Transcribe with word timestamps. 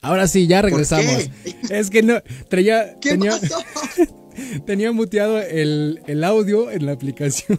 Ahora 0.00 0.28
sí, 0.28 0.46
ya 0.46 0.62
regresamos. 0.62 1.28
Es 1.70 1.90
que 1.90 2.02
no, 2.02 2.14
traía, 2.48 2.96
¿Qué 3.00 3.10
tenía, 3.10 3.32
pasó? 3.32 3.56
tenía 4.66 4.92
muteado 4.92 5.40
el, 5.40 6.00
el 6.06 6.24
audio 6.24 6.70
en 6.70 6.86
la 6.86 6.92
aplicación. 6.92 7.58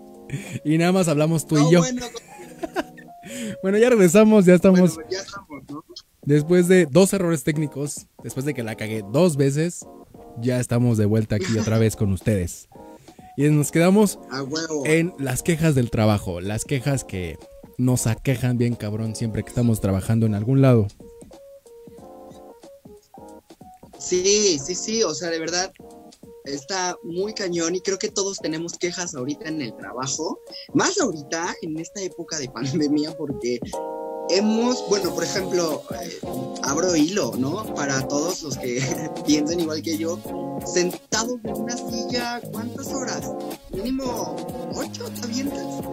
y 0.64 0.78
nada 0.78 0.92
más 0.92 1.08
hablamos 1.08 1.46
tú 1.46 1.56
No, 1.56 1.68
y 1.68 1.72
yo. 1.72 1.80
bueno, 1.80 2.06
Bueno, 3.62 3.78
ya 3.78 3.90
regresamos, 3.90 4.44
ya 4.44 4.54
estamos. 4.54 4.94
bueno, 4.94 5.10
ya 5.10 5.20
estamos, 5.20 5.62
¿no? 5.70 5.84
Después 6.22 6.68
de 6.68 6.86
dos 6.86 7.12
errores 7.14 7.44
técnicos, 7.44 8.06
después 8.22 8.44
de 8.44 8.52
que 8.54 8.62
la 8.62 8.74
cagué 8.76 9.02
dos 9.10 9.36
veces, 9.36 9.86
ya 10.40 10.60
estamos 10.60 10.98
de 10.98 11.06
vuelta 11.06 11.36
aquí 11.36 11.56
otra 11.58 11.78
vez 11.78 11.96
con 11.96 12.12
ustedes. 12.12 12.68
Y 13.38 13.44
nos 13.48 13.70
quedamos 13.70 14.18
A 14.30 14.42
huevo. 14.42 14.84
en 14.84 15.14
las 15.18 15.42
quejas 15.42 15.74
del 15.74 15.90
trabajo, 15.90 16.40
las 16.42 16.64
quejas 16.66 17.04
que 17.04 17.38
nos 17.78 18.06
aquejan 18.06 18.58
bien 18.58 18.74
cabrón 18.74 19.16
siempre 19.16 19.42
que 19.42 19.48
estamos 19.48 19.80
trabajando 19.80 20.26
en 20.26 20.34
algún 20.34 20.60
lado. 20.60 20.88
Sí, 24.10 24.58
sí, 24.58 24.74
sí, 24.74 25.02
o 25.04 25.14
sea, 25.14 25.30
de 25.30 25.38
verdad 25.38 25.72
está 26.44 26.98
muy 27.04 27.32
cañón 27.32 27.76
y 27.76 27.80
creo 27.80 27.96
que 27.96 28.08
todos 28.08 28.38
tenemos 28.38 28.72
quejas 28.72 29.14
ahorita 29.14 29.48
en 29.48 29.62
el 29.62 29.76
trabajo, 29.76 30.40
más 30.74 31.00
ahorita 31.00 31.54
en 31.62 31.78
esta 31.78 32.00
época 32.00 32.36
de 32.40 32.48
pandemia 32.48 33.16
porque 33.16 33.60
hemos, 34.30 34.84
bueno, 34.88 35.14
por 35.14 35.22
ejemplo, 35.22 35.84
eh, 36.02 36.18
abro 36.64 36.96
hilo, 36.96 37.34
¿no? 37.38 37.72
Para 37.72 38.08
todos 38.08 38.42
los 38.42 38.58
que 38.58 38.82
piensen 39.26 39.60
igual 39.60 39.80
que 39.80 39.96
yo, 39.96 40.18
sentados 40.66 41.38
en 41.44 41.54
una 41.54 41.76
silla, 41.76 42.40
¿cuántas 42.50 42.88
horas? 42.88 43.30
Mínimo 43.70 44.34
ocho, 44.74 45.08
¿te 45.08 45.24
avientas? 45.24 45.84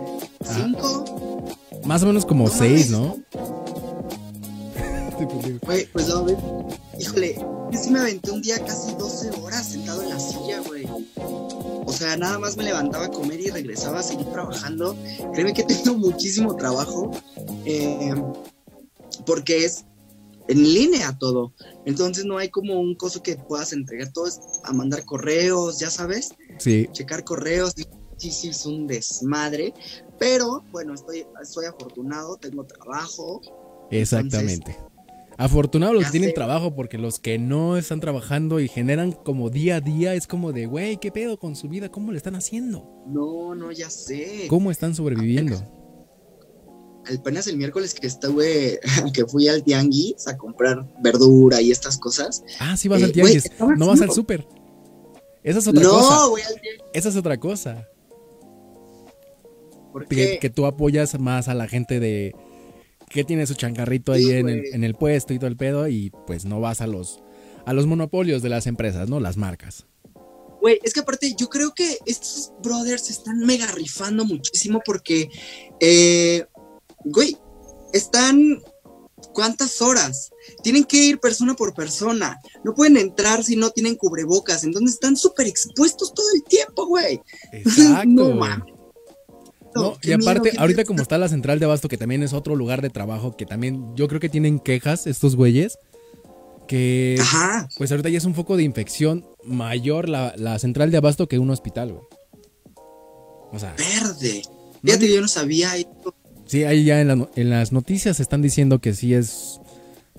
¿Cinco? 0.55 1.45
Más 1.85 2.01
o 2.01 2.07
menos 2.07 2.25
como 2.25 2.49
seis. 2.49 2.89
¿no? 2.89 3.15
Güey, 5.65 5.85
pues 5.91 6.07
no, 6.09 6.21
güey. 6.21 6.35
Híjole, 6.99 7.35
yo 7.71 7.79
sí 7.79 7.91
me 7.91 7.99
aventé 7.99 8.31
un 8.31 8.41
día 8.41 8.63
casi 8.65 8.93
12 8.95 9.29
horas 9.41 9.67
sentado 9.69 10.01
en 10.01 10.09
la 10.09 10.19
silla, 10.19 10.61
güey. 10.61 10.85
O 11.85 11.91
sea, 11.93 12.17
nada 12.17 12.39
más 12.39 12.57
me 12.57 12.63
levantaba 12.63 13.05
a 13.05 13.11
comer 13.11 13.39
y 13.39 13.49
regresaba 13.49 13.99
a 13.99 14.03
seguir 14.03 14.25
trabajando. 14.27 14.95
Créeme 15.33 15.53
que 15.53 15.63
tengo 15.83 15.97
muchísimo 15.97 16.55
trabajo. 16.55 17.11
eh, 17.65 18.13
porque 19.25 19.65
es 19.65 19.83
en 20.47 20.63
línea 20.63 21.17
todo. 21.19 21.53
Entonces 21.85 22.25
no 22.25 22.37
hay 22.37 22.49
como 22.49 22.79
un 22.79 22.95
coso 22.95 23.21
que 23.21 23.35
puedas 23.35 23.73
entregar. 23.73 24.11
Todo 24.13 24.27
es 24.27 24.39
a 24.63 24.71
mandar 24.73 25.03
correos, 25.05 25.79
ya 25.79 25.89
sabes 25.89 26.29
Sí, 26.57 26.87
checar 26.91 27.23
correos, 27.23 27.73
sí, 28.17 28.31
sí, 28.31 28.49
es 28.49 28.65
un 28.65 28.87
desmadre, 28.87 29.73
pero 30.17 30.63
bueno, 30.71 30.93
estoy, 30.93 31.25
estoy 31.41 31.65
afortunado, 31.65 32.37
tengo 32.37 32.63
trabajo, 32.65 33.41
exactamente. 33.91 34.75
Afortunados 35.37 35.93
los 35.93 36.03
Ya 36.03 36.07
que 36.09 36.11
tienen 36.13 36.29
sé. 36.31 36.35
trabajo 36.35 36.73
porque 36.75 36.97
los 36.97 37.19
que 37.19 37.37
no 37.37 37.77
están 37.77 37.99
trabajando 37.99 38.59
y 38.59 38.67
generan 38.67 39.11
como 39.11 39.49
día 39.51 39.75
a 39.75 39.81
día 39.81 40.15
es 40.15 40.25
como 40.25 40.51
de, 40.51 40.65
güey, 40.65 40.97
¿qué 40.97 41.11
pedo 41.11 41.37
con 41.37 41.55
su 41.55 41.69
vida? 41.69 41.89
¿Cómo 41.89 42.11
le 42.11 42.17
están 42.17 42.35
haciendo? 42.35 43.03
no, 43.07 43.53
no, 43.53 43.71
ya 43.71 43.89
sé. 43.89 44.47
¿Cómo 44.49 44.71
están 44.71 44.95
sobreviviendo? 44.95 45.55
Apenas 47.19 47.47
el 47.47 47.55
miércoles 47.57 47.93
que 47.93 48.07
estuve, 48.07 48.79
que 49.13 49.25
fui 49.25 49.47
al 49.47 49.63
tianguis 49.63 50.27
a 50.27 50.35
comprar 50.37 50.85
verdura 51.01 51.61
y 51.61 51.71
estas 51.71 51.97
cosas. 51.97 52.43
Ah, 52.59 52.75
sí 52.75 52.87
vas 52.89 53.01
Eh, 53.01 53.05
al 53.05 53.11
tianguis, 53.11 53.49
no 53.77 53.87
vas 53.87 54.01
al 54.01 54.11
súper. 54.11 54.45
Esa 55.43 55.59
es 55.59 55.67
otra 55.67 55.83
no, 55.83 55.89
cosa. 55.91 56.27
voy 56.27 56.41
al 56.41 56.59
tianguis. 56.59 56.83
Esa 56.93 57.09
es 57.09 57.15
otra 57.15 57.37
cosa. 57.37 57.87
porque 59.93 60.15
Que, 60.15 60.39
que 60.39 60.49
tú 60.49 60.65
apoyas 60.65 61.17
más 61.19 61.47
a 61.47 61.53
la 61.53 61.67
gente 61.67 61.99
de 61.99 62.35
que 63.09 63.23
tiene 63.23 63.47
su 63.47 63.53
changarrito 63.53 64.11
ahí 64.11 64.25
Sí, 64.25 64.31
en 64.31 64.49
el, 64.49 64.65
en 64.73 64.83
el 64.83 64.95
puesto 64.95 65.33
y 65.33 65.39
todo 65.39 65.47
el 65.47 65.57
pedo 65.57 65.87
y 65.87 66.11
pues 66.25 66.45
no 66.45 66.59
vas 66.59 66.81
a 66.81 66.87
los 66.87 67.21
a 67.65 67.73
los 67.73 67.85
monopolios 67.85 68.41
de 68.41 68.47
las 68.47 68.65
empresas, 68.65 69.09
¿no? 69.09 69.19
Las 69.19 69.35
marcas. 69.35 69.85
Güey, 70.61 70.79
es 70.83 70.93
que 70.93 71.01
aparte 71.01 71.35
yo 71.37 71.49
creo 71.49 71.73
que 71.73 71.97
estos 72.05 72.53
brothers 72.63 73.07
se 73.07 73.11
están 73.11 73.39
mega 73.39 73.67
rifando 73.67 74.23
muchísimo 74.23 74.81
porque, 74.85 75.29
eh, 75.79 76.45
güey, 77.03 77.37
están... 77.93 78.61
¿Cuántas 79.33 79.81
horas? 79.81 80.31
Tienen 80.63 80.83
que 80.83 80.97
ir 80.97 81.19
persona 81.19 81.55
por 81.55 81.73
persona. 81.73 82.39
No 82.63 82.73
pueden 82.73 82.97
entrar 82.97 83.43
si 83.43 83.55
no 83.55 83.71
tienen 83.71 83.95
cubrebocas. 83.95 84.63
Entonces 84.63 84.93
están 84.93 85.17
súper 85.17 85.47
expuestos 85.47 86.13
todo 86.13 86.27
el 86.35 86.43
tiempo, 86.43 86.85
güey. 86.85 87.19
Exacto. 87.51 88.07
No 88.07 88.31
mames. 88.35 88.76
No, 89.75 89.97
y 90.01 90.11
aparte, 90.11 90.49
miedo, 90.51 90.61
ahorita 90.61 90.85
como 90.85 91.01
está 91.01 91.17
la 91.17 91.29
central 91.29 91.59
de 91.59 91.65
abasto, 91.65 91.87
que 91.87 91.97
también 91.97 92.23
es 92.23 92.33
otro 92.33 92.55
lugar 92.55 92.81
de 92.81 92.89
trabajo, 92.89 93.35
que 93.37 93.45
también 93.45 93.95
yo 93.95 94.07
creo 94.07 94.19
que 94.19 94.29
tienen 94.29 94.59
quejas 94.59 95.05
estos 95.07 95.35
güeyes, 95.35 95.77
que 96.67 97.17
Ajá. 97.19 97.69
pues 97.77 97.91
ahorita 97.91 98.09
ya 98.09 98.17
es 98.17 98.25
un 98.25 98.33
foco 98.35 98.57
de 98.57 98.63
infección 98.63 99.25
mayor 99.43 100.09
la, 100.09 100.33
la 100.37 100.57
central 100.59 100.91
de 100.91 100.97
abasto 100.97 101.27
que 101.27 101.39
un 101.39 101.49
hospital, 101.49 101.93
güey. 101.93 102.03
O 103.51 103.59
sea, 103.59 103.73
Verde. 103.77 104.41
Fíjate 104.83 105.07
que 105.07 105.13
yo 105.15 105.21
no 105.21 105.27
sabía 105.27 105.75
esto. 105.77 106.13
sí, 106.45 106.63
ahí 106.63 106.83
ya 106.83 106.99
en, 107.01 107.07
la 107.07 107.15
no- 107.15 107.29
en 107.35 107.49
las 107.49 107.71
noticias 107.71 108.19
están 108.19 108.41
diciendo 108.41 108.79
que 108.79 108.93
sí 108.93 109.13
es, 109.13 109.59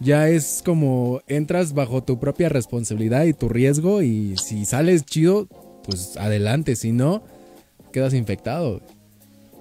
ya 0.00 0.28
es 0.28 0.62
como 0.64 1.20
entras 1.26 1.72
bajo 1.74 2.02
tu 2.02 2.18
propia 2.18 2.48
responsabilidad 2.48 3.24
y 3.24 3.34
tu 3.34 3.48
riesgo 3.48 4.02
y 4.02 4.36
si 4.36 4.64
sales 4.64 5.04
chido, 5.04 5.46
pues 5.84 6.16
adelante, 6.16 6.76
si 6.76 6.92
no, 6.92 7.22
quedas 7.92 8.14
infectado. 8.14 8.80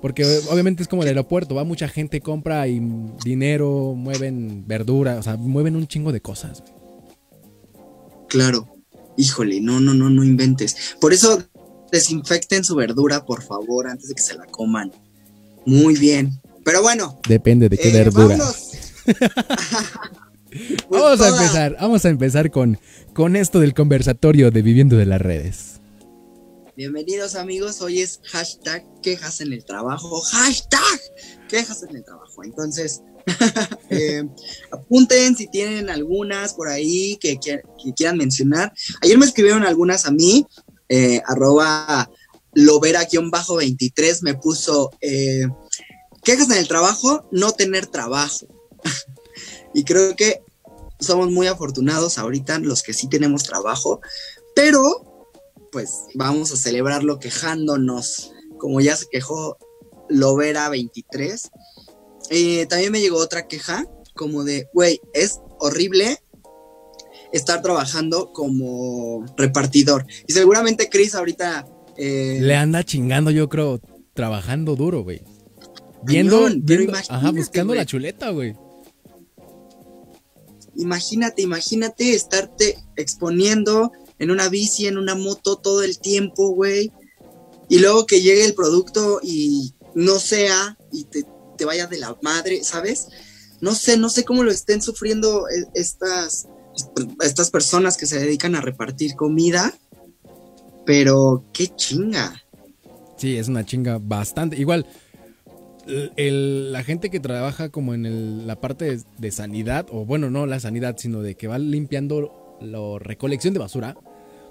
Porque 0.02 0.24
obviamente 0.50 0.84
es 0.84 0.88
como 0.88 1.02
el 1.02 1.08
aeropuerto, 1.08 1.56
va 1.56 1.64
mucha 1.64 1.88
gente, 1.88 2.22
compra 2.22 2.68
y 2.68 2.80
dinero, 3.24 3.94
mueven 3.96 4.66
verdura, 4.68 5.18
o 5.18 5.24
sea, 5.24 5.38
mueven 5.38 5.76
un 5.76 5.88
chingo 5.88 6.12
de 6.12 6.22
cosas. 6.22 6.64
Claro. 8.30 8.68
Híjole, 9.18 9.60
no, 9.62 9.80
no, 9.80 9.94
no, 9.94 10.10
no 10.10 10.24
inventes. 10.24 10.96
Por 11.02 11.14
eso 11.14 11.44
desinfecten 11.92 12.64
su 12.64 12.76
verdura, 12.76 13.26
por 13.26 13.42
favor, 13.42 13.88
antes 13.88 14.10
de 14.10 14.16
que 14.16 14.22
se 14.22 14.36
la 14.36 14.46
coman. 14.46 14.92
Muy 15.66 15.96
bien. 15.96 16.40
Pero 16.64 16.84
bueno. 16.84 17.20
Depende 17.28 17.70
de 17.70 17.78
qué 17.78 17.90
eh, 17.90 17.94
verdura. 17.94 18.38
vámonos. 18.38 18.72
Pues 20.88 21.02
vamos 21.02 21.22
a 21.22 21.28
empezar, 21.30 21.78
vamos 21.80 22.06
a 22.06 22.10
empezar 22.10 22.52
con, 22.52 22.80
con 23.14 23.36
esto 23.36 23.60
del 23.60 23.74
conversatorio 23.74 24.50
de 24.50 24.62
Viviendo 24.62 24.96
de 24.96 25.06
las 25.06 25.22
Redes. 25.22 25.77
Bienvenidos 26.78 27.34
amigos, 27.34 27.82
hoy 27.82 28.02
es 28.02 28.20
hashtag 28.26 28.86
quejas 29.02 29.42
en 29.42 29.52
el 29.52 29.66
trabajo, 29.66 30.22
hashtag 30.22 31.02
quejas 31.50 31.82
en 31.82 31.96
el 31.96 32.06
trabajo. 32.06 32.44
Entonces, 32.44 33.02
eh, 33.90 34.24
apunten 34.72 35.36
si 35.36 35.48
tienen 35.48 35.90
algunas 35.90 36.54
por 36.54 36.68
ahí 36.68 37.18
que, 37.18 37.40
quieran 37.96 38.20
mencionar. 38.20 38.72
Ayer 39.02 39.18
me 39.18 39.26
escribieron 39.26 39.64
algunas 39.64 40.06
a 40.06 40.12
mí, 40.12 40.46
eh, 40.88 41.20
arroba 41.26 42.12
lovera-23 42.54 44.22
me 44.22 44.36
puso 44.36 44.92
eh, 45.02 45.48
quejas 46.24 46.52
en 46.52 46.58
el 46.58 46.68
trabajo, 46.68 47.28
no 47.32 47.54
tener 47.54 47.88
trabajo. 47.88 48.46
y 49.74 49.84
creo 49.84 50.16
que 50.16 50.42
somos 51.00 51.32
muy 51.32 51.48
afortunados 51.48 52.20
ahorita 52.20 52.60
los 52.60 52.84
que 52.84 52.94
sí 52.94 53.10
tenemos 53.10 53.46
trabajo, 53.46 54.00
pero 54.54 55.07
pues 55.72 56.06
vamos 56.16 56.52
a 56.52 56.58
celebrarlo 56.58 57.20
quejándonos, 57.20 58.32
como 58.58 58.80
ya 58.82 58.96
se 58.96 59.08
quejó 59.10 59.58
Lovera 60.10 60.70
23. 60.70 61.50
Eh, 62.30 62.66
también 62.68 62.92
me 62.92 63.00
llegó 63.02 63.18
otra 63.18 63.48
queja, 63.48 63.86
como 64.16 64.44
de, 64.44 64.68
güey, 64.74 65.00
es 65.14 65.40
horrible 65.60 66.20
estar 67.32 67.62
trabajando 67.62 68.32
como 68.34 69.26
repartidor. 69.38 70.06
Y 70.28 70.34
seguramente 70.34 70.90
Chris 70.90 71.14
ahorita... 71.16 71.68
eh, 71.98 72.40
Le 72.42 72.56
anda 72.56 72.84
chingando, 72.84 73.32
yo 73.32 73.50
creo, 73.50 73.80
trabajando 74.14 74.76
duro, 74.76 75.04
güey. 75.04 75.22
Viendo, 76.04 76.44
Cañón, 76.44 76.64
pero 76.66 76.80
viendo- 76.84 76.98
ajá, 77.10 77.32
buscando 77.32 77.76
la 77.76 77.86
chuleta, 77.86 78.30
güey. 78.30 78.56
imagínate, 80.76 81.42
imagínate 81.42 82.14
estarte 82.14 82.78
exponiendo 82.96 83.92
en 84.20 84.32
una 84.32 84.50
bici, 84.50 84.88
en 84.88 84.98
una 84.98 85.16
moto 85.16 85.58
todo 85.58 85.84
el 85.84 86.00
tiempo, 86.00 86.50
güey. 86.50 86.92
Y 87.70 87.80
luego 87.80 88.06
que 88.06 88.22
llegue 88.22 88.46
el 88.46 88.54
producto 88.56 89.20
y 89.22 89.74
no 89.96 90.20
sea 90.20 90.78
y 90.92 91.04
te, 91.06 91.26
te 91.58 91.66
vaya 91.66 91.88
de 91.88 91.98
la 91.98 92.16
madre, 92.22 92.64
¿sabes? 92.64 93.08
No 93.62 93.74
sé, 93.76 93.98
no 93.98 94.10
sé 94.10 94.24
cómo 94.24 94.44
lo 94.44 94.52
estén 94.52 94.82
sufriendo 94.82 95.48
eh, 95.50 95.66
estas, 95.74 96.48
estas 97.22 97.50
personas 97.52 97.98
que 97.98 98.06
se 98.06 98.20
dedican 98.20 98.56
a 98.56 98.62
repartir 98.62 99.16
comida, 99.16 99.74
pero 100.86 101.44
qué 101.54 101.68
chinga. 101.76 102.44
Sí, 103.18 103.36
es 103.36 103.48
una 103.48 103.66
chinga 103.66 104.00
bastante. 104.02 104.58
Igual, 104.58 104.86
el- 106.16 106.72
la 106.72 106.84
gente 106.84 107.10
que 107.10 107.20
trabaja 107.20 107.70
como 107.70 107.94
en 107.94 108.06
el- 108.06 108.46
la 108.48 108.60
parte 108.60 108.86
de, 108.86 109.04
de 109.18 109.32
sanidad, 109.32 109.88
o 109.92 110.06
bueno, 110.06 110.30
no 110.30 110.46
la 110.46 110.60
sanidad, 110.60 110.96
sino 110.98 111.22
de 111.22 111.36
que 111.36 111.48
va 111.48 111.58
limpiando 111.60 112.58
la 112.62 112.80
recolección 113.00 113.54
de 113.54 113.60
basura, 113.60 113.98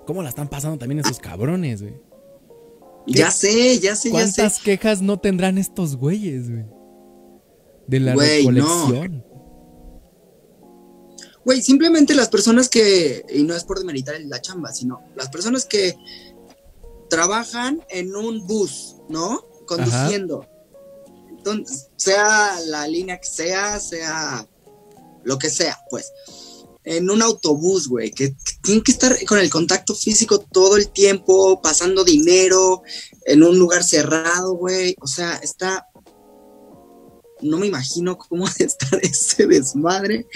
¿cómo 0.07 0.23
la 0.23 0.29
están 0.31 0.49
pasando 0.49 0.79
también 0.79 1.01
esos 1.01 1.19
cabrones, 1.19 1.83
güey? 1.83 1.95
Ya 3.07 3.31
sé, 3.31 3.79
ya 3.79 3.95
sé, 3.95 4.11
ya 4.11 4.27
sé. 4.27 4.41
¿Cuántas 4.41 4.61
quejas 4.61 5.03
no 5.03 5.19
tendrán 5.19 5.59
estos 5.59 5.97
güeyes, 5.97 6.51
güey? 6.51 6.65
De 7.87 8.01
la 8.01 8.15
Güey, 8.15 8.47
no. 8.47 8.53
recolección. 8.89 9.25
Güey, 11.45 11.63
simplemente 11.63 12.15
las 12.15 12.29
personas 12.29 12.69
que, 12.69 13.25
y 13.33 13.45
no 13.45 13.55
es 13.55 13.63
por 13.63 13.79
demeritar 13.79 14.17
la 14.23 14.41
chamba, 14.41 14.73
sino 14.73 15.01
las 15.15 15.29
personas 15.29 15.65
que 15.65 15.97
trabajan 17.09 17.85
en 17.89 18.17
un 18.17 18.45
bus, 18.49 18.97
¿no? 19.09 19.43
Conduciendo. 19.69 20.45
Entonces, 21.29 21.91
sea 21.95 22.59
la 22.67 22.89
línea 22.89 23.19
que 23.21 23.29
sea, 23.29 23.79
sea 23.79 24.49
lo 25.23 25.39
que 25.39 25.49
sea, 25.49 25.79
pues. 25.89 26.13
En 26.87 27.11
un 27.11 27.21
autobús, 27.21 27.89
güey, 27.89 28.11
que, 28.13 28.31
que 28.31 28.53
tienen 28.63 28.83
que 28.83 28.93
estar 28.93 29.15
con 29.27 29.39
el 29.39 29.51
contacto 29.51 29.95
físico 29.95 30.39
todo 30.39 30.77
el 30.79 30.89
tiempo, 30.89 31.61
pasando 31.61 32.05
dinero, 32.05 32.83
en 33.27 33.43
un 33.43 33.59
lugar 33.59 33.85
cerrado, 33.85 34.55
güey. 34.55 34.97
O 35.03 35.07
sea, 35.07 35.35
está 35.43 35.87
no 37.43 37.59
me 37.59 37.67
imagino 37.67 38.17
cómo 38.17 38.47
estar 38.59 38.99
ese 39.03 39.47
desmadre. 39.47 40.27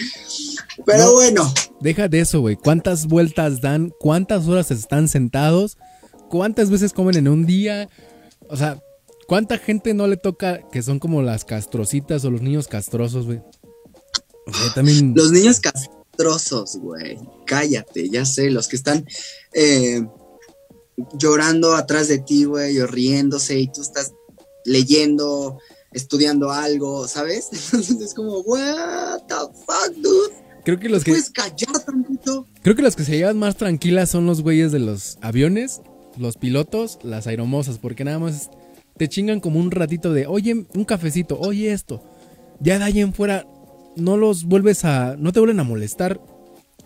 Pero 0.85 1.05
No. 1.05 1.13
bueno, 1.13 1.55
Deja 1.81 2.09
de 2.09 2.21
eso, 2.21 2.41
güey. 2.41 2.57
¿Cuántas 2.57 3.07
vueltas 3.07 3.61
dan? 3.61 3.93
¿Cuántas 3.99 4.47
horas 4.47 4.71
están 4.71 5.09
sentados? 5.09 5.79
¿Cuántas 6.29 6.71
veces 6.71 6.93
comen 6.93 7.17
en 7.17 7.29
un 7.29 7.47
día? 7.47 7.89
O 8.49 8.57
sea, 8.57 8.83
¿cuánta 9.27 9.57
gente 9.59 9.95
no 9.95 10.07
le 10.07 10.17
toca 10.17 10.69
que 10.71 10.83
son 10.83 10.99
como 10.99 11.23
las 11.23 11.45
castrocitas 11.45 12.25
o 12.25 12.31
los 12.31 12.43
niños 12.43 12.69
castrosos, 12.69 13.27
güey? 13.27 13.41
O 14.47 14.53
sea, 14.53 14.75
también... 14.75 15.15
los 15.17 15.31
niños 15.33 15.59
castrosos, 15.61 16.00
güey. 16.81 17.19
Cállate, 17.47 18.09
ya 18.09 18.25
sé, 18.25 18.51
los 18.51 18.69
que 18.69 18.77
están 18.77 19.07
eh, 19.53 20.07
llorando 21.19 21.75
atrás 21.75 22.09
de 22.09 22.19
ti, 22.19 22.45
güey, 22.45 22.79
o 22.81 22.87
riéndose 22.87 23.59
y 23.59 23.69
tú 23.69 23.83
estás 23.83 24.13
leyendo, 24.65 25.59
estudiando 25.93 26.51
algo, 26.51 27.07
¿sabes? 27.09 27.49
Entonces 27.53 28.01
es 28.01 28.15
como, 28.15 28.41
what 28.41 29.23
the 29.27 29.35
fuck, 29.35 29.95
dude. 29.97 30.35
Creo 30.65 30.79
que 30.79 30.89
los 30.89 31.05
que... 31.05 31.13
¿Puedes 31.13 31.31
callar 31.31 31.85
tantito? 31.85 32.47
Creo 32.63 32.77
que 32.77 32.83
los 32.83 32.97
que 32.97 33.05
se 33.05 33.17
llevan 33.17 33.39
más 33.39 33.57
tranquilas 33.57 34.11
son 34.11 34.27
los 34.27 34.43
güeyes 34.43 34.73
de 34.73 34.79
los 34.79 35.17
aviones, 35.23 35.81
los 36.19 36.37
pilotos, 36.37 36.99
las 37.03 37.27
aeromosas, 37.27 37.79
porque 37.79 38.05
nada 38.05 38.19
más 38.19 38.51
te 38.97 39.09
chingan 39.09 39.41
como 39.41 39.59
un 39.59 39.71
ratito 39.71 40.13
de, 40.13 40.27
oye, 40.27 40.67
un 40.75 40.85
cafecito, 40.85 41.39
oye 41.41 41.73
esto. 41.73 42.03
Ya 42.61 42.79
de 42.79 42.85
ahí 42.85 43.01
en 43.01 43.15
fuera, 43.15 43.47
no 43.97 44.17
los 44.17 44.45
vuelves 44.45 44.85
a, 44.85 45.17
no 45.17 45.33
te 45.33 45.41
vuelven 45.41 45.61
a 45.61 45.65
molestar 45.65 46.21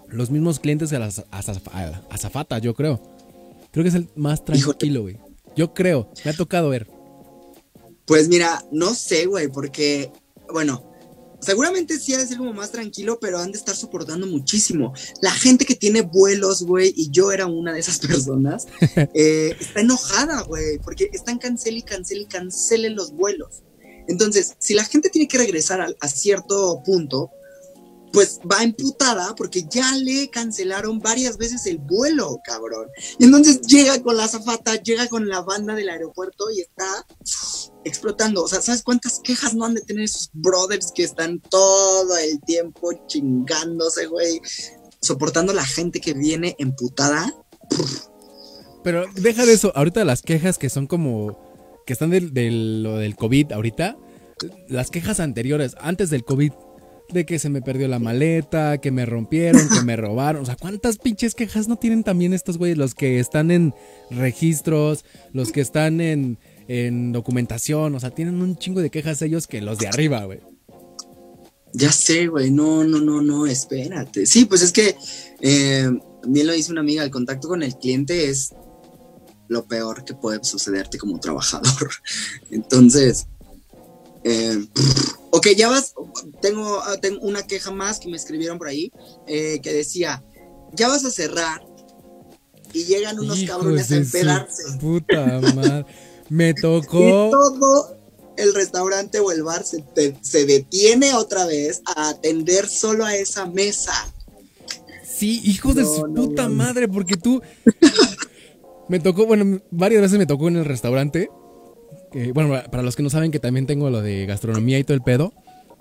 los 0.08 0.30
mismos 0.30 0.60
clientes 0.60 0.90
de 0.90 0.98
las 0.98 1.24
azaf- 1.30 1.68
a- 1.72 2.02
azafatas, 2.10 2.62
yo 2.62 2.74
creo. 2.74 3.00
Creo 3.72 3.82
que 3.82 3.88
es 3.88 3.94
el 3.94 4.08
más 4.14 4.44
tranquilo, 4.44 5.02
güey. 5.02 5.18
Yo 5.56 5.74
creo, 5.74 6.10
me 6.24 6.30
ha 6.30 6.36
tocado 6.36 6.68
ver. 6.68 6.86
Pues 8.06 8.28
mira, 8.28 8.62
no 8.70 8.94
sé, 8.94 9.26
güey, 9.26 9.48
porque, 9.48 10.12
bueno, 10.52 10.84
seguramente 11.40 11.98
sí 11.98 12.12
ha 12.14 12.18
de 12.18 12.26
ser 12.26 12.38
como 12.38 12.52
más 12.52 12.70
tranquilo, 12.70 13.18
pero 13.20 13.38
han 13.38 13.50
de 13.52 13.58
estar 13.58 13.74
soportando 13.74 14.26
muchísimo. 14.26 14.92
La 15.22 15.30
gente 15.30 15.64
que 15.64 15.74
tiene 15.74 16.02
vuelos, 16.02 16.62
güey, 16.62 16.92
y 16.96 17.10
yo 17.10 17.32
era 17.32 17.46
una 17.46 17.72
de 17.72 17.80
esas 17.80 17.98
personas, 18.06 18.66
eh, 19.14 19.56
está 19.58 19.80
enojada, 19.80 20.42
güey, 20.42 20.78
porque 20.78 21.08
están 21.12 21.38
cancel 21.38 21.76
y 21.78 21.82
cancel 21.82 22.22
y 22.22 22.26
cancelen 22.26 22.94
los 22.94 23.12
vuelos. 23.12 23.62
Entonces, 24.08 24.54
si 24.58 24.74
la 24.74 24.84
gente 24.84 25.10
tiene 25.10 25.28
que 25.28 25.38
regresar 25.38 25.80
a, 25.80 26.08
cierto 26.08 26.82
punto, 26.84 27.30
pues 28.12 28.38
va 28.50 28.62
emputada 28.62 29.34
porque 29.34 29.64
ya 29.68 29.96
le 29.96 30.30
cancelaron 30.30 31.00
varias 31.00 31.36
veces 31.36 31.66
el 31.66 31.78
vuelo, 31.78 32.38
cabrón. 32.44 32.88
Y 33.18 33.24
entonces 33.24 33.60
llega 33.62 34.00
con 34.02 34.16
la 34.16 34.24
azafata, 34.24 34.76
llega 34.76 35.08
con 35.08 35.28
la 35.28 35.40
banda 35.40 35.74
del 35.74 35.88
aeropuerto 35.88 36.50
y 36.50 36.60
está 36.60 37.06
explotando. 37.84 38.44
O 38.44 38.48
sea, 38.48 38.60
¿sabes 38.60 38.82
cuántas 38.82 39.20
quejas 39.20 39.54
no 39.54 39.64
han 39.64 39.74
de 39.74 39.80
tener 39.80 40.04
esos 40.04 40.30
brothers 40.32 40.92
que 40.94 41.02
están 41.02 41.40
todo 41.40 42.16
el 42.18 42.40
tiempo 42.42 42.92
chingándose, 43.06 44.06
güey? 44.06 44.40
Soportando 45.00 45.52
la 45.52 45.64
gente 45.64 46.00
que 46.00 46.14
viene 46.14 46.54
emputada. 46.58 47.34
Pero 48.84 49.06
deja 49.14 49.46
de 49.46 49.54
eso, 49.54 49.72
ahorita 49.74 50.04
las 50.04 50.22
quejas 50.22 50.58
que 50.58 50.70
son 50.70 50.86
como, 50.86 51.43
que 51.86 51.92
están 51.92 52.10
del- 52.10 52.82
lo 52.82 52.98
del 52.98 53.16
COVID 53.16 53.52
ahorita, 53.52 53.96
las 54.68 54.90
quejas 54.90 55.20
anteriores, 55.20 55.76
antes 55.80 56.10
del 56.10 56.24
COVID, 56.24 56.52
de 57.12 57.26
que 57.26 57.38
se 57.38 57.50
me 57.50 57.60
perdió 57.60 57.86
la 57.86 57.98
maleta, 57.98 58.78
que 58.78 58.90
me 58.90 59.04
rompieron, 59.06 59.68
que 59.68 59.82
me 59.84 59.94
robaron, 59.94 60.42
o 60.42 60.46
sea, 60.46 60.56
¿cuántas 60.56 60.96
pinches 60.98 61.34
quejas 61.34 61.68
no 61.68 61.76
tienen 61.76 62.02
también 62.02 62.32
estos 62.32 62.56
güeyes? 62.58 62.78
Los 62.78 62.94
que 62.94 63.20
están 63.20 63.50
en 63.50 63.74
registros, 64.10 65.04
los 65.32 65.52
que 65.52 65.60
están 65.60 66.00
en, 66.00 66.38
en 66.66 67.12
documentación, 67.12 67.94
o 67.94 68.00
sea, 68.00 68.10
tienen 68.10 68.40
un 68.40 68.56
chingo 68.56 68.80
de 68.80 68.90
quejas 68.90 69.20
ellos 69.22 69.46
que 69.46 69.60
los 69.60 69.78
de 69.78 69.88
arriba, 69.88 70.24
güey. 70.24 70.40
Ya 71.74 71.92
sé, 71.92 72.28
güey, 72.28 72.50
no, 72.50 72.84
no, 72.84 73.00
no, 73.00 73.20
no, 73.20 73.46
espérate. 73.46 74.26
Sí, 74.26 74.44
pues 74.46 74.62
es 74.62 74.72
que, 74.72 74.94
eh, 75.42 75.90
bien 76.26 76.46
lo 76.46 76.52
dice 76.52 76.72
una 76.72 76.80
amiga, 76.80 77.02
el 77.04 77.10
contacto 77.10 77.48
con 77.48 77.62
el 77.62 77.76
cliente 77.76 78.30
es 78.30 78.54
lo 79.48 79.64
peor 79.66 80.04
que 80.04 80.14
puede 80.14 80.42
sucederte 80.44 80.98
como 80.98 81.18
trabajador. 81.20 81.90
Entonces, 82.50 83.26
eh, 84.24 84.66
ok, 85.30 85.48
ya 85.56 85.68
vas, 85.68 85.94
tengo, 86.40 86.80
ah, 86.82 86.96
tengo 87.00 87.20
una 87.20 87.42
queja 87.42 87.70
más 87.70 87.98
que 87.98 88.08
me 88.08 88.16
escribieron 88.16 88.58
por 88.58 88.68
ahí, 88.68 88.90
eh, 89.26 89.60
que 89.62 89.72
decía, 89.72 90.22
ya 90.72 90.88
vas 90.88 91.04
a 91.04 91.10
cerrar 91.10 91.62
y 92.72 92.84
llegan 92.84 93.18
unos 93.20 93.38
Hijos 93.38 93.56
cabrones 93.56 93.90
a 93.92 93.96
empedarse. 93.96 94.62
Puta 94.80 95.40
madre. 95.54 95.86
Me 96.30 96.50
Y 96.50 96.54
tocó. 96.54 97.28
todo 97.30 97.96
el 98.38 98.54
restaurante 98.54 99.20
o 99.20 99.30
el 99.30 99.42
bar 99.42 99.62
se, 99.64 99.82
te- 99.82 100.16
se 100.22 100.46
detiene 100.46 101.14
otra 101.14 101.44
vez 101.44 101.82
a 101.84 102.08
atender 102.08 102.66
solo 102.66 103.04
a 103.04 103.14
esa 103.14 103.44
mesa. 103.46 103.92
Sí, 105.06 105.42
hijos 105.44 105.74
de 105.76 105.84
su 105.84 106.08
no, 106.08 106.14
puta 106.14 106.48
no. 106.48 106.54
madre, 106.54 106.88
porque 106.88 107.16
tú. 107.16 107.40
me 108.88 109.00
tocó, 109.00 109.26
bueno, 109.26 109.60
varias 109.70 110.02
veces 110.02 110.18
me 110.18 110.26
tocó 110.26 110.48
en 110.48 110.56
el 110.56 110.64
restaurante. 110.64 111.30
bueno, 112.34 112.62
para 112.70 112.82
los 112.82 112.96
que 112.96 113.02
no 113.02 113.10
saben 113.10 113.30
que 113.30 113.40
también 113.40 113.66
tengo 113.66 113.90
lo 113.90 114.02
de 114.02 114.26
gastronomía 114.26 114.78
y 114.78 114.84
todo 114.84 114.94
el 114.94 115.02
pedo. 115.02 115.32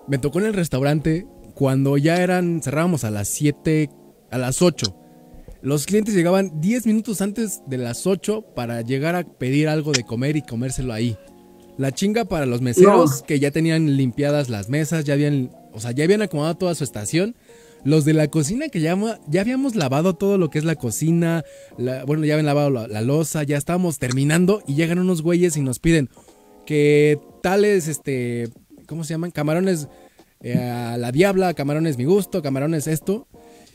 Me 0.07 0.17
tocó 0.17 0.39
en 0.39 0.47
el 0.47 0.53
restaurante 0.53 1.25
cuando 1.53 1.97
ya 1.97 2.21
eran. 2.21 2.61
cerrábamos 2.61 3.03
a 3.03 3.11
las 3.11 3.27
7, 3.29 3.89
a 4.31 4.37
las 4.37 4.61
8. 4.61 4.95
Los 5.61 5.85
clientes 5.85 6.13
llegaban 6.13 6.59
10 6.59 6.87
minutos 6.87 7.21
antes 7.21 7.61
de 7.67 7.77
las 7.77 8.05
8 8.05 8.53
para 8.53 8.81
llegar 8.81 9.15
a 9.15 9.23
pedir 9.23 9.69
algo 9.69 9.93
de 9.93 10.03
comer 10.03 10.35
y 10.35 10.41
comérselo 10.41 10.91
ahí. 10.91 11.17
La 11.77 11.91
chinga 11.91 12.25
para 12.25 12.45
los 12.45 12.61
meseros 12.61 13.23
que 13.23 13.39
ya 13.39 13.49
tenían 13.49 13.95
limpiadas 13.97 14.49
las 14.49 14.69
mesas, 14.69 15.05
ya 15.05 15.13
habían, 15.13 15.51
o 15.71 15.79
sea, 15.79 15.91
ya 15.91 16.03
habían 16.03 16.21
acomodado 16.21 16.55
toda 16.55 16.75
su 16.75 16.83
estación. 16.83 17.35
Los 17.85 18.05
de 18.05 18.13
la 18.13 18.29
cocina 18.29 18.69
que 18.69 18.79
ya, 18.79 18.97
ya 19.27 19.41
habíamos 19.41 19.75
lavado 19.75 20.15
todo 20.15 20.37
lo 20.37 20.49
que 20.49 20.57
es 20.59 20.65
la 20.65 20.75
cocina, 20.75 21.43
la- 21.77 22.05
bueno, 22.05 22.23
ya 22.25 22.33
habían 22.35 22.45
lavado 22.45 22.69
la, 22.69 22.87
la 22.87 23.01
loza, 23.01 23.43
ya 23.43 23.57
estábamos 23.57 23.99
terminando 23.99 24.61
y 24.67 24.75
llegan 24.75 24.99
unos 24.99 25.21
güeyes 25.21 25.57
y 25.57 25.61
nos 25.61 25.79
piden 25.79 26.09
que 26.65 27.19
tales, 27.41 27.87
este, 27.89 28.47
¿cómo 28.87 29.03
se 29.03 29.13
llaman? 29.13 29.31
Camarones 29.31 29.89
eh, 30.41 30.57
a 30.57 30.97
la 30.97 31.11
diabla, 31.11 31.53
camarones 31.53 31.97
mi 31.97 32.05
gusto, 32.05 32.41
camarones 32.41 32.87
esto. 32.87 33.27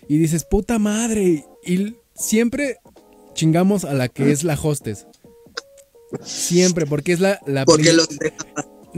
Y 0.09 0.17
dices, 0.17 0.45
puta 0.45 0.79
madre. 0.79 1.45
Y 1.67 1.97
siempre 2.15 2.79
chingamos 3.35 3.85
a 3.85 3.93
la 3.93 4.09
que 4.09 4.31
es 4.33 4.43
la 4.43 4.55
hostess. 4.61 5.07
Siempre, 6.25 6.87
porque 6.87 7.13
es 7.13 7.21
la, 7.21 7.39
la 7.47 7.67
Porque 7.67 7.93
los 7.93 8.09
dejan 8.09 8.47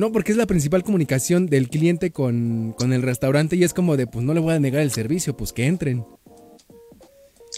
no, 0.00 0.10
porque 0.12 0.32
es 0.32 0.38
la 0.38 0.46
principal 0.46 0.82
comunicación 0.82 1.46
del 1.46 1.68
cliente 1.68 2.10
con, 2.10 2.74
con 2.76 2.92
el 2.92 3.02
restaurante 3.02 3.54
y 3.56 3.62
es 3.64 3.72
como 3.74 3.96
de, 3.96 4.06
pues 4.06 4.24
no 4.24 4.34
le 4.34 4.40
voy 4.40 4.54
a 4.54 4.58
negar 4.58 4.80
el 4.82 4.90
servicio, 4.90 5.36
pues 5.36 5.52
que 5.52 5.66
entren. 5.66 6.04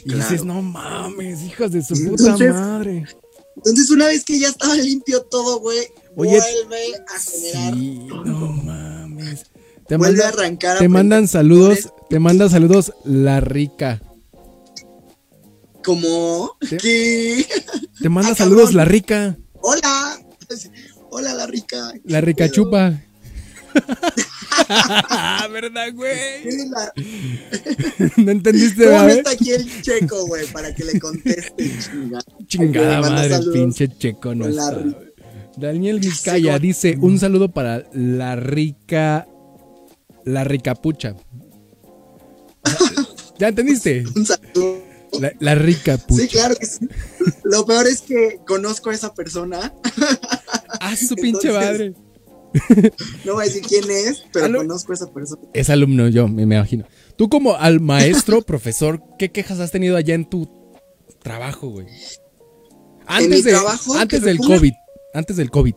Y 0.05 0.15
dices, 0.15 0.45
no 0.45 0.61
mames, 0.63 1.43
hijas 1.43 1.71
de 1.73 1.83
su 1.83 1.95
Entonces- 1.95 2.29
puta 2.33 2.53
madre. 2.53 3.05
Entonces, 3.57 3.91
una 3.91 4.07
vez 4.07 4.25
que 4.25 4.39
ya 4.39 4.49
estaba 4.49 4.75
limpio 4.77 5.23
todo, 5.25 5.61
güey, 5.61 5.79
Oye, 6.17 6.31
vuelve 6.41 6.95
a 7.15 7.19
generar. 7.21 7.75
Sí, 7.75 7.99
no 8.09 8.53
mames. 8.53 9.47
Te, 9.87 9.97
vuelve 9.97 10.19
manda- 10.23 10.25
a 10.25 10.29
arrancar. 10.29 10.77
a 10.77 10.81
te 10.81 10.89
mandan 10.89 11.29
saludos, 11.29 11.93
te 12.09 12.19
manda 12.19 12.49
saludos 12.49 12.95
la 13.05 13.41
rica. 13.41 14.01
Como 15.85 16.57
Te- 16.69 16.77
que. 16.79 17.47
Te 18.01 18.09
manda 18.09 18.31
Ah, 18.33 18.35
saludos 18.35 18.71
cabrón. 18.71 18.77
la 18.79 18.85
rica, 18.87 19.39
Hola. 19.61 20.19
Hola, 21.15 21.35
la 21.35 21.47
rica. 21.47 21.93
la 22.05 22.23
rica 22.23 22.45
Pero, 22.45 22.55
chupa. 22.55 22.99
¿Verdad, 25.53 25.93
güey? 25.95 26.17
¿quién 26.43 26.61
es 26.61 26.71
la- 26.71 26.93
¿No 28.17 28.31
entendiste, 28.31 28.87
¿Cómo 28.87 29.09
está 29.09 29.31
aquí 29.33 29.51
el 29.51 29.83
checo, 29.83 30.27
güey? 30.27 30.47
Para 30.47 30.75
que 30.75 30.85
le 30.87 30.99
conteste, 30.99 31.71
chinga. 31.81 32.19
Chingada 32.47 33.01
manda 33.03 33.29
madre, 33.29 33.51
pinche 33.53 33.89
checo 33.89 34.35
no 34.35 34.47
está. 34.49 34.83
Daniel 35.59 36.01
Vizcaya 36.01 36.57
Sí, 36.57 36.63
dice 36.63 36.97
un 36.99 37.19
saludo 37.19 37.51
para 37.51 37.85
la 37.93 38.35
rica, 38.37 39.29
la 40.25 40.45
ricapucha. 40.45 41.15
O 42.63 42.71
sea, 42.71 43.05
¿Ya 43.39 43.49
entendiste? 43.49 44.05
Un 44.17 44.25
saludo. 44.25 44.83
La, 45.21 45.31
la 45.41 45.55
rica 45.57 45.99
pucha. 45.99 46.23
Sí, 46.23 46.29
claro 46.29 46.55
que 46.57 46.65
sí. 46.65 46.89
Lo 47.45 47.67
peor 47.67 47.87
es 47.87 48.01
que 48.01 48.41
conozco 48.47 48.89
a 48.89 48.95
esa 48.95 49.13
persona. 49.15 49.75
Ah, 50.81 50.97
su 50.97 51.15
pinche 51.17 51.49
Entonces, 51.49 51.53
madre. 51.71 51.95
no 53.25 53.35
voy 53.35 53.45
a 53.45 53.47
decir 53.47 53.63
quién 53.63 53.91
es, 53.91 54.25
pero 54.33 54.59
conozco 54.59 54.93
a 54.93 54.95
esa 54.95 55.13
persona. 55.13 55.43
Es 55.55 55.71
alumno, 55.71 56.09
yo 56.09 56.29
me 56.29 56.43
imagino. 56.43 56.85
Tú 57.17 57.29
como 57.29 57.57
al 57.57 57.81
maestro, 57.81 58.43
profesor, 58.47 59.03
¿qué 59.19 59.31
quejas 59.31 59.61
has 59.61 59.71
tenido 59.71 59.97
allá 59.97 60.15
en 60.15 60.29
tu 60.29 60.49
trabajo, 61.23 61.69
güey? 61.69 61.87
Antes, 63.07 63.29
mi 63.31 63.43
de- 63.43 63.51
trabajo, 63.53 63.95
antes 63.95 64.23
del 64.23 64.39
COVID. 64.39 64.73
Antes 65.15 65.37
del 65.37 65.51
COVID. 65.51 65.75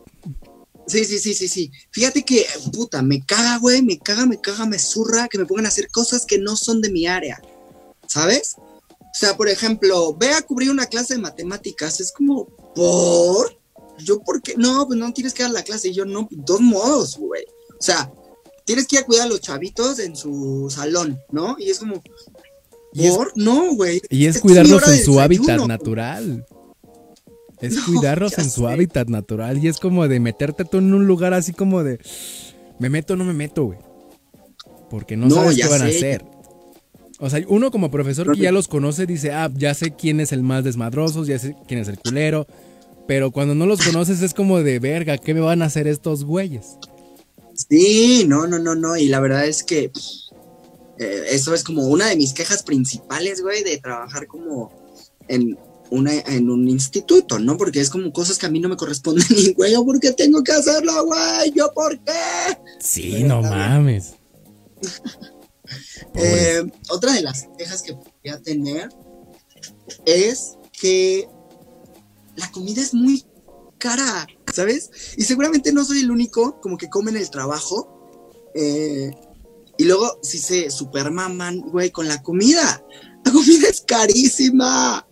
Sí, 0.86 1.04
sí, 1.04 1.18
sí, 1.18 1.34
sí, 1.34 1.48
sí. 1.48 1.72
Fíjate 1.90 2.22
que, 2.22 2.46
puta, 2.72 3.02
me 3.02 3.24
caga, 3.24 3.58
güey, 3.58 3.82
me 3.82 3.98
caga, 3.98 4.24
me 4.24 4.40
caga, 4.40 4.66
me 4.66 4.78
zurra 4.78 5.28
que 5.28 5.38
me 5.38 5.44
pongan 5.46 5.66
a 5.66 5.68
hacer 5.68 5.88
cosas 5.90 6.24
que 6.24 6.38
no 6.38 6.56
son 6.56 6.80
de 6.80 6.90
mi 6.90 7.06
área. 7.06 7.40
¿Sabes? 8.06 8.54
O 8.58 9.18
sea, 9.18 9.36
por 9.36 9.48
ejemplo, 9.48 10.14
ve 10.14 10.30
a 10.32 10.42
cubrir 10.42 10.70
una 10.70 10.86
clase 10.86 11.14
de 11.14 11.20
matemáticas. 11.20 12.00
Es 12.00 12.12
como, 12.12 12.46
¿por? 12.74 13.58
Yo, 13.98 14.20
¿por 14.20 14.42
qué? 14.42 14.54
No, 14.56 14.86
pues 14.86 14.98
no 14.98 15.12
tienes 15.12 15.34
que 15.34 15.42
dar 15.42 15.52
la 15.52 15.62
clase. 15.62 15.88
Y 15.88 15.92
yo, 15.94 16.04
no, 16.04 16.28
dos 16.30 16.60
modos, 16.60 17.16
güey. 17.18 17.44
O 17.78 17.82
sea, 17.82 18.10
tienes 18.64 18.86
que 18.86 18.96
ir 18.96 19.02
a 19.02 19.06
cuidar 19.06 19.26
a 19.26 19.28
los 19.28 19.40
chavitos 19.40 19.98
en 19.98 20.16
su 20.16 20.68
salón, 20.70 21.18
¿no? 21.30 21.56
Y 21.58 21.70
es 21.70 21.78
como, 21.78 22.02
Y 22.92 23.06
es- 23.06 23.14
¿por? 23.14 23.32
no, 23.36 23.74
güey. 23.74 24.00
Y 24.10 24.26
es 24.26 24.40
cuidarlos 24.40 24.86
en 24.88 24.96
de 24.96 25.04
su 25.04 25.20
hábitat 25.20 25.66
natural. 25.66 26.44
Es 27.60 27.74
No, 27.74 27.84
cuidarlos 27.86 28.36
en 28.38 28.50
su 28.50 28.68
hábitat 28.68 29.08
natural. 29.08 29.62
Y 29.62 29.68
es 29.68 29.78
como 29.78 30.06
de 30.08 30.20
meterte 30.20 30.64
tú 30.64 30.78
en 30.78 30.92
un 30.92 31.06
lugar 31.06 31.32
así 31.34 31.52
como 31.52 31.82
de. 31.82 31.98
¿Me 32.78 32.90
meto 32.90 33.14
o 33.14 33.16
no 33.16 33.24
me 33.24 33.32
meto, 33.32 33.64
güey? 33.64 33.78
Porque 34.90 35.16
no, 35.16 35.26
No, 35.26 35.36
sabes 35.36 35.56
qué 35.56 35.66
van 35.66 35.82
a 35.82 35.86
hacer. 35.86 36.24
O 37.18 37.30
sea, 37.30 37.40
uno 37.48 37.70
como 37.70 37.90
profesor 37.90 38.30
que 38.34 38.42
ya 38.42 38.52
los 38.52 38.68
conoce 38.68 39.06
dice, 39.06 39.32
ah, 39.32 39.50
ya 39.54 39.72
sé 39.72 39.92
quién 39.92 40.20
es 40.20 40.32
el 40.32 40.42
más 40.42 40.64
desmadroso, 40.64 41.24
ya 41.24 41.38
sé 41.38 41.56
quién 41.66 41.80
es 41.80 41.88
el 41.88 41.98
culero. 41.98 42.46
Pero 43.06 43.30
cuando 43.30 43.54
no 43.54 43.66
los 43.66 43.82
conoces 43.82 44.22
es 44.22 44.34
como 44.34 44.62
de 44.62 44.78
verga, 44.78 45.18
¿qué 45.18 45.32
me 45.34 45.40
van 45.40 45.62
a 45.62 45.66
hacer 45.66 45.86
estos 45.86 46.24
güeyes? 46.24 46.78
Sí, 47.54 48.24
no, 48.26 48.46
no, 48.46 48.58
no, 48.58 48.74
no. 48.74 48.96
Y 48.96 49.08
la 49.08 49.20
verdad 49.20 49.46
es 49.46 49.62
que 49.62 49.90
eh, 50.98 51.24
eso 51.30 51.54
es 51.54 51.62
como 51.62 51.86
una 51.86 52.08
de 52.08 52.16
mis 52.16 52.32
quejas 52.32 52.62
principales, 52.62 53.42
güey, 53.42 53.62
de 53.62 53.78
trabajar 53.78 54.26
como 54.26 54.72
en, 55.28 55.56
una, 55.90 56.12
en 56.14 56.50
un 56.50 56.68
instituto, 56.68 57.38
¿no? 57.38 57.56
Porque 57.56 57.80
es 57.80 57.90
como 57.90 58.12
cosas 58.12 58.38
que 58.38 58.46
a 58.46 58.50
mí 58.50 58.60
no 58.60 58.68
me 58.68 58.76
corresponden 58.76 59.26
ni, 59.36 59.52
güey, 59.52 59.72
¿yo 59.72 59.84
por 59.84 60.00
qué 60.00 60.12
tengo 60.12 60.42
que 60.42 60.52
hacerlo, 60.52 61.04
güey? 61.04 61.52
¿Yo 61.54 61.72
por 61.72 61.98
qué? 62.00 62.12
Sí, 62.80 63.22
no 63.24 63.42
mames. 63.42 64.14
Eh, 66.14 66.62
otra 66.88 67.12
de 67.12 67.22
las 67.22 67.48
quejas 67.58 67.82
que 67.82 67.94
podría 67.94 68.40
tener 68.40 68.88
es 70.04 70.56
que 70.72 71.28
la 72.36 72.50
comida 72.52 72.80
es 72.80 72.94
muy 72.94 73.24
cara, 73.78 74.26
¿sabes? 74.52 74.90
Y 75.16 75.22
seguramente 75.22 75.72
no 75.72 75.84
soy 75.84 76.00
el 76.00 76.10
único 76.10 76.60
como 76.60 76.76
que 76.76 76.88
come 76.88 77.10
en 77.10 77.16
el 77.18 77.30
trabajo. 77.30 77.92
eh, 78.54 79.10
y 79.78 79.84
luego 79.84 80.18
si 80.22 80.38
se 80.38 80.70
supermaman, 80.70 81.60
güey, 81.60 81.90
con 81.90 82.08
la 82.08 82.22
comida. 82.22 82.82
La 83.24 83.32
comida 83.32 83.68
es 83.68 83.82
carísima. 83.82 85.06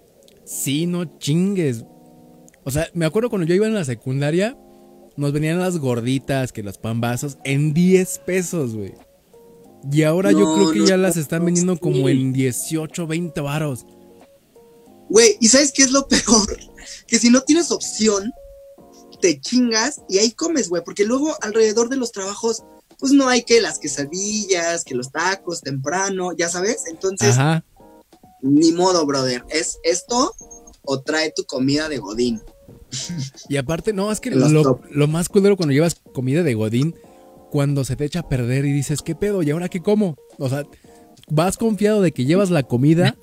Sí, 0.45 0.87
no 0.87 1.19
chingues. 1.19 1.85
O 2.65 2.71
sea, 2.71 2.89
me 2.95 3.05
acuerdo 3.05 3.29
cuando 3.29 3.47
yo 3.47 3.55
iba 3.55 3.67
en 3.67 3.75
la 3.75 3.85
secundaria, 3.85 4.57
nos 5.17 5.33
venían 5.33 5.61
las 5.61 5.79
gorditas, 5.79 6.53
que 6.53 6.63
los 6.63 6.79
pambazos, 6.79 7.39
en 7.45 7.75
10 7.75 8.21
pesos, 8.21 8.75
güey. 8.75 8.95
Y 9.93 10.03
ahora 10.05 10.33
yo 10.33 10.55
creo 10.55 10.73
que 10.73 10.79
no, 10.79 10.87
ya 10.87 10.97
las 10.97 11.19
están 11.19 11.45
vendiendo 11.45 11.79
como 11.79 12.09
en 12.09 12.33
18, 12.33 13.07
20 13.07 13.41
varos. 13.43 13.85
Güey, 15.11 15.37
¿y 15.41 15.49
sabes 15.49 15.73
qué 15.73 15.83
es 15.83 15.91
lo 15.91 16.09
peor? 16.09 16.59
Que 17.07 17.19
si 17.19 17.31
no 17.31 17.43
tienes 17.43 17.71
opción, 17.71 18.33
te 19.21 19.41
chingas 19.41 20.03
y 20.09 20.19
ahí 20.19 20.33
comes, 20.33 20.69
güey, 20.69 20.83
porque 20.85 21.05
luego 21.05 21.35
alrededor 21.41 21.89
de 21.89 21.97
los 21.97 22.13
trabajos, 22.13 22.63
pues 22.99 23.13
no 23.13 23.29
hay 23.29 23.43
que 23.43 23.61
las 23.61 23.79
quesadillas, 23.79 24.85
que 24.85 24.95
los 24.95 25.11
tacos 25.11 25.61
temprano, 25.63 26.33
ya 26.37 26.49
sabes, 26.49 26.85
entonces, 26.89 27.31
Ajá. 27.31 27.65
ni 28.43 28.73
modo, 28.73 29.07
brother, 29.07 29.45
es 29.49 29.79
esto 29.83 30.35
o 30.83 31.01
trae 31.01 31.33
tu 31.35 31.45
comida 31.45 31.89
de 31.89 31.99
godín. 31.99 32.43
Y 33.49 33.57
aparte, 33.57 33.93
no, 33.93 34.11
es 34.11 34.21
que 34.21 34.31
lo, 34.31 34.81
lo 34.91 35.09
más 35.09 35.29
culero 35.29 35.57
cuando 35.57 35.73
llevas 35.73 36.01
comida 36.13 36.43
de 36.43 36.55
Godín, 36.55 36.95
cuando 37.51 37.85
se 37.85 37.97
te 37.97 38.05
echa 38.05 38.21
a 38.21 38.29
perder 38.29 38.65
y 38.65 38.73
dices, 38.73 39.03
¿qué 39.03 39.15
pedo? 39.15 39.43
¿Y 39.43 39.51
ahora 39.51 39.69
qué 39.69 39.81
como? 39.81 40.17
O 40.39 40.49
sea, 40.49 40.65
vas 41.29 41.57
confiado 41.57 42.01
de 42.01 42.13
que 42.13 42.25
llevas 42.25 42.51
la 42.51 42.63
comida 42.63 43.17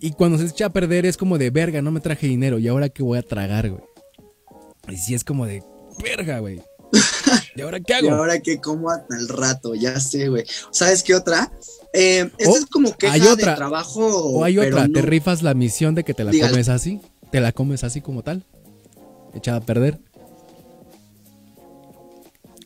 y 0.00 0.12
cuando 0.12 0.38
se 0.38 0.46
echa 0.46 0.66
a 0.66 0.72
perder 0.72 1.06
es 1.06 1.16
como 1.16 1.38
de 1.38 1.50
verga, 1.50 1.82
no 1.82 1.90
me 1.90 2.00
traje 2.00 2.26
dinero. 2.26 2.58
¿Y 2.58 2.68
ahora 2.68 2.88
qué 2.88 3.02
voy 3.02 3.18
a 3.18 3.22
tragar, 3.22 3.70
güey? 3.70 3.82
Y 4.88 4.96
sí 4.96 5.14
es 5.14 5.24
como 5.24 5.46
de 5.46 5.62
verga, 6.02 6.38
güey. 6.38 6.60
¿Y 7.56 7.60
ahora 7.60 7.80
qué 7.80 7.92
Y 8.02 8.06
hago? 8.06 8.10
ahora 8.16 8.40
que 8.40 8.60
como 8.60 8.90
hasta 8.90 9.16
el 9.16 9.28
rato, 9.28 9.74
ya 9.74 9.98
sé, 10.00 10.28
güey. 10.28 10.44
¿Sabes 10.70 11.02
qué 11.02 11.14
otra? 11.14 11.52
Eh, 11.92 12.30
esta 12.38 12.50
Oh, 12.50 12.56
es 12.56 12.66
como 12.66 12.96
queja 12.96 13.12
hay 13.14 13.20
otra. 13.22 13.52
de 13.52 13.56
trabajo. 13.56 14.06
O 14.06 14.44
hay 14.44 14.58
otra, 14.58 14.86
no- 14.86 14.92
te 14.92 15.02
rifas 15.02 15.42
la 15.42 15.54
misión 15.54 15.94
de 15.94 16.04
que 16.04 16.14
te 16.14 16.24
la 16.24 16.30
Dígale. 16.30 16.52
comes 16.52 16.68
así. 16.68 17.00
Te 17.30 17.40
la 17.40 17.52
comes 17.52 17.84
así 17.84 18.00
como 18.00 18.22
tal. 18.22 18.44
Echada 19.34 19.58
a 19.58 19.60
perder. 19.60 19.98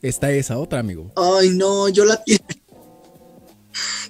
Está 0.03 0.31
esa 0.33 0.59
otra, 0.59 0.81
amigo. 0.81 1.11
Ay, 1.17 1.51
no, 1.51 1.89
yo 1.89 2.05
la 2.05 2.23
tiene. 2.25 2.45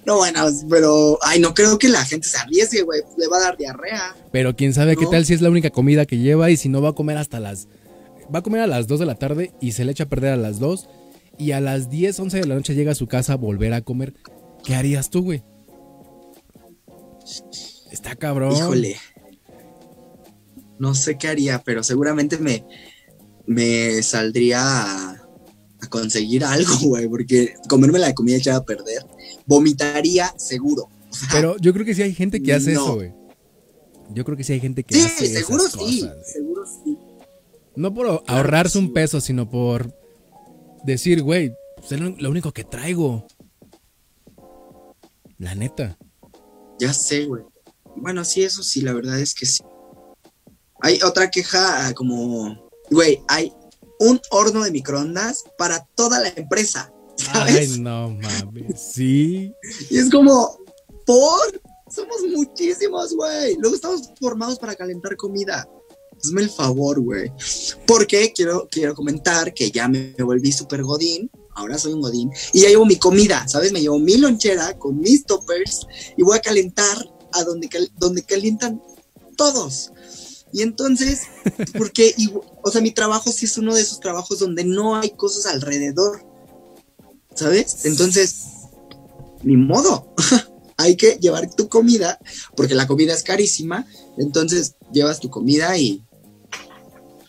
No, 0.05 0.17
bueno, 0.17 0.47
pero, 0.69 1.19
ay, 1.23 1.41
no 1.41 1.55
creo 1.55 1.79
que 1.79 1.89
la 1.89 2.05
gente 2.05 2.29
se 2.29 2.39
arriesgue, 2.39 2.83
güey. 2.83 3.03
Le 3.17 3.29
va 3.29 3.39
a 3.39 3.41
dar 3.41 3.57
diarrea. 3.57 4.17
Pero 4.33 4.57
quién 4.57 4.75
sabe 4.75 4.97
qué 4.97 5.07
tal 5.07 5.25
si 5.25 5.35
es 5.35 5.41
la 5.41 5.51
única 5.51 5.71
comida 5.71 6.07
que 6.07 6.19
lleva 6.19 6.51
y 6.51 6.57
si 6.57 6.69
no 6.69 6.83
va 6.83 6.91
a 6.91 6.95
comer 6.95 7.19
hasta 7.19 7.41
las... 7.41 7.69
Va 8.35 8.41
a 8.41 8.43
comer 8.43 8.63
a 8.63 8.67
las 8.67 8.87
2 8.87 9.01
de 9.01 9.07
la 9.07 9.15
tarde 9.15 9.53
y 9.61 9.73
se 9.73 9.85
le 9.85 9.93
echa 9.93 10.05
a 10.05 10.09
perder 10.09 10.33
a 10.33 10.37
las 10.37 10.59
2 10.59 10.89
y 11.39 11.53
a 11.53 11.61
las 11.61 11.91
10, 11.91 12.19
11 12.19 12.41
de 12.41 12.47
la 12.47 12.55
noche 12.55 12.75
llega 12.75 12.93
a 12.93 12.97
su 12.97 13.07
casa 13.07 13.35
a 13.35 13.37
volver 13.37 13.73
a 13.75 13.83
comer. 13.83 14.15
¿Qué 14.65 14.75
harías 14.75 15.11
tú, 15.11 15.23
güey? 15.23 15.43
Está 17.91 18.17
cabrón. 18.17 18.57
Híjole. 18.57 18.97
No 20.79 20.95
sé 20.95 21.19
qué 21.19 21.29
haría, 21.29 21.63
pero 21.63 21.83
seguramente 21.83 22.39
me, 22.39 22.65
me 23.47 24.03
saldría 24.03 24.61
a, 24.63 25.23
a 25.81 25.87
conseguir 25.89 26.45
algo, 26.45 26.75
güey, 26.83 27.09
porque 27.09 27.55
comerme 27.69 27.99
la 27.99 28.15
comida 28.15 28.37
echada 28.37 28.59
a 28.59 28.65
perder. 28.65 29.05
Vomitaría 29.47 30.33
seguro. 30.37 30.89
O 31.11 31.15
sea, 31.15 31.29
Pero 31.33 31.57
yo 31.59 31.73
creo 31.73 31.85
que 31.85 31.95
sí 31.95 32.03
hay 32.03 32.15
gente 32.15 32.43
que 32.43 32.53
hace 32.53 32.73
No. 32.73 32.85
eso, 32.85 32.95
güey. 32.97 33.13
Yo 34.11 34.25
creo 34.25 34.37
que 34.37 34.45
sí 34.45 34.53
hay 34.53 34.61
gente 34.61 34.85
que 34.85 34.95
sí, 34.95 35.01
hace 35.01 35.27
seguro 35.27 35.67
esas 35.67 35.81
sí, 35.81 36.01
cosas, 36.01 36.33
seguro 36.33 36.65
sí. 36.67 36.99
No 37.77 37.95
por 37.95 38.23
ahorrarse 38.27 38.75
sí, 38.75 38.79
un 38.79 38.93
peso, 38.93 39.21
sino 39.21 39.49
por 39.49 39.95
decir, 40.85 41.23
güey, 41.23 41.55
pues 41.77 41.93
es 41.93 42.01
lo 42.01 42.11
lo 42.11 42.31
único 42.31 42.53
que 42.53 42.65
traigo. 42.65 43.27
La 45.39 45.55
neta. 45.55 45.97
Ya 46.79 46.93
sé, 46.93 47.25
güey. 47.27 47.43
Bueno, 47.97 48.25
sí, 48.25 48.43
eso 48.43 48.63
sí, 48.63 48.81
la 48.81 48.93
verdad 48.93 49.19
es 49.19 49.35
que 49.35 49.47
sí. 49.47 49.63
Hay 50.81 51.01
otra 51.03 51.31
queja 51.31 51.87
ah, 51.87 51.95
como, 51.95 52.69
güey, 52.91 53.23
hay 53.29 53.53
un 54.01 54.21
horno 54.31 54.65
de 54.65 54.73
microondas 54.73 55.45
para 55.57 55.85
toda 55.95 56.19
la 56.19 56.29
empresa, 56.35 56.92
¿sabes? 57.25 57.73
Ay, 57.73 57.81
no 57.81 58.11
mames. 58.11 58.81
Sí. 58.95 59.53
Y 59.91 59.99
es 59.99 60.11
como, 60.11 60.59
¿por? 61.07 61.61
Somos 61.91 62.23
muchísimos, 62.35 63.15
güey. 63.15 63.57
Luego 63.59 63.75
estamos 63.77 64.11
formados 64.19 64.59
para 64.59 64.75
calentar 64.75 65.17
comida. 65.17 65.69
Hazme 66.25 66.43
el 66.43 66.51
favor, 66.51 67.01
güey. 67.01 67.31
Porque 67.87 68.33
quiero, 68.35 68.67
quiero 68.71 68.95
comentar 68.95 69.53
que 69.53 69.71
ya 69.71 69.89
me 69.89 70.15
volví 70.21 70.53
súper 70.53 70.83
godín. 70.83 71.31
Ahora 71.55 71.77
soy 71.77 71.93
un 71.93 72.01
godín. 72.01 72.31
Y 72.55 72.63
ya 72.63 72.69
llevo 72.69 72.87
mi 72.87 72.97
comida, 72.97 73.47
¿sabes? 73.47 73.73
Me 73.73 73.81
llevo 73.83 73.99
mi 73.99 74.17
lonchera 74.17 74.79
con 74.79 74.99
mis 75.01 75.25
toppers 75.27 75.87
y 76.17 76.23
voy 76.23 76.39
a 76.39 76.41
calentar 76.41 76.97
a 77.33 77.45
donde, 77.45 77.69
cal- 77.69 77.93
donde 77.99 78.23
calientan 78.23 78.83
todos. 79.37 79.93
Y 80.55 80.63
entonces, 80.63 81.23
porque, 81.77 82.15
y- 82.17 82.33
o 82.63 82.71
sea, 82.71 82.81
mi 82.81 82.93
trabajo 82.93 83.31
sí 83.33 83.45
es 83.47 83.59
uno 83.59 83.75
de 83.75 83.83
esos 83.83 84.01
trabajos 84.01 84.39
donde 84.39 84.65
no 84.65 84.97
hay 84.97 85.11
cosas 85.11 85.47
alrededor. 85.47 86.25
¿Sabes? 87.35 87.85
Entonces, 87.85 88.45
ni 89.43 89.57
modo. 89.57 90.15
hay 90.77 90.97
que 90.97 91.19
llevar 91.21 91.49
tu 91.55 91.69
comida, 91.69 92.19
porque 92.57 92.75
la 92.75 92.87
comida 92.87 93.13
es 93.15 93.23
carísima. 93.23 93.87
Entonces, 94.19 94.75
llevas 94.93 95.21
tu 95.21 95.31
comida 95.31 95.77
y. 95.79 96.05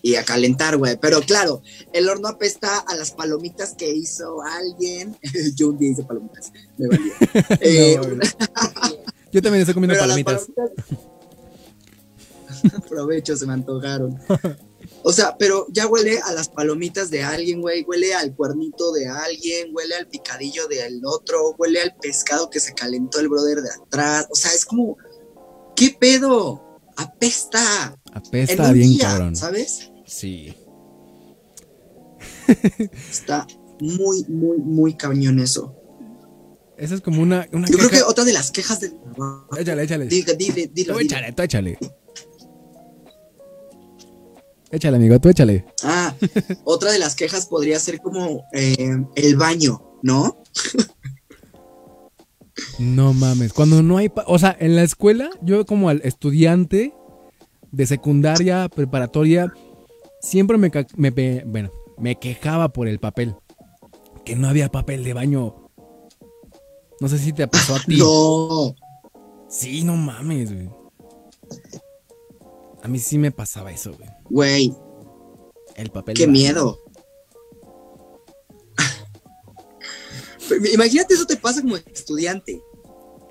Y 0.05 0.15
a 0.15 0.25
calentar, 0.25 0.75
güey. 0.77 0.98
Pero 1.00 1.22
claro, 1.22 1.62
el 1.93 2.10
horno 2.10 2.27
apesta 2.27 2.79
a 2.79 2.95
las 2.95 3.12
palomitas 3.12 3.74
que 3.74 3.89
hizo 3.89 4.41
alguien. 4.41 5.15
Yo 5.55 5.69
un 5.69 5.77
día 5.77 5.91
hice 5.91 6.03
palomitas. 6.03 6.51
Me 6.77 6.88
valió. 6.89 7.13
Eh, 7.62 7.98
No. 8.01 8.19
Yo 9.31 9.41
también 9.41 9.62
estoy 9.62 9.74
comiendo 9.74 9.98
palomitas. 9.98 10.48
palomitas- 10.50 10.98
Aprovecho, 12.75 13.36
se 13.38 13.45
me 13.45 13.53
antojaron. 13.53 14.19
O 15.03 15.12
sea, 15.12 15.36
pero 15.38 15.65
ya 15.69 15.86
huele 15.88 16.19
a 16.19 16.31
las 16.31 16.48
palomitas 16.50 17.10
de 17.10 17.24
alguien, 17.24 17.62
güey. 17.62 17.83
Huele 17.83 18.13
al 18.13 18.33
cuernito 18.36 18.91
de 18.93 19.07
alguien, 19.07 19.72
huele 19.74 19.95
al 19.95 20.07
picadillo 20.07 20.67
del 20.67 21.01
otro, 21.05 21.55
huele 21.57 21.81
al 21.81 21.95
pescado 22.01 22.50
que 22.50 22.60
se 22.62 22.74
calentó 22.74 23.19
el 23.19 23.27
brother 23.27 23.57
de 23.62 23.69
atrás. 23.69 24.27
O 24.31 24.36
sea, 24.36 24.51
es 24.53 24.65
como, 24.65 24.98
¿qué 25.75 25.95
pedo? 26.00 26.79
Apesta. 26.95 28.00
Apesta 28.13 28.72
bien 28.72 28.91
día, 28.91 29.10
cabrón. 29.10 29.36
¿sabes? 29.36 29.91
Sí. 30.05 30.55
Está 33.12 33.48
muy, 33.79 34.24
muy, 34.29 34.57
muy 34.60 34.95
cañón 34.95 35.39
eso. 35.39 35.75
Esa 36.77 36.95
es 36.95 37.01
como 37.01 37.22
una, 37.22 37.48
una 37.51 37.67
Yo 37.67 37.77
creo 37.77 37.89
que 37.89 38.01
otra 38.03 38.24
de 38.25 38.33
las 38.33 38.51
quejas 38.51 38.79
del. 38.79 38.98
Échale, 39.57 39.83
échale. 39.83 40.05
Di- 40.07 40.24
di- 40.24 40.50
di- 40.51 40.67
dilo, 40.74 40.93
Tú 40.95 41.00
échale, 41.01 41.31
tú 41.33 41.41
échale. 41.43 41.77
Échale, 44.74 44.98
amigo, 44.98 45.20
tú 45.20 45.30
échale. 45.30 45.65
Ah, 45.84 46.15
otra 46.63 46.92
de 46.92 46.98
las 46.98 47.13
quejas 47.13 47.46
podría 47.46 47.80
ser 47.80 48.01
como 48.01 48.44
eh, 48.53 49.06
el 49.13 49.36
baño, 49.36 50.00
¿no? 50.01 50.42
No 52.80 53.13
mames. 53.13 53.53
Cuando 53.53 53.84
no 53.84 53.98
hay. 53.98 54.12
O 54.25 54.39
sea, 54.39 54.58
en 54.60 54.75
la 54.75 54.82
escuela, 54.82 55.30
yo 55.44 55.63
como 55.68 55.89
al 55.89 56.01
estudiante 56.03 56.92
de 57.72 57.86
secundaria, 57.86 58.68
preparatoria, 58.68 59.53
siempre 60.22 60.58
me, 60.58 60.72
me 60.96 61.44
bueno, 61.46 61.72
me 62.00 62.18
quejaba 62.18 62.70
por 62.70 62.88
el 62.88 62.98
papel. 62.98 63.36
Que 64.25 64.36
no 64.36 64.48
había 64.48 64.70
papel 64.70 65.03
de 65.03 65.13
baño. 65.13 65.70
No 67.00 67.08
sé 67.08 67.20
si 67.20 67.32
te 67.32 67.48
pasó 67.48 67.75
a 67.75 67.80
ti. 67.80 67.98
No. 68.00 68.75
Sí, 69.48 69.84
no 69.84 69.96
mames, 69.96 70.51
güey. 70.51 70.82
A 72.83 72.87
mí 72.89 72.99
sí 72.99 73.17
me 73.17 73.31
pasaba 73.31 73.71
eso, 73.71 73.93
güey. 73.93 74.09
Güey, 74.29 74.73
El 75.75 75.89
papel 75.89 76.15
qué 76.15 76.27
miedo. 76.27 76.83
Imagínate 80.73 81.13
eso 81.13 81.25
te 81.25 81.37
pasa 81.37 81.61
como 81.61 81.77
estudiante. 81.77 82.61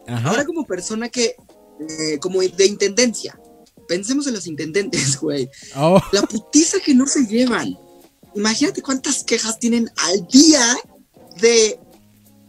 Ajá. 0.06 0.30
Ahora 0.30 0.47
como 0.47 0.64
persona 0.64 1.11
que, 1.11 1.37
eh, 1.80 2.18
como 2.18 2.40
de 2.40 2.66
intendencia. 2.66 3.38
Pensemos 3.87 4.26
en 4.26 4.32
los 4.32 4.47
intendentes, 4.47 5.16
güey. 5.21 5.50
Oh, 5.76 6.00
La 6.12 6.23
putiza 6.23 6.78
que 6.80 6.94
no 6.94 7.06
se 7.06 7.26
llevan. 7.26 7.78
Imagínate 8.35 8.80
cuántas 8.80 9.23
quejas 9.23 9.59
tienen 9.59 9.90
al 9.99 10.26
día 10.28 10.64
de 11.42 11.78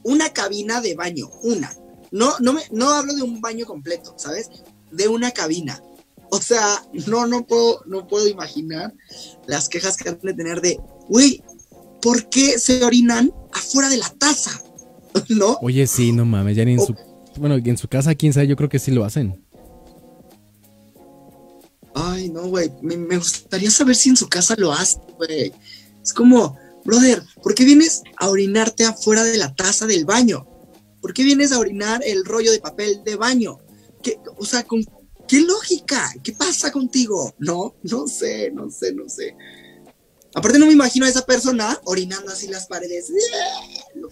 una 0.03 0.31
cabina 0.31 0.79
de 0.79 0.95
baño. 0.95 1.29
Una. 1.41 1.75
No, 2.11 2.39
no, 2.39 2.53
me, 2.53 2.61
no 2.71 2.91
hablo 2.91 3.13
de 3.13 3.23
un 3.23 3.41
baño 3.41 3.65
completo, 3.65 4.13
¿sabes? 4.17 4.49
De 4.89 5.09
una 5.09 5.31
cabina. 5.31 5.83
O 6.33 6.41
sea, 6.41 6.83
no, 7.05 7.27
no 7.27 7.45
puedo, 7.45 7.83
no 7.85 8.07
puedo 8.07 8.27
imaginar 8.27 8.91
las 9.45 9.69
quejas 9.69 9.95
que 9.95 10.09
han 10.09 10.19
de 10.19 10.33
tener 10.33 10.61
de, 10.61 10.79
güey, 11.07 11.43
¿por 12.01 12.27
qué 12.27 12.57
se 12.57 12.83
orinan 12.83 13.31
afuera 13.51 13.87
de 13.87 13.97
la 13.97 14.09
taza? 14.09 14.59
¿No? 15.29 15.59
Oye, 15.61 15.85
sí, 15.85 16.11
no 16.11 16.25
mames, 16.25 16.57
ya 16.57 16.65
ni 16.65 16.73
en 16.73 16.79
su... 16.79 16.95
Bueno, 17.37 17.57
en 17.63 17.77
su 17.77 17.87
casa, 17.87 18.15
quién 18.15 18.33
sabe, 18.33 18.47
yo 18.47 18.55
creo 18.55 18.67
que 18.67 18.79
sí 18.79 18.89
lo 18.89 19.05
hacen. 19.05 19.45
Ay, 21.93 22.29
no, 22.29 22.47
güey. 22.47 22.71
Me, 22.81 22.97
me 22.97 23.17
gustaría 23.17 23.69
saber 23.69 23.95
si 23.95 24.09
en 24.09 24.17
su 24.17 24.27
casa 24.27 24.55
lo 24.57 24.73
hace, 24.73 24.97
güey. 25.17 25.53
Es 26.01 26.13
como, 26.13 26.57
brother, 26.83 27.21
¿por 27.43 27.53
qué 27.53 27.63
vienes 27.63 28.01
a 28.17 28.27
orinarte 28.27 28.85
afuera 28.85 29.23
de 29.23 29.37
la 29.37 29.53
taza 29.53 29.85
del 29.85 30.05
baño? 30.05 30.47
¿Por 30.99 31.13
qué 31.13 31.23
vienes 31.23 31.51
a 31.51 31.59
orinar 31.59 32.01
el 32.03 32.25
rollo 32.25 32.51
de 32.51 32.59
papel 32.59 33.03
de 33.03 33.17
baño? 33.17 33.59
¿Qué, 34.01 34.17
o 34.35 34.45
sea, 34.45 34.63
¿con 34.63 34.83
qué 35.27 35.41
lógica? 35.41 36.11
¿Qué 36.23 36.33
pasa 36.33 36.71
contigo? 36.71 37.33
No, 37.39 37.75
no 37.83 38.07
sé, 38.07 38.51
no 38.51 38.69
sé, 38.69 38.93
no 38.93 39.09
sé. 39.09 39.35
Aparte 40.35 40.57
no 40.57 40.65
me 40.65 40.73
imagino 40.73 41.05
a 41.05 41.09
esa 41.09 41.25
persona 41.25 41.79
orinando 41.85 42.31
así 42.31 42.47
las 42.47 42.67
paredes. 42.67 43.11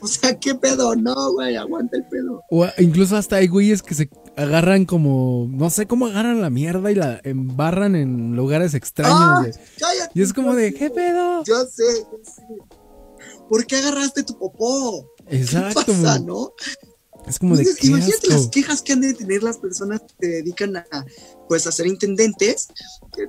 O 0.04 0.08
sea, 0.08 0.40
¿qué 0.40 0.56
pedo? 0.56 0.96
No, 0.96 1.34
güey, 1.34 1.56
aguanta 1.58 1.98
el 1.98 2.06
pedo. 2.06 2.42
O 2.50 2.66
incluso 2.80 3.18
hasta 3.18 3.36
hay 3.36 3.48
güeyes 3.48 3.84
que 3.84 3.94
se 3.94 4.10
agarran 4.36 4.86
como... 4.86 5.48
No 5.52 5.70
sé 5.70 5.86
cómo 5.86 6.08
agarran 6.08 6.42
la 6.42 6.50
mierda 6.50 6.92
y 6.92 6.96
la 6.96 7.20
embarran 7.24 7.96
en 7.96 8.36
lugares 8.36 8.74
extraños, 8.74 9.20
¡Ah! 9.20 9.46
Cállate. 9.80 10.12
Y 10.16 10.22
es 10.24 10.34
como 10.34 10.56
de, 10.56 10.74
¿qué 10.74 10.90
pedo? 10.90 11.44
Yo 11.44 11.66
sé, 11.66 11.84
yo 12.12 12.20
sé. 12.24 12.42
¿Por 13.50 13.68
qué 13.68 13.76
agarraste 13.76 14.24
tu 14.24 14.40
popó? 14.40 15.14
Exacto. 15.28 15.84
¿Qué 15.86 15.92
pasa, 15.92 16.20
no? 16.20 16.54
Es 17.28 17.40
como 17.40 17.56
de, 17.56 17.62
Entonces, 17.62 17.82
qué 17.82 17.88
imagínate 17.88 18.28
las 18.30 18.48
quejas 18.48 18.82
que 18.82 18.94
han 18.94 19.02
de 19.02 19.14
tener 19.14 19.44
las 19.44 19.58
personas 19.58 20.02
que 20.02 20.26
se 20.26 20.28
dedican 20.34 20.76
a, 20.76 20.86
pues, 21.48 21.68
a 21.68 21.72
ser 21.72 21.88
intendentes. 21.88 22.68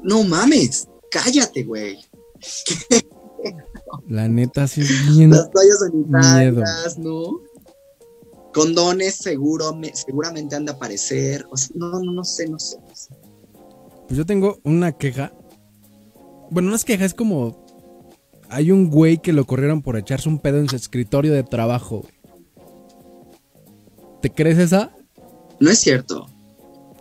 No 0.02 0.22
mames, 0.24 0.88
cállate, 1.10 1.64
güey. 1.64 1.98
La 4.08 4.28
neta, 4.28 4.66
sí 4.68 4.82
es 4.82 5.16
bien... 5.16 5.30
Las 5.30 5.50
toallas 5.50 5.78
sanitarias, 5.80 6.98
¿no? 6.98 7.40
Condones, 8.54 9.16
seguro, 9.16 9.74
me- 9.74 9.94
seguramente 9.94 10.54
han 10.56 10.64
de 10.64 10.72
aparecer. 10.72 11.46
O 11.50 11.56
sea, 11.56 11.68
no, 11.74 12.00
no, 12.00 12.12
no 12.12 12.24
sé, 12.24 12.48
no 12.48 12.58
sé. 12.58 12.76
no 12.78 12.94
sé. 12.94 13.14
Pues 14.06 14.16
yo 14.18 14.26
tengo 14.26 14.58
una 14.64 14.92
queja. 14.92 15.32
Bueno, 16.50 16.70
no 16.70 16.76
es 16.76 16.84
queja, 16.84 17.04
es 17.04 17.14
como... 17.14 17.62
Hay 18.48 18.70
un 18.70 18.90
güey 18.90 19.16
que 19.18 19.32
lo 19.32 19.46
corrieron 19.46 19.80
por 19.82 19.96
echarse 19.96 20.28
un 20.28 20.38
pedo 20.38 20.58
en 20.58 20.68
su 20.68 20.76
escritorio 20.76 21.32
de 21.32 21.42
trabajo. 21.42 22.00
güey. 22.02 22.12
¿Te 24.22 24.30
crees 24.30 24.58
esa? 24.58 24.92
No 25.60 25.70
es 25.70 25.80
cierto. 25.80 26.28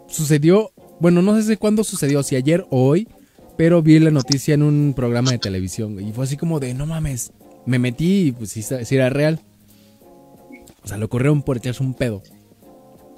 Sucedió, 0.08 0.72
bueno, 1.00 1.22
no 1.22 1.36
sé 1.36 1.48
si 1.48 1.56
cuándo 1.56 1.84
sucedió, 1.84 2.24
si 2.24 2.36
ayer 2.36 2.66
o 2.72 2.88
hoy, 2.88 3.08
pero 3.58 3.82
vi 3.82 4.00
la 4.00 4.12
noticia 4.12 4.56
en 4.56 4.64
un 4.64 4.94
programa 4.96 5.32
de 5.32 5.38
televisión 5.38 6.00
y 6.06 6.12
fue 6.12 6.26
así 6.26 6.36
como 6.36 6.60
de, 6.60 6.74
no 6.74 6.86
mames, 6.88 7.32
me 7.66 7.80
metí 7.80 8.28
y 8.28 8.32
pues 8.32 8.50
sí, 8.50 8.64
sí 8.64 8.96
era 8.96 9.10
real. 9.10 9.40
O 10.84 10.88
sea, 10.88 10.98
lo 10.98 11.10
corrieron 11.10 11.44
por 11.44 11.58
echarse 11.58 11.84
un 11.84 11.94
pedo. 11.94 12.24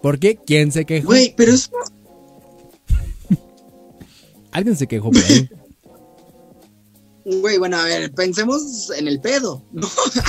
¿Por 0.01 0.19
qué? 0.19 0.35
¿Quién 0.35 0.73
se 0.73 0.83
quejó? 0.83 1.07
Güey, 1.07 1.33
pero 1.35 1.53
eso. 1.53 1.71
Alguien 4.51 4.75
se 4.75 4.85
quejó 4.85 5.11
por 5.11 5.23
ahí. 5.23 5.49
Güey, 7.25 7.57
bueno, 7.57 7.77
a 7.77 7.85
ver, 7.85 8.11
pensemos 8.13 8.91
en 8.97 9.07
el 9.07 9.21
pedo, 9.21 9.63
¿no? 9.71 9.87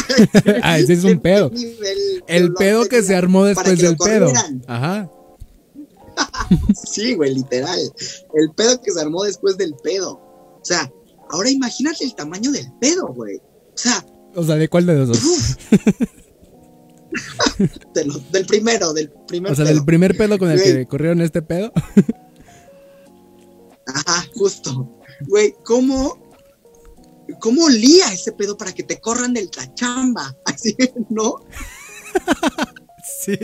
ah, 0.62 0.78
ese 0.78 0.92
es 0.92 1.02
un 1.04 1.18
pedo. 1.20 1.50
Nivel 1.50 2.22
El 2.28 2.54
pedo 2.54 2.86
que 2.86 3.02
se 3.02 3.16
armó 3.16 3.44
después 3.44 3.80
que 3.80 3.86
del 3.86 3.96
pedo. 3.96 4.32
Ajá. 4.66 5.10
Sí, 6.86 7.14
güey, 7.14 7.34
literal. 7.34 7.80
El 8.34 8.50
pedo 8.52 8.80
que 8.80 8.92
se 8.92 9.00
armó 9.00 9.24
después 9.24 9.56
del 9.56 9.74
pedo. 9.82 10.12
O 10.12 10.60
sea, 10.62 10.92
ahora 11.30 11.50
imagínate 11.50 12.04
el 12.04 12.14
tamaño 12.14 12.52
del 12.52 12.70
pedo, 12.80 13.08
güey. 13.08 13.38
O 13.38 13.72
sea, 13.76 14.06
O 14.36 14.44
sea, 14.44 14.54
¿de 14.54 14.68
cuál 14.68 14.86
de 14.86 14.94
los 14.94 15.08
dos? 15.08 15.18
de 17.94 18.04
lo- 18.04 18.18
del 18.30 18.46
primero, 18.46 18.92
del 18.92 19.10
primer 19.26 19.52
O 19.52 19.54
sea, 19.56 19.64
pedo. 19.64 19.74
del 19.74 19.84
primer 19.84 20.16
pedo 20.16 20.38
con 20.38 20.50
el 20.50 20.62
que 20.62 20.72
Güey. 20.72 20.86
corrieron 20.86 21.20
este 21.20 21.42
pedo. 21.42 21.72
Ajá, 23.86 24.24
justo. 24.36 24.88
Güey, 25.28 25.54
¿cómo, 25.64 26.18
¿cómo 27.40 27.64
olía 27.64 28.12
ese 28.12 28.32
pedo 28.32 28.56
para 28.56 28.72
que 28.72 28.82
te 28.82 29.00
corran 29.00 29.32
de 29.34 29.48
la 29.56 29.74
chamba? 29.74 30.34
Así, 30.44 30.76
¿no? 31.10 31.36
Sí. 33.24 33.36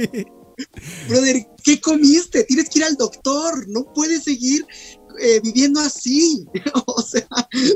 Brother, 1.09 1.47
¿qué 1.65 1.81
comiste? 1.81 2.45
Tienes 2.45 2.69
que 2.71 2.79
ir 2.81 2.85
al 2.85 2.97
doctor. 2.97 3.67
No 3.69 3.85
puedes 3.95 4.25
seguir 4.25 4.65
eh, 5.21 5.41
viviendo 5.43 5.81
así. 5.81 6.45
o 6.87 7.03
sea, 7.03 7.27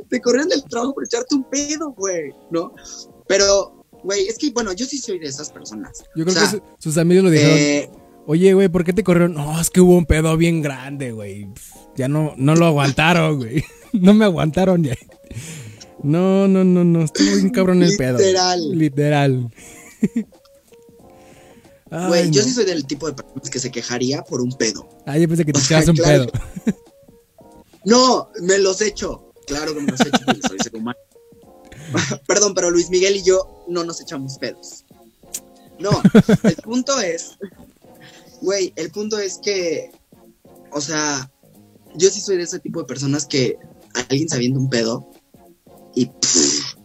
te 0.09 0.21
corrieron 0.21 0.49
del 0.49 0.65
trabajo 0.65 0.95
por 0.95 1.05
echarte 1.05 1.35
un 1.35 1.45
pedo, 1.51 1.93
güey, 1.93 2.31
¿no? 2.51 2.73
Pero, 3.29 3.85
güey, 4.03 4.27
es 4.29 4.39
que, 4.39 4.51
bueno, 4.51 4.73
yo 4.73 4.87
sí 4.87 4.99
soy 4.99 5.19
de 5.19 5.27
esas 5.29 5.51
personas. 5.51 6.05
Yo 6.17 6.25
creo 6.25 6.37
O 6.37 6.41
sea, 6.41 6.51
que 6.51 6.57
su- 6.59 6.63
sus 6.79 6.99
amigos 6.99 7.25
lo 7.25 7.31
dijeron. 7.31 7.57
eh, 7.59 7.91
Oye, 8.27 8.55
güey, 8.55 8.69
¿por 8.69 8.85
qué 8.85 8.93
te 8.95 9.05
corrieron? 9.05 9.35
No, 9.35 9.61
es 9.61 9.69
que 9.69 9.81
hubo 9.83 9.97
un 9.97 10.07
pedo 10.07 10.37
bien 10.39 10.63
grande, 10.63 11.13
güey. 11.13 11.47
Ya 11.97 12.09
no, 12.09 12.33
no 12.39 12.55
lo 12.57 12.67
aguantaron, 12.67 13.37
güey. 13.39 13.63
No 13.93 14.13
me 14.15 14.25
aguantaron 14.25 14.83
ya. 14.83 14.95
No, 16.05 16.47
no, 16.47 16.65
no, 16.65 16.85
no. 16.85 17.03
Estuvo 17.03 17.35
bien 17.35 17.49
cabrón 17.49 17.83
el 17.83 17.97
pedo. 17.97 18.19
Literal. 18.19 18.79
Literal. 18.79 19.51
Güey, 22.09 22.31
yo 22.31 22.43
no. 22.43 22.49
sí 22.49 22.53
soy 22.53 22.67
del 22.67 22.87
tipo 22.87 23.07
de 23.07 23.15
personas 23.15 23.49
que 23.49 23.59
se 23.59 23.71
quejaría 23.71 24.23
por 24.23 24.43
un 24.43 24.53
pedo. 24.53 24.87
Ah, 25.07 25.17
yo 25.17 25.27
pensé 25.29 25.47
que 25.47 25.53
te 25.53 25.61
echabas 25.61 25.89
un 25.89 25.97
claro. 25.97 26.27
pedo. 26.27 26.75
No, 27.87 28.31
me 28.43 28.59
los 28.59 28.81
echo. 28.81 29.33
Claro 29.47 29.75
que 29.75 29.81
me 29.81 29.93
los 29.93 30.01
echo 30.01 30.19
porque 30.25 30.41
soy 30.47 30.59
ser 30.59 30.77
humano. 30.77 30.99
Perdón, 32.27 32.55
pero 32.55 32.71
Luis 32.71 32.91
Miguel 32.91 33.17
y 33.17 33.23
yo 33.23 33.65
no 33.69 33.85
nos 33.85 34.01
echamos 34.01 34.39
pedos. 34.39 34.85
No, 35.79 35.91
el 36.43 36.57
punto 36.57 37.01
es, 37.01 37.37
güey, 38.41 38.73
el 38.77 38.91
punto 38.91 39.19
es 39.19 39.39
que, 39.39 39.91
o 40.71 40.81
sea, 40.81 41.31
yo 41.95 42.11
sí 42.11 42.21
soy 42.21 42.37
de 42.37 42.45
ese 42.45 42.59
tipo 42.59 42.81
de 42.81 42.87
personas 42.87 43.27
que 43.27 43.59
alguien 44.09 44.29
se 44.29 44.37
avienta 44.37 44.59
un 44.59 44.71
pedo 44.71 45.14
y 45.95 46.07
pff, 46.07 46.77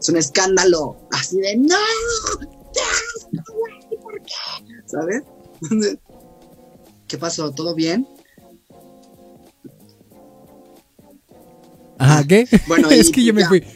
es 0.00 0.08
un 0.08 0.16
escándalo. 0.16 0.96
Así 1.12 1.38
de, 1.38 1.56
no. 1.56 1.76
¿por 4.02 4.22
qué? 4.22 4.32
¿Sabes? 4.86 5.22
¿Qué 7.08 7.18
pasó? 7.18 7.50
¿Todo 7.52 7.74
bien? 7.74 8.08
Ajá, 11.98 12.24
¿qué? 12.26 12.46
Bueno, 12.66 12.90
es 12.90 13.10
que 13.10 13.24
yo 13.24 13.34
me 13.34 13.46
fui. 13.46 13.62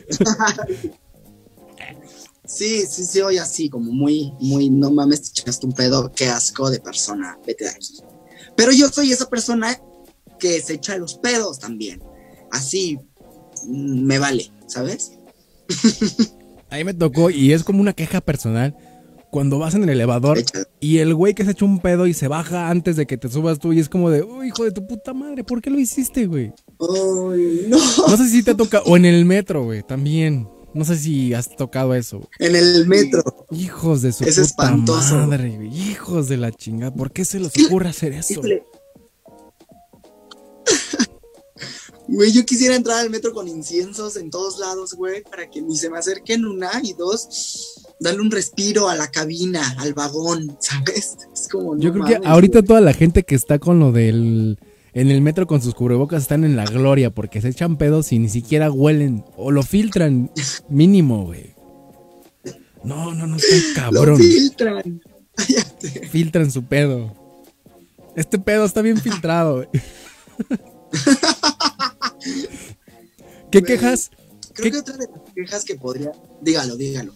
Sí, 2.48 2.86
sí, 2.86 3.04
sí, 3.04 3.20
oye 3.20 3.38
así, 3.38 3.68
como 3.68 3.92
muy, 3.92 4.32
muy, 4.40 4.70
no 4.70 4.90
mames, 4.90 5.20
te 5.20 5.42
echaste 5.42 5.66
un 5.66 5.74
pedo, 5.74 6.10
qué 6.10 6.28
asco 6.28 6.70
de 6.70 6.80
persona, 6.80 7.38
vete 7.46 7.64
de 7.64 7.70
aquí. 7.70 7.98
Pero 8.56 8.72
yo 8.72 8.88
soy 8.88 9.12
esa 9.12 9.28
persona 9.28 9.78
que 10.38 10.60
se 10.62 10.74
echa 10.74 10.96
los 10.96 11.18
pedos 11.18 11.58
también. 11.58 12.02
Así, 12.50 12.98
mm, 13.64 14.02
me 14.02 14.18
vale, 14.18 14.50
¿sabes? 14.68 15.12
Ahí 16.70 16.84
me 16.84 16.94
tocó 16.94 17.30
y 17.30 17.52
es 17.52 17.64
como 17.64 17.80
una 17.80 17.92
queja 17.92 18.20
personal. 18.20 18.76
Cuando 19.30 19.58
vas 19.58 19.74
en 19.74 19.82
el 19.82 19.90
elevador 19.90 20.42
y 20.80 20.98
el 20.98 21.14
güey 21.14 21.34
que 21.34 21.44
se 21.44 21.50
echa 21.50 21.66
un 21.66 21.80
pedo 21.80 22.06
y 22.06 22.14
se 22.14 22.28
baja 22.28 22.70
antes 22.70 22.96
de 22.96 23.06
que 23.06 23.18
te 23.18 23.28
subas 23.28 23.58
tú 23.58 23.74
y 23.74 23.78
es 23.78 23.90
como 23.90 24.08
de, 24.08 24.22
uy, 24.22 24.48
hijo 24.48 24.64
de 24.64 24.72
tu 24.72 24.86
puta 24.86 25.12
madre, 25.12 25.44
¿por 25.44 25.60
qué 25.60 25.68
lo 25.68 25.78
hiciste, 25.78 26.26
güey? 26.26 26.50
No. 27.68 27.76
No 28.08 28.16
sé 28.16 28.28
si 28.30 28.42
te 28.42 28.54
toca, 28.54 28.80
o 28.86 28.96
en 28.96 29.04
el 29.04 29.26
metro, 29.26 29.64
güey, 29.64 29.82
también. 29.82 30.48
No 30.72 30.84
sé 30.86 30.96
si 30.96 31.34
has 31.34 31.54
tocado 31.56 31.94
eso. 31.94 32.18
güey. 32.20 32.28
En 32.38 32.56
el 32.56 32.86
metro. 32.86 33.22
Hijos 33.50 34.00
de 34.00 34.12
su 34.12 34.24
Es 34.24 34.36
puta 34.36 34.46
espantoso. 34.46 35.14
madre, 35.26 35.56
güey. 35.56 35.76
Hijos 35.90 36.28
de 36.28 36.38
la 36.38 36.50
chingada. 36.50 36.94
¿Por 36.94 37.10
qué 37.12 37.26
se 37.26 37.38
les 37.38 37.52
ocurre 37.66 37.90
hacer 37.90 38.14
eso? 38.14 38.40
Güey, 42.08 42.32
yo 42.32 42.44
quisiera 42.46 42.74
entrar 42.74 43.00
al 43.00 43.10
metro 43.10 43.32
con 43.34 43.46
inciensos 43.48 44.16
en 44.16 44.30
todos 44.30 44.58
lados, 44.58 44.94
güey, 44.94 45.22
para 45.22 45.50
que 45.50 45.60
ni 45.60 45.76
se 45.76 45.90
me 45.90 45.98
acerquen 45.98 46.46
una 46.46 46.70
y 46.82 46.94
dos, 46.94 47.84
darle 48.00 48.22
un 48.22 48.30
respiro 48.30 48.88
a 48.88 48.94
la 48.96 49.10
cabina, 49.10 49.76
al 49.78 49.92
vagón, 49.92 50.56
¿sabes? 50.58 51.18
Es 51.32 51.48
como. 51.48 51.74
no 51.74 51.80
Yo 51.82 51.92
creo 51.92 52.04
que 52.06 52.18
ahorita 52.26 52.60
güey. 52.60 52.66
toda 52.66 52.80
la 52.80 52.94
gente 52.94 53.24
que 53.24 53.34
está 53.34 53.58
con 53.58 53.78
lo 53.78 53.92
del 53.92 54.58
en 54.94 55.10
el 55.10 55.20
metro 55.20 55.46
con 55.46 55.60
sus 55.60 55.74
cubrebocas 55.74 56.22
están 56.22 56.44
en 56.44 56.56
la 56.56 56.64
gloria 56.64 57.10
porque 57.10 57.42
se 57.42 57.50
echan 57.50 57.76
pedos 57.76 58.10
y 58.12 58.18
ni 58.18 58.30
siquiera 58.30 58.70
huelen 58.72 59.24
o 59.36 59.50
lo 59.50 59.62
filtran 59.62 60.30
mínimo, 60.70 61.26
güey. 61.26 61.54
No, 62.84 63.12
no, 63.14 63.26
no, 63.26 63.36
está 63.36 63.90
Lo 63.90 64.00
cabrón. 64.00 64.16
filtran. 64.18 65.02
Cállate. 65.36 66.08
Filtran 66.08 66.50
su 66.50 66.64
pedo. 66.64 67.14
Este 68.16 68.38
pedo 68.38 68.64
está 68.64 68.80
bien 68.80 68.96
filtrado, 69.02 69.56
güey. 69.56 69.68
¿Qué 73.50 73.62
quejas? 73.62 74.10
Creo 74.54 74.64
¿Qué? 74.64 74.70
que 74.72 74.78
otra 74.78 74.96
de 74.96 75.06
las 75.10 75.32
quejas 75.34 75.64
que 75.64 75.74
podría. 75.76 76.12
Dígalo, 76.40 76.76
dígalo. 76.76 77.12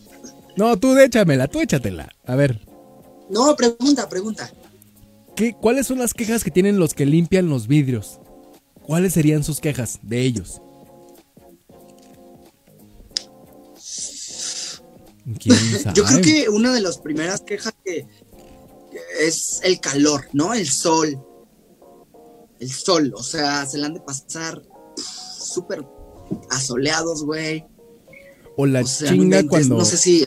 No, 0.56 0.78
tú 0.78 0.96
échamela, 0.98 1.48
tú 1.48 1.60
échatela. 1.60 2.08
A 2.26 2.36
ver, 2.36 2.60
No, 3.30 3.56
pregunta, 3.56 4.08
pregunta. 4.08 4.52
¿qué, 5.34 5.54
¿cuáles 5.54 5.86
son 5.86 5.98
las 5.98 6.12
quejas 6.14 6.44
que 6.44 6.50
tienen 6.50 6.78
los 6.78 6.94
que 6.94 7.06
limpian 7.06 7.48
los 7.48 7.66
vidrios? 7.66 8.20
¿Cuáles 8.82 9.14
serían 9.14 9.44
sus 9.44 9.60
quejas 9.60 9.98
de 10.02 10.20
ellos? 10.22 10.60
¿Quién 15.38 15.56
sabe? 15.82 15.94
Yo 15.96 16.04
creo 16.04 16.20
que 16.20 16.48
una 16.48 16.72
de 16.72 16.80
las 16.80 16.98
primeras 16.98 17.40
quejas 17.40 17.74
que 17.84 18.06
es 19.20 19.60
el 19.62 19.80
calor, 19.80 20.26
¿no? 20.32 20.52
El 20.52 20.68
sol. 20.68 21.18
El 22.58 22.70
sol, 22.70 23.12
o 23.16 23.22
sea, 23.22 23.66
se 23.66 23.78
la 23.78 23.86
han 23.86 23.94
de 23.94 24.00
pasar 24.00 24.62
súper 25.52 25.86
asoleados, 26.50 27.24
güey. 27.24 27.64
O 28.56 28.66
la 28.66 28.80
O 28.80 28.86
sea, 28.86 29.10
chinga 29.10 29.46
cuando. 29.46 29.76
No 29.76 29.84
sé 29.84 29.96
si 29.96 30.26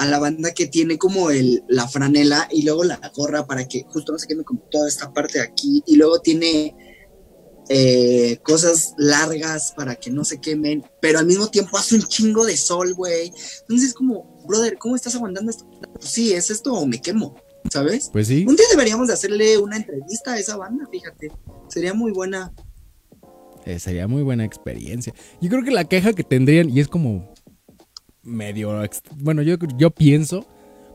a 0.00 0.06
la 0.06 0.18
banda 0.18 0.54
que 0.54 0.66
tiene 0.66 0.96
como 0.96 1.30
el, 1.30 1.62
la 1.68 1.86
franela 1.86 2.48
y 2.50 2.62
luego 2.62 2.84
la 2.84 2.98
gorra 3.14 3.46
para 3.46 3.68
que 3.68 3.84
justo 3.86 4.12
no 4.12 4.18
se 4.18 4.26
queme 4.26 4.44
como 4.44 4.60
toda 4.70 4.88
esta 4.88 5.12
parte 5.12 5.40
de 5.40 5.44
aquí 5.44 5.82
y 5.86 5.96
luego 5.96 6.20
tiene 6.20 6.74
eh, 7.68 8.38
cosas 8.42 8.94
largas 8.96 9.72
para 9.76 9.96
que 9.96 10.10
no 10.10 10.24
se 10.24 10.40
quemen, 10.40 10.84
pero 11.02 11.18
al 11.18 11.26
mismo 11.26 11.48
tiempo 11.48 11.76
hace 11.76 11.96
un 11.96 12.02
chingo 12.02 12.46
de 12.46 12.56
sol, 12.56 12.94
güey. 12.94 13.30
Entonces 13.60 13.90
es 13.90 13.94
como, 13.94 14.42
brother, 14.48 14.78
¿cómo 14.78 14.96
estás 14.96 15.14
aguantando 15.16 15.50
esto? 15.50 15.68
Pues 15.92 16.10
sí, 16.10 16.32
es 16.32 16.48
esto 16.48 16.72
o 16.72 16.86
me 16.86 17.02
quemo, 17.02 17.36
¿sabes? 17.70 18.08
Pues 18.10 18.26
sí. 18.28 18.46
Un 18.48 18.56
día 18.56 18.66
deberíamos 18.70 19.08
de 19.08 19.14
hacerle 19.14 19.58
una 19.58 19.76
entrevista 19.76 20.32
a 20.32 20.38
esa 20.38 20.56
banda, 20.56 20.88
fíjate. 20.90 21.30
Sería 21.68 21.92
muy 21.92 22.10
buena. 22.10 22.52
Eh, 23.66 23.78
sería 23.78 24.08
muy 24.08 24.22
buena 24.22 24.44
experiencia. 24.44 25.12
Yo 25.40 25.50
creo 25.50 25.62
que 25.62 25.70
la 25.70 25.84
queja 25.84 26.12
que 26.12 26.24
tendrían, 26.24 26.70
y 26.70 26.80
es 26.80 26.88
como 26.88 27.32
medio. 28.22 28.70
Bueno, 29.16 29.42
yo, 29.42 29.56
yo 29.76 29.90
pienso, 29.90 30.46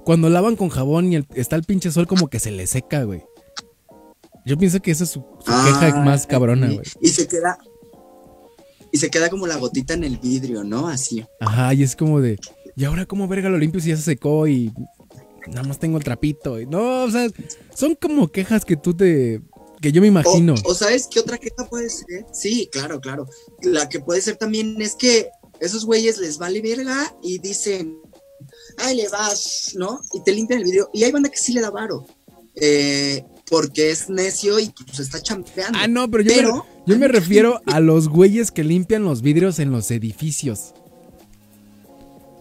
cuando 0.03 0.29
lavan 0.29 0.55
con 0.55 0.69
jabón 0.69 1.11
y 1.11 1.15
el- 1.17 1.27
está 1.35 1.55
el 1.55 1.63
pinche 1.63 1.91
sol, 1.91 2.07
como 2.07 2.27
que 2.27 2.39
se 2.39 2.51
le 2.51 2.65
seca, 2.67 3.03
güey. 3.03 3.23
Yo 4.45 4.57
pienso 4.57 4.79
que 4.79 4.91
esa 4.91 5.03
es 5.05 5.09
su, 5.11 5.21
su 5.39 5.45
queja 5.45 5.91
Ah, 5.95 6.03
más 6.03 6.27
cabrona, 6.27 6.67
y- 6.71 6.75
güey. 6.75 6.85
Y 7.01 7.07
se 7.09 7.27
queda. 7.27 7.57
Y 8.91 8.97
se 8.97 9.09
queda 9.09 9.29
como 9.29 9.45
la 9.47 9.57
gotita 9.57 9.93
en 9.93 10.03
el 10.03 10.17
vidrio, 10.17 10.63
¿no? 10.63 10.87
Así. 10.87 11.25
Ajá, 11.41 11.73
y 11.73 11.83
es 11.83 11.95
como 11.95 12.21
de. 12.21 12.37
¿Y 12.77 12.83
ahora 12.85 13.05
cómo 13.05 13.27
verga 13.27 13.49
lo 13.49 13.57
limpio 13.57 13.81
si 13.81 13.89
ya 13.89 13.97
se 13.97 14.03
secó 14.03 14.47
y 14.47 14.71
nada 15.47 15.63
más 15.67 15.79
tengo 15.79 15.97
el 15.97 16.03
trapito? 16.03 16.59
Y 16.61 16.65
no, 16.65 17.03
o 17.03 17.09
sea, 17.11 17.27
son 17.73 17.95
como 17.95 18.27
quejas 18.29 18.63
que 18.65 18.75
tú 18.77 18.93
te. 18.93 19.41
Que 19.85 19.91
yo 19.91 20.01
me 20.01 20.07
imagino. 20.07 20.55
O, 20.63 20.71
o 20.71 20.73
sabes 20.73 21.07
qué 21.11 21.19
otra 21.19 21.37
queja 21.37 21.67
puede 21.69 21.91
ser? 21.91 22.25
Sí, 22.33 22.67
claro, 22.71 22.99
claro. 22.99 23.27
La 23.61 23.87
que 23.87 23.99
puede 23.99 24.19
ser 24.19 24.35
también 24.35 24.81
es 24.81 24.95
que 24.95 25.29
esos 25.59 25.85
güeyes 25.85 26.17
les 26.17 26.39
vale 26.39 26.59
verga 26.59 27.15
y 27.21 27.37
dicen, 27.37 27.97
ay, 28.79 28.95
le 28.95 29.07
vas, 29.09 29.73
¿no? 29.75 30.01
Y 30.13 30.23
te 30.23 30.31
limpian 30.31 30.59
el 30.61 30.65
vidrio. 30.65 30.89
Y 30.91 31.03
hay 31.03 31.11
banda 31.11 31.29
que 31.29 31.37
sí 31.37 31.53
le 31.53 31.61
da 31.61 31.69
varo. 31.69 32.03
Eh, 32.55 33.23
porque 33.47 33.91
es 33.91 34.09
necio 34.09 34.59
y 34.59 34.73
pues 34.87 34.99
está 35.01 35.21
champeando. 35.21 35.77
Ah, 35.79 35.87
no, 35.87 36.09
pero 36.09 36.23
yo, 36.23 36.33
Pero- 36.33 36.53
me, 36.55 36.93
yo 36.93 36.97
me 36.97 37.07
refiero 37.07 37.61
a 37.67 37.79
los 37.79 38.09
güeyes 38.09 38.49
que 38.49 38.63
limpian 38.63 39.03
los 39.03 39.21
vidrios 39.21 39.59
en 39.59 39.69
los 39.71 39.91
edificios. 39.91 40.73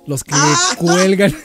Los 0.07 0.25
que 0.25 0.31
Ah. 0.35 0.77
cuelgan. 0.79 1.35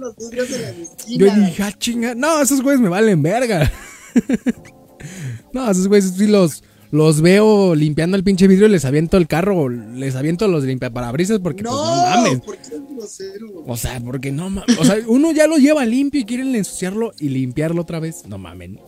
Los 0.00 0.16
vidrios 0.16 0.48
la 0.48 0.72
Yo 1.08 1.26
dije, 1.34 1.62
ah, 1.62 1.72
chinga. 1.76 2.14
No, 2.14 2.40
esos 2.40 2.62
güeyes 2.62 2.80
me 2.80 2.88
valen 2.88 3.22
verga. 3.22 3.70
no, 5.52 5.70
esos 5.70 5.88
güeyes 5.88 6.12
sí 6.16 6.26
los, 6.26 6.62
los 6.90 7.20
veo 7.20 7.74
limpiando 7.74 8.16
el 8.16 8.24
pinche 8.24 8.46
vidrio 8.46 8.66
y 8.66 8.70
les 8.70 8.84
aviento 8.84 9.16
el 9.16 9.26
carro, 9.26 9.68
les 9.68 10.14
aviento 10.16 10.46
los 10.48 10.64
limpiaparabrisas 10.64 11.38
porque 11.40 11.62
no, 11.62 11.70
pues 11.70 11.82
no 11.82 11.96
mames. 11.96 12.40
¿por 12.40 12.56
qué 12.58 12.80
grosero? 12.94 13.64
O 13.66 13.76
sea, 13.76 14.00
porque 14.00 14.32
no 14.32 14.50
mames. 14.50 14.78
O 14.78 14.84
sea, 14.84 14.96
uno 15.06 15.32
ya 15.32 15.46
lo 15.46 15.56
lleva 15.56 15.84
limpio 15.84 16.20
y 16.20 16.24
quieren 16.24 16.54
ensuciarlo 16.54 17.12
y 17.18 17.28
limpiarlo 17.28 17.82
otra 17.82 18.00
vez. 18.00 18.24
No 18.28 18.38
mamen. 18.38 18.80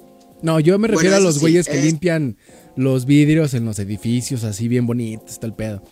No, 0.43 0.59
yo 0.59 0.79
me 0.79 0.89
Bueno, 0.89 0.97
refiero 0.99 1.17
a 1.17 1.21
los 1.21 1.35
sí, 1.37 1.41
güeyes 1.41 1.69
que 1.69 1.79
es- 1.79 1.85
limpian 1.85 2.37
los 2.75 3.05
vidrios 3.07 3.55
en 3.55 3.65
los 3.65 3.79
edificios, 3.79 4.45
así 4.45 4.67
bien 4.67 4.87
bonitos, 4.87 5.31
está 5.31 5.47
el 5.47 5.55
pedo. 5.55 5.83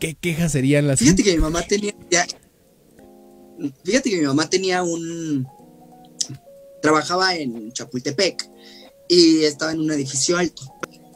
¿Qué 0.00 0.14
quejas 0.14 0.52
serían 0.52 0.86
las 0.88 1.00
Fíjate 1.00 1.22
que 1.22 1.32
mi 1.32 1.38
mamá 1.38 1.62
tenía 1.62 1.92
ya- 2.10 2.26
Fíjate 3.84 4.10
que 4.10 4.18
mi 4.20 4.26
mamá 4.26 4.48
tenía 4.48 4.82
un 4.84 5.46
trabajaba 6.88 7.36
en 7.36 7.70
Chapultepec 7.70 8.48
y 9.08 9.44
estaba 9.44 9.72
en 9.72 9.80
un 9.80 9.92
edificio 9.92 10.38
alto. 10.38 10.62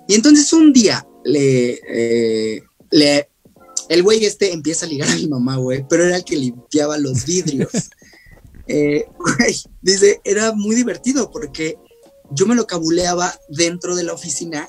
Y 0.07 0.15
entonces 0.15 0.53
un 0.53 0.71
día 0.71 1.07
le 1.25 1.81
eh, 1.89 2.63
le 2.91 3.31
el 3.89 4.03
güey 4.03 4.25
este 4.27 4.53
empieza 4.53 4.85
a 4.85 4.89
ligar 4.89 5.09
a 5.09 5.15
mi 5.15 5.29
mamá, 5.29 5.57
güey, 5.57 5.87
pero 5.89 6.05
era 6.05 6.17
el 6.17 6.25
que 6.25 6.37
limpiaba 6.37 6.99
los 6.99 7.25
vidrios. 7.25 7.71
Eh, 8.69 9.07
güey, 9.19 9.61
dice, 9.83 10.21
era 10.23 10.53
muy 10.53 10.77
divertido 10.77 11.33
porque 11.33 11.77
yo 12.31 12.47
me 12.47 12.55
lo 12.55 12.65
cabuleaba 12.65 13.35
dentro 13.49 13.97
de 13.97 14.05
la 14.05 14.13
oficina 14.13 14.69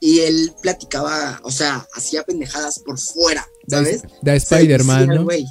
y 0.00 0.20
él 0.20 0.52
platicaba, 0.60 1.40
o 1.42 1.50
sea, 1.50 1.88
hacía 1.94 2.24
pendejadas 2.24 2.78
por 2.80 3.00
fuera, 3.00 3.48
¿sabes? 3.68 4.02
de 4.20 4.36
Spider-Man, 4.36 5.06
¿no? 5.06 5.24
güey. 5.24 5.46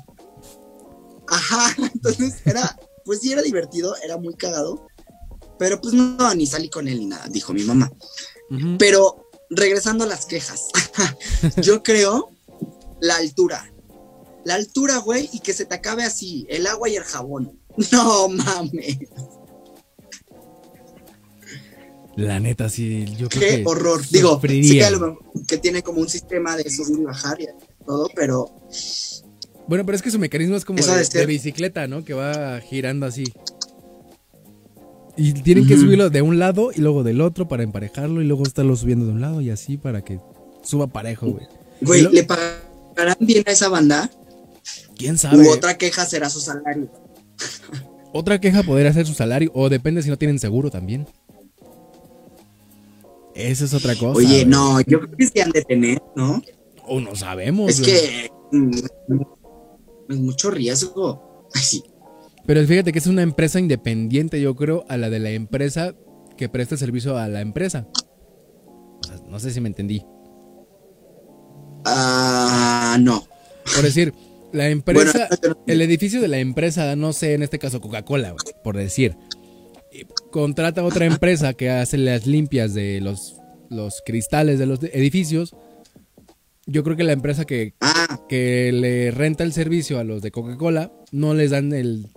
Ajá, 1.28 1.76
entonces 1.94 2.36
era, 2.46 2.78
pues 3.06 3.22
sí 3.22 3.32
era 3.32 3.42
divertido, 3.42 3.96
era 4.04 4.18
muy 4.18 4.34
cagado, 4.34 4.88
pero 5.58 5.80
pues 5.80 5.94
no, 5.94 6.34
ni 6.34 6.46
salí 6.46 6.70
con 6.70 6.88
él 6.88 7.00
ni 7.00 7.06
nada, 7.06 7.28
dijo 7.30 7.54
mi 7.54 7.64
mamá. 7.64 7.92
Pero 8.78 9.30
regresando 9.50 10.04
a 10.04 10.08
las 10.08 10.26
quejas, 10.26 10.68
yo 11.62 11.84
creo 11.84 12.32
la 13.00 13.16
altura. 13.18 13.72
La 14.44 14.56
altura, 14.56 14.98
güey, 14.98 15.30
y 15.34 15.40
que 15.40 15.54
se 15.54 15.66
te 15.66 15.74
acabe 15.74 16.04
así, 16.04 16.46
el 16.50 16.68
agua 16.68 16.90
y 16.90 16.96
el 16.96 17.04
jabón. 17.04 17.60
No 17.92 18.30
mames, 18.30 19.00
La 22.16 22.40
neta, 22.40 22.70
sí, 22.70 23.04
yo 23.18 23.28
creo 23.28 23.42
qué 23.42 23.64
que 23.64 23.64
horror. 23.66 24.02
Digo, 24.10 24.40
sí 24.42 24.80
que, 24.80 25.18
que 25.46 25.58
tiene 25.58 25.84
como 25.84 26.00
un 26.00 26.08
sistema 26.08 26.56
de 26.56 26.70
subir 26.70 27.00
y 27.00 27.04
bajar 27.04 27.42
y 27.42 27.48
todo, 27.86 28.08
pero 28.16 28.50
Bueno, 29.68 29.86
pero 29.86 29.96
es 29.96 30.02
que 30.02 30.12
su 30.12 30.20
mecanismo 30.20 30.56
es 30.56 30.66
como 30.66 30.80
de, 30.84 31.26
bicicleta, 31.26 31.88
¿no? 31.88 32.04
Que 32.04 32.14
va 32.14 32.60
girando 32.62 33.06
así. 33.06 33.24
Y 35.18 35.34
tienen 35.34 35.66
que 35.66 35.78
subirlo 35.78 36.10
de 36.10 36.22
un 36.22 36.40
lado 36.40 36.72
y 36.76 36.82
luego 36.82 37.04
del 37.04 37.22
otro 37.22 37.48
para 37.48 37.64
emparejarlo 37.64 38.22
y 38.22 38.26
luego 38.26 38.44
estarlo 38.44 38.76
subiendo 38.76 39.06
de 39.06 39.14
un 39.14 39.22
lado 39.22 39.42
y 39.42 39.50
así 39.50 39.78
para 39.78 40.04
que 40.04 40.20
suba 40.62 40.88
parejo, 40.88 41.28
güey. 41.28 41.48
güey, 41.82 42.02
lo- 42.02 42.12
¿le 42.12 42.24
pagarán 42.24 43.16
bien 43.22 43.44
a 43.48 43.52
esa 43.52 43.70
banda? 43.70 44.10
¿Quién 44.98 45.18
sabe? 45.18 45.48
U 45.48 45.52
otra 45.52 45.78
queja 45.78 46.06
será 46.06 46.30
su 46.30 46.40
salario. 46.42 46.90
Otra 48.18 48.40
queja 48.40 48.64
podría 48.64 48.94
ser 48.94 49.06
su 49.06 49.14
salario 49.14 49.52
o 49.54 49.68
depende 49.68 50.02
si 50.02 50.10
no 50.10 50.18
tienen 50.18 50.40
seguro 50.40 50.72
también. 50.72 51.06
Esa 53.34 53.66
es 53.66 53.74
otra 53.74 53.94
cosa. 53.96 54.18
Oye, 54.18 54.28
güey. 54.28 54.46
no, 54.46 54.80
yo 54.80 55.02
creo 55.02 55.18
que 55.18 55.28
sí 55.28 55.40
han 55.42 55.52
de 55.52 55.62
tener, 55.64 56.02
¿no? 56.16 56.42
O 56.88 57.02
no 57.02 57.14
sabemos. 57.18 57.70
Es 57.72 57.82
güey. 57.82 57.92
que 57.92 58.32
mm, 58.54 58.72
es 60.10 60.18
mucho 60.18 60.52
riesgo. 60.52 61.48
Ay, 61.54 61.62
sí. 61.62 61.84
Pero 62.46 62.66
fíjate 62.66 62.92
que 62.92 63.00
es 63.00 63.08
una 63.08 63.24
empresa 63.24 63.60
independiente, 63.60 64.40
yo 64.40 64.56
creo, 64.56 64.86
a 64.88 64.98
la 64.98 65.10
de 65.10 65.20
la 65.20 65.32
empresa 65.32 65.96
que 66.38 66.50
presta 66.50 66.76
el 66.76 66.80
servicio 66.80 67.18
a 67.18 67.28
la 67.28 67.42
empresa. 67.42 67.88
O 67.96 69.04
sea, 69.04 69.18
no 69.28 69.40
sé 69.40 69.52
si 69.52 69.62
me 69.62 69.70
entendí. 69.70 70.06
Ah, 71.86 72.98
no. 73.00 73.26
Por 73.74 73.84
decir, 73.84 74.14
la 74.52 74.70
empresa, 74.70 75.28
Bueno, 75.42 75.58
el 75.68 75.82
edificio 75.82 76.22
de 76.22 76.28
la 76.28 76.38
empresa, 76.38 76.96
no 76.96 77.14
sé, 77.14 77.34
en 77.34 77.44
este 77.44 77.60
caso 77.60 77.82
Coca-Cola, 77.82 78.36
por 78.64 78.78
decir, 78.78 79.18
y 79.92 80.06
contrata 80.32 80.82
a 80.82 80.86
otra 80.86 81.06
empresa 81.06 81.54
que 81.54 81.70
hace 81.70 81.98
las 81.98 82.28
limpias 82.28 82.74
de 82.74 83.02
los, 83.02 83.38
los 83.70 84.02
cristales 84.06 84.60
de 84.60 84.66
los 84.66 84.84
edificios. 84.84 85.56
Yo 86.66 86.84
creo 86.84 86.98
que 86.98 87.04
la 87.04 87.14
empresa 87.14 87.46
que, 87.46 87.76
que 88.28 88.72
le 88.72 89.12
renta 89.12 89.44
el 89.44 89.54
servicio 89.54 90.00
a 90.00 90.04
los 90.04 90.22
de 90.22 90.32
Coca-Cola 90.32 90.92
no 91.12 91.34
les 91.34 91.52
dan 91.52 91.74
el, 91.74 92.08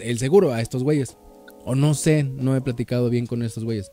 el 0.00 0.18
seguro 0.18 0.52
a 0.52 0.60
estos 0.60 0.82
güeyes. 0.82 1.16
O 1.64 1.74
no 1.74 1.94
sé, 1.94 2.24
no 2.24 2.56
he 2.56 2.60
platicado 2.60 3.08
bien 3.08 3.26
con 3.26 3.42
estos 3.42 3.64
güeyes. 3.64 3.90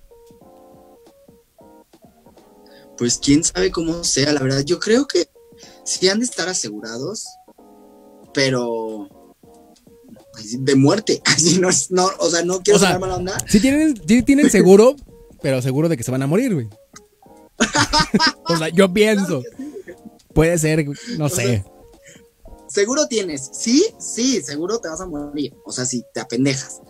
pues 3.00 3.18
quién 3.18 3.46
sabe 3.46 3.72
cómo 3.72 4.04
sea, 4.04 4.34
la 4.34 4.42
verdad. 4.42 4.62
Yo 4.66 4.78
creo 4.78 5.08
que 5.08 5.30
sí 5.86 6.10
han 6.10 6.20
de 6.20 6.26
estar 6.26 6.50
asegurados, 6.50 7.26
pero 8.34 9.08
así, 10.36 10.58
de 10.60 10.76
muerte. 10.76 11.22
Así 11.26 11.60
no 11.60 11.70
es, 11.70 11.90
no, 11.92 12.10
o 12.20 12.30
sea, 12.30 12.44
no 12.44 12.62
quiero 12.62 12.78
O 12.78 12.80
sea, 12.80 13.00
mala 13.00 13.16
onda. 13.16 13.38
Sí 13.48 13.62
tienen, 13.62 13.96
sí 14.06 14.22
tienen 14.22 14.50
seguro, 14.52 14.98
pero 15.42 15.62
seguro 15.62 15.88
de 15.88 15.96
que 15.96 16.04
se 16.04 16.12
van 16.12 16.24
a 16.24 16.28
morir, 16.28 16.54
güey. 16.54 16.68
o 18.48 18.58
sea, 18.58 18.70
yo 18.70 18.92
pienso. 18.92 19.44
Puede 20.34 20.58
ser, 20.58 20.86
no 21.18 21.30
sé. 21.30 21.64
Seguro 22.68 23.08
tienes, 23.08 23.50
sí, 23.52 23.84
sí, 24.00 24.42
seguro 24.44 24.80
te 24.80 24.90
vas 24.90 25.02
a 25.02 25.08
morir. 25.08 25.54
O 25.66 25.72
sea, 25.72 25.86
si 25.86 26.04
te 26.14 26.20
apendejas. 26.20 26.82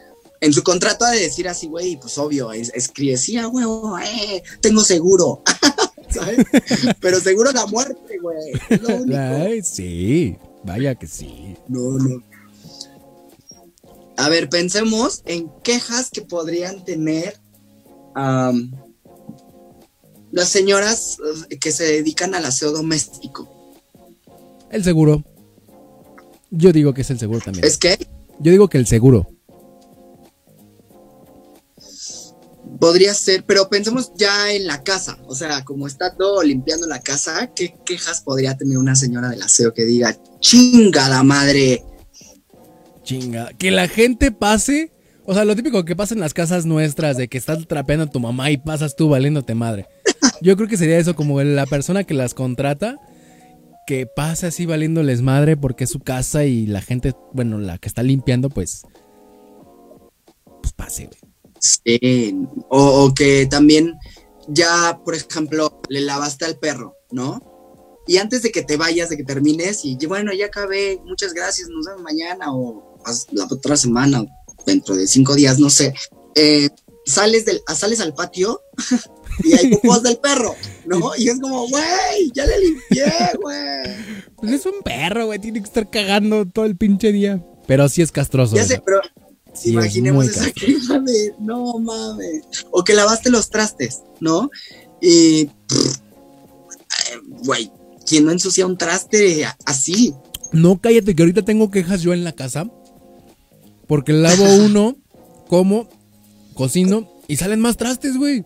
En 0.42 0.54
su 0.54 0.62
contrato 0.64 1.06
ha 1.06 1.12
de 1.12 1.22
decir 1.22 1.48
así, 1.48 1.68
güey, 1.68 1.98
pues 2.00 2.18
obvio, 2.18 2.52
es- 2.52 2.72
escribe, 2.74 3.18
sí, 3.18 3.38
a 3.38 3.48
huevo, 3.48 3.98
eh, 4.00 4.44
tengo 4.62 4.82
seguro. 4.82 5.42
¿Sabes? 6.10 6.46
Pero 7.00 7.20
seguro 7.20 7.52
la 7.52 7.66
muerte, 7.68 8.18
güey. 8.22 8.52
Es 8.70 8.82
lo 8.82 8.96
único. 8.98 9.18
Ay, 9.20 9.62
sí, 9.64 10.38
vaya 10.64 10.96
que 10.96 11.08
sí. 11.08 11.56
No, 11.68 11.92
no. 11.98 12.24
A 14.18 14.28
ver, 14.28 14.50
pensemos 14.50 15.22
en 15.26 15.50
quejas 15.64 16.10
que 16.10 16.22
podrían 16.22 16.84
tener 16.84 17.40
am, 18.16 18.72
las 20.32 20.50
señoras 20.50 21.18
eh, 21.50 21.58
que 21.58 21.72
se 21.72 21.86
dedican 21.86 22.36
al 22.36 22.46
aseo 22.46 22.72
doméstico. 22.72 23.76
El 24.72 24.84
seguro. 24.84 25.24
Yo 26.52 26.72
digo 26.72 26.94
que 26.94 27.02
es 27.02 27.10
el 27.10 27.20
seguro 27.20 27.42
también. 27.42 27.66
Es 27.66 27.78
que 27.78 27.98
Yo 28.40 28.52
digo 28.52 28.68
que 28.68 28.78
el 28.78 28.88
seguro. 28.88 29.28
podría 32.80 33.14
ser, 33.14 33.44
pero 33.46 33.70
pensemos 33.70 34.12
ya 34.16 34.52
en 34.54 34.66
la 34.66 34.84
casa. 34.84 35.18
O 35.28 35.36
sea, 35.36 35.64
como 35.66 35.88
está 35.88 36.16
todo 36.16 36.42
limpiando 36.42 36.88
la 36.88 37.02
casa, 37.02 37.52
¿qué 37.56 37.76
quejas 37.86 38.22
podría 38.22 38.58
tener 38.58 38.78
una 38.78 38.96
señora 38.96 39.30
del 39.30 39.42
aseo 39.42 39.74
que 39.74 39.86
diga, 39.86 40.18
chinga 40.40 41.10
la 41.10 41.24
madre? 41.24 41.84
Chinga. 43.04 43.52
Que 43.58 43.72
la 43.72 43.88
gente 43.88 44.32
pase. 44.32 44.92
O 45.26 45.34
sea, 45.34 45.46
lo 45.46 45.56
típico 45.56 45.86
que 45.86 45.96
pasa 45.96 46.16
en 46.16 46.22
las 46.22 46.34
casas 46.34 46.66
nuestras, 46.66 47.18
de 47.18 47.28
que 47.28 47.38
estás 47.38 47.68
trapeando 47.68 48.06
a 48.06 48.10
tu 48.10 48.20
mamá 48.20 48.50
y 48.50 48.58
pasas 48.58 48.96
tú 48.96 49.10
valiéndote 49.10 49.54
madre. 49.54 49.86
Yo 50.42 50.56
creo 50.56 50.68
que 50.68 50.78
sería 50.78 50.98
eso, 50.98 51.16
como 51.16 51.42
la 51.42 51.66
persona 51.66 52.04
que 52.04 52.14
las 52.14 52.34
contrata, 52.34 52.98
que 53.86 54.06
pasa 54.06 54.48
así 54.48 54.66
valiéndoles 54.66 55.22
madre 55.22 55.58
porque 55.58 55.84
es 55.86 55.90
su 55.90 56.00
casa 56.00 56.46
y 56.46 56.68
la 56.68 56.82
gente, 56.82 57.14
bueno, 57.34 57.58
la 57.58 57.78
que 57.78 57.88
está 57.88 58.04
limpiando, 58.04 58.50
pues. 58.50 58.84
Pues 60.62 60.74
pase, 60.74 61.08
güey. 61.08 61.20
Sí, 61.60 62.36
o, 62.70 63.04
o 63.04 63.14
que 63.14 63.46
también 63.48 63.98
ya, 64.48 65.00
por 65.04 65.16
ejemplo, 65.16 65.82
le 65.90 66.02
lavaste 66.02 66.46
al 66.46 66.58
perro, 66.58 66.96
¿no? 67.12 67.40
Y 68.08 68.18
antes 68.18 68.42
de 68.42 68.52
que 68.52 68.64
te 68.64 68.78
vayas, 68.78 69.10
de 69.10 69.18
que 69.18 69.24
termines, 69.24 69.86
y 69.86 69.96
bueno, 70.08 70.34
ya 70.34 70.48
acabé, 70.48 71.00
muchas 71.06 71.34
gracias, 71.34 71.70
nos 71.70 71.86
vemos 71.86 72.02
mañana 72.02 72.52
o 72.52 72.98
la 73.32 73.46
otra 73.46 73.78
semana, 73.78 74.26
dentro 74.66 74.96
de 74.96 75.06
cinco 75.08 75.36
días, 75.36 75.60
no 75.60 75.70
sé. 75.70 75.94
eh, 76.36 76.70
sales, 77.10 77.46
del, 77.46 77.62
ah, 77.68 77.76
sales 77.76 78.00
al 78.00 78.14
patio 78.14 78.62
y 79.44 79.54
hay 79.54 79.70
popos 79.76 80.04
del 80.04 80.18
perro, 80.18 80.56
¿no? 80.86 81.12
Y 81.18 81.30
es 81.30 81.40
como, 81.40 81.68
güey, 81.68 82.32
ya 82.34 82.46
le 82.46 82.60
limpié, 82.60 83.12
güey. 83.42 84.28
Pues 84.36 84.52
es 84.54 84.66
un 84.66 84.82
perro, 84.84 85.26
güey. 85.28 85.40
Tiene 85.40 85.60
que 85.60 85.68
estar 85.68 85.90
cagando 85.90 86.46
todo 86.46 86.66
el 86.66 86.78
pinche 86.78 87.12
día. 87.12 87.44
Pero 87.68 87.88
sí 87.88 88.02
es 88.02 88.12
castroso. 88.12 88.56
Ya 88.56 88.66
sé, 88.66 88.82
pero 88.84 89.02
Sí, 89.54 89.70
es 89.70 89.74
Imaginemos 89.74 90.26
muy 90.26 90.34
esa 90.34 90.52
queja 90.52 91.00
de 91.00 91.34
no 91.40 91.80
mames. 91.80 92.44
O 92.72 92.84
que 92.84 92.94
lavaste 92.94 93.30
los 93.30 93.50
trastes, 93.50 94.04
¿no? 94.20 94.50
Y 95.02 95.46
pff, 95.46 95.98
güey, 97.44 97.72
¿quién 98.06 98.26
no 98.26 98.32
ensucia 98.32 98.66
un 98.66 98.78
traste 98.78 99.46
así? 99.66 100.14
No, 100.52 100.80
cállate, 100.80 101.16
que 101.16 101.24
ahorita 101.24 101.44
tengo 101.44 101.72
quejas 101.72 102.02
yo 102.02 102.14
en 102.14 102.24
la 102.24 102.32
casa. 102.32 102.70
Porque 103.88 104.14
lavo 104.14 104.44
uno, 104.66 104.98
como, 105.48 105.90
cocino 106.60 107.08
y 107.30 107.38
salen 107.38 107.62
más 107.62 107.78
trastes, 107.78 108.18
güey. 108.18 108.44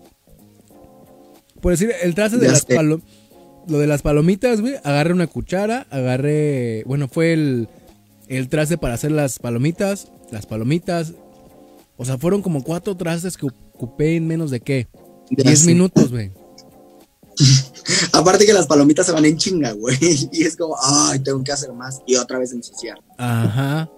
Por 1.62 1.71
decir, 1.71 1.91
el 2.04 2.13
traste 2.13 2.38
de 2.38 2.45
Ya 2.45 2.52
las 2.54 2.62
sé. 2.62 2.76
palo- 2.76 3.02
Lo 3.67 3.80
de 3.80 3.88
las 3.88 4.02
palomitas, 4.04 4.62
güey. 4.62 4.76
Agarré 4.84 5.13
una 5.13 5.26
cuchara, 5.28 5.88
agarré. 5.89 6.84
Bueno, 6.86 7.08
fue 7.08 7.34
el, 7.34 7.67
el 8.28 8.49
traste 8.49 8.78
para 8.78 8.93
hacer 8.93 9.12
las 9.12 9.39
palomitas. 9.39 10.10
Las 10.32 10.45
palomitas. 10.45 11.13
O 11.97 12.06
sea, 12.06 12.17
fueron 12.17 12.41
como 12.41 12.63
cuatro 12.63 12.95
trastes 12.97 13.36
que 13.38 13.45
ocupé 13.47 14.15
en 14.15 14.28
menos 14.28 14.52
de 14.52 14.60
qué? 14.60 14.88
Ya 15.32 15.43
Diez 15.45 15.60
sé. 15.62 15.67
minutos, 15.67 16.12
güey. 16.12 16.32
Aparte 18.13 18.45
que 18.45 18.54
las 18.54 18.67
palomitas 18.67 19.06
se 19.06 19.12
van 19.12 19.26
en 19.26 19.38
chinga, 19.38 19.71
güey. 19.71 19.97
Y 20.32 20.43
es 20.43 20.56
como, 20.56 20.76
ay, 20.82 21.19
tengo 21.19 21.43
que 21.43 21.52
hacer 21.52 21.71
más. 21.73 22.02
Y 22.06 22.15
otra 22.15 22.38
vez 22.39 22.52
ensuciar. 22.54 22.99
Ajá. 23.17 23.89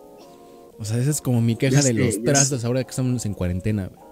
O 0.78 0.86
sea, 0.86 0.98
esa 1.00 1.10
es 1.10 1.22
como 1.22 1.42
mi 1.42 1.56
queja 1.56 1.78
Ya 1.82 1.82
de 1.82 1.88
sé, 1.88 1.94
los 1.94 2.24
trastes 2.24 2.66
ahora 2.66 2.84
que 2.84 2.90
estamos 2.92 3.26
en 3.26 3.34
cuarentena, 3.34 3.88
güey. 3.88 4.05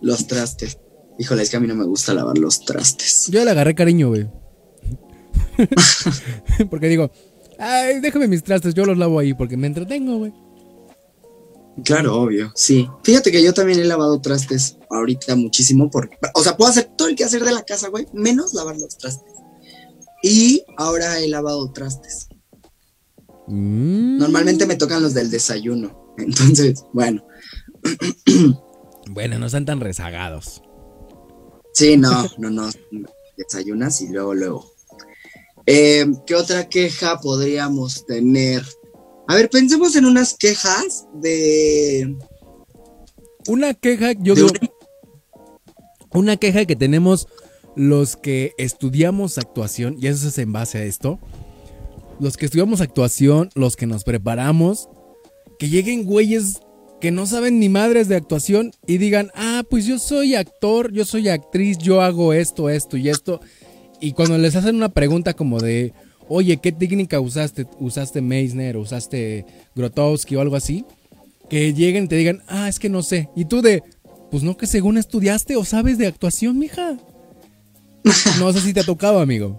Los 0.00 0.26
trastes. 0.26 0.78
Híjole, 1.18 1.42
es 1.42 1.50
que 1.50 1.56
a 1.56 1.60
mí 1.60 1.66
no 1.66 1.74
me 1.74 1.84
gusta 1.84 2.12
lavar 2.12 2.38
los 2.38 2.64
trastes. 2.64 3.28
Yo 3.30 3.44
le 3.44 3.50
agarré 3.50 3.74
cariño, 3.74 4.08
güey. 4.08 4.28
porque 6.70 6.88
digo, 6.88 7.10
ay, 7.58 8.00
déjame 8.00 8.28
mis 8.28 8.42
trastes, 8.42 8.74
yo 8.74 8.84
los 8.84 8.98
lavo 8.98 9.18
ahí 9.18 9.34
porque 9.34 9.56
me 9.56 9.66
entretengo, 9.66 10.18
güey. 10.18 10.32
Claro, 11.84 12.20
obvio, 12.20 12.52
sí. 12.54 12.88
Fíjate 13.02 13.32
que 13.32 13.42
yo 13.42 13.52
también 13.52 13.80
he 13.80 13.84
lavado 13.84 14.20
trastes 14.20 14.76
ahorita 14.90 15.34
muchísimo 15.34 15.90
porque, 15.90 16.16
o 16.34 16.42
sea, 16.42 16.56
puedo 16.56 16.70
hacer 16.70 16.90
todo 16.96 17.08
el 17.08 17.16
que 17.16 17.24
hacer 17.24 17.44
de 17.44 17.52
la 17.52 17.62
casa, 17.62 17.88
güey, 17.88 18.06
menos 18.12 18.54
lavar 18.54 18.76
los 18.76 18.96
trastes. 18.96 19.32
Y 20.22 20.64
ahora 20.76 21.18
he 21.20 21.28
lavado 21.28 21.72
trastes. 21.72 22.28
Mm. 23.48 24.18
Normalmente 24.18 24.66
me 24.66 24.76
tocan 24.76 25.02
los 25.02 25.14
del 25.14 25.30
desayuno. 25.30 26.14
Entonces, 26.18 26.84
bueno, 26.92 27.26
Bueno, 29.14 29.38
no 29.38 29.46
están 29.46 29.64
tan 29.64 29.80
rezagados. 29.80 30.60
sí, 31.72 31.96
no, 31.96 32.26
no, 32.38 32.50
no. 32.50 32.68
Desayunas 33.36 34.00
y 34.00 34.08
luego, 34.08 34.34
luego. 34.34 34.70
Eh, 35.66 36.04
¿Qué 36.26 36.34
otra 36.34 36.68
queja 36.68 37.20
podríamos 37.20 38.04
tener? 38.06 38.62
A 39.26 39.34
ver, 39.34 39.48
pensemos 39.50 39.96
en 39.96 40.04
unas 40.04 40.36
quejas 40.36 41.06
de. 41.14 42.16
Una 43.48 43.74
queja, 43.74 44.12
yo 44.12 44.34
de 44.34 44.42
digo, 44.42 44.52
una- 44.60 44.70
una 46.12 46.36
queja 46.36 46.64
que 46.64 46.76
tenemos 46.76 47.26
los 47.76 48.16
que 48.16 48.52
estudiamos 48.58 49.38
actuación, 49.38 49.96
y 49.98 50.06
eso 50.06 50.28
es 50.28 50.38
en 50.38 50.52
base 50.52 50.78
a 50.78 50.84
esto. 50.84 51.18
Los 52.20 52.36
que 52.36 52.44
estudiamos 52.46 52.80
actuación, 52.80 53.50
los 53.54 53.74
que 53.76 53.86
nos 53.86 54.04
preparamos, 54.04 54.88
que 55.58 55.68
lleguen 55.68 56.04
güeyes 56.04 56.60
que 57.04 57.10
no 57.10 57.26
saben 57.26 57.60
ni 57.60 57.68
madres 57.68 58.08
de 58.08 58.16
actuación 58.16 58.72
y 58.86 58.96
digan, 58.96 59.30
ah, 59.34 59.62
pues 59.68 59.84
yo 59.84 59.98
soy 59.98 60.36
actor, 60.36 60.90
yo 60.90 61.04
soy 61.04 61.28
actriz, 61.28 61.76
yo 61.76 62.00
hago 62.00 62.32
esto, 62.32 62.70
esto 62.70 62.96
y 62.96 63.10
esto. 63.10 63.42
Y 64.00 64.12
cuando 64.12 64.38
les 64.38 64.56
hacen 64.56 64.76
una 64.76 64.88
pregunta 64.88 65.34
como 65.34 65.60
de, 65.60 65.92
oye, 66.30 66.56
¿qué 66.56 66.72
técnica 66.72 67.20
usaste? 67.20 67.66
¿Usaste 67.78 68.22
Meisner? 68.22 68.78
¿Usaste 68.78 69.44
Grotowski 69.76 70.34
o 70.36 70.40
algo 70.40 70.56
así? 70.56 70.86
Que 71.50 71.74
lleguen 71.74 72.04
y 72.04 72.08
te 72.08 72.16
digan, 72.16 72.42
ah, 72.48 72.70
es 72.70 72.78
que 72.78 72.88
no 72.88 73.02
sé. 73.02 73.28
Y 73.36 73.44
tú 73.44 73.60
de, 73.60 73.82
pues 74.30 74.42
no 74.42 74.56
que 74.56 74.66
según 74.66 74.96
estudiaste 74.96 75.56
o 75.56 75.64
sabes 75.66 75.98
de 75.98 76.06
actuación, 76.06 76.58
mija. 76.58 76.96
No 78.38 78.50
sé 78.50 78.62
si 78.62 78.72
te 78.72 78.80
ha 78.80 78.84
tocado, 78.84 79.18
amigo. 79.18 79.58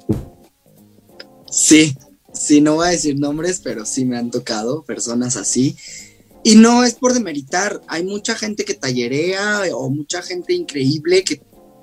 Sí, 1.52 1.96
sí, 2.34 2.60
no 2.60 2.74
voy 2.78 2.88
a 2.88 2.92
decir 2.92 3.20
nombres, 3.20 3.62
pero 3.64 3.86
sí 3.86 4.04
me 4.04 4.18
han 4.18 4.32
tocado 4.32 4.82
personas 4.82 5.38
así. 5.38 5.78
Y 6.46 6.56
no 6.58 6.84
es 6.84 6.94
por 6.94 7.14
demeritar, 7.16 7.82
hay 7.88 8.04
mucha 8.04 8.36
gente 8.36 8.66
que 8.66 8.76
tallerea 8.76 9.64
o 9.74 9.90
mucha 9.90 10.22
gente 10.22 10.54
increíble 10.54 11.24
que 11.24 11.42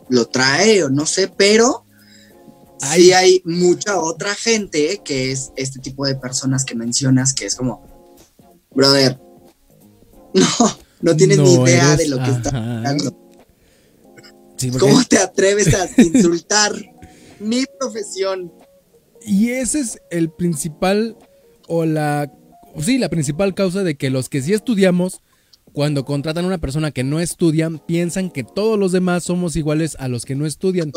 lo 0.09 0.27
trae 0.29 0.85
o 0.85 0.89
no 0.89 1.05
sé, 1.05 1.27
pero 1.27 1.85
sí 2.95 3.13
hay 3.13 3.43
mucha 3.45 3.99
otra 3.99 4.35
gente 4.37 5.01
que 5.05 5.33
es 5.33 5.51
este 5.57 5.81
tipo 5.81 6.07
de 6.07 6.15
personas 6.15 6.65
que 6.65 6.77
mencionas 6.77 7.35
que 7.35 7.47
es 7.47 7.57
como, 7.57 7.85
brother, 8.73 9.19
no, 10.35 10.47
no 11.01 11.17
tienes 11.17 11.39
ni 11.39 11.55
idea 11.55 11.95
eres- 11.95 11.99
de 11.99 12.09
lo 12.09 12.17
que 12.19 12.23
ajá. 12.23 12.37
estás 12.37 12.55
hablando. 12.55 13.19
Sí, 14.57 14.71
¿Cómo 14.71 15.03
te 15.05 15.19
atreves 15.19 15.75
a 15.75 15.89
insultar? 16.01 16.73
mi 17.41 17.65
profesión. 17.81 18.53
Y 19.27 19.51
ese 19.51 19.81
es 19.81 19.99
el 20.11 20.31
principal 20.31 21.17
o 21.67 21.85
la 21.85 22.33
sí, 22.81 22.99
la 22.99 23.09
principal 23.09 23.55
causa 23.55 23.83
de 23.83 23.97
que 23.97 24.11
los 24.11 24.29
que 24.29 24.43
sí 24.43 24.53
estudiamos 24.53 25.23
cuando 25.73 26.05
contratan 26.05 26.45
a 26.45 26.49
una 26.49 26.59
persona 26.59 26.91
que 26.91 27.05
no 27.05 27.19
estudian, 27.21 27.79
piensan 27.79 28.31
que 28.31 28.45
todos 28.45 28.79
los 28.79 28.93
demás 28.93 29.25
somos 29.25 29.57
iguales 29.57 29.97
a 29.99 30.09
los 30.09 30.25
que 30.25 30.35
no 30.35 30.47
estudian. 30.47 30.93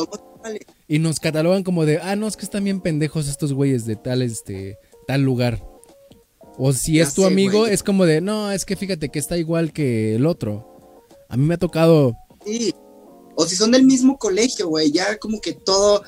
Y 0.88 0.99
nos 0.99 1.19
catalogan 1.19 1.63
como 1.63 1.85
de, 1.85 1.99
ah, 1.99 2.15
no, 2.15 2.27
es 2.27 2.38
que 2.38 2.45
están 2.45 2.65
bien 2.65 2.81
pendejos 2.81 3.27
estos 3.27 3.53
güeyes 3.53 3.85
de 3.85 3.95
tal, 3.95 4.21
este, 4.21 4.77
tal 5.07 5.21
lugar. 5.21 5.65
O 6.57 6.73
si 6.73 6.99
es 6.99 7.13
tu 7.13 7.25
amigo, 7.25 7.67
es 7.67 7.83
como 7.83 8.05
de, 8.05 8.21
no, 8.21 8.51
es 8.51 8.65
que 8.65 8.75
fíjate 8.75 9.09
que 9.09 9.19
está 9.19 9.38
igual 9.38 9.73
que 9.73 10.15
el 10.15 10.25
otro. 10.25 11.01
A 11.29 11.38
mí 11.38 11.45
me 11.45 11.55
ha 11.55 11.57
tocado. 11.57 12.15
Sí. 12.45 12.73
O 13.35 13.45
si 13.45 13.55
son 13.55 13.71
del 13.71 13.85
mismo 13.85 14.17
colegio, 14.17 14.67
güey, 14.69 14.91
ya 14.91 15.17
como 15.17 15.41
que 15.41 15.53
todo, 15.53 16.03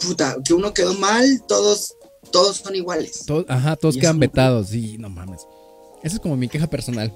puta, 0.00 0.36
que 0.44 0.54
uno 0.54 0.74
quedó 0.74 0.94
mal, 0.94 1.42
todos, 1.46 1.94
todos 2.32 2.56
son 2.56 2.74
iguales. 2.74 3.24
ajá, 3.46 3.76
todos 3.76 3.96
quedan 3.96 4.18
vetados, 4.18 4.70
sí, 4.70 4.96
no 4.98 5.08
mames. 5.08 5.42
Esa 6.02 6.16
es 6.16 6.20
como 6.20 6.36
mi 6.36 6.48
queja 6.48 6.66
personal. 6.68 7.12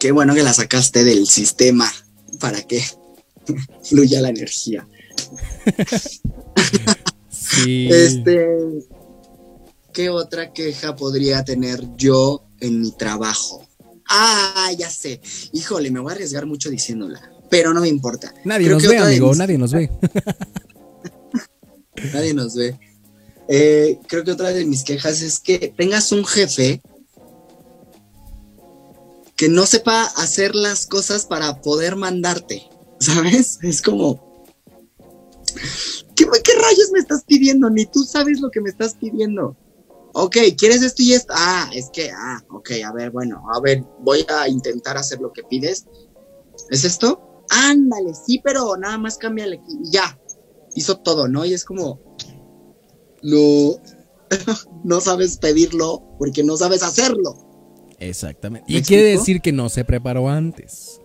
Qué 0.00 0.12
bueno 0.12 0.34
que 0.34 0.42
la 0.42 0.54
sacaste 0.54 1.04
del 1.04 1.26
sistema 1.26 1.90
para 2.40 2.62
que 2.62 2.82
fluya 3.82 4.20
la 4.20 4.30
energía. 4.30 4.86
sí. 7.30 7.88
Este, 7.90 8.48
¿qué 9.92 10.08
otra 10.08 10.52
queja 10.52 10.96
podría 10.96 11.44
tener 11.44 11.84
yo 11.96 12.44
en 12.60 12.80
mi 12.80 12.92
trabajo? 12.92 13.66
Ah, 14.08 14.70
ya 14.76 14.90
sé. 14.90 15.20
Híjole, 15.52 15.90
me 15.90 16.00
voy 16.00 16.10
a 16.10 16.14
arriesgar 16.14 16.46
mucho 16.46 16.70
diciéndola, 16.70 17.32
pero 17.50 17.72
no 17.72 17.80
me 17.80 17.88
importa. 17.88 18.32
Nadie 18.44 18.68
nos 18.68 18.86
ve, 18.86 18.98
amigo, 18.98 19.34
nadie 19.34 19.58
nos 19.58 19.72
ve. 19.72 19.90
nadie 22.12 22.34
nos 22.34 22.54
ve. 22.54 22.78
Eh, 23.48 23.98
creo 24.06 24.24
que 24.24 24.32
otra 24.32 24.52
de 24.52 24.64
mis 24.64 24.84
quejas 24.84 25.20
es 25.20 25.40
que 25.40 25.74
tengas 25.76 26.12
un 26.12 26.24
jefe 26.24 26.80
que 29.36 29.48
no 29.48 29.66
sepa 29.66 30.04
hacer 30.04 30.54
las 30.54 30.86
cosas 30.86 31.26
para 31.26 31.60
poder 31.60 31.96
mandarte, 31.96 32.68
¿sabes? 33.00 33.58
Es 33.62 33.82
como, 33.82 34.46
¿qué, 36.14 36.24
rayos 36.24 36.90
me 36.92 37.00
estás 37.00 37.24
pidiendo? 37.24 37.68
Ni 37.68 37.86
tú 37.86 38.04
sabes 38.04 38.40
lo 38.40 38.50
que 38.50 38.60
me 38.60 38.70
estás 38.70 38.94
pidiendo. 38.94 39.56
Ok, 40.14 40.36
¿quieres 40.58 40.82
esto 40.82 41.02
y 41.02 41.14
esto? 41.14 41.32
Ah, 41.36 41.70
es 41.72 41.88
que, 41.90 42.10
ah, 42.10 42.44
ok, 42.50 42.70
a 42.84 42.92
ver, 42.92 43.10
bueno, 43.10 43.42
a 43.52 43.60
ver, 43.60 43.82
voy 44.00 44.24
a 44.28 44.46
intentar 44.46 44.96
hacer 44.96 45.20
lo 45.20 45.32
que 45.32 45.42
pides. 45.42 45.86
¿Es 46.70 46.84
esto? 46.84 47.44
Ándale, 47.48 48.12
sí, 48.14 48.40
pero 48.44 48.76
nada 48.76 48.98
más 48.98 49.16
cámbiale 49.16 49.56
aquí. 49.56 49.78
Ya, 49.84 50.18
hizo 50.74 50.98
todo, 50.98 51.28
¿no? 51.28 51.44
Y 51.44 51.54
es 51.54 51.64
como, 51.64 52.00
no, 53.22 53.76
no 54.84 55.00
sabes 55.00 55.36
pedirlo 55.36 56.02
porque 56.18 56.42
no 56.42 56.56
sabes 56.56 56.82
hacerlo. 56.82 57.36
Exactamente. 57.98 58.66
Y 58.72 58.82
quiere 58.82 59.04
decir 59.04 59.40
que 59.40 59.52
no 59.52 59.68
se 59.68 59.84
preparó 59.84 60.28
antes. 60.28 61.00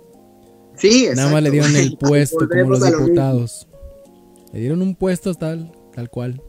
Sí, 0.77 1.05
exacto. 1.05 1.21
Nada 1.21 1.31
más 1.33 1.43
le 1.43 1.51
dieron 1.51 1.75
el 1.75 1.97
puesto 1.99 2.47
como 2.47 2.71
los 2.71 2.83
diputados. 2.83 3.67
Le 4.53 4.59
dieron 4.59 4.81
un 4.81 4.95
puesto 4.95 5.33
tal, 5.35 5.71
tal 5.93 6.09
cual. 6.09 6.41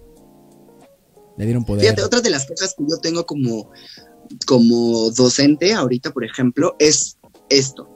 Le 1.36 1.44
dieron 1.44 1.64
poder. 1.64 1.82
Fíjate, 1.82 2.02
otra 2.02 2.20
de 2.20 2.30
las 2.30 2.46
cosas 2.46 2.74
que 2.76 2.84
yo 2.88 2.98
tengo 2.98 3.26
como, 3.26 3.70
como 4.46 5.10
docente 5.10 5.74
ahorita, 5.74 6.12
por 6.12 6.24
ejemplo, 6.24 6.74
es 6.78 7.18
esto. 7.48 7.88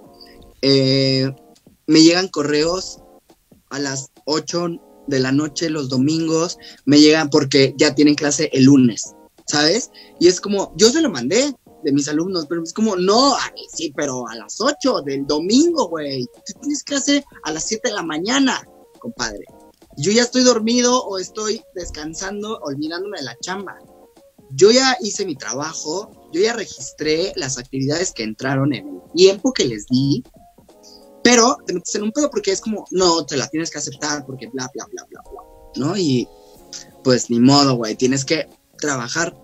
Eh, 0.61 1.31
me 1.87 2.03
llegan 2.03 2.29
correos 2.29 3.03
a 3.71 3.79
las 3.79 4.11
8 4.27 4.92
de 5.07 5.21
la 5.21 5.33
noche 5.33 5.71
los 5.71 5.89
domingos, 5.89 6.59
me 6.85 7.01
llegan 7.01 7.31
porque 7.31 7.75
ya 7.77 7.95
tienen 7.95 8.15
clase 8.15 8.51
el 8.53 8.65
lunes, 8.65 9.15
¿sabes? 9.47 9.91
Y 10.21 10.29
es 10.29 10.41
como, 10.41 10.73
yo 10.77 10.91
se 10.91 11.01
lo 11.01 11.11
mandé, 11.11 11.55
de 11.83 11.93
mis 11.93 12.09
alumnos, 12.09 12.47
pero 12.49 12.63
es 12.63 12.73
como, 12.73 12.97
no, 12.97 13.35
sí, 13.75 13.93
pero 13.97 14.27
a 14.29 14.37
las 14.37 14.61
8 14.61 15.03
del 15.03 15.27
domingo, 15.27 15.89
güey. 15.89 16.27
Tú 16.47 16.61
tienes 16.61 16.85
hacer 16.95 17.25
a 17.45 17.53
las 17.53 17.65
7 17.65 17.89
de 17.89 17.95
la 17.95 18.03
mañana, 18.03 18.63
compadre. 18.99 19.45
Yo 19.97 20.13
ya 20.13 20.23
estoy 20.23 20.43
dormido 20.43 21.05
o 21.05 21.19
estoy 21.19 21.63
descansando, 21.75 22.59
olvidándome 22.63 23.19
de 23.19 23.25
la 23.25 23.37
chamba. 23.41 23.79
Yo 24.55 24.71
ya 24.71 24.97
hice 25.01 25.25
mi 25.27 25.37
trabajo, 25.37 26.31
yo 26.33 26.41
ya 26.41 26.53
registré 26.53 27.33
las 27.37 27.59
actividades 27.59 28.13
que 28.13 28.23
entraron 28.23 28.73
en 28.75 28.87
el 28.87 29.01
tiempo 29.15 29.53
que 29.53 29.65
les 29.65 29.87
di, 29.87 30.23
pero 31.23 31.57
te 31.67 31.73
metes 31.73 31.95
en 31.95 32.03
un 32.03 32.13
pedo 32.13 32.31
porque 32.31 32.53
es 32.53 32.61
como, 32.61 32.87
no, 32.91 33.25
te 33.25 33.37
la 33.37 33.49
tienes 33.49 33.71
que 33.71 33.79
aceptar 33.79 34.25
porque 34.27 34.49
bla, 34.49 34.71
bla, 34.75 34.87
bla, 34.91 35.07
bla, 35.09 35.23
bla, 35.31 35.43
¿no? 35.77 35.97
Y 35.97 36.29
pues 37.05 37.31
ni 37.31 37.41
modo, 37.41 37.77
güey, 37.77 37.97
tienes 37.97 38.25
que 38.25 38.49
trabajar 38.79 39.37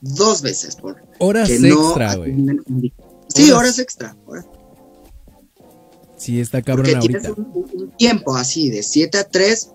dos 0.00 0.42
veces 0.42 0.76
por 0.76 1.02
horas 1.18 1.50
extra, 1.50 2.16
güey. 2.16 2.34
Sí, 3.34 3.50
horas, 3.50 3.78
extra. 3.78 4.16
Sí, 6.16 6.40
está 6.40 6.62
cabrón 6.62 6.86
Porque 6.86 7.08
Tienes 7.08 7.28
un, 7.28 7.92
tiempo 7.98 8.36
así 8.36 8.70
de 8.70 8.82
7 8.82 9.18
a 9.18 9.28
3 9.28 9.70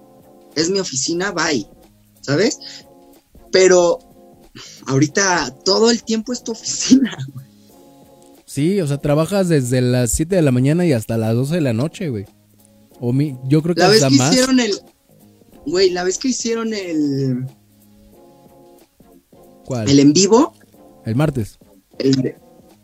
es 0.56 0.70
mi 0.70 0.80
oficina, 0.80 1.32
bye. 1.32 1.68
¿Sabes? 2.22 2.60
Pero 3.52 4.00
ahorita 4.86 5.56
todo 5.64 5.90
el 5.90 6.04
tiempo 6.04 6.32
es 6.34 6.44
tu 6.44 6.52
oficina, 6.52 7.18
güey. 7.34 7.49
Sí, 8.50 8.82
o 8.82 8.88
sea, 8.88 8.98
trabajas 8.98 9.48
desde 9.48 9.80
las 9.80 10.12
7 10.12 10.36
de 10.36 10.42
la 10.42 10.50
mañana 10.50 10.84
y 10.84 10.92
hasta 10.92 11.20
las 11.20 11.36
12 11.36 11.54
de 11.54 11.62
la 11.62 11.74
noche, 11.74 12.10
güey. 12.10 12.26
O 13.00 13.14
mi, 13.14 13.38
yo 13.44 13.62
creo 13.62 13.76
que 13.76 13.82
la 13.82 13.90
vez 13.90 14.04
que 14.04 14.16
hicieron 14.16 14.60
el 14.60 14.74
güey, 15.68 15.92
la 15.92 16.04
vez 16.04 16.18
que 16.18 16.30
hicieron 16.30 16.74
el 16.74 17.46
el 19.86 20.00
en 20.00 20.14
vivo. 20.14 20.56
El 21.06 21.16
martes. 21.16 21.60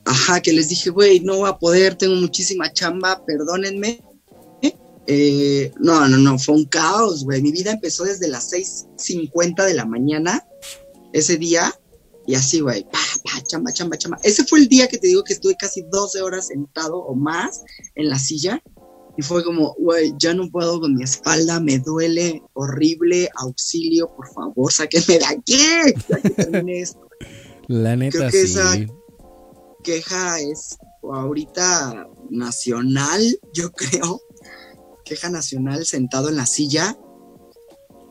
ajá, 0.05 0.39
que 0.39 0.53
les 0.53 0.69
dije, 0.69 0.91
güey, 0.91 1.21
no 1.21 1.37
voy 1.37 1.49
a 1.49 1.57
poder, 1.57 1.95
tengo 1.95 2.13
muchísima 2.13 2.71
chamba, 2.71 3.25
perdónenme. 3.25 4.03
Eh, 5.07 5.71
no, 5.79 6.07
no, 6.07 6.17
no, 6.17 6.37
fue 6.37 6.53
un 6.53 6.65
caos, 6.65 7.23
güey. 7.23 7.41
Mi 7.41 7.51
vida 7.51 7.71
empezó 7.71 8.03
desde 8.03 8.27
las 8.27 8.53
6.50 8.53 9.65
de 9.65 9.73
la 9.73 9.85
mañana, 9.85 10.45
ese 11.11 11.37
día, 11.37 11.73
y 12.27 12.35
así, 12.35 12.59
güey, 12.59 12.83
pa, 12.83 12.99
pa, 13.23 13.41
chamba, 13.43 13.71
chamba, 13.71 13.97
chamba. 13.97 14.17
Ese 14.23 14.43
fue 14.45 14.59
el 14.59 14.67
día 14.67 14.87
que 14.87 14.97
te 14.97 15.07
digo 15.07 15.23
que 15.23 15.33
estuve 15.33 15.55
casi 15.55 15.83
12 15.83 16.21
horas 16.21 16.47
sentado 16.47 16.97
o 16.97 17.15
más 17.15 17.63
en 17.95 18.09
la 18.09 18.17
silla. 18.17 18.61
Y 19.17 19.21
fue 19.21 19.43
como, 19.43 19.75
güey, 19.79 20.13
ya 20.17 20.33
no 20.33 20.49
puedo 20.49 20.81
con 20.81 20.95
mi 20.95 21.03
espalda, 21.03 21.59
me 21.61 21.79
duele 21.79 22.41
horrible, 22.53 23.29
auxilio, 23.35 24.13
por 24.13 24.27
favor, 24.33 24.73
sáquenme 24.73 25.19
de 25.19 25.25
aquí, 25.25 25.57
ya 26.09 26.21
que 26.21 26.29
termine 26.31 26.81
esto. 26.81 27.07
La 27.67 27.95
neta, 27.95 28.17
Creo 28.17 28.31
que 28.31 28.41
esa 28.41 28.75
queja 29.83 30.39
es 30.41 30.77
ahorita 31.01 32.09
nacional, 32.29 33.39
yo 33.53 33.71
creo. 33.71 34.21
Queja 35.05 35.29
nacional 35.29 35.85
sentado 35.85 36.29
en 36.29 36.35
la 36.35 36.45
silla 36.45 36.97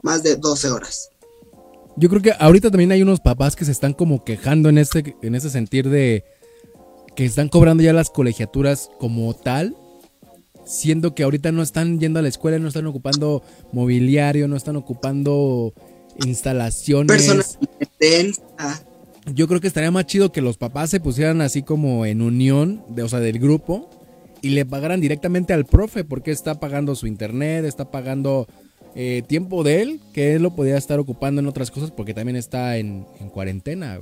más 0.02 0.22
de 0.22 0.36
12 0.36 0.70
horas. 0.70 1.10
Yo 1.96 2.08
creo 2.08 2.22
que 2.22 2.32
ahorita 2.38 2.70
también 2.70 2.92
hay 2.92 3.02
unos 3.02 3.20
papás 3.20 3.56
que 3.56 3.64
se 3.64 3.72
están 3.72 3.92
como 3.92 4.24
quejando 4.24 4.68
en 4.68 4.78
este, 4.78 5.16
en 5.22 5.34
ese 5.34 5.50
sentir 5.50 5.88
de 5.88 6.24
que 7.14 7.24
están 7.24 7.48
cobrando 7.48 7.82
ya 7.82 7.92
las 7.92 8.10
colegiaturas 8.10 8.90
como 8.98 9.32
tal 9.34 9.76
siendo 10.66 11.14
que 11.14 11.22
ahorita 11.22 11.52
no 11.52 11.62
están 11.62 12.00
yendo 12.00 12.18
a 12.18 12.22
la 12.22 12.28
escuela, 12.28 12.58
no 12.58 12.68
están 12.68 12.86
ocupando 12.86 13.42
mobiliario, 13.72 14.48
no 14.48 14.56
están 14.56 14.76
ocupando 14.76 15.74
instalaciones. 16.24 17.58
Yo 19.32 19.48
creo 19.48 19.60
que 19.60 19.66
estaría 19.66 19.90
más 19.90 20.06
chido 20.06 20.32
que 20.32 20.42
los 20.42 20.58
papás 20.58 20.90
se 20.90 21.00
pusieran 21.00 21.40
así 21.40 21.62
como 21.62 22.04
en 22.06 22.20
unión, 22.20 22.84
de, 22.88 23.02
o 23.02 23.08
sea, 23.08 23.20
del 23.20 23.38
grupo, 23.38 23.88
y 24.42 24.50
le 24.50 24.66
pagaran 24.66 25.00
directamente 25.00 25.54
al 25.54 25.64
profe, 25.64 26.04
porque 26.04 26.30
está 26.30 26.60
pagando 26.60 26.94
su 26.94 27.06
internet, 27.06 27.64
está 27.64 27.90
pagando 27.90 28.46
eh, 28.94 29.22
tiempo 29.26 29.64
de 29.64 29.82
él, 29.82 30.00
que 30.12 30.34
él 30.34 30.42
lo 30.42 30.54
podía 30.54 30.76
estar 30.76 31.00
ocupando 31.00 31.40
en 31.40 31.48
otras 31.48 31.70
cosas, 31.70 31.90
porque 31.90 32.14
también 32.14 32.36
está 32.36 32.76
en, 32.76 33.04
cuarentena. 33.32 34.00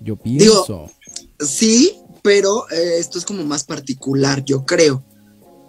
Yo 0.00 0.16
pienso. 0.16 0.90
sí, 1.38 1.94
pero 2.22 2.68
eh, 2.70 2.98
esto 2.98 3.18
es 3.18 3.24
como 3.24 3.44
más 3.44 3.64
particular, 3.64 4.44
yo 4.44 4.64
creo. 4.64 5.04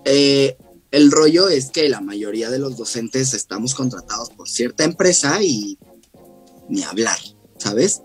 Eh, 0.05 0.57
el 0.89 1.11
rollo 1.11 1.47
es 1.47 1.69
que 1.69 1.87
la 1.89 2.01
mayoría 2.01 2.49
de 2.49 2.59
los 2.59 2.75
docentes 2.75 3.33
estamos 3.33 3.75
contratados 3.75 4.29
por 4.31 4.49
cierta 4.49 4.83
empresa 4.83 5.41
y 5.43 5.77
ni 6.69 6.83
hablar, 6.83 7.19
¿sabes? 7.57 8.01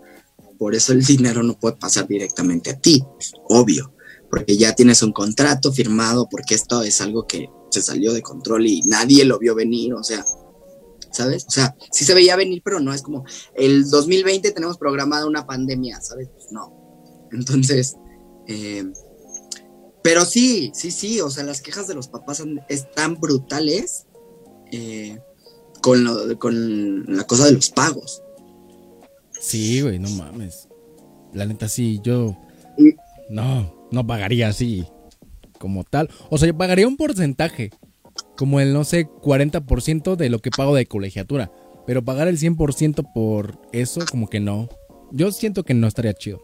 Por 0.57 0.75
eso 0.75 0.93
el 0.93 1.03
dinero 1.05 1.43
no 1.43 1.59
puede 1.59 1.75
pasar 1.75 2.07
directamente 2.07 2.69
a 2.69 2.79
ti, 2.79 3.03
obvio, 3.49 3.93
porque 4.29 4.57
ya 4.57 4.75
tienes 4.75 5.01
un 5.01 5.11
contrato 5.11 5.73
firmado, 5.73 6.27
porque 6.29 6.55
esto 6.55 6.83
es 6.83 7.01
algo 7.01 7.25
que 7.25 7.49
se 7.77 7.83
salió 7.83 8.13
de 8.13 8.21
control 8.21 8.65
y 8.65 8.81
nadie 8.81 9.25
lo 9.25 9.39
vio 9.39 9.55
venir, 9.55 9.93
o 9.93 10.03
sea, 10.03 10.25
¿sabes? 11.11 11.45
O 11.47 11.51
sea, 11.51 11.75
sí 11.91 12.05
se 12.05 12.13
veía 12.13 12.35
venir, 12.35 12.61
pero 12.63 12.79
no 12.79 12.93
es 12.93 13.01
como 13.01 13.25
el 13.55 13.89
2020 13.89 14.51
tenemos 14.51 14.77
programada 14.77 15.25
una 15.25 15.45
pandemia, 15.45 16.01
¿sabes? 16.01 16.29
Pues 16.33 16.51
no. 16.51 17.27
Entonces, 17.31 17.95
eh, 18.47 18.85
pero 20.01 20.25
sí, 20.25 20.71
sí, 20.73 20.91
sí, 20.91 21.21
o 21.21 21.29
sea, 21.29 21.43
las 21.43 21.61
quejas 21.61 21.87
de 21.87 21.95
los 21.95 22.07
papás 22.07 22.41
están 22.69 23.15
brutales 23.15 24.05
eh, 24.71 25.19
con, 25.81 26.03
lo, 26.03 26.39
con 26.39 27.05
la 27.15 27.25
cosa 27.25 27.45
de 27.45 27.53
los 27.53 27.69
pagos. 27.69 28.21
Sí, 29.39 29.81
güey, 29.81 29.99
no 29.99 30.09
mames. 30.09 30.67
La 31.33 31.45
neta, 31.45 31.67
sí, 31.67 31.99
yo. 32.03 32.37
No, 33.29 33.87
no 33.91 34.07
pagaría 34.07 34.49
así. 34.49 34.87
Como 35.59 35.83
tal. 35.83 36.09
O 36.29 36.37
sea, 36.37 36.47
yo 36.47 36.57
pagaría 36.57 36.87
un 36.87 36.97
porcentaje. 36.97 37.71
Como 38.35 38.59
el, 38.59 38.73
no 38.73 38.83
sé, 38.83 39.07
40% 39.07 40.15
de 40.15 40.29
lo 40.29 40.39
que 40.39 40.51
pago 40.51 40.75
de 40.75 40.85
colegiatura. 40.85 41.51
Pero 41.85 42.03
pagar 42.03 42.27
el 42.27 42.37
100% 42.37 43.13
por 43.13 43.59
eso, 43.71 44.01
como 44.09 44.27
que 44.27 44.39
no. 44.39 44.69
Yo 45.11 45.31
siento 45.31 45.63
que 45.63 45.73
no 45.73 45.87
estaría 45.87 46.13
chido. 46.13 46.41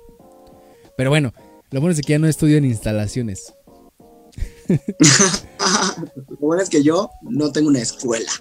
Pero 0.98 1.10
bueno, 1.10 1.34
lo 1.72 1.82
bueno 1.82 1.94
es 1.94 2.02
que 2.02 2.14
ya 2.14 2.20
no 2.20 2.28
estudio 2.28 2.58
en 2.58 2.66
instalaciones. 2.66 3.54
Lo 6.30 6.38
bueno 6.38 6.64
es 6.64 6.70
que 6.70 6.84
yo 6.84 7.10
no 7.22 7.52
tengo 7.52 7.70
una 7.70 7.82
escuela. 7.82 8.32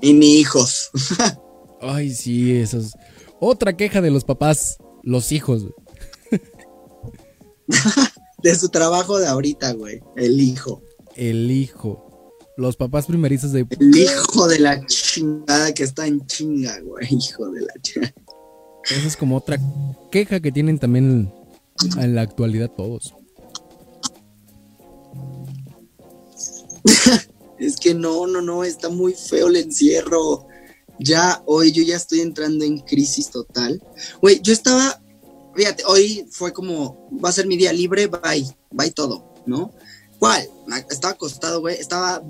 Y 0.00 0.12
ni 0.14 0.40
hijos. 0.40 0.90
Ay, 1.80 2.12
sí, 2.12 2.56
eso 2.56 2.78
es. 2.78 2.92
Otra 3.40 3.76
queja 3.76 4.00
de 4.00 4.10
los 4.10 4.24
papás, 4.24 4.78
los 5.02 5.32
hijos. 5.32 5.66
De 8.42 8.54
su 8.54 8.68
trabajo 8.68 9.18
de 9.18 9.26
ahorita, 9.26 9.72
güey. 9.72 10.02
El 10.16 10.40
hijo. 10.40 10.82
El 11.14 11.50
hijo. 11.50 12.08
Los 12.56 12.76
papás 12.76 13.06
primerizos 13.06 13.52
de. 13.52 13.66
El 13.78 13.96
hijo 13.96 14.46
de 14.46 14.58
la 14.58 14.84
chingada 14.86 15.72
que 15.72 15.84
está 15.84 16.06
en 16.06 16.26
chinga, 16.26 16.80
güey. 16.80 17.06
Hijo 17.10 17.50
de 17.50 17.62
la 17.62 17.74
chingada. 17.80 18.14
Esa 18.84 19.06
es 19.06 19.16
como 19.16 19.36
otra 19.36 19.58
queja 20.10 20.40
que 20.40 20.52
tienen 20.52 20.78
también 20.78 21.32
en 21.98 22.14
la 22.14 22.22
actualidad 22.22 22.70
todos. 22.70 23.14
Es 27.58 27.76
que 27.76 27.94
no, 27.94 28.26
no, 28.26 28.42
no, 28.42 28.64
está 28.64 28.88
muy 28.88 29.14
feo 29.14 29.46
el 29.46 29.56
encierro. 29.56 30.48
Ya, 30.98 31.42
hoy 31.46 31.70
yo 31.70 31.82
ya 31.84 31.96
estoy 31.96 32.20
entrando 32.20 32.64
en 32.64 32.80
crisis 32.80 33.30
total. 33.30 33.80
Güey, 34.20 34.40
yo 34.42 34.52
estaba, 34.52 35.01
fíjate, 35.54 35.84
hoy 35.86 36.26
fue 36.30 36.52
como, 36.52 37.08
va 37.24 37.28
a 37.28 37.32
ser 37.32 37.46
mi 37.46 37.56
día 37.56 37.72
libre, 37.72 38.06
bye, 38.06 38.46
bye 38.70 38.90
todo, 38.90 39.34
¿no? 39.46 39.72
¿Cuál? 40.18 40.48
Estaba 40.90 41.14
acostado, 41.14 41.60
güey, 41.60 41.76
estaba 41.78 42.22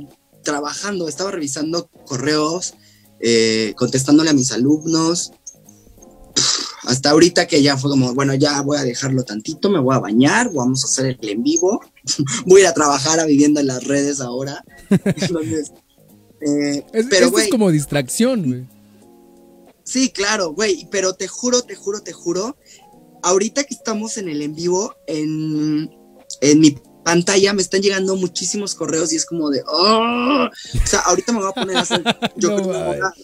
trabajando, 0.43 1.09
estaba 1.09 1.31
revisando 1.31 1.89
correos, 2.07 2.75
eh, 3.21 3.75
contestándole 3.77 4.31
a 4.31 4.35
mis 4.35 4.51
alumnos. 4.53 5.33
Hasta 6.85 7.11
ahorita 7.11 7.47
que 7.47 7.63
ya 7.63 7.77
fue 7.77 7.91
como, 7.91 8.13
bueno, 8.13 8.35
ya 8.35 8.61
voy 8.63 8.77
a 8.77 8.83
dejarlo 8.83 9.23
tantito, 9.23 9.71
me 9.71 9.79
voy 9.79 9.95
a 9.95 10.01
bañar, 10.01 10.53
vamos 10.53 10.83
a 10.85 10.89
hacer 10.89 11.17
el 11.21 11.29
en 11.29 11.43
vivo, 11.43 11.81
voy 12.47 12.61
a 12.61 12.65
ir 12.65 12.67
a 12.69 12.75
trabajar 12.75 13.21
a 13.21 13.25
viviendo 13.25 13.61
en 13.61 13.69
las 13.69 13.85
redes 13.85 14.21
ahora. 14.21 14.65
Entonces, 14.91 15.71
eh, 16.41 16.85
Es, 16.93 17.07
pero, 17.09 17.27
esto 17.27 17.31
güey, 17.31 17.45
es 17.45 17.51
como 17.51 17.71
distracción, 17.71 18.43
güey. 18.49 18.67
sí, 19.85 20.11
claro, 20.11 20.55
güey, 20.55 20.89
pero 20.91 21.15
te 21.15 21.29
juro, 21.29 21.63
te 21.63 21.77
juro, 21.77 22.01
te 22.01 22.13
juro, 22.13 22.57
ahorita 23.23 23.65
que 23.65 23.75
estamos 23.75 24.17
en 24.19 24.29
el 24.29 24.43
en 24.43 24.55
vivo, 24.55 24.95
en, 25.07 25.91
en 26.41 26.61
mi 26.61 26.77
pantalla 27.05 27.53
me 27.53 27.63
están 27.63 27.83
llegando 27.83 28.17
muchísimos 28.17 28.75
correos 28.75 29.13
y 29.13 29.17
es 29.17 29.27
como 29.27 29.51
de, 29.51 29.63
¡oh! 29.67 30.49
O 30.49 30.87
sea, 30.87 31.01
ahorita 31.01 31.33
me 31.33 31.39
voy 31.41 31.49
a 31.49 31.53
poner 31.53 31.77
a 31.77 31.81
hacer, 31.81 32.03
yo 32.37 32.51
No 32.51 32.57
creo 32.57 32.63
que 32.63 32.69
una 32.69 32.89
hora, 32.89 33.15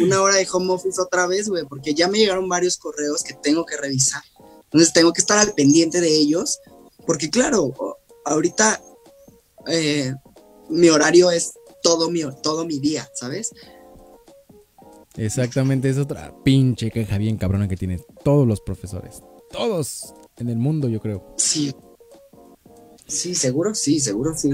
una 0.00 0.22
hora 0.22 0.34
de 0.36 0.48
home 0.50 0.72
office 0.72 1.00
otra 1.00 1.26
vez, 1.26 1.48
güey, 1.48 1.64
porque 1.64 1.94
ya 1.94 2.08
me 2.08 2.18
llegaron 2.18 2.48
varios 2.48 2.76
correos 2.76 3.22
que 3.22 3.34
tengo 3.34 3.64
que 3.64 3.76
revisar. 3.76 4.22
Entonces 4.64 4.92
tengo 4.92 5.12
que 5.12 5.20
estar 5.20 5.38
al 5.38 5.54
pendiente 5.54 6.00
de 6.00 6.14
ellos, 6.14 6.60
porque 7.06 7.30
claro, 7.30 7.72
ahorita 8.24 8.82
eh, 9.68 10.12
mi 10.68 10.88
horario 10.88 11.30
es 11.30 11.52
todo 11.82 12.10
mi, 12.10 12.22
todo 12.42 12.64
mi 12.64 12.78
día, 12.78 13.08
¿sabes? 13.14 13.50
Exactamente, 15.16 15.88
es 15.88 15.98
otra 15.98 16.34
pinche 16.44 16.90
queja 16.90 17.18
bien 17.18 17.36
cabrona 17.36 17.68
que 17.68 17.76
tienen 17.76 18.00
todos 18.24 18.46
los 18.46 18.60
profesores. 18.60 19.22
Todos 19.50 20.14
en 20.38 20.48
el 20.48 20.56
mundo, 20.56 20.88
yo 20.88 21.00
creo. 21.00 21.34
Sí. 21.36 21.72
Sí, 23.06 23.34
seguro, 23.34 23.74
sí, 23.74 24.00
seguro, 24.00 24.36
sí. 24.36 24.50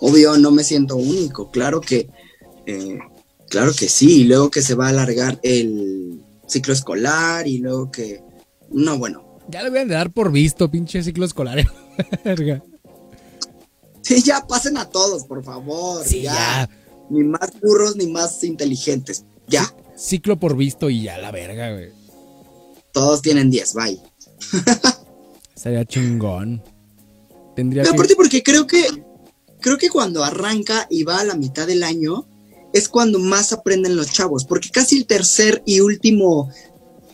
Obvio, 0.00 0.38
no 0.38 0.50
me 0.50 0.64
siento 0.64 0.96
único. 0.96 1.50
Claro 1.50 1.80
que, 1.80 2.08
eh, 2.66 2.98
claro 3.48 3.72
que 3.74 3.88
sí. 3.88 4.22
Y 4.22 4.24
luego 4.24 4.50
que 4.50 4.62
se 4.62 4.74
va 4.74 4.86
a 4.86 4.90
alargar 4.90 5.38
el 5.42 6.22
ciclo 6.46 6.72
escolar 6.72 7.46
y 7.46 7.58
luego 7.58 7.90
que, 7.90 8.22
no, 8.70 8.96
bueno. 8.98 9.38
Ya 9.48 9.62
le 9.62 9.70
voy 9.70 9.80
a 9.80 9.86
dar 9.86 10.12
por 10.12 10.30
visto, 10.30 10.70
pinche 10.70 11.02
ciclo 11.02 11.24
escolar. 11.24 11.66
Sí, 14.00 14.22
ya 14.22 14.46
pasen 14.46 14.78
a 14.78 14.88
todos, 14.88 15.24
por 15.24 15.44
favor. 15.44 16.02
sí, 16.02 16.22
ya. 16.22 16.32
ya. 16.32 16.70
Ni 17.10 17.24
más 17.24 17.50
burros 17.60 17.94
ni 17.96 18.06
más 18.06 18.42
inteligentes. 18.42 19.26
Ya. 19.48 19.74
Ciclo 19.96 20.38
por 20.38 20.56
visto 20.56 20.90
y 20.90 21.02
ya 21.02 21.18
la 21.18 21.30
verga, 21.30 21.72
güey. 21.72 21.90
Todos 22.92 23.22
tienen 23.22 23.50
10, 23.50 23.74
bye. 23.74 24.00
Sería 25.54 25.84
chingón. 25.84 26.62
Tendría 27.56 27.82
Pero 27.82 27.92
que... 27.92 27.98
aparte 27.98 28.16
porque 28.16 28.42
creo 28.42 28.66
que 28.66 28.84
creo 29.60 29.78
que 29.78 29.90
cuando 29.90 30.24
arranca 30.24 30.86
y 30.88 31.02
va 31.02 31.20
a 31.20 31.24
la 31.24 31.34
mitad 31.34 31.66
del 31.66 31.82
año 31.82 32.26
es 32.72 32.88
cuando 32.88 33.18
más 33.18 33.52
aprenden 33.52 33.96
los 33.96 34.12
chavos, 34.12 34.44
porque 34.44 34.70
casi 34.70 34.98
el 34.98 35.06
tercer 35.06 35.62
y 35.64 35.80
último 35.80 36.50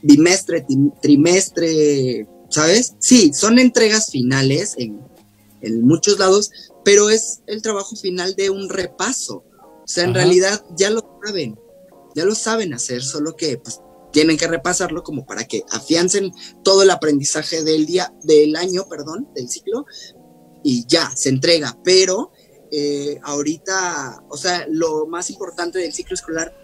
bimestre, 0.02 0.66
trimestre, 1.00 2.26
¿sabes? 2.50 2.94
Sí, 2.98 3.32
son 3.32 3.58
entregas 3.58 4.10
finales 4.10 4.74
en, 4.76 5.00
en 5.62 5.82
muchos 5.82 6.18
lados, 6.18 6.50
pero 6.84 7.08
es 7.08 7.40
el 7.46 7.62
trabajo 7.62 7.96
final 7.96 8.34
de 8.34 8.50
un 8.50 8.68
repaso. 8.68 9.44
O 9.62 9.86
sea, 9.86 10.04
en 10.04 10.10
Ajá. 10.10 10.18
realidad 10.18 10.64
ya 10.76 10.90
lo 10.90 11.18
saben, 11.24 11.58
ya 12.14 12.24
lo 12.24 12.34
saben 12.34 12.74
hacer, 12.74 13.02
solo 13.02 13.36
que 13.36 13.58
pues, 13.58 13.80
tienen 14.12 14.36
que 14.36 14.46
repasarlo 14.46 15.02
como 15.02 15.26
para 15.26 15.44
que 15.44 15.64
afiancen 15.70 16.32
todo 16.62 16.82
el 16.82 16.90
aprendizaje 16.90 17.64
del 17.64 17.86
día, 17.86 18.12
del 18.22 18.54
año, 18.56 18.86
perdón, 18.88 19.28
del 19.34 19.48
ciclo, 19.48 19.86
y 20.62 20.86
ya, 20.86 21.10
se 21.16 21.28
entrega. 21.30 21.76
Pero 21.84 22.30
eh, 22.70 23.18
ahorita, 23.22 24.24
o 24.28 24.36
sea, 24.36 24.66
lo 24.68 25.06
más 25.06 25.30
importante 25.30 25.78
del 25.78 25.92
ciclo 25.92 26.14
escolar 26.14 26.54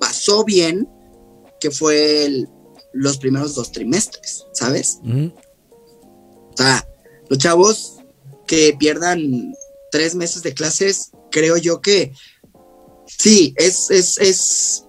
pasó 0.00 0.44
bien, 0.44 0.88
que 1.60 1.70
fue 1.70 2.24
el- 2.24 2.48
los 2.92 3.18
primeros 3.18 3.54
dos 3.54 3.72
trimestres, 3.72 4.44
¿sabes? 4.52 4.98
O 6.52 6.56
sea, 6.56 6.86
los 7.28 7.38
chavos 7.38 7.96
que 8.46 8.74
pierdan 8.78 9.52
tres 9.90 10.14
meses 10.14 10.42
de 10.42 10.54
clases, 10.54 11.10
creo 11.30 11.56
yo 11.58 11.80
que 11.80 12.12
sí, 13.06 13.54
es, 13.56 13.90
es, 13.90 14.18
es 14.18 14.84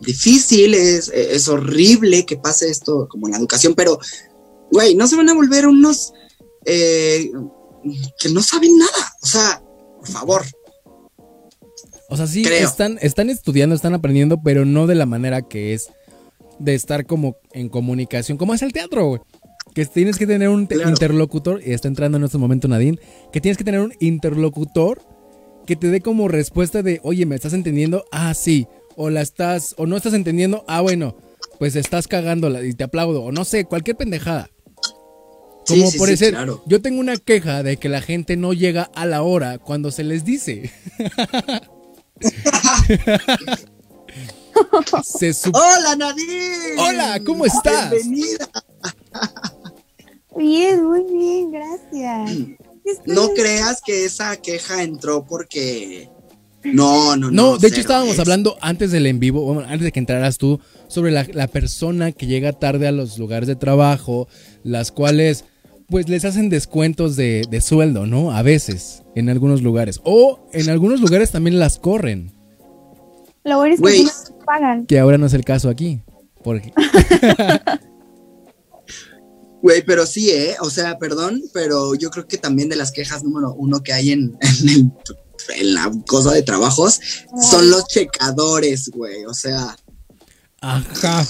difícil, 0.00 0.74
es, 0.74 1.08
es 1.08 1.48
horrible 1.48 2.24
que 2.26 2.36
pase 2.36 2.68
esto 2.70 3.08
como 3.08 3.26
en 3.26 3.32
la 3.32 3.38
educación, 3.38 3.74
pero, 3.74 3.98
güey, 4.70 4.94
no 4.94 5.06
se 5.06 5.16
van 5.16 5.28
a 5.28 5.34
volver 5.34 5.66
unos 5.66 6.12
eh, 6.64 7.30
que 8.18 8.28
no 8.30 8.42
saben 8.42 8.76
nada. 8.78 9.12
O 9.22 9.26
sea, 9.26 9.62
por 9.98 10.08
favor. 10.08 10.42
O 12.08 12.16
sea, 12.16 12.26
sí, 12.26 12.42
Creo. 12.44 12.66
están, 12.66 12.98
están 13.02 13.30
estudiando, 13.30 13.74
están 13.74 13.94
aprendiendo, 13.94 14.40
pero 14.42 14.64
no 14.64 14.86
de 14.86 14.94
la 14.94 15.06
manera 15.06 15.42
que 15.42 15.74
es 15.74 15.88
de 16.58 16.74
estar 16.74 17.04
como 17.06 17.36
en 17.52 17.68
comunicación, 17.68 18.38
como 18.38 18.54
es 18.54 18.62
el 18.62 18.72
teatro, 18.72 19.06
güey. 19.08 19.20
Que 19.74 19.84
tienes 19.84 20.16
que 20.16 20.26
tener 20.26 20.48
un 20.48 20.66
Claro. 20.66 20.88
interlocutor, 20.88 21.60
y 21.64 21.72
está 21.72 21.88
entrando 21.88 22.16
en 22.16 22.24
este 22.24 22.38
momento 22.38 22.66
Nadine, 22.68 22.98
que 23.32 23.40
tienes 23.40 23.58
que 23.58 23.64
tener 23.64 23.80
un 23.80 23.92
interlocutor 24.00 25.02
que 25.66 25.76
te 25.76 25.88
dé 25.90 26.00
como 26.00 26.28
respuesta 26.28 26.82
de, 26.82 27.00
oye, 27.02 27.26
¿me 27.26 27.34
estás 27.34 27.52
entendiendo? 27.52 28.04
Ah, 28.12 28.32
sí. 28.34 28.68
O 28.96 29.10
la 29.10 29.20
estás, 29.20 29.74
o 29.78 29.86
no 29.86 29.96
estás 29.96 30.14
entendiendo, 30.14 30.64
ah, 30.66 30.80
bueno, 30.80 31.16
pues 31.58 31.76
estás 31.76 32.08
cagándola 32.08 32.64
y 32.64 32.72
te 32.72 32.84
aplaudo. 32.84 33.22
O 33.22 33.32
no 33.32 33.44
sé, 33.44 33.66
cualquier 33.66 33.96
pendejada. 33.96 34.50
Como 35.66 35.90
sí, 35.90 35.98
por 35.98 36.16
sí, 36.16 36.30
claro. 36.30 36.62
yo 36.66 36.80
tengo 36.80 37.00
una 37.00 37.16
queja 37.16 37.64
de 37.64 37.76
que 37.76 37.88
la 37.88 38.00
gente 38.00 38.36
no 38.36 38.52
llega 38.52 38.88
a 38.94 39.04
la 39.04 39.22
hora 39.22 39.58
cuando 39.58 39.90
se 39.90 40.04
les 40.04 40.24
dice. 40.24 40.70
se 45.04 45.32
¡Hola, 45.52 45.96
Nadine! 45.96 46.76
Hola, 46.78 47.20
¿cómo 47.24 47.46
estás? 47.46 47.90
Bienvenida. 47.90 48.48
Bien, 50.36 50.84
muy 50.84 51.02
bien, 51.12 51.50
gracias. 51.50 52.30
No 53.04 53.32
creas 53.34 53.80
que 53.84 54.04
esa 54.04 54.36
queja 54.36 54.82
entró 54.82 55.26
porque. 55.26 56.08
No, 56.72 57.16
no, 57.16 57.30
no. 57.30 57.52
No, 57.52 57.58
de 57.58 57.68
hecho 57.68 57.80
estábamos 57.80 58.14
es- 58.14 58.18
hablando 58.20 58.56
antes 58.60 58.90
del 58.92 59.06
en 59.06 59.18
vivo, 59.20 59.42
bueno, 59.42 59.62
antes 59.62 59.82
de 59.82 59.92
que 59.92 60.00
entraras 60.00 60.38
tú, 60.38 60.60
sobre 60.88 61.10
la, 61.10 61.26
la 61.32 61.46
persona 61.48 62.12
que 62.12 62.26
llega 62.26 62.52
tarde 62.52 62.86
a 62.86 62.92
los 62.92 63.18
lugares 63.18 63.46
de 63.46 63.56
trabajo, 63.56 64.28
las 64.64 64.92
cuales 64.92 65.44
pues 65.88 66.08
les 66.08 66.24
hacen 66.24 66.48
descuentos 66.48 67.14
de, 67.16 67.44
de 67.48 67.60
sueldo, 67.60 68.06
¿no? 68.06 68.32
A 68.32 68.42
veces, 68.42 69.02
en 69.14 69.28
algunos 69.28 69.62
lugares. 69.62 70.00
O 70.04 70.48
en 70.52 70.68
algunos 70.68 71.00
lugares 71.00 71.30
también 71.30 71.58
las 71.60 71.78
corren, 71.78 72.32
Lo 73.44 73.58
bueno 73.58 73.74
es 73.76 73.80
que 73.80 74.02
nos 74.02 74.32
pagan. 74.44 74.86
que 74.86 74.98
ahora 74.98 75.16
no 75.18 75.26
es 75.26 75.34
el 75.34 75.44
caso 75.44 75.68
aquí. 75.68 76.00
Porque, 76.42 76.72
Güey, 79.62 79.82
pero 79.84 80.06
sí, 80.06 80.30
¿eh? 80.30 80.54
O 80.60 80.70
sea, 80.70 80.98
perdón, 80.98 81.42
pero 81.52 81.94
yo 81.94 82.10
creo 82.10 82.28
que 82.28 82.36
también 82.38 82.68
de 82.68 82.76
las 82.76 82.92
quejas 82.92 83.24
número 83.24 83.52
uno 83.54 83.82
que 83.82 83.92
hay 83.92 84.10
en, 84.12 84.36
en 84.62 84.68
el 84.68 84.92
en 85.54 85.74
la 85.74 85.90
cosa 86.06 86.32
de 86.32 86.42
trabajos, 86.42 87.00
son 87.50 87.70
los 87.70 87.86
checadores, 87.86 88.88
güey. 88.88 89.24
O 89.26 89.34
sea, 89.34 89.76
Ajá. 90.60 91.26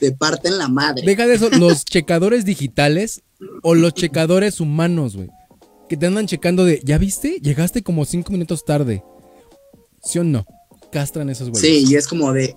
te 0.00 0.12
parten 0.12 0.58
la 0.58 0.68
madre. 0.68 1.02
Deja 1.04 1.26
de 1.26 1.34
eso, 1.34 1.48
los 1.58 1.84
checadores 1.84 2.44
digitales 2.44 3.22
o 3.62 3.74
los 3.74 3.94
checadores 3.94 4.60
humanos, 4.60 5.16
güey. 5.16 5.28
Que 5.88 5.96
te 5.96 6.06
andan 6.06 6.26
checando 6.26 6.64
de, 6.64 6.80
¿ya 6.84 6.96
viste? 6.98 7.38
Llegaste 7.42 7.82
como 7.82 8.04
cinco 8.04 8.32
minutos 8.32 8.64
tarde. 8.64 9.04
¿Sí 10.02 10.18
o 10.18 10.24
no? 10.24 10.46
Castran 10.90 11.28
esos 11.30 11.50
güeyes. 11.50 11.84
Sí, 11.86 11.92
y 11.92 11.96
es 11.96 12.06
como 12.08 12.32
de, 12.32 12.56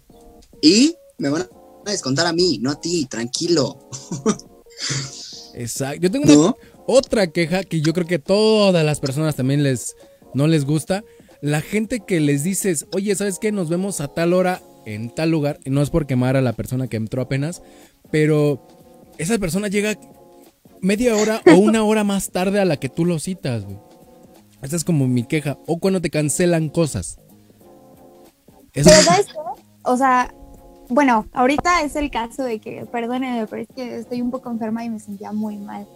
y 0.61 0.95
me 1.17 1.29
van 1.29 1.47
a 1.85 1.91
descontar 1.91 2.25
a 2.27 2.33
mí, 2.33 2.59
no 2.61 2.71
a 2.71 2.79
ti, 2.79 3.05
tranquilo. 3.05 3.89
Exacto. 5.55 6.01
Yo 6.01 6.11
tengo 6.11 6.33
una- 6.45 6.55
otra 6.85 7.27
queja 7.27 7.63
que 7.63 7.81
yo 7.81 7.93
creo 7.93 8.07
que 8.07 8.19
todas 8.19 8.85
las 8.85 8.99
personas 8.99 9.35
también 9.35 9.63
les 9.63 9.95
no 10.37 10.47
les 10.47 10.65
gusta. 10.65 11.03
La 11.41 11.61
gente 11.61 11.99
que 11.99 12.19
les 12.19 12.43
dices, 12.43 12.85
oye, 12.93 13.13
¿sabes 13.15 13.39
qué? 13.39 13.51
Nos 13.51 13.69
vemos 13.69 14.01
a 14.01 14.07
tal 14.07 14.33
hora 14.33 14.61
en 14.85 15.09
tal 15.09 15.31
lugar. 15.31 15.59
Y 15.65 15.71
no 15.71 15.81
es 15.81 15.89
por 15.89 16.05
quemar 16.05 16.37
a 16.37 16.41
la 16.41 16.53
persona 16.53 16.87
que 16.87 16.97
entró 16.97 17.21
apenas, 17.21 17.63
pero 18.11 18.65
esa 19.17 19.37
persona 19.39 19.67
llega 19.67 19.97
media 20.79 21.15
hora 21.15 21.41
o 21.47 21.55
una 21.57 21.83
hora 21.83 22.03
más 22.03 22.29
tarde 22.29 22.59
a 22.59 22.65
la 22.65 22.77
que 22.77 22.87
tú 22.87 23.03
lo 23.03 23.19
citas, 23.19 23.65
güey. 23.65 23.77
Esa 24.61 24.75
es 24.75 24.83
como 24.83 25.07
mi 25.07 25.23
queja. 25.23 25.57
O 25.65 25.79
cuando 25.79 26.01
te 26.01 26.09
cancelan 26.09 26.69
cosas. 26.69 27.19
Eso 28.73 28.89
Pero 28.89 29.01
¿sabes 29.01 29.25
qué? 29.27 29.33
O 29.83 29.97
sea, 29.97 30.33
bueno, 30.89 31.27
ahorita 31.33 31.81
es 31.81 31.95
el 31.95 32.11
caso 32.11 32.43
de 32.43 32.59
que, 32.59 32.85
perdónenme, 32.91 33.47
pero 33.47 33.63
es 33.63 33.67
que 33.75 33.97
estoy 33.97 34.21
un 34.21 34.31
poco 34.31 34.49
enferma 34.51 34.85
y 34.85 34.89
me 34.89 34.99
sentía 34.99 35.31
muy 35.31 35.57
mal. 35.57 35.87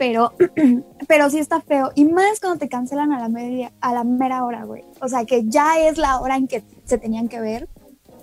Pero, 0.00 0.32
pero 1.08 1.28
sí 1.28 1.38
está 1.38 1.60
feo. 1.60 1.92
Y 1.94 2.06
más 2.06 2.40
cuando 2.40 2.58
te 2.58 2.70
cancelan 2.70 3.12
a 3.12 3.20
la 3.20 3.28
media, 3.28 3.70
a 3.82 3.92
la 3.92 4.02
mera 4.02 4.46
hora, 4.46 4.64
güey. 4.64 4.82
O 5.02 5.08
sea, 5.08 5.26
que 5.26 5.42
ya 5.44 5.78
es 5.78 5.98
la 5.98 6.18
hora 6.22 6.38
en 6.38 6.48
que 6.48 6.64
se 6.86 6.96
tenían 6.96 7.28
que 7.28 7.38
ver. 7.38 7.68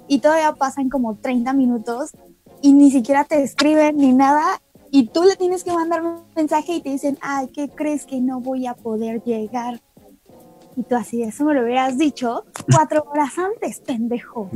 Y 0.07 0.17
todavía 0.17 0.53
pasan 0.53 0.89
como 0.89 1.17
30 1.17 1.53
minutos 1.53 2.13
y 2.63 2.73
ni 2.73 2.89
siquiera 2.89 3.25
te 3.25 3.43
escriben 3.43 3.97
ni 3.97 4.11
nada. 4.11 4.59
Y 4.89 5.09
tú 5.09 5.23
le 5.25 5.36
tienes 5.36 5.63
que 5.63 5.71
mandar 5.71 6.01
un 6.01 6.23
mensaje 6.36 6.78
y 6.78 6.82
te 6.82 6.89
dicen, 6.89 7.19
ay, 7.21 7.49
¿qué 7.53 7.69
crees 7.69 8.07
que 8.07 8.21
no 8.21 8.41
voy 8.41 8.65
a 8.65 8.73
poder 8.73 9.21
llegar? 9.21 9.80
Y 10.75 10.82
tú 10.82 10.95
así, 10.95 11.21
eso 11.21 11.43
me 11.43 11.53
lo 11.53 11.61
hubieras 11.61 11.99
dicho 11.99 12.43
cuatro 12.73 13.05
horas 13.11 13.38
antes, 13.38 13.82
pendejo. 13.82 14.49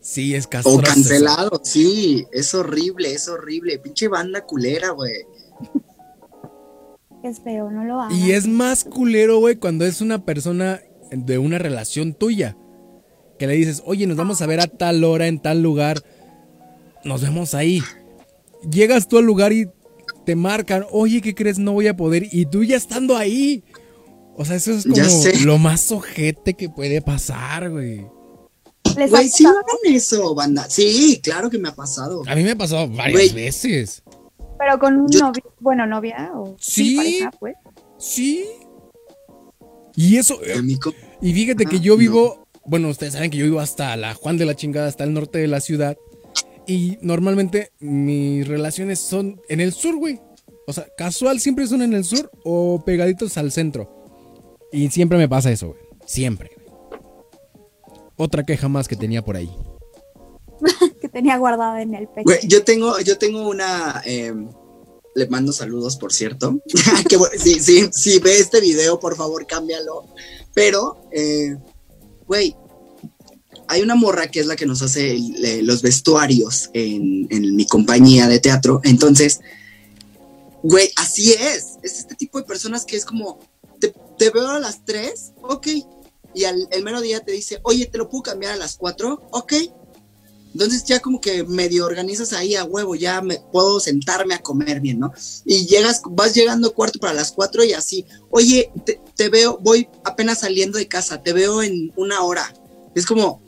sí 0.00 0.34
es 0.34 0.46
castroso. 0.46 0.78
O 0.78 0.82
cancelado, 0.82 1.60
sí, 1.64 2.26
es 2.30 2.52
horrible, 2.52 3.14
es 3.14 3.28
horrible. 3.28 3.78
Pinche 3.78 4.08
banda 4.08 4.44
culera, 4.44 4.90
güey. 4.90 5.24
No 7.22 7.84
lo 7.84 8.00
hagas. 8.00 8.18
Y 8.18 8.32
es 8.32 8.46
más 8.46 8.84
culero, 8.84 9.38
güey, 9.38 9.56
cuando 9.56 9.84
es 9.84 10.00
una 10.00 10.24
persona 10.24 10.80
de 11.10 11.38
una 11.38 11.58
relación 11.58 12.14
tuya. 12.14 12.56
Que 13.38 13.46
le 13.46 13.54
dices, 13.54 13.82
oye, 13.86 14.06
nos 14.06 14.16
vamos 14.16 14.42
a 14.42 14.46
ver 14.46 14.60
a 14.60 14.66
tal 14.66 15.02
hora, 15.04 15.26
en 15.26 15.40
tal 15.40 15.62
lugar. 15.62 16.02
Nos 17.04 17.22
vemos 17.22 17.54
ahí. 17.54 17.82
Llegas 18.70 19.08
tú 19.08 19.18
al 19.18 19.24
lugar 19.24 19.52
y 19.52 19.68
te 20.26 20.36
marcan, 20.36 20.84
oye, 20.90 21.20
¿qué 21.22 21.34
crees? 21.34 21.58
No 21.58 21.72
voy 21.72 21.86
a 21.86 21.96
poder. 21.96 22.26
Y 22.30 22.46
tú 22.46 22.64
ya 22.64 22.76
estando 22.76 23.16
ahí. 23.16 23.64
O 24.36 24.44
sea, 24.44 24.56
eso 24.56 24.72
es 24.72 24.84
como 24.84 24.96
lo 25.44 25.58
más 25.58 25.90
ojete 25.92 26.54
que 26.54 26.68
puede 26.68 27.02
pasar, 27.02 27.70
güey. 27.70 28.06
Les 28.96 29.10
Güey, 29.10 29.26
ha 29.26 29.28
sí 29.28 29.44
pasado, 29.44 29.60
hagan 29.60 29.94
eso, 29.94 30.34
banda. 30.34 30.66
Sí, 30.68 31.20
claro 31.22 31.50
que 31.50 31.58
me 31.58 31.68
ha 31.68 31.74
pasado. 31.74 32.22
A 32.26 32.34
mí 32.34 32.42
me 32.42 32.52
ha 32.52 32.56
pasado 32.56 32.88
varias 32.88 33.34
veces. 33.34 34.02
Pero 34.60 34.78
con 34.78 34.94
un 35.00 35.08
Yo- 35.08 35.20
novio, 35.20 35.42
bueno, 35.58 35.86
novia 35.86 36.30
o 36.34 36.54
Sí. 36.60 36.96
pareja, 36.96 37.30
pues. 37.40 37.56
Sí. 37.98 38.44
Y 39.96 40.16
eso, 40.18 40.38
eh, 40.44 40.60
Y 41.22 41.32
fíjate 41.32 41.64
que 41.66 41.76
Ah, 41.76 41.80
yo 41.80 41.94
no. 41.94 41.98
vivo, 41.98 42.46
bueno, 42.64 42.88
ustedes 42.88 43.14
saben 43.14 43.30
que 43.30 43.38
yo 43.38 43.44
vivo 43.44 43.60
hasta 43.60 43.96
la 43.96 44.14
Juan 44.14 44.36
de 44.38 44.44
la 44.44 44.54
chingada, 44.54 44.86
hasta 44.88 45.04
el 45.04 45.12
norte 45.14 45.38
de 45.38 45.48
la 45.48 45.60
ciudad. 45.60 45.96
Y 46.66 46.98
normalmente 47.00 47.72
mis 47.80 48.46
relaciones 48.46 49.00
son 49.00 49.40
en 49.48 49.60
el 49.60 49.72
sur, 49.72 49.96
güey. 49.96 50.20
O 50.66 50.72
sea, 50.72 50.86
casual 50.96 51.40
siempre 51.40 51.66
son 51.66 51.82
en 51.82 51.94
el 51.94 52.04
sur 52.04 52.30
o 52.44 52.82
pegaditos 52.84 53.36
al 53.38 53.50
centro. 53.50 53.90
Y 54.72 54.88
siempre 54.90 55.18
me 55.18 55.28
pasa 55.28 55.50
eso, 55.50 55.68
güey. 55.68 55.80
Siempre. 56.06 56.50
Otra 58.16 58.44
queja 58.44 58.68
más 58.68 58.86
que 58.86 58.96
tenía 58.96 59.22
por 59.24 59.36
ahí. 59.36 59.50
tenía 61.12 61.36
guardada 61.38 61.82
en 61.82 61.94
el 61.94 62.08
pecho. 62.08 62.24
Güey, 62.24 62.40
yo 62.46 62.64
tengo, 62.64 62.98
yo 63.00 63.18
tengo 63.18 63.48
una. 63.48 64.02
eh, 64.04 64.32
le 65.14 65.26
mando 65.26 65.52
saludos, 65.52 65.96
por 65.96 66.12
cierto. 66.12 66.60
Si 67.92 68.18
ve 68.18 68.38
este 68.38 68.60
video, 68.60 69.00
por 69.00 69.16
favor, 69.16 69.46
cámbialo. 69.46 70.04
Pero, 70.54 71.00
eh, 71.12 71.56
güey, 72.26 72.56
hay 73.68 73.82
una 73.82 73.94
morra 73.94 74.30
que 74.30 74.40
es 74.40 74.46
la 74.46 74.56
que 74.56 74.66
nos 74.66 74.82
hace 74.82 75.18
los 75.62 75.82
vestuarios 75.82 76.70
en, 76.72 77.28
mi 77.56 77.66
compañía 77.66 78.28
de 78.28 78.40
teatro. 78.40 78.80
Entonces, 78.84 79.40
güey, 80.62 80.90
así 80.96 81.32
es. 81.32 81.78
Es 81.82 81.98
este 81.98 82.14
tipo 82.14 82.38
de 82.38 82.44
personas 82.44 82.84
que 82.84 82.96
es 82.96 83.04
como, 83.04 83.38
te, 83.78 83.94
te 84.18 84.30
veo 84.30 84.48
a 84.48 84.60
las 84.60 84.84
3, 84.84 85.32
ok. 85.42 85.68
Y 86.34 86.44
al 86.44 86.68
el 86.70 86.84
mero 86.84 87.00
día 87.00 87.20
te 87.20 87.32
dice, 87.32 87.60
oye, 87.64 87.86
¿te 87.86 87.98
lo 87.98 88.08
puedo 88.08 88.22
cambiar 88.22 88.52
a 88.52 88.56
las 88.56 88.76
4? 88.76 89.28
Ok. 89.32 89.52
Entonces 90.52 90.84
ya 90.84 91.00
como 91.00 91.20
que 91.20 91.44
medio 91.44 91.86
organizas 91.86 92.32
ahí 92.32 92.56
a 92.56 92.64
huevo, 92.64 92.94
ya 92.94 93.20
me 93.22 93.40
puedo 93.52 93.78
sentarme 93.80 94.34
a 94.34 94.42
comer 94.42 94.80
bien, 94.80 94.98
¿no? 94.98 95.12
Y 95.44 95.66
llegas, 95.66 96.02
vas 96.10 96.34
llegando 96.34 96.74
cuarto 96.74 96.98
para 96.98 97.14
las 97.14 97.32
cuatro 97.32 97.64
y 97.64 97.72
así, 97.72 98.04
oye, 98.30 98.72
te, 98.84 99.00
te 99.16 99.28
veo, 99.28 99.58
voy 99.60 99.88
apenas 100.04 100.40
saliendo 100.40 100.78
de 100.78 100.88
casa, 100.88 101.22
te 101.22 101.32
veo 101.32 101.62
en 101.62 101.92
una 101.96 102.22
hora. 102.22 102.52
Es 102.94 103.06
como, 103.06 103.40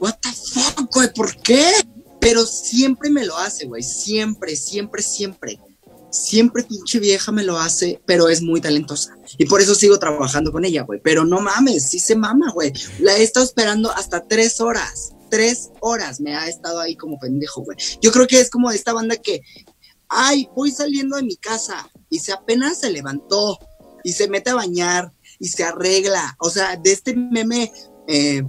what 0.00 0.14
the 0.20 0.30
fuck, 0.32 0.92
güey, 0.94 1.12
¿por 1.12 1.36
qué? 1.42 1.70
Pero 2.20 2.46
siempre 2.46 3.10
me 3.10 3.24
lo 3.24 3.36
hace, 3.36 3.66
güey, 3.66 3.82
siempre, 3.82 4.56
siempre, 4.56 5.02
siempre. 5.02 5.60
Siempre 6.10 6.62
pinche 6.62 6.98
vieja 6.98 7.32
me 7.32 7.42
lo 7.42 7.58
hace, 7.58 8.02
pero 8.04 8.28
es 8.28 8.42
muy 8.42 8.60
talentosa. 8.60 9.16
Y 9.38 9.46
por 9.46 9.62
eso 9.62 9.74
sigo 9.74 9.98
trabajando 9.98 10.52
con 10.52 10.62
ella, 10.62 10.82
güey. 10.82 11.00
Pero 11.02 11.24
no 11.24 11.40
mames, 11.40 11.88
sí 11.88 11.98
se 11.98 12.14
mama, 12.14 12.52
güey. 12.52 12.70
La 12.98 13.16
he 13.16 13.22
estado 13.22 13.46
esperando 13.46 13.90
hasta 13.90 14.28
tres 14.28 14.60
horas. 14.60 15.12
Tres 15.32 15.70
horas 15.80 16.20
me 16.20 16.36
ha 16.36 16.46
estado 16.46 16.78
ahí 16.78 16.94
como 16.94 17.18
pendejo, 17.18 17.62
güey. 17.62 17.78
Yo 18.02 18.12
creo 18.12 18.26
que 18.26 18.38
es 18.38 18.50
como 18.50 18.68
de 18.68 18.76
esta 18.76 18.92
banda 18.92 19.16
que, 19.16 19.40
ay, 20.08 20.46
voy 20.54 20.70
saliendo 20.70 21.16
de 21.16 21.22
mi 21.22 21.36
casa 21.36 21.88
y 22.10 22.18
se 22.18 22.32
apenas 22.34 22.80
se 22.80 22.90
levantó 22.90 23.58
y 24.04 24.12
se 24.12 24.28
mete 24.28 24.50
a 24.50 24.56
bañar 24.56 25.10
y 25.38 25.48
se 25.48 25.64
arregla. 25.64 26.36
O 26.38 26.50
sea, 26.50 26.76
de 26.76 26.92
este 26.92 27.14
meme, 27.16 27.72
eh, 28.08 28.42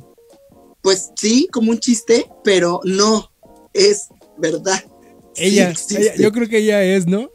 pues 0.81 1.11
sí, 1.15 1.47
como 1.53 1.71
un 1.71 1.79
chiste, 1.79 2.29
pero 2.43 2.81
no, 2.84 3.31
es 3.71 4.09
verdad. 4.38 4.84
Sí 5.36 5.43
Ella, 5.45 5.69
existe. 5.69 6.01
ella- 6.01 6.15
yo 6.17 6.34
creo 6.34 6.49
que 6.49 6.57
ella 6.57 6.84
es, 6.84 7.07
¿no? 7.07 7.29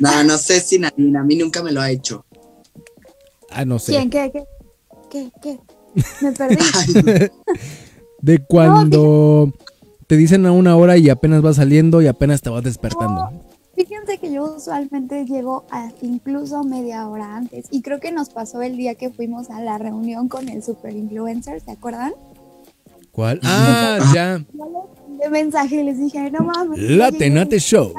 No, 0.00 0.24
no 0.24 0.36
sé 0.38 0.60
si 0.60 0.80
Nadine, 0.80 1.18
a 1.20 1.22
mí 1.22 1.36
nunca 1.36 1.62
me 1.62 1.70
lo 1.70 1.80
ha 1.80 1.88
hecho. 1.92 2.26
Ah, 3.50 3.64
no 3.64 3.78
sé. 3.78 3.92
¿Quién? 3.92 4.10
¿Qué? 4.10 4.32
¿Qué? 4.32 4.44
¿Qué? 5.08 5.30
¿Qué? 5.40 5.58
Me 6.20 6.32
perdí. 6.32 6.56
De 8.22 8.38
cuando 8.38 9.52
te 10.06 10.16
dicen 10.16 10.46
a 10.46 10.52
una 10.52 10.76
hora 10.76 10.96
y 10.96 11.10
apenas 11.10 11.42
vas 11.42 11.56
saliendo 11.56 12.02
y 12.02 12.06
apenas 12.06 12.40
te 12.40 12.50
vas 12.50 12.64
despertando. 12.64 13.30
Fíjense 13.74 14.16
que 14.18 14.32
yo 14.32 14.56
usualmente 14.56 15.26
llego 15.26 15.66
a 15.70 15.90
incluso 16.00 16.64
media 16.64 17.06
hora 17.08 17.36
antes. 17.36 17.66
Y 17.70 17.82
creo 17.82 18.00
que 18.00 18.10
nos 18.10 18.30
pasó 18.30 18.62
el 18.62 18.76
día 18.76 18.94
que 18.94 19.10
fuimos 19.10 19.50
a 19.50 19.60
la 19.60 19.76
reunión 19.76 20.28
con 20.28 20.48
el 20.48 20.62
super 20.62 20.96
influencer, 20.96 21.60
¿se 21.60 21.72
acuerdan? 21.72 22.14
¿Cuál? 23.12 23.40
Ah, 23.44 23.98
ya. 24.14 24.44
Yo 24.54 24.64
les 24.64 25.08
mandé 25.08 25.28
mensaje 25.30 25.76
y 25.76 25.84
les 25.84 25.98
dije, 25.98 26.30
no 26.30 26.40
mames. 26.40 26.78
La 26.78 27.06
ya 27.06 27.10
llegué". 27.10 27.18
Tenate 27.18 27.58
Show. 27.58 27.92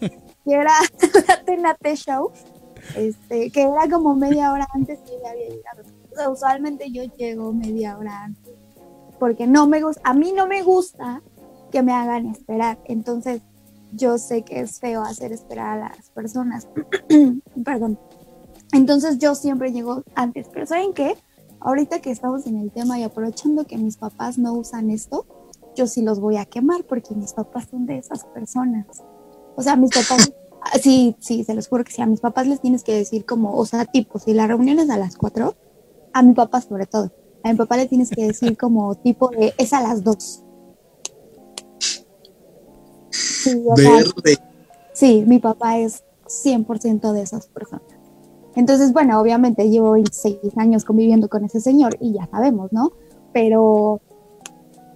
que 0.00 0.54
era 0.54 0.72
la 1.28 1.44
Tenate 1.44 1.96
Show, 1.96 2.30
este, 2.96 3.50
que 3.50 3.62
era 3.62 3.88
como 3.90 4.14
media 4.14 4.52
hora 4.52 4.66
antes 4.74 4.98
que 5.00 5.12
ya 5.22 5.30
había 5.30 5.48
llegado. 5.48 5.82
Usualmente 6.26 6.90
yo 6.90 7.04
llego 7.16 7.52
media 7.52 7.98
hora 7.98 8.24
antes, 8.24 8.54
porque 9.18 9.46
no 9.46 9.68
me 9.68 9.82
gusta, 9.82 10.00
a 10.04 10.14
mí 10.14 10.32
no 10.32 10.46
me 10.46 10.62
gusta 10.62 11.22
que 11.70 11.82
me 11.82 11.92
hagan 11.92 12.26
esperar, 12.26 12.78
entonces 12.86 13.42
yo 13.92 14.18
sé 14.18 14.42
que 14.42 14.60
es 14.60 14.78
feo 14.80 15.02
hacer 15.02 15.32
esperar 15.32 15.78
a 15.78 15.88
las 15.88 16.10
personas, 16.10 16.68
perdón. 17.64 17.98
Entonces 18.72 19.18
yo 19.18 19.34
siempre 19.34 19.72
llego 19.72 20.02
antes, 20.14 20.48
pero 20.52 20.66
¿saben 20.66 20.92
qué? 20.92 21.16
Ahorita 21.60 22.00
que 22.00 22.10
estamos 22.10 22.46
en 22.46 22.56
el 22.58 22.70
tema 22.70 22.98
y 22.98 23.02
aprovechando 23.02 23.64
que 23.64 23.78
mis 23.78 23.96
papás 23.96 24.38
no 24.38 24.52
usan 24.52 24.90
esto, 24.90 25.26
yo 25.74 25.86
sí 25.86 26.02
los 26.02 26.20
voy 26.20 26.36
a 26.36 26.44
quemar 26.44 26.84
porque 26.84 27.14
mis 27.14 27.32
papás 27.32 27.68
son 27.70 27.86
de 27.86 27.98
esas 27.98 28.24
personas. 28.24 28.86
O 29.56 29.62
sea, 29.62 29.76
mis 29.76 29.90
papás, 29.90 30.32
sí, 30.82 31.16
sí, 31.18 31.44
se 31.44 31.54
los 31.54 31.68
juro 31.68 31.84
que 31.84 31.92
sí, 31.92 32.02
a 32.02 32.06
mis 32.06 32.20
papás 32.20 32.46
les 32.46 32.60
tienes 32.60 32.84
que 32.84 32.94
decir 32.94 33.24
como, 33.24 33.56
o 33.56 33.64
sea, 33.64 33.84
tipo, 33.86 34.18
si 34.18 34.34
la 34.34 34.46
reunión 34.46 34.78
es 34.78 34.90
a 34.90 34.98
las 34.98 35.16
4, 35.16 35.54
a 36.18 36.22
mi 36.22 36.34
papá 36.34 36.60
sobre 36.60 36.86
todo, 36.86 37.12
a 37.44 37.52
mi 37.52 37.56
papá 37.56 37.76
le 37.76 37.86
tienes 37.86 38.10
que 38.10 38.26
decir 38.26 38.56
como 38.56 38.96
tipo 38.96 39.28
de, 39.28 39.54
es 39.56 39.72
a 39.72 39.80
las 39.80 40.02
2. 40.02 40.44
Sí, 43.10 43.64
o 43.64 43.76
sea, 43.76 43.92
verde. 43.92 44.38
sí, 44.92 45.24
mi 45.26 45.38
papá 45.38 45.78
es 45.78 46.02
100% 46.26 47.12
de 47.12 47.22
esas 47.22 47.46
personas. 47.46 47.86
Entonces, 48.56 48.92
bueno, 48.92 49.20
obviamente 49.20 49.70
llevo 49.70 49.92
26 49.92 50.38
años 50.56 50.84
conviviendo 50.84 51.28
con 51.28 51.44
ese 51.44 51.60
señor 51.60 51.96
y 52.00 52.14
ya 52.14 52.26
sabemos, 52.26 52.72
¿no? 52.72 52.90
Pero, 53.32 54.00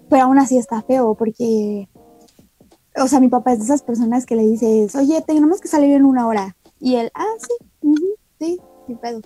pero 0.09 0.25
aún 0.25 0.39
así 0.39 0.59
está 0.59 0.83
feo 0.83 1.15
porque, 1.15 1.89
o 2.97 3.07
sea, 3.07 3.21
mi 3.21 3.29
papá 3.29 3.53
es 3.53 3.61
de 3.61 3.67
esas 3.67 3.83
personas 3.83 4.27
que 4.27 4.35
le 4.35 4.45
dices, 4.45 4.97
oye, 4.97 5.23
tenemos 5.25 5.61
que 5.61 5.69
salir 5.69 5.93
en 5.93 6.05
una 6.05 6.27
hora. 6.27 6.57
Y 6.81 6.97
él, 6.97 7.13
ah, 7.15 7.35
sí, 7.39 7.65
ujú, 7.83 8.07
sí, 8.41 8.61
sin 8.89 8.97
pedos. 8.99 9.23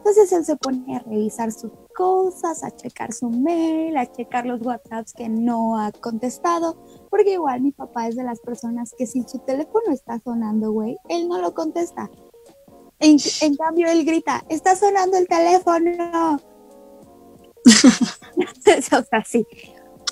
Entonces 0.00 0.32
él 0.32 0.46
se 0.46 0.56
pone 0.56 0.96
a 0.96 1.00
revisar 1.00 1.52
sus 1.52 1.70
cosas, 1.94 2.64
a 2.64 2.74
checar 2.74 3.12
su 3.12 3.28
mail, 3.28 3.98
a 3.98 4.10
checar 4.10 4.46
los 4.46 4.62
WhatsApps 4.62 5.12
que 5.12 5.28
no 5.28 5.78
ha 5.78 5.92
contestado, 5.92 6.82
porque 7.10 7.34
igual 7.34 7.60
mi 7.60 7.72
papá 7.72 8.08
es 8.08 8.16
de 8.16 8.24
las 8.24 8.40
personas 8.40 8.94
que 8.96 9.06
si 9.06 9.22
su 9.24 9.40
teléfono 9.40 9.92
está 9.92 10.18
sonando, 10.18 10.72
güey, 10.72 10.96
él 11.10 11.28
no 11.28 11.38
lo 11.38 11.52
contesta. 11.52 12.10
En, 12.98 13.18
cambio, 13.56 13.88
él 13.88 14.06
grita, 14.06 14.42
está 14.48 14.74
sonando 14.74 15.18
el 15.18 15.28
teléfono. 15.28 16.38
o 17.66 19.02
sea, 19.04 19.24
sí. 19.26 19.46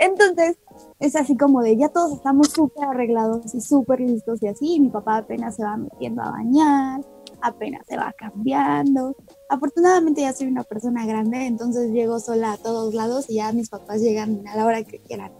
Entonces, 0.00 0.58
es 1.00 1.16
así 1.16 1.34
como 1.36 1.62
de, 1.62 1.78
ya 1.78 1.88
todos 1.88 2.12
estamos 2.12 2.50
súper 2.50 2.84
arreglados 2.84 3.54
y 3.54 3.60
súper 3.62 4.00
listos 4.00 4.42
y 4.42 4.48
así, 4.48 4.74
y 4.74 4.80
mi 4.80 4.90
papá 4.90 5.18
apenas 5.18 5.56
se 5.56 5.64
va 5.64 5.76
metiendo 5.76 6.22
a 6.22 6.30
bañar, 6.30 7.00
apenas 7.40 7.86
se 7.86 7.96
va 7.96 8.12
cambiando. 8.16 9.16
Afortunadamente 9.48 10.20
ya 10.20 10.32
soy 10.32 10.46
una 10.46 10.64
persona 10.64 11.06
grande, 11.06 11.46
entonces 11.46 11.90
llego 11.90 12.20
sola 12.20 12.52
a 12.52 12.56
todos 12.58 12.92
lados 12.94 13.26
y 13.28 13.36
ya 13.36 13.52
mis 13.52 13.70
papás 13.70 14.02
llegan 14.02 14.46
a 14.46 14.56
la 14.56 14.66
hora 14.66 14.84
que 14.84 14.98
quieran. 14.98 15.32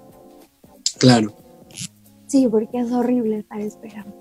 Claro. 0.98 1.34
Sí, 2.26 2.48
porque 2.50 2.80
es 2.80 2.90
horrible 2.90 3.38
estar 3.38 3.60
esperando. 3.60 4.14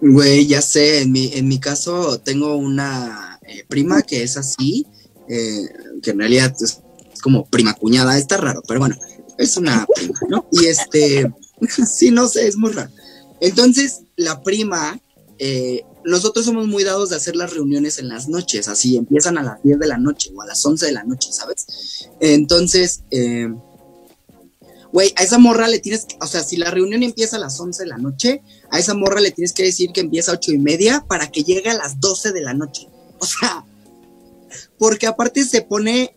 Güey, 0.00 0.46
ya 0.46 0.60
sé, 0.60 1.02
en 1.02 1.12
mi, 1.12 1.32
en 1.34 1.48
mi 1.48 1.58
caso 1.58 2.18
tengo 2.20 2.56
una 2.56 3.38
eh, 3.46 3.64
prima 3.68 4.02
que 4.02 4.22
es 4.22 4.36
así, 4.36 4.86
eh, 5.28 5.68
que 6.02 6.10
en 6.10 6.18
realidad 6.18 6.54
es 6.60 6.82
como 7.22 7.46
prima 7.46 7.74
cuñada, 7.74 8.18
está 8.18 8.36
raro, 8.36 8.62
pero 8.66 8.80
bueno, 8.80 8.96
es 9.38 9.56
una 9.56 9.86
prima, 9.94 10.18
¿no? 10.28 10.46
Y 10.50 10.66
este, 10.66 11.32
sí, 11.86 12.10
no 12.10 12.28
sé, 12.28 12.48
es 12.48 12.56
muy 12.56 12.72
raro. 12.72 12.90
Entonces, 13.40 14.02
la 14.16 14.42
prima, 14.42 14.98
eh, 15.38 15.84
nosotros 16.04 16.44
somos 16.44 16.66
muy 16.66 16.84
dados 16.84 17.10
de 17.10 17.16
hacer 17.16 17.36
las 17.36 17.52
reuniones 17.52 17.98
en 17.98 18.08
las 18.08 18.28
noches, 18.28 18.68
así 18.68 18.96
empiezan 18.96 19.38
a 19.38 19.42
las 19.42 19.62
10 19.62 19.78
de 19.78 19.86
la 19.86 19.98
noche 19.98 20.30
o 20.34 20.42
a 20.42 20.46
las 20.46 20.64
11 20.64 20.86
de 20.86 20.92
la 20.92 21.04
noche, 21.04 21.32
¿sabes? 21.32 21.66
Entonces, 22.20 23.02
eh, 23.10 23.48
güey, 24.92 25.12
a 25.16 25.22
esa 25.22 25.38
morra 25.38 25.66
le 25.68 25.80
tienes, 25.80 26.04
que- 26.04 26.16
o 26.20 26.26
sea, 26.26 26.44
si 26.44 26.56
la 26.56 26.70
reunión 26.70 27.02
empieza 27.02 27.36
a 27.36 27.40
las 27.40 27.58
11 27.58 27.82
de 27.82 27.88
la 27.88 27.98
noche, 27.98 28.42
a 28.70 28.78
esa 28.78 28.94
morra 28.94 29.20
le 29.20 29.30
tienes 29.32 29.52
que 29.52 29.64
decir 29.64 29.90
que 29.92 30.00
empieza 30.00 30.30
a 30.30 30.34
8 30.34 30.52
y 30.52 30.58
media 30.58 31.04
para 31.08 31.30
que 31.30 31.42
llegue 31.42 31.70
a 31.70 31.74
las 31.74 31.98
12 32.00 32.32
de 32.32 32.42
la 32.42 32.54
noche. 32.54 32.88
O 33.18 33.26
sea, 33.26 33.64
porque 34.78 35.06
aparte 35.06 35.44
se 35.44 35.62
pone, 35.62 36.14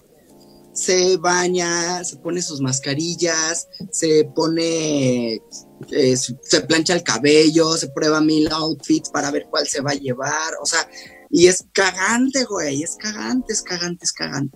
se 0.77 1.17
baña, 1.17 2.03
se 2.03 2.17
pone 2.17 2.39
sus 2.39 2.61
mascarillas, 2.61 3.67
se 3.91 4.25
pone, 4.35 5.41
eh, 5.89 6.15
se 6.15 6.61
plancha 6.61 6.93
el 6.93 7.01
cabello, 7.01 7.75
se 7.77 7.89
prueba 7.89 8.21
mil 8.21 8.47
outfits 8.51 9.09
para 9.09 9.31
ver 9.31 9.47
cuál 9.49 9.67
se 9.67 9.81
va 9.81 9.91
a 9.91 9.95
llevar, 9.95 10.53
o 10.61 10.65
sea, 10.67 10.87
y 11.31 11.47
es 11.47 11.65
cagante, 11.73 12.45
güey, 12.45 12.83
es 12.83 12.95
cagante, 12.95 13.53
es 13.53 13.63
cagante, 13.63 14.05
es 14.05 14.13
cagante. 14.13 14.55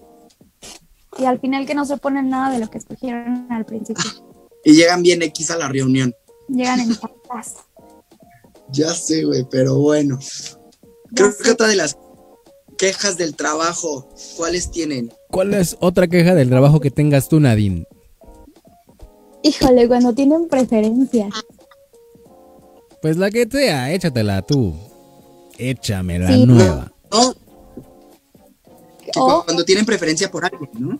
Y 1.18 1.26
al 1.26 1.40
final 1.40 1.66
que 1.66 1.74
no 1.74 1.86
se 1.86 1.98
ponen 1.98 2.30
nada 2.30 2.54
de 2.54 2.60
lo 2.60 2.70
que 2.70 2.78
escogieron 2.78 3.48
al 3.52 3.66
principio. 3.66 4.04
Y 4.64 4.76
llegan 4.76 5.02
bien 5.02 5.24
X 5.24 5.50
a 5.50 5.58
la 5.58 5.68
reunión. 5.70 6.14
Llegan 6.48 6.82
en 6.82 6.96
patas. 7.28 7.56
Ya 8.70 8.94
sé, 8.94 9.24
güey, 9.24 9.44
pero 9.50 9.80
bueno. 9.80 10.20
Ya 10.20 11.16
Creo 11.16 11.32
sé. 11.32 11.44
que 11.44 11.52
otra 11.52 11.68
de 11.68 11.78
las 11.78 11.98
quejas 12.82 13.16
del 13.16 13.36
trabajo, 13.36 14.10
¿cuáles 14.38 14.72
tienen? 14.72 15.14
¿Cuál 15.30 15.54
es 15.54 15.78
otra 15.82 16.08
queja 16.08 16.34
del 16.34 16.50
trabajo 16.50 16.80
que 16.80 16.90
tengas 16.90 17.30
tú, 17.30 17.40
Nadine? 17.40 17.86
Híjole, 19.44 19.88
cuando 19.88 20.14
tienen 20.14 20.48
preferencia. 20.48 21.30
Pues 23.04 23.18
la 23.18 23.30
que 23.30 23.46
sea, 23.48 23.94
échatela 23.94 24.42
tú. 24.42 24.74
Échame 25.60 26.18
la 26.18 26.34
Sí, 26.34 26.46
nueva. 26.48 26.92
No, 27.12 27.34
que 29.04 29.12
O- 29.20 29.44
cuando 29.46 29.64
tienen 29.64 29.86
preferencia 29.86 30.32
por 30.32 30.44
alguien, 30.46 30.70
¿no? 30.80 31.00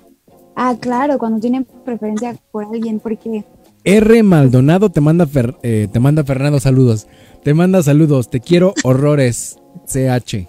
Ah, 0.56 0.76
claro, 0.80 1.18
cuando 1.18 1.40
tienen 1.40 1.66
preferencia 1.66 2.36
por 2.52 2.66
alguien, 2.66 3.00
porque 3.00 3.44
R 3.84 4.22
Maldonado 4.22 4.92
te 4.92 5.02
manda 5.02 5.26
Fer- 5.26 5.58
eh, 5.64 5.88
te 5.92 6.00
manda 6.00 6.24
Fernando 6.24 6.60
saludos. 6.60 7.08
Te 7.44 7.56
manda 7.56 7.82
saludos. 7.82 8.30
Te 8.30 8.40
quiero 8.40 8.76
horrores. 8.84 9.58
CH. 9.88 10.48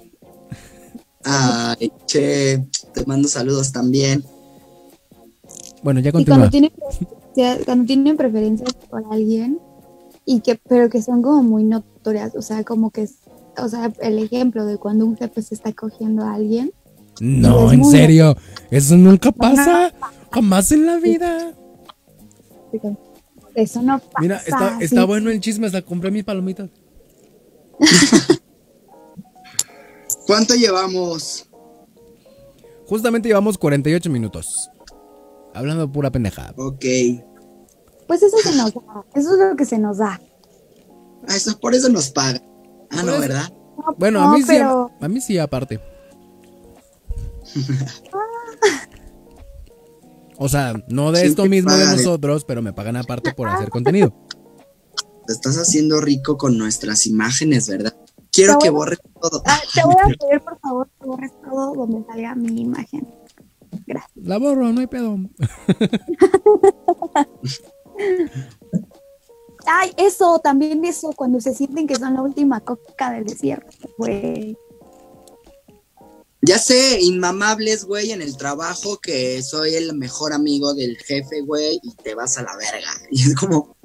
Ay, 1.24 1.92
che, 2.06 2.64
te 2.92 3.04
mando 3.06 3.28
saludos 3.28 3.72
también. 3.72 4.24
Bueno, 5.82 6.00
ya 6.00 6.10
y 6.10 6.12
continúa. 6.12 6.38
cuando 6.38 6.50
tienen 6.50 6.72
cuando 7.64 7.86
tienen 7.86 8.16
preferencia 8.16 8.66
por 8.90 9.04
alguien 9.10 9.58
y 10.24 10.40
que 10.40 10.56
pero 10.68 10.90
que 10.90 11.02
son 11.02 11.22
como 11.22 11.42
muy 11.42 11.64
notorias, 11.64 12.34
o 12.36 12.42
sea, 12.42 12.62
como 12.64 12.90
que 12.90 13.02
es, 13.02 13.14
o 13.56 13.68
sea, 13.68 13.92
el 14.00 14.18
ejemplo 14.18 14.66
de 14.66 14.76
cuando 14.78 15.06
un 15.06 15.16
jefe 15.16 15.42
se 15.42 15.54
está 15.54 15.72
cogiendo 15.72 16.24
a 16.24 16.34
alguien, 16.34 16.72
No, 17.20 17.68
Es 17.70 17.78
en 17.78 17.84
serio. 17.84 18.36
Eso 18.70 18.96
nunca 18.96 19.32
pasa. 19.32 19.92
Jamás 20.30 20.72
en 20.72 20.86
la 20.86 20.96
vida. 20.96 21.52
eso 23.54 23.82
no 23.82 23.98
pasa. 23.98 24.20
Mira, 24.20 24.36
está, 24.38 24.78
sí. 24.78 24.84
está 24.84 25.04
bueno 25.04 25.30
el 25.30 25.40
chisme. 25.40 25.66
Hasta 25.66 25.82
compré 25.82 26.10
mis 26.10 26.24
palomitas. 26.24 26.70
¿Cuánto 30.26 30.54
llevamos? 30.54 31.48
Justamente 32.86 33.28
llevamos 33.28 33.58
48 33.58 34.10
minutos. 34.10 34.70
Hablando 35.54 35.90
pura 35.90 36.10
pendejada. 36.10 36.54
Ok. 36.56 36.84
Pues 38.06 38.22
eso 38.22 38.36
se 38.38 38.54
nos 38.56 38.74
da, 38.74 38.80
eso 39.14 39.32
es 39.32 39.38
lo 39.50 39.56
que 39.56 39.64
se 39.64 39.78
nos 39.78 39.98
da. 39.98 40.20
Ah, 41.28 41.36
eso, 41.36 41.58
por 41.58 41.74
eso 41.74 41.88
nos 41.88 42.10
pagan. 42.10 42.42
Ah, 42.90 43.02
no. 43.02 43.18
¿verdad? 43.20 43.50
No, 43.76 43.94
Bueno, 43.96 44.22
a 44.22 44.26
no, 44.26 44.32
mí 44.34 44.40
sí, 44.42 44.46
pero- 44.48 44.90
a, 45.00 45.04
a 45.04 45.08
mí 45.08 45.20
sí 45.20 45.38
aparte. 45.38 45.80
O 50.38 50.48
sea, 50.48 50.74
no 50.88 51.12
de 51.12 51.20
Sí 51.20 51.26
esto 51.28 51.44
mismo 51.46 51.72
de 51.72 51.84
nosotros, 51.86 52.44
pero 52.44 52.62
me 52.62 52.72
pagan 52.72 52.96
aparte 52.96 53.32
por 53.32 53.48
hacer 53.48 53.68
contenido. 53.70 54.12
Te 55.26 55.32
estás 55.32 55.56
haciendo 55.56 56.00
rico 56.00 56.36
con 56.36 56.58
nuestras 56.58 57.06
imágenes, 57.06 57.68
¿verdad? 57.68 57.94
Quiero 58.32 58.58
que 58.58 58.70
borres 58.70 58.98
todo. 59.20 59.42
Ah, 59.46 59.60
te 59.74 59.84
voy 59.84 59.94
a 60.00 60.06
pedir 60.18 60.40
por 60.40 60.58
favor 60.58 60.88
que 60.98 61.06
borres 61.06 61.32
todo 61.42 61.74
donde 61.74 62.04
salga 62.06 62.34
mi 62.34 62.62
imagen. 62.62 63.06
Gracias. 63.86 64.10
La 64.16 64.38
borro, 64.38 64.72
no 64.72 64.80
hay 64.80 64.86
pedo. 64.86 65.18
Ay, 69.66 69.92
eso, 69.96 70.38
también 70.40 70.84
eso, 70.84 71.12
cuando 71.12 71.40
se 71.40 71.54
sienten 71.54 71.86
que 71.86 71.94
son 71.96 72.14
la 72.14 72.22
última 72.22 72.60
coca 72.60 73.12
del 73.12 73.24
desierto, 73.24 73.88
güey. 73.96 74.56
Ya 76.40 76.58
sé, 76.58 77.00
inmamables, 77.00 77.84
güey, 77.84 78.10
en 78.10 78.20
el 78.20 78.36
trabajo, 78.36 78.98
que 78.98 79.40
soy 79.42 79.76
el 79.76 79.94
mejor 79.94 80.32
amigo 80.32 80.74
del 80.74 80.96
jefe, 80.98 81.42
güey, 81.42 81.78
y 81.82 81.94
te 81.94 82.16
vas 82.16 82.36
a 82.38 82.42
la 82.42 82.56
verga. 82.56 82.90
Y 83.10 83.28
es 83.28 83.36
como, 83.36 83.76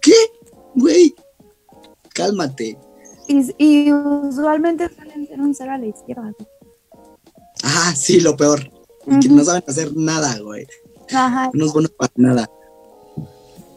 ¿qué? 0.00 0.16
Güey, 0.74 1.14
cálmate. 2.12 2.76
Y, 3.30 3.54
y 3.58 3.92
usualmente 3.92 4.92
suelen 4.92 5.28
ser 5.28 5.40
un 5.40 5.54
cero 5.54 5.70
a 5.72 5.78
la 5.78 5.86
izquierda. 5.86 6.32
Ah, 7.62 7.94
sí, 7.96 8.20
lo 8.20 8.36
peor. 8.36 8.68
Que 9.20 9.28
no 9.28 9.44
saben 9.44 9.62
hacer 9.68 9.96
nada, 9.96 10.36
güey. 10.40 10.66
Ajá. 11.12 11.48
No 11.52 11.66
es 11.66 11.72
bueno 11.72 11.88
para 11.96 12.12
nada. 12.16 12.50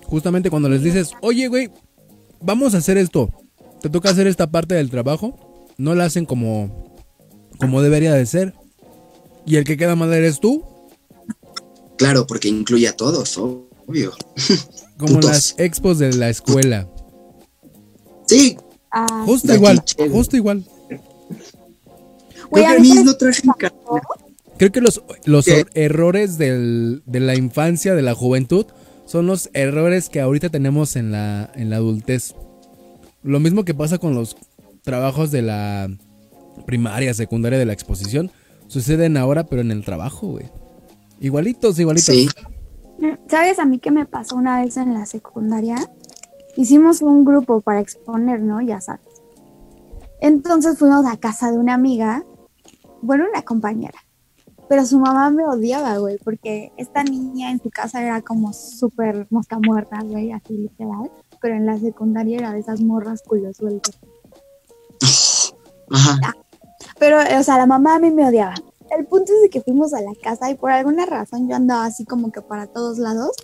Justamente 0.08 0.49
cuando 0.49 0.70
les 0.70 0.82
dices, 0.82 1.12
oye, 1.22 1.47
güey, 1.49 1.70
vamos 2.41 2.74
a 2.74 2.80
hacer 2.80 2.97
esto. 2.97 3.30
Te 3.80 3.89
toca 3.89 4.10
hacer 4.10 4.26
esta 4.26 4.49
parte 4.49 4.74
del 4.74 4.89
trabajo. 4.89 5.38
No 5.78 5.93
la 5.93 6.06
hacen 6.06 6.26
como, 6.26 6.95
como 7.60 7.84
debería 7.84 8.14
de 8.14 8.26
ser. 8.26 8.56
Y 9.45 9.58
el 9.58 9.66
que 9.66 9.78
queda 9.78 9.95
mal 9.95 10.12
eres 10.14 10.39
tú. 10.39 10.64
Claro, 11.97 12.26
porque 12.26 12.47
incluye 12.47 12.88
a 12.88 12.95
todos, 12.95 13.38
obvio. 13.38 14.14
Como 14.97 15.16
Putos. 15.16 15.30
las 15.30 15.56
expos 15.60 15.99
de 15.99 16.14
la 16.14 16.30
escuela. 16.30 16.89
Sí, 18.26 18.58
Ah, 18.94 19.24
Justo 19.26 19.54
igual, 19.54 19.84
justo 20.12 20.38
igual. 20.38 20.64
creo 22.52 22.68
que 22.78 23.04
no 23.04 23.14
traje. 23.16 23.41
Creo 24.58 24.72
que 24.72 24.82
los, 24.82 25.02
los 25.26 25.48
errores 25.74 26.38
del- 26.38 27.02
de 27.06 27.20
la 27.20 27.36
infancia, 27.36 27.96
de 27.96 28.04
la 28.04 28.14
juventud, 28.14 28.68
son 29.06 29.26
los 29.26 29.50
errores 29.54 30.10
que 30.10 30.22
ahorita 30.22 30.50
tenemos 30.50 30.96
en 30.96 31.12
la, 31.12 31.50
en 31.56 31.70
la 31.72 31.78
adultez. 31.78 32.36
Lo 33.24 33.39
mismo 33.39 33.66
que 33.66 33.74
pasa 33.74 33.98
con 33.98 34.14
los 34.14 34.38
trabajos 34.84 35.32
de 35.32 35.41
la 35.41 35.89
primaria, 36.68 37.14
secundaria, 37.14 37.58
de 37.58 37.66
la 37.66 37.74
exposición, 37.74 38.32
suceden 38.68 39.18
ahora, 39.18 39.46
pero 39.46 39.62
en 39.62 39.72
el 39.72 39.84
trabajo, 39.84 40.28
güey. 40.28 40.46
Igualitos, 41.20 41.80
igualitos. 41.80 42.06
Sí, 42.14 42.30
¿Sabes 43.28 43.58
a 43.60 43.66
mí 43.66 43.80
qué 43.80 43.89
me 43.91 44.06
pasó 44.06 44.36
una 44.36 44.62
vez 44.64 44.78
en 44.78 44.94
la 44.94 45.06
secundaria? 45.06 45.76
Hicimos 46.56 47.01
un 47.01 47.26
grupo 47.26 47.62
para 47.62 47.80
exponer, 47.80 48.41
¿no? 48.41 48.62
Ya 48.62 48.80
sabes. 48.82 49.22
Entonces 50.22 50.78
fuimos 50.78 51.06
a 51.06 51.18
casa 51.18 51.51
de 51.51 51.58
una 51.58 51.74
amiga 51.74 52.24
bueno, 53.04 53.26
una 53.30 53.41
compañera. 53.41 53.99
Pero 54.70 54.86
su 54.86 54.97
mamá 54.97 55.30
me 55.30 55.45
odiaba, 55.45 55.97
güey, 55.97 56.18
porque 56.24 56.72
esta 56.78 57.04
niña 57.04 57.51
en 57.51 57.62
su 57.62 57.70
casa 57.70 58.01
era 58.01 58.22
como 58.22 58.54
súper 58.54 59.28
mosca 59.30 59.60
muerta, 59.60 59.99
güey, 60.01 60.32
así 60.32 60.58
literal. 60.58 61.12
Pero 61.41 61.56
en 61.56 61.66
la 61.66 61.78
secundaria 61.78 62.39
era 62.39 62.54
de 62.54 62.60
esas 62.60 62.80
morras 62.80 63.22
culo 63.22 63.54
sueltos. 63.54 63.99
Ajá. 65.91 66.34
Pero, 66.97 67.18
o 67.39 67.43
sea, 67.43 67.58
la 67.58 67.66
mamá 67.66 67.95
a 67.95 67.99
mí 67.99 68.10
me 68.10 68.28
odiaba. 68.28 68.56
El 68.97 69.06
punto 69.06 69.34
es 69.34 69.41
de 69.41 69.49
que 69.49 69.62
fuimos 69.62 69.93
a 69.93 70.01
la 70.01 70.14
casa 70.24 70.49
y 70.49 70.56
por 70.56 70.72
alguna 70.72 71.06
razón 71.06 71.49
yo 71.49 71.56
andaba 71.56 71.86
así 71.86 72.06
como 72.06 72.32
que 72.32 72.41
para 72.41 72.68
todos 72.68 72.99
lados. 72.99 73.36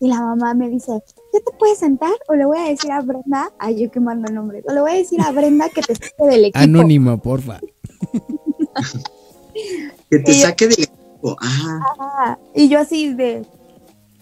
Y 0.00 0.08
la 0.08 0.20
mamá 0.20 0.52
me 0.54 0.68
dice, 0.68 1.02
¿ya 1.32 1.40
te 1.40 1.52
puedes 1.58 1.78
sentar? 1.78 2.12
O 2.28 2.34
le 2.34 2.44
voy 2.46 2.58
a 2.58 2.68
decir 2.68 2.90
a 2.92 3.00
Brenda, 3.00 3.50
ay, 3.58 3.82
yo 3.82 3.90
que 3.90 4.00
mando 4.00 4.28
el 4.28 4.34
nombre, 4.34 4.62
o 4.68 4.72
le 4.72 4.80
voy 4.80 4.90
a 4.92 4.94
decir 4.94 5.20
a 5.20 5.30
Brenda 5.32 5.68
que 5.68 5.82
te 5.82 5.94
saque 5.94 6.24
del 6.26 6.44
equipo. 6.46 6.58
Anónimo, 6.58 7.18
porfa. 7.18 7.60
Que 10.10 10.18
te 10.20 10.32
Y 10.32 10.40
yo- 10.40 10.46
saque 10.46 10.68
del 10.68 10.82
equipo. 10.84 11.36
Ajá. 11.40 11.80
Ajá. 11.98 12.38
Y 12.54 12.68
yo 12.68 12.78
así 12.78 13.14
de, 13.14 13.44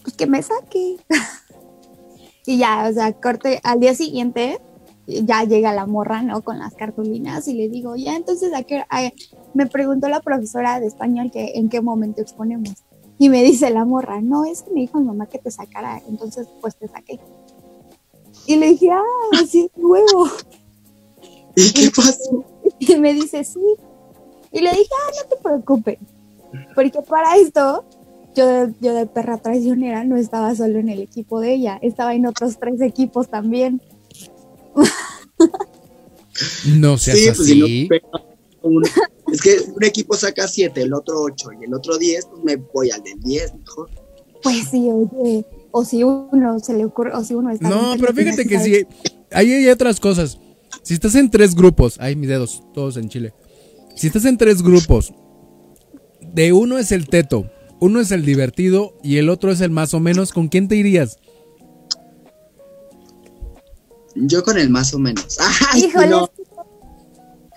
pues 0.02 0.16
que 0.16 0.26
me 0.26 0.42
saque. 0.42 0.96
y 2.46 2.58
ya, 2.58 2.86
o 2.88 2.92
sea, 2.92 3.12
corte, 3.12 3.60
al 3.64 3.80
día 3.80 3.94
siguiente 3.94 4.60
ya 5.06 5.44
llega 5.44 5.74
la 5.74 5.84
morra, 5.86 6.22
¿no? 6.22 6.40
Con 6.42 6.58
las 6.58 6.74
cartulinas 6.74 7.46
y 7.48 7.54
le 7.54 7.68
digo, 7.68 7.96
ya, 7.96 8.16
entonces, 8.16 8.54
¿a 8.54 8.62
qué 8.62 8.76
hora? 8.76 8.86
Ay, 8.88 9.12
me 9.52 9.66
preguntó 9.66 10.08
la 10.08 10.20
profesora 10.20 10.80
de 10.80 10.86
español 10.86 11.30
que 11.30 11.52
en 11.56 11.68
qué 11.68 11.80
momento 11.82 12.22
exponemos. 12.22 12.83
Y 13.18 13.28
me 13.28 13.42
dice 13.42 13.70
la 13.70 13.84
morra, 13.84 14.20
no, 14.20 14.44
es 14.44 14.62
que 14.62 14.70
me 14.72 14.80
dijo 14.80 14.98
mi 14.98 15.06
mamá 15.06 15.26
que 15.26 15.38
te 15.38 15.50
sacara, 15.50 16.02
entonces 16.08 16.48
pues 16.60 16.76
te 16.76 16.88
saqué. 16.88 17.20
Y 18.46 18.56
le 18.56 18.70
dije, 18.70 18.90
ah, 18.90 19.02
así 19.40 19.60
es 19.60 19.70
huevo. 19.76 20.28
¿Y 21.56 21.72
qué 21.72 21.90
pasó? 21.94 22.44
Y 22.78 22.96
me 22.96 23.14
dice, 23.14 23.44
sí. 23.44 23.60
Y 24.50 24.60
le 24.60 24.70
dije, 24.70 24.88
ah, 24.90 25.10
no 25.22 25.28
te 25.28 25.42
preocupes. 25.42 25.98
Porque 26.74 27.00
para 27.02 27.36
esto, 27.36 27.84
yo 28.34 28.46
de, 28.46 28.74
yo 28.80 28.94
de 28.94 29.06
perra 29.06 29.38
traicionera 29.38 30.04
no 30.04 30.16
estaba 30.16 30.54
solo 30.54 30.78
en 30.78 30.88
el 30.88 31.00
equipo 31.00 31.40
de 31.40 31.54
ella, 31.54 31.78
estaba 31.82 32.14
en 32.14 32.26
otros 32.26 32.58
tres 32.58 32.80
equipos 32.80 33.28
también. 33.28 33.80
No 36.66 36.98
seas 36.98 37.18
Sí, 37.18 37.30
pues 37.34 37.48
si 37.48 37.60
no 37.60 37.66
así. 37.66 37.88
Es 39.34 39.42
que 39.42 39.56
un 39.74 39.82
equipo 39.82 40.14
saca 40.14 40.46
siete, 40.46 40.82
el 40.82 40.94
otro 40.94 41.20
ocho 41.22 41.50
y 41.60 41.64
el 41.64 41.74
otro 41.74 41.98
diez, 41.98 42.24
pues 42.26 42.44
me 42.44 42.54
voy 42.54 42.92
al 42.92 43.02
del 43.02 43.20
diez 43.20 43.52
mejor. 43.52 43.90
Pues 44.44 44.68
sí, 44.70 44.88
oye. 44.92 45.44
O 45.72 45.84
si 45.84 46.04
uno 46.04 46.60
se 46.60 46.72
le 46.72 46.84
ocurre, 46.84 47.10
o 47.12 47.24
si 47.24 47.34
uno 47.34 47.50
está. 47.50 47.68
No, 47.68 47.96
pero 47.98 48.14
fíjate 48.14 48.46
que 48.46 48.60
sí. 48.60 48.86
Ahí 49.32 49.52
hay 49.52 49.68
otras 49.70 49.98
cosas. 49.98 50.38
Si 50.84 50.94
estás 50.94 51.16
en 51.16 51.32
tres 51.32 51.56
grupos, 51.56 51.96
ay, 51.98 52.14
mis 52.14 52.28
dedos, 52.28 52.62
todos 52.74 52.96
en 52.96 53.08
Chile. 53.08 53.34
Si 53.96 54.06
estás 54.06 54.24
en 54.24 54.38
tres 54.38 54.62
grupos, 54.62 55.12
de 56.20 56.52
uno 56.52 56.78
es 56.78 56.92
el 56.92 57.08
teto, 57.08 57.50
uno 57.80 57.98
es 57.98 58.12
el 58.12 58.24
divertido 58.24 58.96
y 59.02 59.16
el 59.16 59.28
otro 59.28 59.50
es 59.50 59.60
el 59.60 59.70
más 59.70 59.94
o 59.94 59.98
menos, 60.00 60.32
¿con 60.32 60.46
quién 60.46 60.68
te 60.68 60.76
irías? 60.76 61.18
Yo 64.14 64.44
con 64.44 64.58
el 64.58 64.70
más 64.70 64.94
o 64.94 65.00
menos. 65.00 65.38
Ay, 65.72 65.86
Híjole, 65.86 66.06
no. 66.06 66.30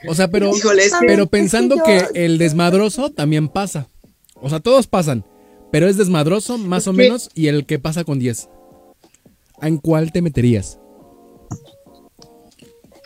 O 0.07 0.13
sea, 0.15 0.27
pero, 0.29 0.55
Híjole, 0.55 0.85
es 0.85 0.93
que- 0.93 1.05
pero 1.07 1.23
Es 1.23 1.29
que 1.29 1.31
pensando 1.31 1.75
yo- 1.77 1.83
que 1.83 2.05
el 2.13 2.37
desmadroso 2.37 3.09
también 3.11 3.49
pasa. 3.49 3.89
O 4.41 4.49
sea, 4.49 4.59
todos 4.59 4.85
pasan, 4.87 5.25
pero 5.71 5.87
es 5.87 5.97
desmadroso 5.97 6.57
más 6.57 6.83
Es 6.83 6.87
o 6.87 6.91
que- 6.91 6.97
menos 6.97 7.29
y 7.33 7.47
el 7.47 7.65
que 7.65 7.79
pasa 7.79 8.03
con 8.03 8.19
10. 8.19 8.49
¿En 9.61 9.77
cuál 9.77 10.11
te 10.11 10.21
meterías? 10.21 10.79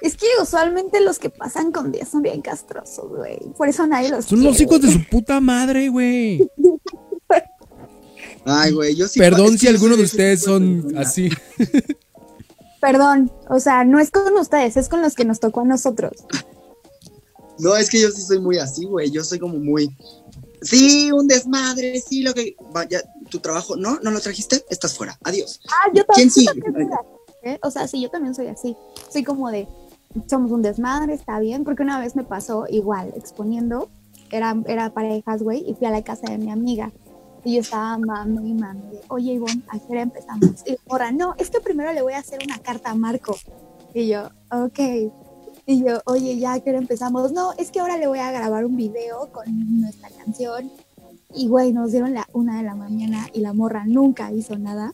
Es 0.02 0.18
que 0.18 0.26
usualmente 0.42 1.00
los 1.00 1.20
que 1.20 1.30
pasan 1.30 1.72
con 1.72 1.92
10 1.92 2.10
son 2.10 2.24
bien 2.24 2.42
castrosos, 2.42 3.08
güey. 3.08 3.38
Por 3.56 3.70
eso 3.70 3.86
nadie 3.86 4.10
los 4.10 4.26
Son 4.26 4.44
los 4.44 4.60
hijos 4.60 4.82
de 4.82 4.92
su 4.92 5.04
puta 5.06 5.40
madre, 5.40 5.90
güey. 5.90 6.50
Ay, 8.46 8.72
güey, 8.72 8.96
yo 8.96 9.08
sí. 9.08 9.20
Perdón 9.20 9.58
si 9.60 9.68
algunos 9.68 9.98
de 9.98 10.04
ustedes 10.06 10.42
son 10.42 10.94
así. 10.98 11.30
Perdón, 12.82 13.32
o 13.48 13.60
sea, 13.60 13.84
no 13.84 14.00
es 14.00 14.10
con 14.10 14.36
ustedes, 14.38 14.76
es 14.76 14.90
con 14.90 15.04
los 15.04 15.14
que 15.14 15.24
nos 15.24 15.40
tocó 15.40 15.62
a 15.62 15.66
nosotros. 15.66 16.14
No, 17.62 17.76
es 17.76 17.90
que 17.90 18.02
yo 18.02 18.10
sí 18.12 18.22
soy 18.22 18.40
muy 18.40 18.58
así, 18.58 18.86
güey. 18.86 19.12
Yo 19.12 19.24
soy 19.24 19.40
como 19.40 19.58
muy. 19.58 19.96
Sí, 20.62 21.12
un 21.12 21.28
desmadre, 21.28 22.02
sí, 22.02 22.24
lo 22.24 22.34
que. 22.34 22.56
Vaya, 22.72 23.02
tu 23.30 23.40
trabajo. 23.40 23.76
No, 23.76 24.00
no 24.02 24.12
lo 24.12 24.20
trajiste, 24.20 24.66
estás 24.70 24.96
fuera. 24.96 25.18
Adiós. 25.24 25.62
Ah, 25.68 25.92
yo 25.94 26.06
¿Quién 26.08 26.30
también, 26.30 26.32
sigue? 26.32 26.50
así, 26.50 27.40
¿eh? 27.44 27.60
O 27.64 27.72
sea, 27.72 27.88
sí, 27.88 28.02
yo 28.02 28.10
también 28.10 28.36
soy 28.36 28.48
así. 28.48 28.76
Soy 29.12 29.24
como 29.24 29.50
de, 29.52 29.68
somos 30.28 30.52
un 30.52 30.62
desmadre, 30.62 31.14
está 31.14 31.40
bien, 31.40 31.64
porque 31.64 31.84
una 31.84 32.00
vez 32.00 32.16
me 32.16 32.24
pasó 32.24 32.66
igual, 32.70 33.14
exponiendo, 33.16 33.90
era, 34.32 34.56
era 34.68 34.94
parejas, 34.94 35.42
güey, 35.42 35.64
y 35.68 35.74
fui 35.76 35.88
a 35.88 35.92
la 35.92 36.04
casa 36.04 36.32
de 36.32 36.38
mi 36.38 36.52
amiga. 36.52 36.92
Y 37.44 37.56
yo 37.56 37.62
estaba 37.62 37.98
mami 37.98 38.52
y 38.52 38.54
mami, 38.54 38.88
de, 38.88 39.02
oye, 39.08 39.34
Ivonne, 39.34 39.64
¿a 39.70 39.80
qué 39.80 39.86
hora 39.90 40.02
empezamos? 40.04 40.64
Y 40.66 40.78
ahora, 40.90 41.12
no, 41.12 41.34
es 41.38 41.50
que 41.50 41.60
primero 41.60 41.92
le 41.92 42.02
voy 42.02 42.14
a 42.14 42.20
hacer 42.20 42.40
una 42.44 42.60
carta 42.60 42.92
a 42.92 42.96
Marco. 42.96 43.36
Y 43.94 44.08
yo, 44.08 44.30
ok. 44.52 44.80
Y 45.72 45.86
yo, 45.86 46.02
oye, 46.04 46.38
ya, 46.38 46.52
¿a 46.52 46.60
qué 46.60 46.72
hora 46.72 46.80
empezamos? 46.80 47.32
No, 47.32 47.54
es 47.54 47.72
que 47.72 47.80
ahora 47.80 47.98
le 47.98 48.06
voy 48.06 48.20
a 48.20 48.30
grabar 48.30 48.66
un 48.66 48.76
video 48.76 49.32
con 49.32 49.46
nuestra 49.80 50.10
canción. 50.10 50.70
Y, 51.34 51.48
güey, 51.48 51.72
nos 51.72 51.94
dieron 51.94 52.14
la 52.14 52.28
una 52.34 52.58
de 52.58 52.64
la 52.64 52.76
mañana 52.76 53.30
y 53.32 53.40
la 53.40 53.54
morra 53.54 53.86
nunca 53.88 54.34
hizo 54.34 54.58
nada. 54.58 54.94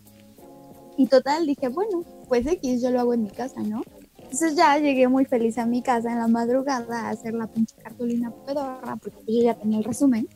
Y 0.95 1.07
total, 1.07 1.47
dije, 1.47 1.69
bueno, 1.69 2.03
pues 2.27 2.45
X, 2.45 2.79
yo 2.79 2.91
lo 2.91 2.99
hago 2.99 3.15
en 3.15 3.23
mi 3.23 3.31
casa, 3.31 3.63
¿no? 3.63 3.81
Entonces 4.19 4.55
ya 4.55 4.77
llegué 4.77 5.07
muy 5.07 5.25
feliz 5.25 5.57
a 5.57 5.65
mi 5.65 5.81
casa 5.81 6.11
en 6.11 6.19
la 6.19 6.27
madrugada 6.27 7.07
a 7.07 7.09
hacer 7.09 7.33
la 7.33 7.47
pinche 7.47 7.75
cartulina 7.81 8.31
pedorra, 8.45 8.97
porque 8.97 9.33
yo 9.33 9.41
ya 9.41 9.55
tenía 9.55 9.79
el 9.79 9.83
resumen. 9.83 10.27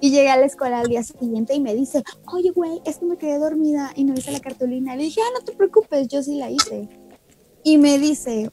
Y 0.00 0.12
llegué 0.12 0.30
a 0.30 0.36
la 0.36 0.46
escuela 0.46 0.78
al 0.78 0.86
día 0.86 1.02
siguiente 1.02 1.52
y 1.54 1.60
me 1.60 1.74
dice, 1.74 2.04
oye, 2.32 2.52
güey, 2.52 2.80
es 2.84 2.98
que 2.98 3.06
me 3.06 3.16
quedé 3.16 3.38
dormida 3.38 3.90
y 3.96 4.04
no 4.04 4.14
hice 4.14 4.30
la 4.30 4.38
cartulina. 4.38 4.94
Le 4.94 5.02
dije, 5.02 5.20
ah, 5.20 5.30
no 5.36 5.44
te 5.44 5.50
preocupes, 5.50 6.06
yo 6.06 6.22
sí 6.22 6.36
la 6.36 6.48
hice. 6.48 6.88
Y 7.64 7.76
me 7.76 7.98
dice, 7.98 8.52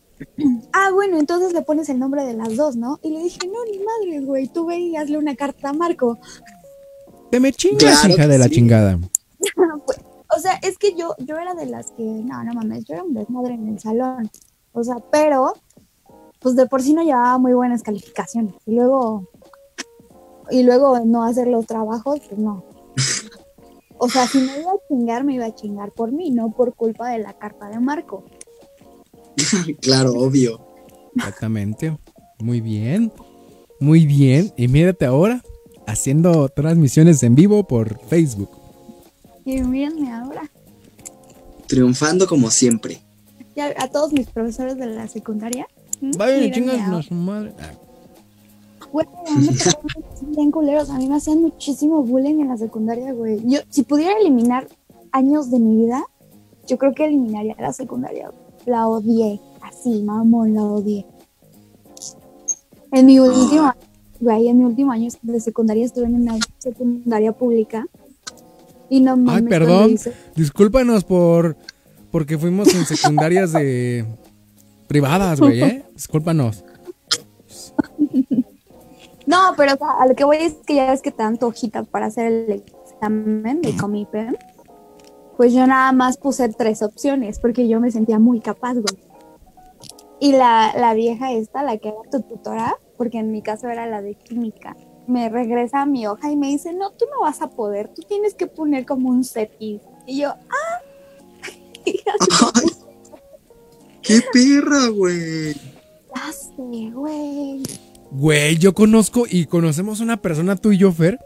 ah, 0.74 0.92
bueno, 0.94 1.18
entonces 1.18 1.54
le 1.54 1.62
pones 1.62 1.90
el 1.90 2.00
nombre 2.00 2.24
de 2.24 2.34
las 2.34 2.56
dos, 2.56 2.76
¿no? 2.76 3.00
Y 3.04 3.10
le 3.10 3.24
dije, 3.24 3.40
no, 3.48 3.64
ni 3.66 3.80
madre, 3.80 4.26
güey, 4.26 4.48
tú 4.48 4.66
ve 4.66 4.80
y 4.80 4.96
hazle 4.96 5.18
una 5.18 5.36
carta 5.36 5.70
a 5.70 5.74
Marco. 5.74 6.18
Te 7.32 7.40
me 7.40 7.52
chingas, 7.52 8.00
Claro 8.00 8.14
hija 8.14 8.28
de 8.28 8.38
la 8.38 8.50
chingada. 8.50 9.00
Pues, 9.86 10.00
o 10.36 10.40
sea, 10.40 10.60
es 10.62 10.78
que 10.78 10.94
yo, 10.96 11.16
yo 11.20 11.38
era 11.38 11.54
de 11.54 11.68
las 11.68 11.92
que, 11.92 12.04
no, 12.04 12.44
no 12.44 12.54
mames, 12.54 12.86
yo 12.86 12.96
era 12.96 13.04
un 13.04 13.14
desmadre 13.14 13.54
en 13.54 13.68
el 13.70 13.80
salón. 13.80 14.30
O 14.74 14.84
sea, 14.84 14.98
pero, 15.12 15.54
pues 16.40 16.56
de 16.56 16.66
por 16.66 16.82
sí 16.82 16.94
no 16.94 17.04
llevaba 17.04 17.38
muy 17.38 17.54
buenas 17.54 17.82
calificaciones. 17.82 18.56
Y 18.66 18.76
luego, 18.76 19.30
y 20.50 20.64
luego 20.64 21.00
no 21.06 21.24
hacer 21.24 21.48
los 21.48 21.66
trabajos, 21.66 22.20
pues 22.28 22.40
no. 22.40 22.64
O 24.00 24.10
sea, 24.10 24.28
si 24.28 24.40
me 24.40 24.60
iba 24.60 24.72
a 24.72 24.88
chingar, 24.88 25.24
me 25.24 25.34
iba 25.34 25.46
a 25.46 25.56
chingar 25.56 25.92
por 25.92 26.12
mí, 26.12 26.30
no 26.30 26.52
por 26.52 26.76
culpa 26.76 27.10
de 27.10 27.20
la 27.20 27.34
carta 27.34 27.70
de 27.70 27.80
Marco. 27.80 28.26
Claro, 29.82 30.14
obvio. 30.14 30.60
Exactamente. 31.16 31.98
Muy 32.40 32.62
bien. 32.62 33.12
Muy 33.80 34.06
bien. 34.06 34.52
Y 34.58 34.68
mírate 34.68 35.06
ahora 35.06 35.44
haciendo 35.86 36.50
transmisiones 36.50 37.24
en 37.24 37.36
vivo 37.36 37.64
por 37.66 38.00
Facebook. 38.08 38.50
Y 39.46 39.62
mírenme 39.62 40.12
ahora. 40.12 40.50
Triunfando 41.68 42.28
como 42.28 42.50
siempre. 42.52 43.02
A 43.78 43.88
todos 43.88 44.12
mis 44.14 44.28
profesores 44.28 44.78
de 44.78 44.86
la 44.88 45.08
secundaria. 45.08 45.68
¿m? 46.02 46.12
Vayan 46.18 46.38
y 46.38 46.42
mírenme 46.50 46.56
chingas 46.72 46.82
ahora. 46.88 46.98
a 47.00 47.04
su 47.04 47.14
madre. 47.14 47.54
Ah, 47.60 47.72
Güey, 48.92 49.08
a 49.28 49.32
mí 49.40 49.48
me 49.52 49.58
tocaron 49.58 50.34
bien 50.36 50.52
culeros. 50.52 50.90
A 50.90 50.98
mí 50.98 51.08
me 51.08 51.16
hacían 51.18 51.42
muchísimo 51.42 52.04
bullying 52.04 52.40
en 52.40 52.50
la 52.50 52.58
secundaria, 52.58 53.12
güey. 53.14 53.42
Yo, 53.46 53.60
si 53.70 53.84
pudiera 53.84 54.14
eliminar 54.20 54.68
años 55.12 55.50
de 55.52 55.60
mi 55.60 55.86
vida, 55.86 56.06
yo 56.68 56.78
creo 56.78 56.94
que 56.94 57.06
eliminaría 57.06 57.56
la 57.60 57.74
secundaria. 57.74 58.30
güey. 58.30 58.47
La 58.68 58.88
odié. 58.90 59.40
Así, 59.62 60.04
mamón, 60.04 60.54
la 60.54 60.64
odié. 60.64 61.06
En 62.92 63.06
mi 63.06 63.18
último, 63.18 63.72
güey, 64.20 64.50
en 64.50 64.58
mi 64.60 64.66
último 64.66 64.92
año 64.92 65.10
de 65.22 65.40
secundaria 65.40 65.86
estuve 65.86 66.06
en 66.06 66.16
una 66.16 66.36
secundaria 66.58 67.32
pública. 67.32 67.86
Y 68.90 69.00
no 69.00 69.16
mames. 69.16 69.44
Ay, 69.44 69.50
perdón. 69.50 69.92
hice- 69.92 70.14
Discúlpanos 70.36 71.06
por 71.06 71.56
porque 72.12 72.38
fuimos 72.38 72.74
en 72.76 72.86
secundarias 72.86 73.54
de 73.54 74.06
privadas, 74.88 75.40
güey, 75.40 75.62
¿eh? 75.62 75.86
Discúlpanos. 75.94 76.64
No, 79.26 79.38
pero 79.58 79.74
o 79.74 79.78
sea, 79.78 79.92
a 80.00 80.08
lo 80.08 80.16
que 80.16 80.24
voy 80.24 80.38
es 80.38 80.54
que 80.66 80.76
ya 80.76 80.92
ves 80.92 81.02
que 81.02 81.12
te 81.12 81.24
dan 81.24 81.38
tu 81.38 81.46
hojita 81.48 81.84
para 81.84 82.06
hacer 82.08 82.32
el 82.32 82.64
examen 82.92 83.62
de 83.62 83.76
Comipen. 83.80 84.38
Pues 85.38 85.54
yo 85.54 85.66
nada 85.68 85.92
más 85.92 86.18
puse 86.18 86.50
tres 86.50 86.82
opciones 86.82 87.40
porque 87.40 87.68
yo 87.68 87.80
me 87.80 87.92
sentía 87.92 88.20
muy 88.20 88.40
capaz, 88.40 88.74
güey. 88.74 88.98
Y 90.20 90.32
la, 90.32 90.74
la 90.76 90.96
vieja 90.96 91.32
esta, 91.32 91.62
la 91.62 91.78
que 91.78 91.90
era 91.90 91.98
tu 92.12 92.22
tutora, 92.22 92.76
porque 92.98 93.20
en 93.20 93.32
mi 93.32 93.44
caso 93.44 93.70
era 93.70 93.86
la 93.86 94.02
de 94.02 94.16
química, 94.16 94.76
me 95.08 95.30
regresa 95.30 95.84
a 95.84 95.86
mi 95.86 96.08
hoja 96.08 96.32
y 96.32 96.36
me 96.36 96.48
dice, 96.48 96.74
no, 96.74 96.92
tú 96.92 97.06
no 97.14 97.22
vas 97.22 97.42
a 97.44 97.52
poder, 97.52 97.94
tú 97.94 98.02
tienes 98.02 98.34
que 98.34 98.48
poner 98.48 98.86
como 98.86 99.10
un 99.10 99.24
CETIS. 99.24 99.82
Y 100.08 100.22
yo, 100.22 100.30
ah, 100.30 100.82
Ay, 102.56 102.70
¡Qué 104.02 104.22
perra, 104.34 104.88
güey! 104.88 105.54
ya 105.54 106.32
sé, 106.32 106.92
güey. 106.92 107.64
Güey, 108.10 108.58
yo 108.58 108.74
conozco 108.74 109.26
y 109.30 109.46
conocemos 109.46 110.00
una 110.00 110.18
persona, 110.18 110.56
tú 110.56 110.72
y 110.72 110.78
yo, 110.78 110.92
Fer, 110.92 111.20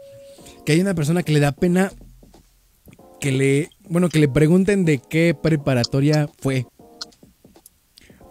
que 0.66 0.72
hay 0.72 0.80
una 0.80 0.94
persona 0.94 1.22
que 1.22 1.32
le 1.32 1.40
da 1.40 1.52
pena 1.52 1.92
que 3.20 3.30
le, 3.30 3.70
bueno, 3.92 4.08
que 4.08 4.18
le 4.18 4.28
pregunten 4.28 4.84
de 4.84 4.98
qué 4.98 5.36
preparatoria 5.40 6.28
fue. 6.40 6.66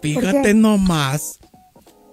Fíjate 0.02 0.54
nomás. 0.54 1.38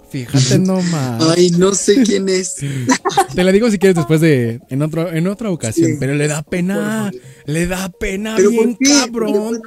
Fíjate 0.09 0.59
nomás. 0.65 1.23
Ay, 1.35 1.51
no 1.51 1.73
sé 1.73 2.03
quién 2.03 2.29
es. 2.29 2.55
Te 3.35 3.43
la 3.43 3.51
digo 3.51 3.69
si 3.69 3.77
quieres 3.79 3.95
después 3.95 4.21
de 4.21 4.59
en 4.69 4.81
otro 4.81 5.11
en 5.11 5.27
otra 5.27 5.49
ocasión, 5.51 5.97
pero 5.99 6.13
le 6.15 6.27
da 6.27 6.41
pena, 6.43 7.11
le 7.45 7.67
da 7.67 7.89
pena 7.89 8.35
¿Pero 8.37 8.49
bien 8.49 8.75
por 8.75 8.77
qué? 8.79 8.93
cabrón. 8.93 9.61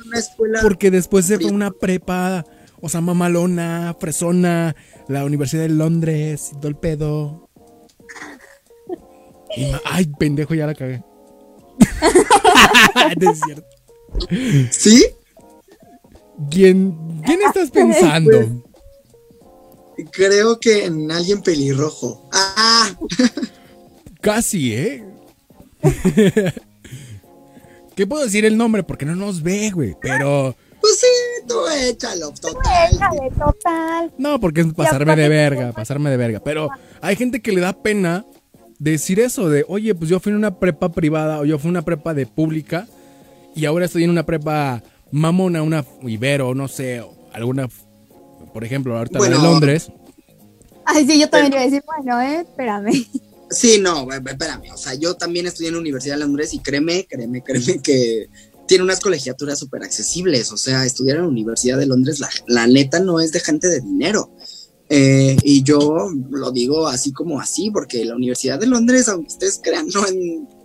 Porque 0.63 0.91
después 0.91 1.27
se 1.27 1.39
fue 1.39 1.51
una 1.51 1.71
prepa, 1.71 2.45
o 2.81 2.89
sea, 2.89 3.01
mamalona, 3.01 3.97
fresona, 4.01 4.75
la 5.09 5.25
Universidad 5.25 5.63
de 5.63 5.69
Londres, 5.71 6.51
y 6.53 6.57
todo 6.57 6.69
el 6.69 6.77
pedo. 6.77 7.49
Y 9.55 9.67
ma- 9.71 9.83
ay, 9.85 10.11
pendejo, 10.19 10.55
ya 10.55 10.67
la 10.67 10.75
cagué. 10.75 11.03
No 13.21 13.31
es 13.31 13.41
cierto. 13.45 13.67
¿Sí? 14.71 15.05
¿Quién, 16.51 17.23
quién 17.25 17.43
estás 17.43 17.71
pensando? 17.73 18.63
Creo 20.11 20.59
que 20.59 20.87
en 20.87 21.11
alguien 21.11 21.43
pelirrojo. 21.43 22.29
Ah, 22.33 22.91
Casi, 24.21 24.75
¿eh? 24.75 25.05
¿Qué 27.97 28.07
puedo 28.07 28.25
decir 28.25 28.45
el 28.45 28.57
nombre? 28.57 28.83
Porque 28.85 29.05
no 29.05 29.17
nos 29.17 29.43
ve, 29.43 29.71
güey. 29.71 29.97
Pero. 30.01 30.57
pues 30.81 30.99
sí, 31.01 31.07
tú 31.47 31.57
échalo, 31.69 32.31
total. 32.33 32.91
Déjale, 32.91 33.31
total. 33.39 34.13
No, 34.19 34.41
porque 34.41 34.63
es 34.63 34.73
pasarme 34.73 35.17
de 35.17 35.29
verga, 35.29 35.73
pasarme 35.73 36.11
de 36.11 36.17
verga. 36.17 36.41
Pero 36.41 36.69
hay 37.01 37.17
gente 37.17 37.43
que 37.43 37.53
le 37.53 37.61
da 37.61 37.73
pena 37.83 38.25
decir 38.79 39.21
eso 39.21 39.49
de, 39.49 39.65
oye, 39.69 39.95
pues 39.95 40.09
yo 40.09 40.21
fui 40.21 40.31
en 40.31 40.39
una 40.39 40.59
prepa 40.59 40.91
privada 40.91 41.41
o 41.41 41.45
yo 41.45 41.59
fui 41.59 41.69
en 41.69 41.73
una 41.73 41.83
prepa 41.83 42.15
de 42.15 42.27
pública 42.27 42.87
y 43.55 43.65
ahora 43.67 43.85
estoy 43.87 44.05
en 44.05 44.11
una 44.11 44.25
prepa 44.27 44.83
mamona, 45.11 45.63
una 45.63 45.85
Ibero, 46.03 46.55
no 46.55 46.69
sé, 46.69 47.03
alguna, 47.33 47.69
por 48.53 48.65
ejemplo, 48.65 48.97
ahorita 48.97 49.15
la 49.15 49.19
Bueno. 49.19 49.37
de 49.37 49.43
Londres. 49.43 49.91
Ay, 50.85 51.07
sí, 51.07 51.21
yo 51.21 51.29
también 51.29 51.53
iba 51.53 51.63
a 51.63 51.65
decir, 51.65 51.83
bueno, 51.87 52.21
eh, 52.21 52.41
espérame. 52.41 53.07
Sí, 53.51 53.79
no, 53.81 54.07
ve- 54.07 54.17
espérame. 54.27 54.73
O 54.73 54.77
sea, 54.77 54.95
yo 54.95 55.15
también 55.15 55.47
estudié 55.47 55.69
en 55.69 55.75
la 55.75 55.81
Universidad 55.81 56.15
de 56.15 56.21
Londres 56.21 56.55
y 56.55 56.59
créeme, 56.61 57.07
créeme, 57.07 57.43
créeme 57.43 57.81
que 57.83 58.27
tiene 58.67 58.83
unas 58.85 58.99
colegiaturas 59.01 59.59
súper 59.59 59.83
accesibles. 59.83 60.51
O 60.53 60.57
sea, 60.57 60.85
estudiar 60.87 61.17
en 61.19 61.23
la 61.25 61.29
Universidad 61.29 61.77
de 61.79 61.87
Londres, 61.87 62.19
la, 62.19 62.31
la 62.47 62.67
neta 62.67 62.99
no 63.01 63.21
es 63.21 63.31
de 63.33 63.41
gente 63.41 63.69
de 63.69 63.81
dinero. 63.81 64.31
Eh, 64.89 65.37
y 65.43 65.63
yo 65.63 66.09
lo 66.31 66.51
digo 66.51 66.87
así 66.87 67.13
como 67.13 67.41
así, 67.41 67.71
porque 67.71 68.05
la 68.05 68.17
Universidad 68.17 68.59
de 68.59 68.67
Londres, 68.67 69.09
aunque 69.09 69.29
ustedes 69.29 69.61
crean, 69.63 69.87
no 69.95 70.05
es 70.07 70.15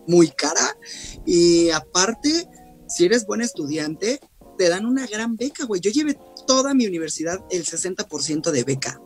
muy 0.07 0.29
cara. 0.29 0.75
Y 1.25 1.69
aparte, 1.69 2.47
si 2.97 3.05
eres 3.05 3.25
buen 3.25 3.41
estudiante, 3.41 4.19
te 4.57 4.69
dan 4.69 4.85
una 4.85 5.05
gran 5.05 5.35
beca, 5.37 5.65
güey. 5.65 5.79
Yo 5.81 5.91
llevé 5.91 6.17
toda 6.47 6.73
mi 6.73 6.87
universidad 6.87 7.39
el 7.51 7.63
60% 7.63 8.51
de 8.51 8.63
beca. 8.63 8.99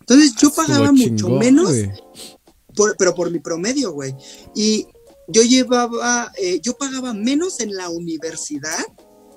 Entonces 0.00 0.34
yo 0.40 0.52
pagaba 0.54 0.86
mucho 1.10 1.28
menos 1.38 1.68
por- 2.76 2.96
pero 2.96 3.14
por 3.14 3.30
mi 3.30 3.40
promedio, 3.40 3.92
güey. 3.92 4.14
Y 4.54 4.86
yo 5.28 5.42
llevaba, 5.42 6.30
eh, 6.38 6.60
yo 6.60 6.74
pagaba 6.76 7.14
menos 7.14 7.60
en 7.60 7.74
la 7.74 7.88
universidad 7.88 8.84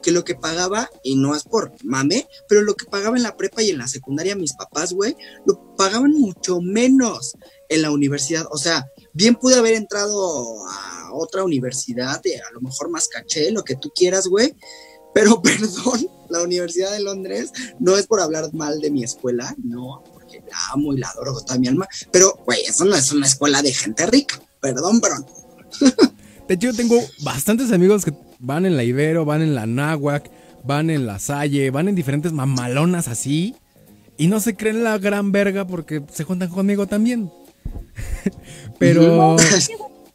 que 0.03 0.11
lo 0.11 0.23
que 0.23 0.35
pagaba, 0.35 0.87
y 1.03 1.15
no 1.15 1.35
es 1.35 1.43
por 1.43 1.73
mame, 1.83 2.27
pero 2.47 2.61
lo 2.61 2.75
que 2.75 2.85
pagaba 2.85 3.17
en 3.17 3.23
la 3.23 3.35
prepa 3.35 3.63
y 3.63 3.71
en 3.71 3.79
la 3.79 3.87
secundaria 3.87 4.35
mis 4.35 4.53
papás, 4.53 4.93
güey, 4.93 5.15
lo 5.47 5.75
pagaban 5.75 6.11
mucho 6.11 6.61
menos 6.61 7.33
en 7.69 7.81
la 7.81 7.89
universidad. 7.89 8.45
O 8.51 8.57
sea, 8.57 8.85
bien 9.15 9.35
pude 9.35 9.55
haber 9.55 9.73
entrado 9.73 10.67
a 10.67 11.13
otra 11.13 11.43
universidad, 11.43 12.21
de 12.21 12.35
a 12.35 12.51
lo 12.53 12.61
mejor 12.61 12.89
más 12.89 13.07
caché, 13.07 13.49
lo 13.49 13.63
que 13.63 13.75
tú 13.75 13.91
quieras, 13.95 14.27
güey. 14.27 14.55
Pero 15.13 15.41
perdón, 15.41 16.07
la 16.29 16.43
Universidad 16.43 16.91
de 16.91 16.99
Londres 16.99 17.51
no 17.79 17.97
es 17.97 18.05
por 18.05 18.19
hablar 18.19 18.53
mal 18.53 18.79
de 18.81 18.91
mi 18.91 19.03
escuela, 19.03 19.55
no, 19.63 20.03
porque 20.13 20.43
la 20.47 20.57
amo 20.73 20.93
y 20.93 20.99
la 20.99 21.07
adoro 21.07 21.33
con 21.33 21.45
toda 21.45 21.57
mi 21.57 21.69
alma, 21.69 21.87
pero, 22.11 22.37
güey, 22.45 22.59
eso 22.67 22.85
no 22.85 22.95
es 22.95 23.11
una 23.11 23.25
escuela 23.25 23.61
de 23.61 23.73
gente 23.73 24.05
rica. 24.05 24.39
Perdón, 24.59 24.99
pero. 24.99 25.15
De 26.47 26.53
hecho, 26.53 26.67
yo 26.67 26.75
tengo 26.75 26.99
bastantes 27.23 27.71
amigos 27.71 28.05
que 28.05 28.13
van 28.39 28.67
en 28.67 28.77
la 28.77 28.83
Ibero, 28.83 29.25
van 29.25 29.41
en 29.41 29.55
la 29.55 29.65
Náhuac, 29.65 30.29
van 30.63 30.91
en 30.91 31.07
la 31.07 31.17
Salle, 31.17 31.71
van 31.71 31.87
en 31.87 31.95
diferentes 31.95 32.33
mamalonas 32.33 33.07
así. 33.07 33.55
Y 34.17 34.27
no 34.27 34.39
se 34.39 34.55
creen 34.55 34.83
la 34.83 34.97
gran 34.99 35.31
verga 35.31 35.65
porque 35.65 36.03
se 36.13 36.23
juntan 36.23 36.49
conmigo 36.49 36.85
también. 36.85 37.31
Pero 38.79 39.37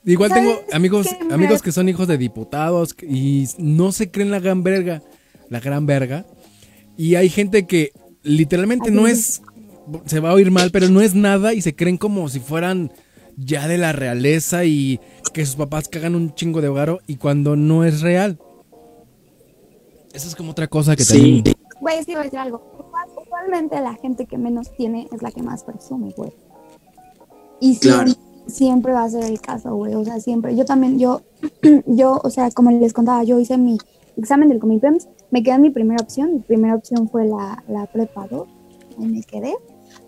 igual 0.05 0.33
tengo 0.33 0.55
¿Sabes 0.55 0.74
amigos, 0.74 1.07
amigos 1.31 1.62
que 1.62 1.72
son 1.72 1.89
hijos 1.89 2.09
de 2.09 2.18
diputados 2.18 2.95
y 3.03 3.47
no 3.59 3.93
se 3.93 4.11
creen 4.11 4.31
la 4.31 4.41
gran 4.41 4.62
verga. 4.62 5.03
La 5.49 5.61
gran 5.61 5.87
verga. 5.87 6.26
Y 6.97 7.14
hay 7.16 7.28
gente 7.28 7.66
que 7.66 7.93
literalmente 8.22 8.91
no 8.91 9.07
es. 9.07 9.43
Se 10.07 10.20
va 10.20 10.31
a 10.31 10.35
oír 10.35 10.51
mal, 10.51 10.70
pero 10.70 10.89
no 10.89 11.01
es 11.01 11.14
nada 11.14 11.53
y 11.55 11.62
se 11.62 11.74
creen 11.74 11.97
como 11.97 12.28
si 12.28 12.39
fueran 12.39 12.93
ya 13.37 13.66
de 13.66 13.78
la 13.78 13.93
realeza 13.93 14.64
y 14.64 15.01
que 15.33 15.45
sus 15.47 15.57
papás 15.57 15.89
cagan 15.89 16.14
un 16.14 16.35
chingo 16.35 16.61
de 16.61 16.68
varo 16.68 17.01
y 17.07 17.16
cuando 17.16 17.57
no 17.57 17.85
es 17.85 18.01
real. 18.03 18.39
Esa 20.12 20.28
es 20.28 20.37
como 20.37 20.53
otra 20.53 20.66
cosa 20.68 20.95
que 20.97 21.05
Sí. 21.05 21.43
también. 21.43 21.57
Güey, 21.81 21.99
sí, 22.05 22.12
voy 22.12 22.20
a 22.20 22.24
decir 22.24 22.39
algo. 22.39 22.62
Usual- 22.78 23.09
Usualmente 23.24 23.81
la 23.81 23.95
gente 23.95 24.26
que 24.26 24.37
menos 24.37 24.70
tiene 24.76 25.09
es 25.12 25.22
la 25.22 25.31
que 25.31 25.43
más 25.43 25.64
presume, 25.64 26.12
güey. 26.16 26.31
Y 27.61 27.77
Claro. 27.79 28.09
siempre, 28.09 28.25
siempre 28.47 28.93
va 28.93 29.05
a 29.05 29.11
ser 29.11 29.25
el 29.25 29.41
caso, 29.41 29.75
güey. 29.77 29.95
O 29.95 30.05
sea, 30.05 30.19
siempre. 30.21 30.57
Yo 30.57 30.65
también, 30.65 30.99
yo, 30.99 31.21
yo, 31.87 32.21
o 32.23 32.31
sea, 32.31 32.51
como 32.51 32.71
les 32.71 32.93
contaba, 32.93 33.23
yo 33.25 33.39
hice 33.39 33.59
mi 33.59 33.79
examen 34.17 34.49
del 34.49 34.59
Comiprems, 34.61 35.09
me 35.31 35.43
quedé 35.43 35.55
en 35.55 35.63
mi 35.63 35.71
primera 35.71 36.03
opción. 36.03 36.35
Mi 36.35 36.41
primera 36.41 36.75
opción 36.75 37.09
fue 37.09 37.27
la, 37.27 37.63
la 37.69 37.87
prepa 37.87 38.27
2, 38.29 38.49
ahí 38.99 39.07
me 39.07 39.23
quedé. 39.23 39.55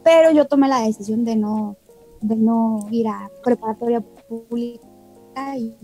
Pero 0.05 0.31
yo 0.33 0.47
tomé 0.47 0.69
la 0.69 0.81
decisión 0.83 1.25
de 1.25 1.37
no, 1.37 1.77
de 2.21 2.37
no 2.37 2.87
ir 2.91 3.09
a 3.09 3.31
preparatoria 3.45 4.01
pública 4.29 5.57
y 5.59 5.75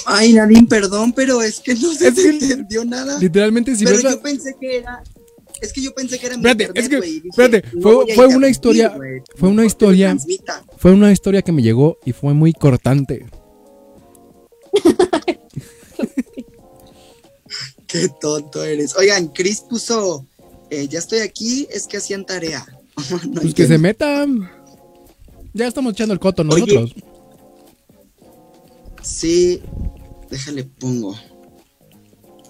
Ay, 0.06 0.34
Nadine, 0.34 0.66
perdón, 0.68 1.12
pero 1.12 1.42
es 1.42 1.58
que 1.60 1.74
no 1.74 1.92
se 1.92 2.08
Es 2.08 2.14
te 2.14 2.22
que- 2.22 2.28
entendió 2.28 2.84
nada. 2.84 3.18
Literalmente, 3.18 3.74
si 3.74 3.84
pero 3.84 3.96
ves 3.96 4.04
la- 4.04 4.10
yo 4.12 4.22
pensé 4.22 4.54
que 4.60 4.76
era. 4.78 5.02
Es 5.60 5.72
que 5.72 5.80
yo 5.82 5.94
pensé 5.94 6.18
que 6.18 6.26
era 6.26 6.36
mi 6.36 6.40
Espérate, 6.46 6.64
internet, 6.64 6.84
es 6.84 6.88
que- 6.90 6.96
güey, 6.98 7.10
y 7.10 7.14
dije, 7.20 7.28
espérate, 7.30 7.64
no 7.74 7.82
fue- 7.82 8.14
fue 8.14 8.26
una 8.26 8.48
historia- 8.48 8.96
fue 9.36 9.48
una 9.48 9.64
historia-. 9.64 10.16
Fue 10.76 10.92
una 10.92 11.10
historia 11.10 11.42
que 11.42 11.52
me 11.52 11.62
llegó 11.62 11.96
y 12.04 12.12
fue 12.12 12.34
muy 12.34 12.52
cortante. 12.52 13.26
Qué 17.88 18.08
tonto 18.20 18.64
eres. 18.64 18.96
Oigan, 18.96 19.28
Chris 19.28 19.60
puso. 19.60 20.26
eh, 20.70 20.88
ya 20.88 20.98
estoy 20.98 21.20
aquí, 21.20 21.66
es 21.70 21.86
que 21.86 21.98
hacían 21.98 22.24
tarea. 22.24 22.66
No 23.30 23.42
Pues 23.42 23.54
que 23.54 23.66
se 23.66 23.78
metan. 23.78 24.50
Ya 25.52 25.66
estamos 25.66 25.92
echando 25.92 26.14
el 26.14 26.20
coto 26.20 26.42
Oye. 26.42 26.60
nosotros. 26.74 26.94
Sí, 29.02 29.62
déjale 30.30 30.64
pongo. 30.64 31.14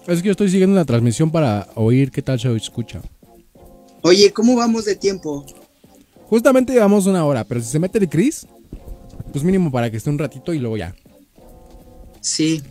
Es 0.07 0.21
que 0.21 0.27
yo 0.27 0.31
estoy 0.31 0.49
siguiendo 0.49 0.75
la 0.75 0.85
transmisión 0.85 1.29
para 1.31 1.67
oír 1.75 2.11
qué 2.11 2.21
tal 2.21 2.39
se 2.39 2.53
escucha. 2.55 3.01
Oye, 4.01 4.31
¿cómo 4.31 4.55
vamos 4.55 4.85
de 4.85 4.95
tiempo? 4.95 5.45
Justamente 6.29 6.73
llevamos 6.73 7.05
una 7.05 7.25
hora, 7.25 7.43
pero 7.43 7.61
si 7.61 7.67
se 7.69 7.79
mete 7.79 7.99
el 7.99 8.09
Chris, 8.09 8.47
pues 9.31 9.43
mínimo 9.43 9.71
para 9.71 9.91
que 9.91 9.97
esté 9.97 10.09
un 10.09 10.17
ratito 10.17 10.53
y 10.53 10.59
luego 10.59 10.77
ya. 10.77 10.95
Sí. 12.21 12.63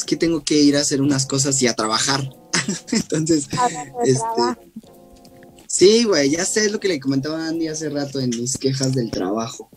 Es 0.00 0.04
que 0.06 0.16
tengo 0.16 0.42
que 0.42 0.54
ir 0.54 0.78
a 0.78 0.80
hacer 0.80 1.02
unas 1.02 1.26
cosas 1.26 1.60
y 1.60 1.66
a 1.66 1.74
trabajar. 1.74 2.26
Entonces, 2.90 3.46
Este, 4.02 4.70
sí, 5.66 6.04
güey, 6.04 6.30
ya 6.30 6.46
sé 6.46 6.70
lo 6.70 6.80
que 6.80 6.88
le 6.88 6.98
comentaba 6.98 7.46
Andy 7.46 7.68
hace 7.68 7.90
rato 7.90 8.18
en 8.18 8.30
mis 8.30 8.56
quejas 8.56 8.94
del 8.94 9.10
trabajo. 9.10 9.68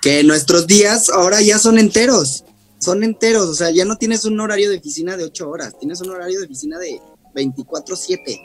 Que 0.00 0.24
nuestros 0.24 0.66
días 0.66 1.10
ahora 1.10 1.42
ya 1.42 1.58
son 1.58 1.78
enteros. 1.78 2.46
Son 2.78 3.04
enteros, 3.04 3.46
o 3.46 3.54
sea, 3.54 3.70
ya 3.70 3.84
no 3.84 3.96
tienes 3.96 4.24
un 4.24 4.40
horario 4.40 4.70
de 4.70 4.78
oficina 4.78 5.18
de 5.18 5.24
8 5.24 5.50
horas, 5.50 5.78
tienes 5.78 6.00
un 6.00 6.08
horario 6.08 6.38
de 6.38 6.46
oficina 6.46 6.78
de 6.78 6.98
24/7. 7.34 8.40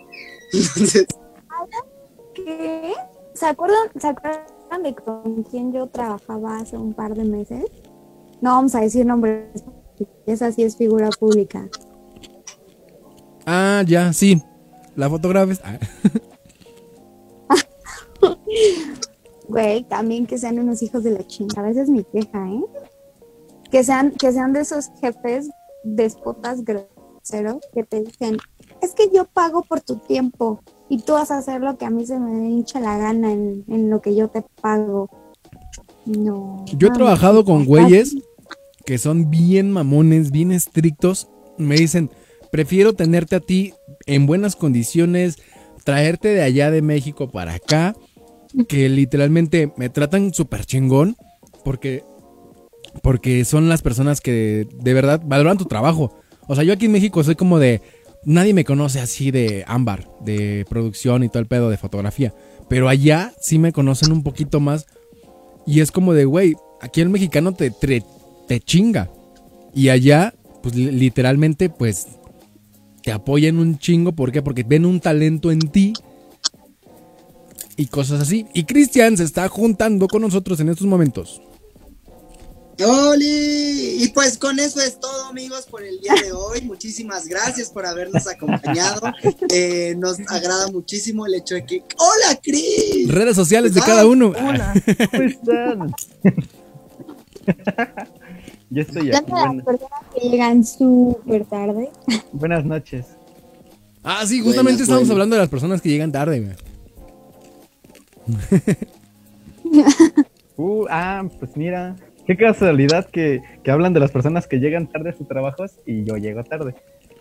Entonces, 0.52 1.06
¿Qué? 2.36 2.96
¿Se 3.34 3.46
acuerdan, 3.46 3.90
¿Se 3.98 4.08
acuerdan 4.08 4.84
de 4.84 4.94
con 4.94 5.44
quién 5.44 5.72
yo 5.72 5.88
trabajaba 5.88 6.58
hace 6.58 6.76
un 6.76 6.94
par 6.94 7.16
de 7.16 7.24
meses? 7.24 7.64
No 8.42 8.52
vamos 8.52 8.76
a 8.76 8.82
decir 8.82 9.06
nombres, 9.06 9.64
esa 10.26 10.52
sí 10.52 10.64
es 10.64 10.78
figura 10.78 11.10
pública. 11.10 11.68
Ah, 13.46 13.84
ya, 13.88 14.14
sí. 14.14 14.42
La 14.96 15.10
fotógrafa. 15.10 15.54
Ah. 15.64 15.80
Güey, 19.48 19.84
también 19.86 20.28
que 20.28 20.38
sean 20.38 20.60
unos 20.60 20.84
hijos 20.84 21.04
de 21.04 21.12
la 21.12 21.26
chingada, 21.26 21.70
esa 21.70 21.82
es 21.82 21.90
mi 21.90 22.04
queja, 22.04 22.48
¿eh? 22.48 22.64
Que 23.72 23.84
sean, 23.84 24.12
que 24.12 24.32
sean 24.32 24.54
de 24.54 24.62
esos 24.62 24.92
jefes 25.02 25.50
despotas 25.84 26.64
groseros 26.64 27.58
que 27.74 27.84
te 27.84 28.04
dicen, 28.04 28.38
es 28.82 28.94
que 28.94 29.10
yo 29.12 29.26
pago 29.26 29.64
por 29.64 29.82
tu 29.82 29.96
tiempo 29.98 30.62
y 30.88 31.02
tú 31.02 31.14
vas 31.14 31.32
a 31.32 31.40
hacer 31.40 31.62
lo 31.62 31.78
que 31.78 31.86
a 31.86 31.90
mí 31.90 32.06
se 32.06 32.20
me 32.20 32.50
hincha 32.50 32.80
la 32.80 32.98
gana 33.00 33.32
en, 33.32 33.64
en 33.68 33.90
lo 33.90 34.02
que 34.02 34.16
yo 34.16 34.28
te 34.28 34.44
pago. 34.62 35.10
No. 36.06 36.64
Yo 36.78 36.88
he 36.88 36.92
trabajado 36.92 37.44
con 37.44 37.66
güeyes 37.66 38.16
que 38.86 38.98
son 38.98 39.30
bien 39.30 39.72
mamones, 39.72 40.32
bien 40.32 40.52
estrictos. 40.52 41.30
Me 41.58 41.76
dicen, 41.76 42.10
prefiero 42.52 42.94
tenerte 42.94 43.36
a 43.36 43.40
ti 43.40 43.74
en 44.06 44.26
buenas 44.26 44.56
condiciones, 44.56 45.38
traerte 45.84 46.30
de 46.30 46.42
allá 46.42 46.72
de 46.72 46.82
México 46.82 47.30
para 47.30 47.56
acá, 47.56 47.96
que 48.68 48.90
literalmente 48.90 49.72
me 49.78 49.90
tratan 49.90 50.34
súper 50.34 50.66
chingón, 50.66 51.16
porque, 51.64 52.04
porque 53.04 53.46
son 53.46 53.70
las 53.70 53.82
personas 53.82 54.22
que 54.22 54.68
de 54.72 54.94
verdad 54.94 55.22
valoran 55.24 55.58
tu 55.58 55.66
trabajo. 55.66 56.16
O 56.48 56.56
sea, 56.56 56.64
yo 56.64 56.74
aquí 56.74 56.86
en 56.86 56.94
México 56.94 57.24
soy 57.24 57.36
como 57.36 57.60
de, 57.60 57.82
nadie 58.26 58.54
me 58.54 58.66
conoce 58.66 59.00
así 59.00 59.32
de 59.32 59.64
ámbar, 59.68 60.10
de 60.22 60.66
producción 60.70 61.24
y 61.24 61.30
todo 61.30 61.40
el 61.40 61.48
pedo 61.48 61.70
de 61.70 61.78
fotografía. 61.78 62.34
Pero 62.68 62.90
allá 62.90 63.34
sí 63.40 63.60
me 63.60 63.72
conocen 63.74 64.12
un 64.12 64.24
poquito 64.24 64.60
más. 64.60 64.88
Y 65.66 65.82
es 65.82 65.92
como 65.92 66.14
de, 66.14 66.26
güey, 66.26 66.56
aquí 66.82 67.02
el 67.02 67.10
mexicano 67.10 67.54
te, 67.54 67.72
te, 67.72 68.04
te 68.50 68.60
chinga. 68.60 69.10
Y 69.74 69.88
allá, 69.90 70.34
pues 70.64 70.76
li- 70.76 70.92
literalmente, 70.92 71.70
pues 71.70 72.08
te 73.04 73.12
apoyan 73.14 73.60
un 73.60 73.78
chingo. 73.78 74.12
¿Por 74.12 74.32
qué? 74.32 74.42
Porque 74.42 74.64
ven 74.64 74.86
un 74.86 75.00
talento 75.00 75.52
en 75.52 75.60
ti. 75.60 75.94
Y 77.78 77.86
cosas 77.86 78.20
así. 78.22 78.46
Y 78.54 78.64
Cristian 78.66 79.16
se 79.16 79.24
está 79.24 79.48
juntando 79.48 80.08
con 80.08 80.22
nosotros 80.24 80.60
en 80.60 80.70
estos 80.70 80.88
momentos. 80.88 81.42
¡Oli! 82.86 83.98
Y 84.04 84.08
pues 84.14 84.38
con 84.38 84.58
eso 84.58 84.80
es 84.82 85.00
todo, 85.00 85.26
amigos, 85.26 85.66
por 85.70 85.84
el 85.84 86.00
día 86.00 86.14
de 86.24 86.32
hoy. 86.32 86.62
Muchísimas 86.62 87.28
gracias 87.28 87.70
por 87.70 87.86
habernos 87.86 88.26
acompañado. 88.28 89.02
Eh, 89.52 89.96
nos 89.98 90.20
agrada 90.28 90.68
muchísimo 90.72 91.26
el 91.26 91.34
hecho 91.36 91.56
de 91.56 91.66
que. 91.66 91.84
¡Hola, 91.98 92.40
Cris! 92.42 93.08
Redes 93.08 93.36
sociales 93.36 93.74
de 93.74 93.82
Ah, 93.82 93.86
cada 93.86 94.06
uno. 94.06 94.28
Hola, 94.30 94.74
¿cómo 95.12 95.24
están? 95.24 95.94
Yo 98.70 98.82
estoy 98.84 99.12
aquí. 99.12 99.32
Hablando 99.32 99.36
de 99.36 99.42
las 99.42 99.64
Buenas, 99.64 99.66
personas 99.66 100.02
que 100.14 100.30
llegan 100.30 100.64
súper 100.66 101.46
tarde. 101.46 101.90
buenas 102.32 102.66
noches. 102.66 103.06
Ah, 104.04 104.26
sí, 104.26 104.40
justamente 104.40 104.54
Buenas, 104.64 104.82
estamos 104.82 105.00
buenas. 105.02 105.12
hablando 105.12 105.36
de 105.36 105.42
las 105.42 105.50
personas 105.50 105.82
que 105.82 105.90
llegan 105.90 106.12
tarde. 106.12 106.40
güey. 106.42 106.56
Uh, 110.62 110.86
ah, 110.90 111.24
pues 111.40 111.56
mira, 111.56 111.96
qué 112.28 112.36
casualidad 112.36 113.06
que, 113.10 113.42
que 113.64 113.72
hablan 113.72 113.94
de 113.94 114.02
las 114.02 114.12
personas 114.12 114.46
que 114.46 114.58
llegan 114.60 114.88
tarde 114.88 115.12
a 115.12 115.14
sus 115.18 115.26
trabajos 115.26 115.80
y 115.86 116.04
yo 116.04 116.18
llego 116.18 116.44
tarde. 116.44 116.76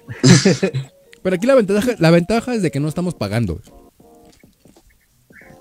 Pero 1.23 1.37
aquí 1.37 1.47
la 1.47 1.55
ventaja, 1.55 1.93
la 2.01 2.11
ventaja 2.11 2.55
es 2.55 2.63
de 2.63 2.73
que 2.73 2.81
no 2.81 2.89
estamos 2.89 3.15
pagando. 3.15 3.61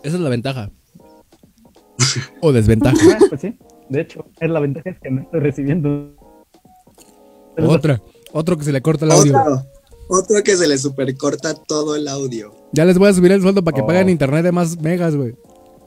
Esa 0.04 0.16
es 0.16 0.22
la 0.22 0.30
ventaja. 0.30 0.72
O 2.42 2.52
desventaja. 2.52 2.98
Ah, 3.14 3.18
pues 3.30 3.42
sí, 3.42 3.56
de 3.90 4.02
hecho, 4.02 4.26
es 4.40 4.50
la 4.50 4.60
ventaja 4.60 4.90
es 4.90 5.00
que 5.00 5.10
no 5.12 5.22
estoy 5.22 5.40
recibiendo. 5.40 6.16
Otra. 7.58 8.02
Otro 8.34 8.58
que 8.58 8.64
se 8.64 8.72
le 8.72 8.82
corta 8.82 9.06
el 9.06 9.12
audio. 9.12 9.38
Otro, 9.40 9.66
otro 10.10 10.44
que 10.44 10.56
se 10.58 10.68
le 10.68 10.78
supercorta 10.78 11.54
todo 11.56 11.96
el 11.96 12.08
audio. 12.08 12.54
Ya 12.74 12.86
les 12.86 12.98
voy 12.98 13.10
a 13.10 13.14
subir 13.14 13.32
el 13.32 13.42
sueldo 13.42 13.64
para 13.64 13.76
que 13.76 13.82
Oh. 13.82 13.88
paguen 13.88 14.10
internet 14.10 14.44
de 14.44 14.52
más 14.52 14.80
megas, 14.80 15.16
güey. 15.16 15.34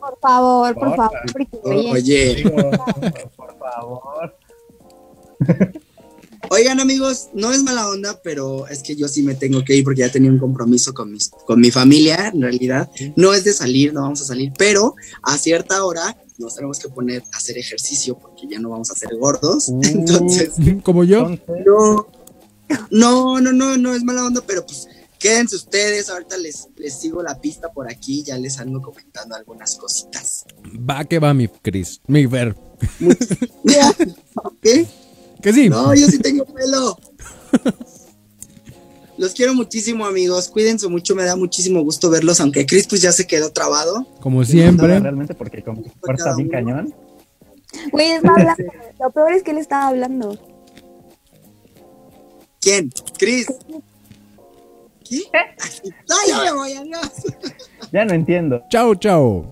Por 0.01 0.19
favor, 0.21 0.75
por 0.75 0.89
Porfa. 0.89 0.97
favor. 1.11 1.21
Porque, 1.33 1.59
oye, 1.93 2.43
por 3.37 3.59
favor. 3.59 4.35
oigan, 6.51 6.81
amigos, 6.81 7.29
no 7.35 7.53
es 7.53 7.63
mala 7.63 7.89
onda, 7.89 8.19
pero 8.25 8.67
es 8.67 8.83
que 8.83 8.97
yo 8.97 9.09
sí 9.09 9.23
me 9.23 9.35
tengo 9.35 9.63
que 9.65 9.77
ir 9.77 9.85
porque 9.85 10.01
ya 10.01 10.11
tenía 10.11 10.31
un 10.31 10.39
compromiso 10.39 10.93
con, 10.95 11.13
mis, 11.13 11.29
con 11.47 11.61
mi 11.61 11.71
familia, 11.71 12.29
en 12.35 12.43
realidad. 12.43 12.91
No 13.17 13.35
es 13.35 13.45
de 13.45 13.53
salir, 13.53 13.93
no 13.93 14.03
vamos 14.03 14.23
a 14.23 14.25
salir, 14.25 14.53
pero 14.59 14.95
a 15.23 15.37
cierta 15.39 15.85
hora 15.85 16.17
nos 16.41 16.55
tenemos 16.55 16.79
que 16.79 16.89
poner 16.89 17.23
a 17.33 17.37
hacer 17.37 17.59
ejercicio 17.59 18.19
porque 18.19 18.47
ya 18.49 18.59
no 18.59 18.71
vamos 18.71 18.91
a 18.91 18.95
ser 18.95 19.17
gordos. 19.17 19.69
Uh. 19.69 19.81
Entonces, 19.85 20.53
Como 20.83 21.05
yo. 21.05 21.29
No, 21.29 22.07
no, 22.91 23.41
no, 23.41 23.53
no, 23.53 23.77
no 23.77 23.95
es 23.95 24.03
mala 24.03 24.25
onda, 24.25 24.43
pero 24.47 24.65
pues 24.65 24.89
quédense 25.19 25.57
ustedes. 25.57 26.09
Ahorita 26.09 26.37
les, 26.39 26.69
les 26.77 26.95
sigo 26.95 27.23
la 27.23 27.41
pista 27.41 27.71
por 27.73 27.91
aquí, 27.91 28.23
ya 28.23 28.39
les 28.39 28.59
ando 28.59 28.81
comentando 28.81 29.35
algunas 29.35 29.77
cositas. 29.77 30.45
Va 30.67 31.05
que 31.05 31.19
va 31.19 31.35
mi 31.35 31.49
Chris. 31.49 32.01
Mi 32.07 32.27
Fer. 32.27 32.57
¿Qué? 34.63 34.87
Que 35.43 35.53
sí. 35.53 35.69
No, 35.69 35.95
yo 35.95 36.07
sí 36.07 36.19
tengo 36.19 36.45
pelo. 36.47 36.99
Los 39.21 39.35
quiero 39.35 39.55
muchísimo, 39.55 40.07
amigos. 40.07 40.49
Cuídense 40.49 40.89
mucho, 40.89 41.15
me 41.15 41.25
da 41.25 41.37
muchísimo 41.37 41.83
gusto 41.83 42.09
verlos, 42.09 42.41
aunque 42.41 42.65
Chris 42.65 42.87
pues 42.87 43.03
ya 43.03 43.13
se 43.13 43.27
quedó 43.27 43.53
trabado. 43.53 44.07
Como 44.19 44.39
no, 44.39 44.45
siempre. 44.47 44.99
realmente 44.99 45.35
porque 45.35 45.63
como 45.63 45.83
que 45.83 45.91
corta 46.01 46.35
bien 46.35 46.49
cañón. 46.49 46.95
güey, 47.93 48.13
está 48.13 48.31
hablando. 48.31 48.65
Lo 48.99 49.11
peor 49.11 49.35
es 49.35 49.43
que 49.43 49.51
él 49.51 49.59
estaba 49.59 49.89
hablando. 49.89 50.39
¿Quién? 52.63 52.91
Chris. 53.19 53.47
¿Qué? 55.07 55.21
No, 56.09 56.17
ya 56.27 56.43
me 56.43 56.53
voy, 56.53 56.73
adiós. 56.73 57.11
Ya 57.93 58.07
no 58.07 58.15
entiendo. 58.15 58.63
Chao, 58.71 58.95
chao. 58.95 59.45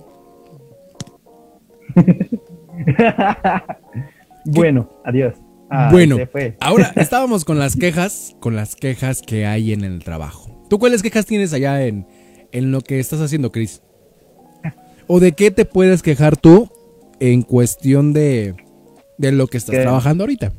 bueno, 4.46 4.88
adiós. 5.04 5.34
Ah, 5.70 5.90
bueno, 5.92 6.16
ahora 6.60 6.92
estábamos 6.96 7.44
con 7.44 7.58
las 7.58 7.76
quejas, 7.76 8.36
con 8.40 8.56
las 8.56 8.74
quejas 8.76 9.22
que 9.22 9.46
hay 9.46 9.72
en 9.72 9.84
el 9.84 10.02
trabajo. 10.02 10.64
¿Tú 10.70 10.78
cuáles 10.78 11.02
quejas 11.02 11.26
tienes 11.26 11.52
allá 11.52 11.84
en, 11.86 12.06
en 12.52 12.72
lo 12.72 12.80
que 12.80 12.98
estás 13.00 13.20
haciendo, 13.20 13.52
Chris? 13.52 13.82
¿O 15.06 15.20
de 15.20 15.32
qué 15.32 15.50
te 15.50 15.64
puedes 15.64 16.02
quejar 16.02 16.36
tú 16.36 16.70
en 17.20 17.42
cuestión 17.42 18.12
de, 18.12 18.54
de 19.16 19.32
lo 19.32 19.46
que 19.46 19.56
estás 19.58 19.74
¿Qué? 19.74 19.82
trabajando 19.82 20.24
ahorita? 20.24 20.52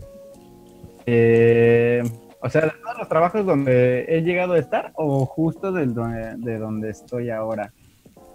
Eh, 1.06 2.04
O 2.42 2.50
sea, 2.50 2.62
de 2.62 2.70
todos 2.84 2.98
los 3.00 3.10
trabajos 3.10 3.46
donde 3.46 4.06
he 4.08 4.22
llegado 4.22 4.54
a 4.54 4.60
estar 4.60 4.92
o 4.96 5.26
justo 5.26 5.72
del 5.72 5.94
donde- 5.94 6.36
de 6.38 6.58
donde 6.58 6.90
estoy 6.90 7.30
ahora. 7.30 7.74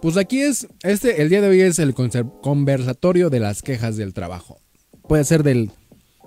Pues 0.01 0.15
aquí 0.17 0.41
es, 0.41 0.67
este, 0.83 1.21
el 1.23 1.29
día 1.29 1.41
de 1.41 1.47
hoy 1.47 1.61
es 1.61 1.79
el 1.79 1.95
conversatorio 1.95 3.29
de 3.31 3.39
las 3.39 3.61
quejas 3.63 3.97
del 3.97 4.13
trabajo. 4.13 4.59
Puede 5.07 5.23
ser 5.23 5.41
del 5.41 5.71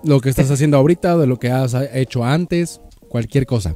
lo 0.03 0.19
que 0.19 0.29
estás 0.29 0.49
haciendo 0.51 0.77
ahorita, 0.77 1.17
de 1.17 1.27
lo 1.27 1.37
que 1.37 1.51
has 1.51 1.75
hecho 1.93 2.23
antes, 2.23 2.81
cualquier 3.09 3.45
cosa. 3.45 3.75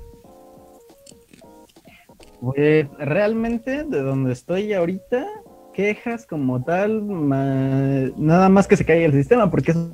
Pues 2.41 2.87
realmente 2.97 3.83
de 3.83 4.01
donde 4.01 4.33
estoy 4.33 4.73
ahorita, 4.73 5.25
quejas 5.73 6.25
como 6.25 6.63
tal, 6.63 7.01
ma- 7.01 8.09
nada 8.17 8.49
más 8.49 8.67
que 8.67 8.75
se 8.75 8.85
caiga 8.85 9.05
el 9.05 9.13
sistema, 9.13 9.49
porque 9.49 9.71
eso 9.71 9.93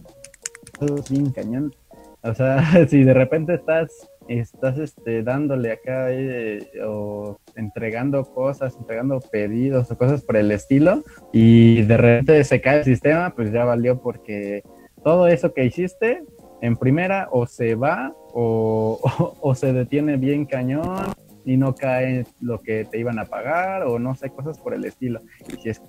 es 0.82 1.10
bien 1.10 1.32
cañón. 1.32 1.74
O 2.22 2.34
sea, 2.34 2.64
si 2.90 3.04
de 3.04 3.14
repente 3.14 3.54
estás, 3.54 3.92
estás 4.28 4.78
este, 4.78 5.24
dándole 5.24 5.72
acá 5.72 6.12
eh, 6.12 6.68
o 6.86 7.38
entregando 7.56 8.24
cosas, 8.26 8.76
entregando 8.80 9.20
pedidos 9.20 9.90
o 9.92 9.98
cosas 9.98 10.24
por 10.24 10.36
el 10.36 10.52
estilo, 10.52 11.04
y 11.32 11.84
de 11.84 11.98
repente 11.98 12.44
se 12.44 12.62
cae 12.62 12.80
el 12.80 12.86
sistema, 12.86 13.34
pues 13.36 13.52
ya 13.52 13.64
valió 13.64 14.02
porque 14.02 14.64
todo 15.04 15.28
eso 15.28 15.54
que 15.54 15.66
hiciste 15.66 16.24
en 16.62 16.76
primera 16.76 17.30
o 17.32 17.48
se 17.48 17.76
va 17.76 18.14
o, 18.34 19.00
o- 19.02 19.34
o 19.42 19.56
se 19.56 19.74
detiene 19.74 20.18
bien 20.18 20.46
cañón 20.46 21.14
y 21.46 21.58
no 21.58 21.74
cae 21.74 22.26
lo 22.42 22.60
que 22.60 22.86
te 22.86 23.00
iban 23.00 23.18
a 23.18 23.26
pagar 23.26 23.84
o 23.84 23.98
no 23.98 24.14
sé, 24.16 24.30
cosas 24.30 24.60
por 24.60 24.74
el 24.74 24.86
estilo. 24.86 25.22
Y 25.52 25.62
si 25.62 25.70
es 25.70 25.82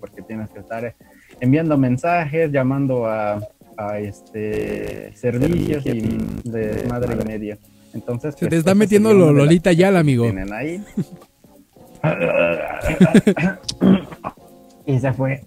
porque 0.00 0.22
tienes 0.22 0.50
que 0.50 0.60
estar 0.60 0.94
enviando 1.40 1.76
mensajes, 1.76 2.50
llamando 2.50 3.06
a, 3.06 3.40
a, 3.76 3.98
este 3.98 5.14
servicios 5.16 5.84
y 5.86 6.00
de 6.48 6.86
madre 6.88 7.16
y 7.20 7.24
medio. 7.26 7.58
Entonces, 7.92 8.34
Se 8.36 8.48
te 8.48 8.56
está 8.56 8.70
esa 8.70 8.78
metiendo 8.78 9.12
lo 9.12 9.32
Lolita 9.32 9.72
ya, 9.72 9.96
amigo. 9.96 10.24
tienen 10.24 10.52
ahí. 10.52 10.82
y 14.86 14.98
se 14.98 15.12
fue. 15.12 15.42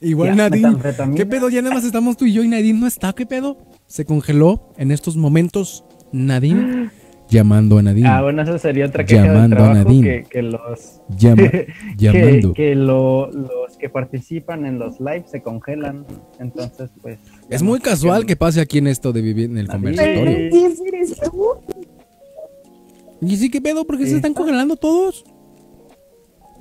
Igual 0.00 0.30
Ya, 0.30 0.34
Nadine. 0.50 0.76
¿Qué 1.16 1.26
pedo? 1.26 1.48
Ya 1.48 1.62
nada 1.62 1.74
más 1.74 1.84
estamos 1.84 2.16
tú 2.16 2.24
y 2.26 2.32
yo 2.32 2.42
y 2.42 2.48
Nadine 2.48 2.78
no 2.78 2.86
está. 2.86 3.12
¿Qué 3.12 3.26
pedo? 3.26 3.58
Se 3.86 4.04
congeló 4.04 4.72
en 4.76 4.90
estos 4.90 5.16
momentos 5.16 5.84
Nadine 6.12 6.90
llamando 7.30 7.78
a 7.78 7.82
Nadine. 7.82 8.08
Ah, 8.08 8.22
bueno, 8.22 8.42
esa 8.42 8.58
sería 8.58 8.86
otra 8.86 9.04
queja 9.04 9.24
Llamando 9.26 9.56
a 9.56 9.58
trabajo 9.58 9.74
Nadine. 9.84 10.22
que, 10.22 10.24
que 10.28 10.42
los 10.42 11.00
Llama- 11.16 11.50
llamando. 11.96 12.52
que 12.54 12.74
lo- 12.74 13.30
los 13.30 13.76
que 13.78 13.88
participan 13.88 14.64
en 14.66 14.78
los 14.78 14.98
lives 15.00 15.30
se 15.30 15.42
congelan. 15.42 16.04
Entonces, 16.38 16.90
pues. 17.02 17.18
Es 17.50 17.62
muy 17.62 17.80
casual 17.80 18.26
que 18.26 18.36
pase 18.36 18.60
aquí 18.60 18.78
en 18.78 18.86
esto 18.88 19.12
de 19.12 19.20
vivir 19.22 19.50
en 19.50 19.58
el 19.58 19.66
Nadine. 19.66 19.96
conversatorio. 19.96 21.48
¿Y 23.20 23.36
sí 23.36 23.50
qué 23.50 23.60
pedo? 23.60 23.84
¿Por 23.84 23.98
qué 23.98 24.06
se 24.06 24.16
están 24.16 24.32
congelando 24.34 24.76
todos? 24.76 25.24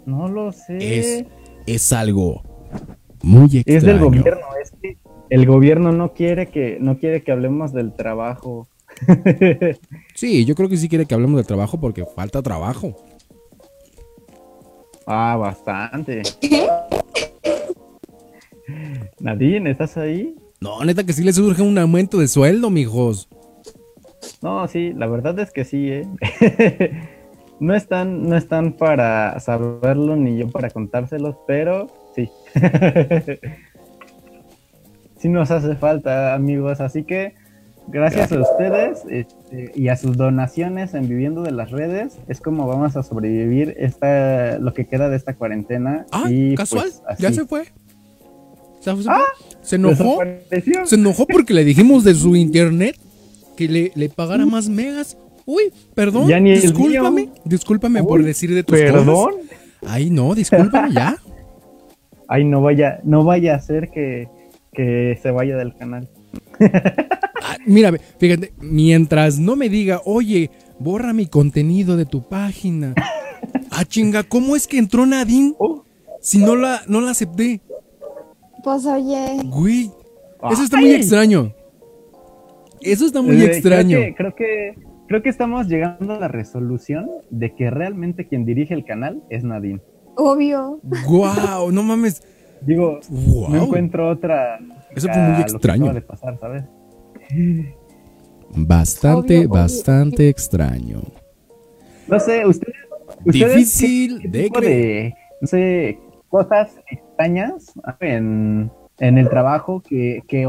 No 0.06 0.28
lo 0.28 0.52
sé. 0.52 0.78
Es, 1.00 1.26
es 1.68 1.94
algo 1.94 2.42
muy 3.22 3.46
extraño. 3.46 3.78
Es 3.78 3.84
del 3.84 4.00
gobierno, 4.00 4.48
es 4.62 4.72
que 4.82 4.98
el 5.30 5.46
gobierno 5.46 5.92
no 5.92 6.14
quiere 6.14 6.48
que 6.48 6.78
no 6.80 6.98
quiere 6.98 7.22
que 7.24 7.32
hablemos 7.32 7.74
del 7.74 7.94
trabajo. 7.94 8.68
Sí, 10.16 10.46
yo 10.46 10.56
creo 10.56 10.68
que 10.68 10.78
sí 10.78 10.90
quiere 10.90 11.06
que 11.06 11.14
hablemos 11.14 11.38
del 11.38 11.46
trabajo 11.46 11.80
porque 11.80 12.04
falta 12.16 12.42
trabajo. 12.42 12.96
ah, 15.06 15.36
bastante. 15.38 16.24
Nadine, 19.20 19.70
¿estás 19.70 19.98
ahí? 19.98 20.36
No, 20.60 20.84
neta 20.84 21.04
que 21.04 21.14
sí 21.14 21.24
les 21.24 21.36
surge 21.36 21.62
un 21.62 21.78
aumento 21.78 22.18
de 22.18 22.28
sueldo, 22.28 22.72
mijos. 22.72 23.30
No, 24.42 24.68
sí, 24.68 24.94
la 24.94 25.06
verdad 25.06 25.38
es 25.40 25.52
que 25.52 25.64
sí, 25.64 25.90
¿eh? 25.92 26.08
no 27.60 27.76
están, 27.76 28.30
no 28.30 28.38
están 28.38 28.74
para 28.74 29.40
saberlo 29.40 30.16
ni 30.16 30.38
yo 30.38 30.50
para 30.50 30.70
contárselos, 30.70 31.36
pero 31.48 31.88
sí. 32.16 32.30
sí 35.18 35.30
nos 35.30 35.52
hace 35.52 35.76
falta, 35.76 36.34
amigos, 36.34 36.82
así 36.82 37.04
que 37.04 37.34
gracias 37.88 38.32
a 38.32 38.42
ustedes 38.42 39.04
este, 39.10 39.72
y 39.76 39.88
a 39.88 39.98
sus 39.98 40.18
donaciones 40.18 40.94
en 40.94 41.08
Viviendo 41.08 41.42
de 41.42 41.52
las 41.52 41.72
Redes 41.72 42.18
es 42.28 42.42
como 42.42 42.68
vamos 42.68 42.96
a 42.96 43.04
sobrevivir 43.04 43.76
esta, 43.78 44.60
lo 44.60 44.74
que 44.74 44.86
queda 44.86 45.10
de 45.10 45.18
esta 45.18 45.36
cuarentena. 45.36 46.06
Ah, 46.12 46.26
y, 46.30 46.56
casual, 46.56 46.90
pues, 47.06 47.18
ya 47.18 47.32
se 47.32 47.46
fue. 47.46 47.66
Se, 48.80 48.96
fue. 48.96 49.04
se 49.62 49.76
enojó. 49.78 50.20
Se 50.86 50.96
enojó 50.96 51.26
porque 51.26 51.54
le 51.54 51.64
dijimos 51.64 52.04
de 52.04 52.14
su 52.14 52.36
internet 52.36 52.98
que 53.56 53.68
le, 53.68 53.92
le 53.96 54.10
pagara 54.10 54.46
más 54.46 54.70
megas. 54.70 55.18
Uy, 55.50 55.72
perdón, 55.96 56.28
Ya 56.28 56.40
ni 56.42 56.52
el 56.52 56.62
discúlpame, 56.62 57.30
discúlpame 57.46 58.04
por 58.04 58.22
decir 58.22 58.54
de 58.54 58.64
tus 58.64 58.78
Perdón. 58.78 59.06
cosas. 59.06 59.36
Ay, 59.88 60.10
no, 60.10 60.36
discúlpame 60.36 60.94
ya. 60.94 61.16
Ay, 62.28 62.44
no 62.44 62.62
vaya, 62.62 63.00
no 63.06 63.24
vaya 63.24 63.56
a 63.56 63.60
ser 63.62 63.90
que, 63.90 64.28
que 64.74 65.18
se 65.24 65.32
vaya 65.32 65.56
del 65.58 65.74
canal. 65.76 66.08
Ah, 67.50 67.56
mira, 67.66 67.94
fíjate, 68.18 68.52
mientras 68.60 69.40
no 69.40 69.56
me 69.56 69.70
diga, 69.70 70.02
oye, 70.04 70.50
borra 70.80 71.14
mi 71.14 71.28
contenido 71.28 71.96
de 71.96 72.06
tu 72.06 72.28
página. 72.28 72.94
Ah, 73.72 73.86
chinga, 73.86 74.24
¿cómo 74.24 74.56
es 74.58 74.68
que 74.68 74.78
entró 74.80 75.06
Nadine 75.06 75.54
Oh. 75.58 75.86
si 76.20 76.40
no 76.40 76.58
la, 76.58 76.82
no 76.88 77.00
la 77.00 77.12
acepté? 77.12 77.62
Pues 78.64 78.86
oye, 78.86 79.38
Güey, 79.46 79.92
eso 80.52 80.64
está 80.64 80.78
muy 80.78 80.90
Ay. 80.90 80.96
extraño. 80.96 81.54
Eso 82.82 83.06
está 83.06 83.22
muy 83.22 83.42
Eh, 83.42 83.46
extraño. 83.46 83.98
Creo 83.98 84.08
que, 84.08 84.16
creo 84.16 84.36
que 84.36 84.87
creo 85.08 85.22
que 85.22 85.30
estamos 85.30 85.68
llegando 85.68 86.14
a 86.14 86.20
la 86.20 86.28
resolución 86.28 87.08
de 87.30 87.54
que 87.56 87.70
realmente 87.70 88.28
quien 88.28 88.46
dirige 88.46 88.74
el 88.74 88.86
canal 88.86 89.24
es 89.30 89.44
Nadine. 89.44 89.82
obvio. 90.16 90.80
Guau, 91.08 91.72
no 91.72 91.84
mames. 91.84 92.24
Digo, 92.62 93.00
Wow. 93.10 93.50
no 93.50 93.64
encuentro 93.66 94.10
otra. 94.10 94.60
Eso 94.96 95.08
fue 95.10 95.22
muy 95.22 95.42
extraño. 95.42 95.94
de 95.94 96.02
pasar, 96.02 96.38
¿sabes? 96.40 96.64
Bastante, 98.56 99.36
Obvio, 99.38 99.50
obvio. 99.50 99.62
bastante 99.62 100.30
extraño. 100.30 101.02
No 102.08 102.20
sé, 102.20 102.46
ustedes. 102.46 102.76
ustedes 103.26 103.54
Difícil 103.56 104.20
qué 104.22 104.28
de 104.30 104.44
tipo 104.44 104.60
creer. 104.60 105.14
no 105.42 105.48
sé, 105.48 106.00
cosas 106.30 106.72
extrañas 106.90 107.74
en, 108.00 108.72
en 109.00 109.18
el 109.18 109.30
trabajo 109.30 109.82
que, 109.82 110.24
que 110.28 110.46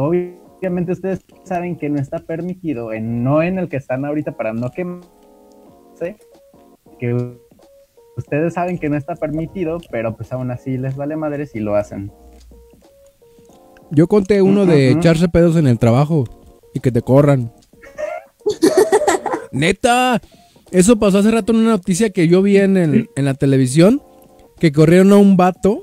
obviamente 0.58 0.92
ustedes 0.92 1.20
saben 1.44 1.76
que 1.76 1.88
no 1.88 1.98
está 2.00 2.18
permitido, 2.18 2.92
en, 2.92 3.22
no 3.24 3.42
en 3.42 3.58
el 3.58 3.68
que 3.68 3.76
están 3.76 4.04
ahorita 4.04 4.32
para 4.32 4.52
no 4.52 4.70
quemarse, 4.70 6.16
que 6.98 7.36
ustedes 8.16 8.54
saben 8.54 8.78
que 8.78 8.88
no 8.88 8.96
está 8.96 9.14
permitido, 9.14 9.78
pero 9.90 10.16
pues 10.16 10.32
aún 10.32 10.50
así 10.50 10.76
les 10.76 10.96
vale 10.96 11.16
madres 11.16 11.54
y 11.54 11.60
lo 11.60 11.76
hacen. 11.76 12.12
Yo 13.90 14.06
conté 14.06 14.42
uno 14.42 14.66
de 14.66 14.90
echarse 14.98 15.28
pedos 15.28 15.56
en 15.56 15.66
el 15.66 15.78
trabajo 15.78 16.24
y 16.74 16.80
que 16.80 16.92
te 16.92 17.00
corran. 17.02 17.52
Neta, 19.52 20.20
eso 20.70 20.98
pasó 20.98 21.18
hace 21.18 21.30
rato 21.30 21.52
en 21.52 21.60
una 21.60 21.70
noticia 21.70 22.10
que 22.10 22.28
yo 22.28 22.42
vi 22.42 22.58
en, 22.58 22.76
el- 22.76 23.08
en 23.16 23.24
la 23.24 23.34
televisión, 23.34 24.02
que 24.58 24.72
corrieron 24.72 25.12
a 25.12 25.16
un 25.16 25.36
vato 25.36 25.82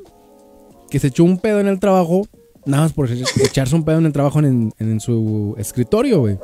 que 0.90 1.00
se 1.00 1.08
echó 1.08 1.24
un 1.24 1.40
pedo 1.40 1.60
en 1.60 1.68
el 1.68 1.80
trabajo, 1.80 2.28
nada 2.66 2.84
más 2.84 2.94
por 2.94 3.10
echarse 3.12 3.76
un 3.76 3.84
pedo 3.84 4.00
en 4.00 4.06
el 4.06 4.14
trabajo 4.14 4.40
en, 4.40 4.74
en 4.80 5.00
su 5.00 5.56
escritorio, 5.58 6.20
güey. 6.20 6.38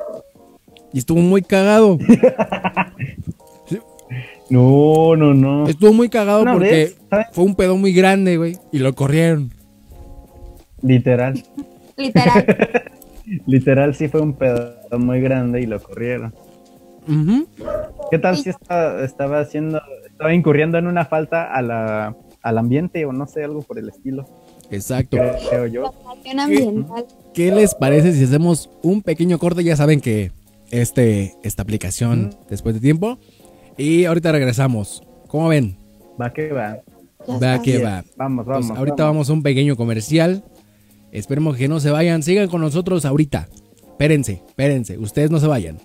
Y 0.94 1.00
estuvo 1.00 1.20
muy 1.20 1.42
cagado. 1.42 1.98
No, 4.52 5.16
no, 5.16 5.34
no. 5.34 5.66
Estuvo 5.66 5.94
muy 5.94 6.10
cagado 6.10 6.42
Una 6.42 6.52
porque 6.52 6.94
fue 7.32 7.46
un 7.46 7.56
pedo 7.56 7.78
muy 7.78 7.94
grande, 7.94 8.36
güey. 8.36 8.58
Y 8.74 8.80
lo 8.80 8.94
corrieron. 8.94 9.50
Literal. 10.82 11.42
Literal. 11.96 12.46
Literal 13.48 13.96
sí 13.96 14.10
fue 14.10 14.20
un 14.20 14.34
pedo 14.34 14.76
muy 15.00 15.22
grande 15.22 15.62
y 15.62 15.68
lo 15.68 15.82
corrieron. 15.82 16.34
¿Qué 18.12 18.20
tal 18.20 18.36
si 18.36 18.50
estaba, 18.50 19.06
estaba 19.06 19.40
haciendo, 19.40 19.82
estaba 20.06 20.34
incurriendo 20.34 20.78
en 20.78 20.88
una 20.88 21.06
falta 21.06 21.46
a 21.46 21.62
la, 21.62 22.16
al 22.42 22.58
ambiente 22.58 23.06
o 23.06 23.14
no 23.14 23.28
sé, 23.28 23.46
algo 23.46 23.62
por 23.62 23.80
el 23.80 23.88
estilo? 23.88 24.28
Exacto. 24.72 25.18
Creo 25.50 25.68
yo. 25.68 25.94
¿Qué 27.34 27.52
les 27.52 27.76
parece 27.76 28.14
si 28.14 28.24
hacemos 28.24 28.70
un 28.82 29.02
pequeño 29.02 29.38
corte? 29.40 29.64
Ya 29.64 29.76
saben 29.76 30.02
que 30.02 30.32
este, 30.70 31.36
esta 31.44 31.62
aplicación 31.64 32.36
después 32.50 32.76
de 32.76 32.82
tiempo. 32.82 33.20
Y 33.78 34.06
ahorita 34.06 34.32
regresamos. 34.32 35.04
¿Cómo 35.28 35.48
ven? 35.50 35.78
Va 36.22 36.32
que 36.34 36.52
va. 36.52 36.80
Va 37.42 37.62
que 37.62 37.78
va. 37.84 38.04
Vamos, 38.16 38.46
Pues 38.46 38.60
vamos. 38.68 38.78
ahorita 38.78 39.04
vamos 39.06 39.30
a 39.30 39.34
un 39.34 39.44
pequeño 39.44 39.76
comercial. 39.76 40.44
Esperemos 41.12 41.58
que 41.58 41.68
no 41.68 41.80
se 41.80 41.90
vayan. 41.92 42.24
Sigan 42.24 42.48
con 42.48 42.62
nosotros 42.62 43.06
ahorita. 43.06 43.48
Espérense, 43.92 44.42
espérense. 44.48 44.98
Ustedes 44.98 45.30
no 45.32 45.40
se 45.40 45.48
vayan. 45.48 45.78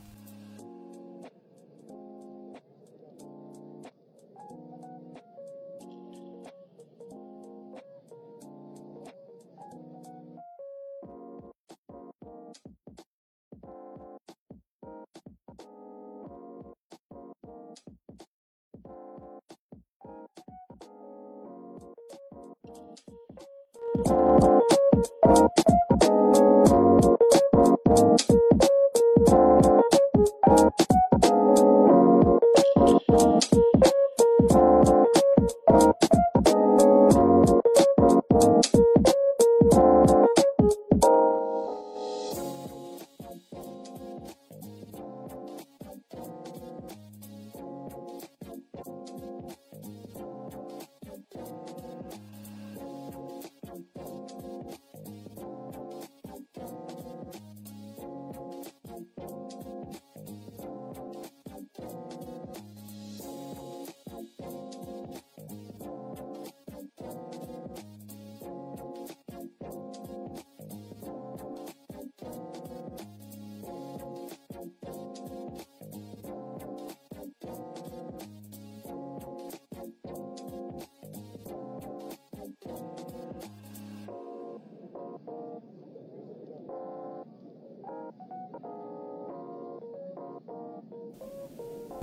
Thank 23.96 24.08
you. 33.54 33.65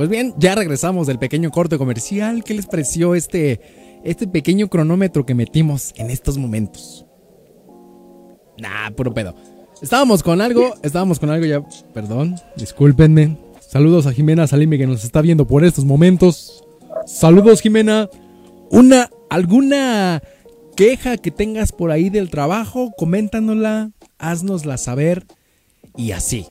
Pues 0.03 0.11
bien, 0.11 0.33
ya 0.37 0.53
regresamos 0.53 1.07
del 1.07 1.17
pequeño 1.17 1.49
corte 1.49 1.77
comercial. 1.77 2.43
¿Qué 2.43 2.53
les 2.53 2.65
pareció 2.65 3.15
este, 3.15 4.01
este 4.03 4.27
pequeño 4.27 4.67
cronómetro 4.67 5.25
que 5.25 5.33
metimos 5.33 5.93
en 5.95 6.09
estos 6.09 6.37
momentos? 6.37 7.05
Nah, 8.57 8.89
puro 8.97 9.13
pedo. 9.13 9.33
Estábamos 9.81 10.21
con 10.21 10.41
algo, 10.41 10.73
estábamos 10.83 11.21
con 11.21 11.29
algo 11.29 11.45
ya. 11.45 11.61
Perdón, 11.93 12.35
discúlpenme. 12.57 13.37
Saludos 13.61 14.05
a 14.05 14.11
Jimena 14.11 14.45
Salime 14.45 14.77
que 14.77 14.87
nos 14.87 15.05
está 15.05 15.21
viendo 15.21 15.47
por 15.47 15.63
estos 15.63 15.85
momentos. 15.85 16.65
Saludos, 17.05 17.61
Jimena. 17.61 18.09
Una, 18.71 19.09
alguna 19.29 20.21
queja 20.75 21.15
que 21.15 21.31
tengas 21.31 21.71
por 21.71 21.91
ahí 21.91 22.09
del 22.09 22.29
trabajo, 22.29 22.91
coméntanosla, 22.97 23.91
haznosla 24.17 24.75
saber 24.75 25.25
y 25.95 26.11
así. 26.11 26.49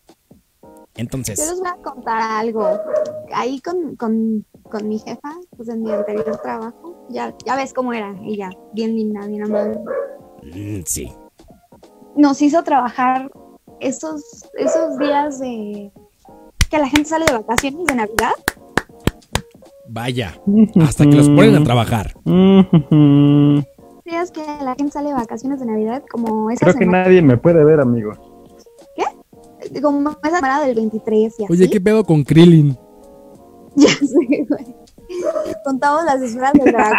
Entonces. 0.96 1.38
Yo 1.38 1.46
les 1.50 1.58
voy 1.58 1.68
a 1.68 1.82
contar 1.82 2.20
algo. 2.20 2.80
Ahí 3.32 3.60
con, 3.60 3.96
con, 3.96 4.44
con 4.64 4.88
mi 4.88 4.98
jefa, 4.98 5.34
pues 5.56 5.68
en 5.68 5.82
mi 5.82 5.90
anterior 5.90 6.38
trabajo, 6.42 7.06
ya, 7.08 7.34
ya 7.44 7.56
ves 7.56 7.72
cómo 7.72 7.92
era 7.92 8.14
ella, 8.24 8.50
bien 8.74 8.94
linda, 8.94 9.26
bien 9.26 9.44
amable. 9.44 9.78
mm, 10.42 10.82
sí. 10.84 11.12
Nos 12.16 12.42
hizo 12.42 12.62
trabajar 12.62 13.30
esos, 13.80 14.44
esos 14.58 14.98
días 14.98 15.40
de 15.40 15.90
que 16.70 16.78
la 16.78 16.88
gente 16.88 17.08
sale 17.08 17.24
de 17.26 17.32
vacaciones 17.32 17.86
de 17.86 17.94
Navidad. 17.94 18.32
Vaya, 19.88 20.34
hasta 20.80 21.04
que 21.04 21.16
los 21.16 21.28
ponen 21.28 21.56
a 21.56 21.64
trabajar. 21.64 22.14
Días 24.04 24.30
que 24.30 24.40
la 24.62 24.74
gente 24.76 24.92
sale 24.92 25.08
de 25.08 25.14
vacaciones 25.14 25.60
de 25.60 25.66
Navidad, 25.66 26.02
como 26.10 26.50
esa 26.50 26.66
Creo 26.66 26.78
que 26.78 26.86
nadie 26.86 27.22
me 27.22 27.36
puede 27.36 27.64
ver, 27.64 27.80
amigo. 27.80 28.12
como 29.82 30.10
esa 30.10 30.36
semana 30.36 30.62
del 30.64 30.74
23 30.74 31.20
y 31.40 31.44
así. 31.44 31.52
Oye, 31.52 31.70
¿qué 31.70 31.80
pedo 31.80 32.04
con 32.04 32.22
Krillin? 32.24 32.76
Ya 33.76 33.88
sé, 33.88 34.46
güey. 34.48 34.66
Contamos 35.64 36.04
las 36.04 36.20
esferas 36.22 36.52
del 36.54 36.72
dragón. 36.72 36.98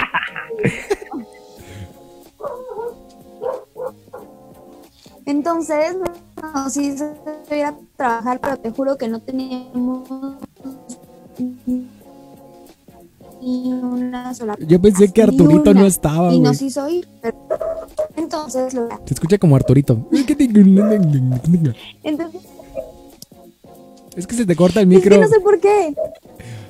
Entonces, 5.25 5.95
nos 6.41 6.77
hizo 6.77 7.13
ir 7.51 7.63
a 7.65 7.75
trabajar, 7.95 8.39
pero 8.41 8.57
te 8.57 8.71
juro 8.71 8.97
que 8.97 9.07
no 9.07 9.21
teníamos 9.21 10.09
ni 13.41 13.71
una 13.73 14.33
sola. 14.33 14.57
Yo 14.59 14.81
pensé 14.81 15.11
que 15.13 15.23
Arturito 15.23 15.71
una. 15.71 15.81
no 15.81 15.85
estaba, 15.87 16.27
Y 16.27 16.39
güey. 16.39 16.41
nos 16.41 16.61
hizo 16.61 16.87
ir. 16.89 17.07
pero- 17.21 17.37
Entonces, 18.17 18.73
lo... 18.73 18.87
Se 19.05 19.13
escucha 19.13 19.37
como 19.37 19.55
Arturito. 19.55 19.97
Entonces, 22.03 22.41
Es 24.15 24.27
que 24.27 24.35
se 24.35 24.45
te 24.45 24.55
corta 24.55 24.81
el 24.81 24.91
es 24.91 24.99
que 25.01 25.09
micro. 25.09 25.21
no 25.21 25.27
sé 25.29 25.39
por 25.39 25.59
qué. 25.59 25.95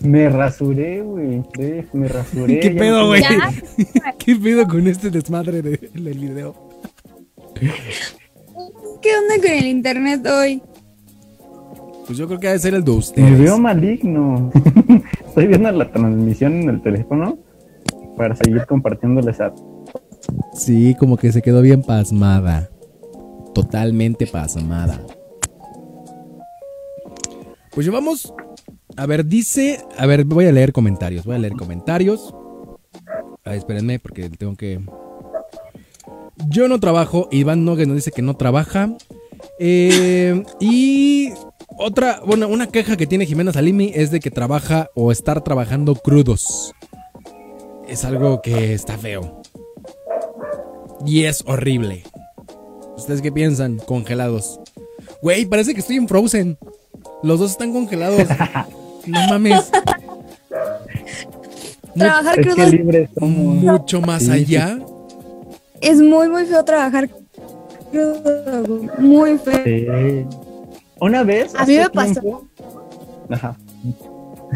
Me 0.04 0.30
rasuré, 0.30 1.02
güey. 1.02 1.42
Me 1.94 2.08
rasuré. 2.08 2.60
¿Qué 2.62 2.72
pedo, 2.72 3.08
güey? 3.08 3.24
¿Qué 4.20 4.36
pedo 4.36 4.68
con 4.68 4.88
este 4.88 5.10
desmadre 5.10 5.62
de- 5.62 5.90
del 5.94 6.20
video? 6.20 6.56
¿Qué 7.56 9.10
onda 9.18 9.36
con 9.42 9.52
el 9.52 9.66
internet 9.68 10.26
hoy? 10.28 10.62
Pues 12.06 12.18
yo 12.18 12.28
creo 12.28 12.40
que 12.40 12.48
debe 12.48 12.60
ser 12.60 12.74
el 12.74 12.84
de 12.84 12.92
Me 12.92 12.98
ustedes. 12.98 13.40
veo 13.40 13.58
maligno. 13.58 14.52
Estoy 15.28 15.48
viendo 15.48 15.72
la 15.72 15.90
transmisión 15.90 16.54
en 16.62 16.70
el 16.70 16.82
teléfono 16.82 17.38
para 18.18 18.36
seguir 18.36 18.66
compartiéndoles 18.66 19.40
a 19.40 19.54
Sí, 20.54 20.96
como 21.00 21.18
que 21.18 21.32
se 21.32 21.42
quedó 21.42 21.62
bien 21.62 21.82
pasmada. 21.82 22.70
Totalmente 23.54 24.28
pasmada. 24.28 25.00
Pues 27.72 27.86
llevamos. 27.86 28.34
A 28.98 29.06
ver, 29.06 29.26
dice. 29.26 29.80
A 29.98 30.06
ver, 30.06 30.26
voy 30.26 30.45
a 30.45 30.52
leer 30.52 30.72
comentarios. 30.74 31.26
Voy 31.26 31.36
a 31.36 31.40
leer 31.40 31.53
comentarios. 31.53 32.34
Ay, 33.44 33.57
espérenme, 33.57 33.99
porque 33.99 34.30
tengo 34.30 34.56
que. 34.56 34.80
Yo 36.49 36.68
no 36.68 36.80
trabajo. 36.80 37.28
Iván 37.32 37.65
Nogues 37.65 37.88
nos 37.88 37.98
dice 37.98 38.11
que 38.11 38.22
no 38.22 38.36
trabaja. 38.36 38.95
Eh, 39.60 40.44
y 40.60 41.32
otra, 41.78 42.22
bueno, 42.26 42.48
una 42.48 42.68
queja 42.68 42.98
que 42.98 43.07
tiene 43.07 43.26
Jimena 43.26 43.52
Salimi 43.52 43.91
es 43.94 44.11
de 44.11 44.20
que 44.20 44.32
trabaja 44.32 44.90
o 44.95 45.11
estar 45.11 45.44
trabajando 45.44 45.95
crudos. 45.95 46.74
Es 47.88 48.06
algo 48.06 48.41
que 48.41 48.74
está 48.74 48.98
feo. 48.98 49.41
Y 51.06 51.24
es 51.24 51.44
horrible. 51.45 52.03
¿Ustedes 52.95 53.22
qué 53.22 53.32
piensan? 53.32 53.78
Congelados. 53.78 54.60
Güey, 55.22 55.45
parece 55.45 55.74
que 55.74 55.82
estoy 55.82 55.98
en 55.98 56.07
Frozen. 56.07 56.57
Los 57.24 57.40
dos 57.40 57.52
están 57.52 57.74
congelados. 57.74 58.28
No 59.06 59.28
mames. 59.28 59.72
Trabajar 61.98 62.40
Es 62.40 62.46
crudo 62.48 62.56
que 62.56 62.78
libres 62.78 63.10
somos. 63.18 63.56
mucho 63.56 64.02
más 64.02 64.24
Sí, 64.24 64.32
allá. 64.32 64.80
es 65.82 66.00
muy, 66.02 66.28
muy 66.30 66.46
feo 66.46 66.64
trabajar 66.66 67.10
crudo. 67.92 68.90
Muy 68.98 69.38
feo. 69.38 69.64
Sí. 69.64 70.26
Una 71.00 71.24
vez. 71.24 71.54
A 71.56 71.66
mí 71.66 71.78
me 71.78 71.90
pasó. 71.90 72.48
Ajá. 73.30 73.56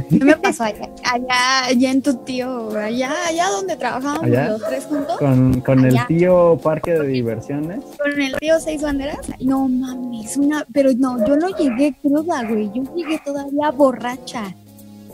¿Qué 0.09 0.23
me 0.23 0.35
pasó 0.37 0.63
allá? 0.63 0.89
Allá, 1.03 1.65
allá 1.67 1.91
en 1.91 2.01
tu 2.01 2.13
tío, 2.17 2.69
allá, 2.77 3.11
allá 3.27 3.49
donde 3.49 3.75
trabajábamos 3.77 4.23
¿Allá? 4.23 4.49
los 4.49 4.63
tres 4.67 4.85
juntos, 4.85 5.17
Con, 5.17 5.61
con 5.61 5.85
el 5.85 5.95
tío 6.07 6.59
parque 6.61 6.93
de 6.93 7.07
diversiones. 7.07 7.79
con 7.97 8.19
el 8.21 8.35
tío 8.37 8.59
Seis 8.59 8.81
Banderas. 8.81 9.19
No 9.39 9.67
mames, 9.69 10.35
una, 10.37 10.65
pero 10.73 10.91
no, 10.97 11.25
yo 11.25 11.37
no 11.37 11.47
llegué 11.57 11.95
cruda, 12.01 12.43
güey, 12.43 12.69
yo 12.73 12.83
llegué 12.95 13.19
todavía 13.23 13.71
borracha. 13.71 14.53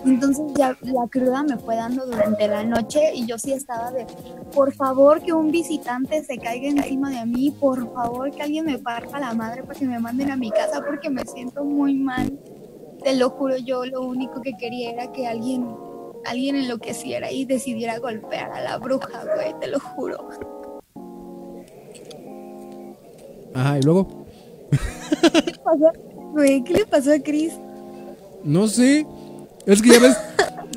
Entonces 0.05 0.43
ya 0.55 0.75
la 0.81 1.07
cruda 1.09 1.43
me 1.43 1.57
fue 1.57 1.75
dando 1.77 2.05
durante 2.05 2.45
la 2.49 2.63
noche 2.65 3.13
y 3.13 3.25
yo 3.25 3.37
sí 3.37 3.53
estaba 3.53 3.89
de, 3.91 4.05
por 4.53 4.73
favor 4.73 5.21
que 5.21 5.31
un 5.31 5.49
visitante 5.49 6.21
se 6.25 6.37
caiga 6.39 6.67
encima 6.67 7.09
de 7.09 7.25
mí, 7.25 7.51
por 7.57 7.93
favor 7.93 8.29
que 8.31 8.41
alguien 8.43 8.65
me 8.65 8.77
parta 8.79 9.17
la 9.19 9.33
madre 9.33 9.63
para 9.63 9.79
que 9.79 9.85
me 9.85 9.99
manden 9.99 10.31
a 10.31 10.35
mi 10.35 10.51
casa 10.51 10.81
porque 10.85 11.09
me 11.09 11.23
siento 11.25 11.63
muy 11.63 11.93
mal. 11.95 12.37
Te 13.03 13.15
lo 13.15 13.29
juro, 13.31 13.57
yo 13.57 13.85
lo 13.85 14.01
único 14.01 14.41
que 14.41 14.55
quería 14.57 14.91
era 14.91 15.11
que 15.11 15.27
alguien, 15.27 15.67
alguien 16.25 16.55
enloqueciera 16.55 17.31
y 17.31 17.45
decidiera 17.45 17.99
golpear 17.99 18.51
a 18.51 18.61
la 18.61 18.77
bruja, 18.77 19.25
güey, 19.35 19.53
te 19.59 19.67
lo 19.67 19.79
juro. 19.79 20.29
Ajá, 23.53 23.79
y 23.79 23.81
luego. 23.81 24.25
¿Qué 25.21 25.41
le 25.45 25.53
pasó, 25.57 25.91
güey? 26.31 26.63
¿Qué 26.63 26.73
le 26.73 26.85
pasó 26.85 27.11
a 27.11 27.19
Chris? 27.19 27.53
No 28.43 28.67
sé. 28.67 29.05
Es 29.65 29.81
que 29.81 29.89
ya 29.89 29.99
ves. 29.99 30.17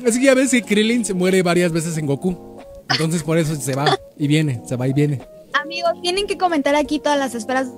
Es 0.05 0.17
que 0.17 0.25
ya 0.25 0.35
ves 0.35 0.51
que 0.51 0.61
Krillin 0.61 1.03
se 1.03 1.13
muere 1.13 1.41
varias 1.41 1.71
veces 1.71 1.97
en 1.97 2.05
Goku. 2.05 2.61
Entonces 2.89 3.23
por 3.23 3.37
eso 3.37 3.55
se 3.55 3.75
va 3.75 3.97
y 4.17 4.27
viene, 4.27 4.61
se 4.65 4.75
va 4.75 4.87
y 4.87 4.93
viene. 4.93 5.21
Amigos, 5.53 5.93
tienen 6.01 6.27
que 6.27 6.37
comentar 6.37 6.75
aquí 6.75 6.99
todas 6.99 7.17
las 7.17 7.35
esperas 7.35 7.69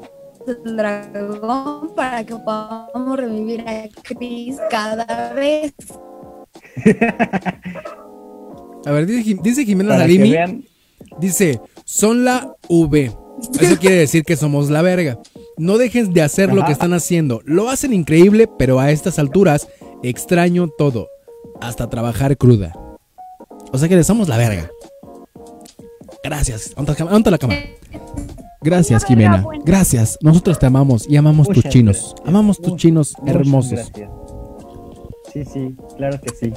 del 0.46 0.78
dragón 0.78 1.94
para 1.96 2.24
que 2.24 2.36
podamos 2.36 3.18
revivir 3.18 3.62
a 3.68 3.88
Chris 4.04 4.58
cada 4.70 5.34
vez. 5.34 5.74
A 8.86 8.92
ver, 8.92 9.06
dice, 9.06 9.24
Jim- 9.24 9.40
dice 9.42 9.66
Jimena 9.66 9.98
vean. 9.98 10.64
Dice, 11.20 11.60
son 11.86 12.24
la 12.24 12.54
V. 12.70 13.12
Eso 13.60 13.78
quiere 13.78 13.98
decir 13.98 14.24
que 14.24 14.36
somos 14.36 14.70
la 14.70 14.82
verga. 14.82 15.20
No 15.58 15.78
dejen 15.78 16.14
de 16.14 16.22
hacer 16.22 16.54
lo 16.54 16.64
que 16.66 16.72
están 16.72 16.94
haciendo. 16.94 17.42
Lo 17.46 17.70
hacen 17.70 17.94
increíble, 17.94 18.50
pero 18.58 18.80
a 18.80 18.92
estas 18.92 19.20
alturas 19.20 19.68
extraño 20.04 20.70
todo. 20.78 21.08
Hasta 21.62 21.90
trabajar 21.90 22.38
cruda. 22.38 22.74
O 23.72 23.78
sea 23.78 23.90
que 23.90 24.04
somos 24.04 24.30
la 24.30 24.38
verga. 24.38 24.70
Gracias. 26.24 26.74
¿Dónde 26.76 26.94
está 26.94 27.32
la 27.32 27.38
cama? 27.38 27.56
Gracias, 28.62 29.06
Jimena. 29.06 29.46
Gracias. 29.64 30.18
Nosotros 30.22 30.60
te 30.60 30.66
amamos 30.66 31.08
y 31.10 31.16
amamos 31.18 31.48
tus 31.48 31.64
chinos. 31.66 31.98
gracias. 32.16 32.28
Amamos 32.28 32.58
tus 32.58 32.68
Muchas- 32.72 32.82
chinos 32.82 33.16
hermosos. 33.26 33.72
gracias. 33.72 34.10
Sí, 35.34 35.46
sí, 35.46 35.76
claro 35.98 36.20
que 36.22 36.30
sí. 36.36 36.54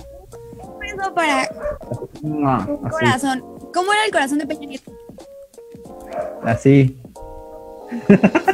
Eso 0.85 1.15
para 1.15 1.49
un 2.23 2.47
Así, 2.47 2.73
corazón. 2.91 3.45
¿Cómo 3.75 3.93
era 3.93 4.05
el 4.07 4.13
corazón 4.13 4.39
de 4.39 4.47
Peña 4.47 4.67
Nieto? 4.67 4.93
así. 6.45 6.99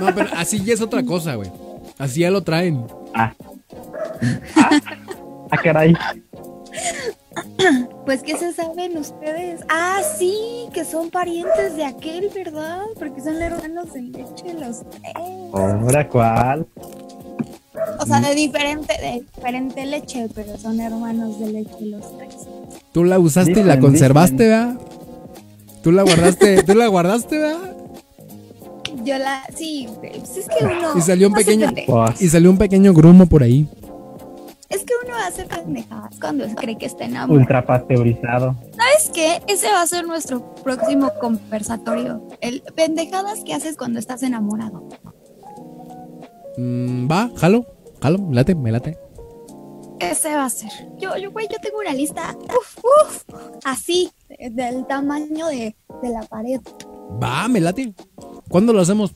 No, 0.00 0.14
pero 0.14 0.28
así 0.36 0.62
ya 0.64 0.74
es 0.74 0.80
otra 0.80 1.02
cosa, 1.04 1.34
güey. 1.36 1.50
Así 1.98 2.20
ya 2.20 2.30
lo 2.30 2.42
traen. 2.42 2.84
Ah. 3.14 3.32
Ah, 4.56 4.80
ah, 5.50 5.56
caray. 5.62 5.94
Pues, 8.04 8.22
¿qué 8.22 8.38
se 8.38 8.54
saben 8.54 8.96
ustedes? 8.96 9.60
Ah, 9.68 10.00
sí, 10.18 10.34
que 10.72 10.86
son 10.86 11.10
parientes 11.10 11.76
de 11.76 11.84
aquel, 11.84 12.30
¿verdad? 12.34 12.80
Porque 12.98 13.20
son 13.20 13.36
hermanos 13.42 13.92
de 13.92 14.00
leche 14.00 14.54
los 14.58 14.80
tres. 14.88 15.12
¿Ahora 15.52 16.08
cuál? 16.08 16.66
O 18.00 18.06
sea, 18.06 18.20
de 18.20 18.34
diferente, 18.34 18.94
de 19.00 19.24
diferente 19.34 19.84
leche, 19.84 20.26
pero 20.34 20.56
son 20.56 20.80
hermanos 20.80 21.38
de 21.38 21.52
leche 21.52 21.76
los 21.82 22.16
tres. 22.16 22.34
Tú 22.92 23.04
la 23.04 23.18
usaste 23.18 23.60
y 23.60 23.64
la 23.64 23.78
conservaste, 23.78 24.44
dicen. 24.44 24.48
¿verdad? 24.48 24.80
Tú 25.82 25.92
la 25.92 26.02
guardaste, 26.02 26.62
tú 26.62 26.74
la 26.74 26.86
guardaste, 26.86 27.38
¿verdad? 27.38 27.76
Yo 29.04 29.18
la, 29.18 29.42
sí, 29.54 29.86
pues 30.00 30.36
es 30.36 30.46
que 30.48 30.64
uno. 30.64 30.96
Y 30.96 31.00
salió 31.02 31.28
un 31.28 31.34
pequeño- 31.34 31.72
Pues, 31.86 32.22
Y 32.22 32.28
salió 32.28 32.50
un 32.50 32.58
pequeño 32.58 32.92
grumo 32.94 33.26
por 33.26 33.42
ahí. 33.42 33.68
Es 34.68 34.84
que 34.84 34.92
uno 35.02 35.14
hace 35.26 35.44
pendejadas 35.46 36.18
cuando 36.20 36.46
cree 36.54 36.76
que 36.76 36.84
está 36.86 37.04
enamorado. 37.06 37.40
ultra 37.40 37.64
pasteurizado. 37.64 38.54
¿Sabes 38.76 39.10
qué? 39.14 39.40
Ese 39.46 39.66
va 39.68 39.80
a 39.80 39.86
ser 39.86 40.06
nuestro 40.06 40.54
próximo 40.56 41.10
conversatorio. 41.20 42.22
El 42.42 42.60
pendejadas 42.74 43.44
que 43.44 43.54
haces 43.54 43.76
cuando 43.78 43.98
estás 43.98 44.22
enamorado. 44.22 44.86
Mm, 46.58 47.10
va, 47.10 47.30
jalo, 47.36 47.64
jalo, 48.02 48.18
me 48.18 48.34
late, 48.34 48.54
me 48.54 48.70
late. 48.72 48.98
Ese 50.00 50.34
va 50.36 50.44
a 50.44 50.50
ser. 50.50 50.70
Yo, 50.98 51.16
yo, 51.16 51.32
güey, 51.32 51.48
yo 51.50 51.56
tengo 51.62 51.78
una 51.78 51.94
lista. 51.94 52.36
Uf, 52.38 52.78
uf. 52.78 53.24
Así, 53.64 54.10
de- 54.28 54.50
del 54.50 54.86
tamaño 54.86 55.46
de, 55.46 55.76
de 56.02 56.08
la 56.10 56.20
pared. 56.22 56.60
Va, 57.22 57.48
me 57.48 57.60
late. 57.60 57.94
¿Cuándo 58.48 58.72
lo 58.72 58.80
hacemos? 58.82 59.12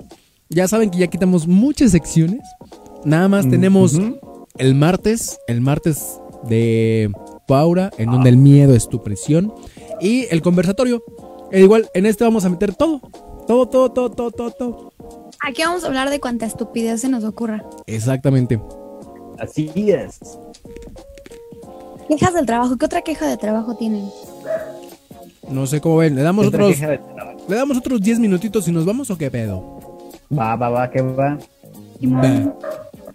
Ya 0.49 0.67
saben 0.67 0.91
que 0.91 0.99
ya 0.99 1.07
quitamos 1.09 1.47
muchas 1.47 1.91
secciones. 1.93 2.41
Nada 3.05 3.29
más 3.29 3.49
tenemos 3.49 3.95
Ujú. 3.95 4.19
El 4.59 4.75
martes, 4.75 5.39
el 5.47 5.61
martes 5.61 6.21
de 6.45 7.11
Paura, 7.47 7.91
en 7.99 8.11
donde 8.11 8.31
el 8.31 8.37
miedo 8.37 8.75
es 8.75 8.89
tu 8.89 9.03
presión. 9.03 9.53
Y 10.01 10.27
el 10.31 10.43
conversatorio. 10.43 11.03
E 11.51 11.61
igual, 11.61 11.89
en 11.95 12.07
este 12.07 12.25
vamos 12.25 12.45
a 12.45 12.49
meter 12.49 12.75
todo. 12.75 13.01
Todo, 13.47 13.69
todo, 13.69 13.91
todo, 13.91 14.11
todo, 14.11 14.31
todo, 14.31 14.51
todo. 14.51 14.93
Aquí 15.41 15.63
vamos 15.63 15.85
a 15.85 15.89
hablar 15.89 16.11
de 16.11 16.21
cuánta 16.21 16.47
estupidez 16.47 17.01
se 17.01 17.09
nos 17.09 17.25
ocurra. 17.25 17.65
Exactamente. 17.87 18.61
Así 19.39 19.71
es. 19.75 20.21
Quejas 22.09 22.35
del 22.35 22.47
trabajo. 22.47 22.77
¿Qué 22.77 22.87
otra 22.87 23.03
queja 23.03 23.27
de 23.27 23.37
trabajo 23.37 23.77
tienen? 23.77 24.09
No 25.49 25.67
sé 25.67 25.81
cómo 25.81 25.97
ven. 25.97 26.15
¿Le 26.15 26.23
damos 26.23 26.47
otros. 26.47 26.79
¿le 26.79 27.57
damos 27.57 27.77
otros 27.77 28.01
10 28.01 28.21
minutitos 28.21 28.69
y 28.69 28.73
nos 28.73 28.85
vamos 28.85 29.11
o 29.11 29.19
qué 29.19 29.31
pedo? 29.31 29.79
Va, 30.37 30.57
va, 30.57 30.69
va, 30.69 30.91
que 30.91 31.03
va. 31.03 31.39
Va. 32.05 32.55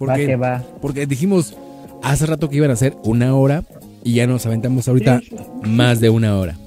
Va 0.01 0.15
que 0.15 0.21
Porque, 0.23 0.35
va. 0.35 0.63
porque 0.81 1.05
dijimos 1.05 1.55
hace 2.03 2.25
rato 2.25 2.49
que 2.49 2.57
iban 2.57 2.71
a 2.71 2.75
ser 2.75 2.95
una 3.03 3.35
hora 3.35 3.63
y 4.03 4.15
ya 4.15 4.27
nos 4.27 4.45
aventamos 4.45 4.87
ahorita 4.87 5.21
más 5.63 5.99
de 5.99 6.09
una 6.09 6.37
hora. 6.37 6.57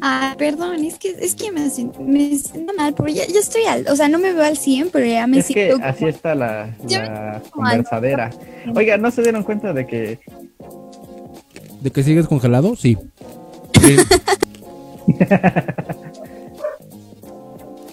Ah, 0.00 0.34
perdón, 0.38 0.84
es 0.84 0.98
que, 0.98 1.10
es 1.20 1.34
que 1.34 1.52
me, 1.52 1.68
siento, 1.70 2.00
me 2.00 2.36
siento 2.36 2.72
mal, 2.74 2.94
porque 2.94 3.14
ya, 3.14 3.26
ya 3.26 3.38
estoy 3.38 3.64
al, 3.64 3.86
o 3.88 3.96
sea, 3.96 4.08
no 4.08 4.18
me 4.18 4.32
veo 4.32 4.44
al 4.44 4.56
100, 4.56 4.90
pero 4.90 5.06
ya 5.06 5.26
me 5.26 5.38
Es 5.38 5.46
que 5.48 5.68
siento 5.68 5.84
así 5.84 6.06
está 6.06 6.34
la, 6.34 6.74
conversadera. 7.50 8.30
Oiga, 8.74 8.96
¿no 8.96 9.10
se 9.10 9.22
dieron 9.22 9.42
cuenta 9.42 9.72
de 9.72 9.86
que 9.86 10.18
¿De 11.80 11.90
que 11.90 12.02
sigues 12.02 12.26
congelado? 12.26 12.76
Sí. 12.76 12.96
Sí. 13.80 13.96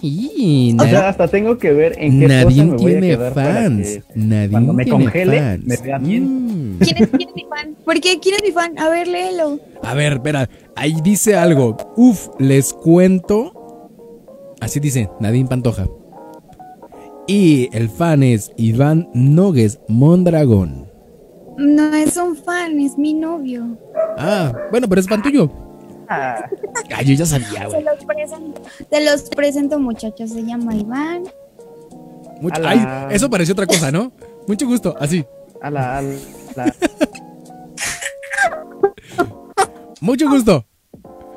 y 0.02 0.76
O 0.78 0.82
sea, 0.84 1.08
hasta 1.08 1.28
tengo 1.28 1.58
que 1.58 1.72
ver 1.72 1.94
en 1.98 2.20
qué 2.20 2.26
cosa 2.26 2.44
nadie 2.44 2.64
me 2.64 2.70
voy 2.70 2.74
a 2.74 2.86
tiene 3.00 3.08
quedar 3.16 3.32
para 3.34 3.54
fans. 3.54 3.88
que 3.88 4.02
Nadie 4.14 4.50
cuando 4.50 4.72
me 4.72 4.84
tiene 4.84 5.04
congele, 5.04 5.38
fans. 5.40 5.64
me 5.66 5.76
vea 5.76 5.98
bien. 5.98 6.74
Mm. 6.74 6.78
¿Quién 6.78 6.96
es, 7.02 7.08
quién 7.08 7.28
es 7.28 7.34
mi 7.34 7.46
fan? 7.48 7.76
¿Por 7.84 8.00
qué? 8.00 8.18
¿Quién 8.20 8.34
es 8.36 8.42
mi 8.42 8.50
fan? 8.52 8.78
A 8.78 8.88
ver, 8.88 9.08
léelo. 9.08 9.58
A 9.82 9.94
ver, 9.94 10.14
espera, 10.14 10.48
ahí 10.76 10.96
dice 11.02 11.36
algo. 11.36 11.76
Uf, 11.96 12.28
les 12.38 12.72
cuento. 12.72 13.52
Así 14.60 14.80
dice 14.80 15.08
Nadine 15.20 15.48
Pantoja. 15.48 15.86
Y 17.26 17.68
el 17.76 17.88
fan 17.90 18.22
es 18.22 18.52
Iván 18.56 19.08
Nogues 19.12 19.80
Mondragón. 19.88 20.86
No 21.58 21.94
es 21.94 22.16
un 22.16 22.36
fan, 22.36 22.78
es 22.80 22.96
mi 22.96 23.14
novio. 23.14 23.76
Ah, 24.16 24.52
bueno, 24.70 24.88
pero 24.88 25.00
es 25.00 25.08
fan 25.08 25.22
tuyo. 25.22 25.50
Ah, 26.08 26.48
Ay, 26.96 27.04
yo 27.06 27.14
ya 27.14 27.26
sabía, 27.26 27.60
Se 27.62 27.66
güey. 27.66 27.82
los 27.84 28.04
presento, 28.04 28.62
se 28.90 29.04
los 29.04 29.22
presento 29.30 29.78
muchachos, 29.78 30.30
se 30.30 30.42
llama 30.42 30.74
Iván. 30.74 31.24
Mucho-. 32.40 32.62
Ay, 32.66 32.80
eso 33.10 33.28
pareció 33.28 33.52
otra 33.52 33.66
cosa, 33.66 33.90
¿no? 33.92 34.12
Mucho 34.46 34.66
gusto, 34.66 34.96
así. 35.00 35.24
a 35.60 35.70
la, 35.70 35.98
a 35.98 36.02
la- 36.02 36.74
Mucho 40.00 40.28
gusto. 40.28 40.64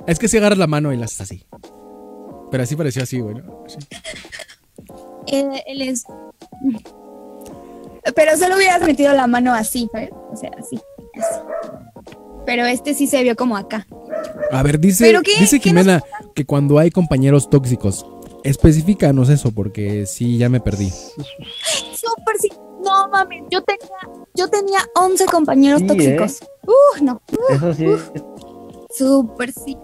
Es 0.08 0.20
que 0.20 0.28
si 0.28 0.38
agarras 0.38 0.58
la 0.58 0.68
mano 0.68 0.94
y 0.94 0.98
la 0.98 1.06
haces 1.06 1.22
así. 1.22 1.46
Pero 2.52 2.64
así 2.64 2.76
pareció 2.76 3.04
así, 3.04 3.20
güey. 3.20 3.36
¿no? 3.36 3.64
Así. 3.66 3.78
Él, 5.28 5.50
él 5.66 5.82
es... 5.82 6.04
Pero 8.16 8.36
solo 8.38 8.56
hubieras 8.56 8.82
metido 8.82 9.14
la 9.14 9.28
mano 9.28 9.54
así, 9.54 9.88
¿sabes? 9.92 10.10
O 10.32 10.36
sea, 10.36 10.50
así, 10.60 10.80
así. 11.20 11.40
Pero 12.46 12.66
este 12.66 12.94
sí 12.94 13.08
se 13.08 13.22
vio 13.24 13.36
como 13.36 13.58
acá. 13.58 13.88
A 14.52 14.64
ver, 14.64 14.80
dice, 14.80 15.14
dice 15.40 15.60
¿Qué 15.60 15.70
Jimena 15.70 16.04
que 16.34 16.46
cuando 16.46 16.80
hay 16.80 16.92
compañeros 16.92 17.50
tóxicos, 17.50 18.06
especifícanos 18.44 19.30
eso, 19.30 19.52
porque 19.52 20.06
sí, 20.06 20.38
ya 20.38 20.50
me 20.50 20.60
perdí. 20.60 20.90
Súper 20.90 22.38
sí. 22.40 22.50
No 22.84 23.08
mames, 23.10 23.44
yo 23.52 23.62
tenía, 23.62 24.10
yo 24.34 24.48
tenía 24.50 24.80
11 24.96 25.26
compañeros 25.26 25.82
Sí, 25.82 25.88
tóxicos. 25.88 26.40
Uh, 26.66 27.04
no. 27.04 27.22
Eso 27.50 27.74
sí. 27.74 27.86
Súper 28.90 29.52
sí. 29.54 29.78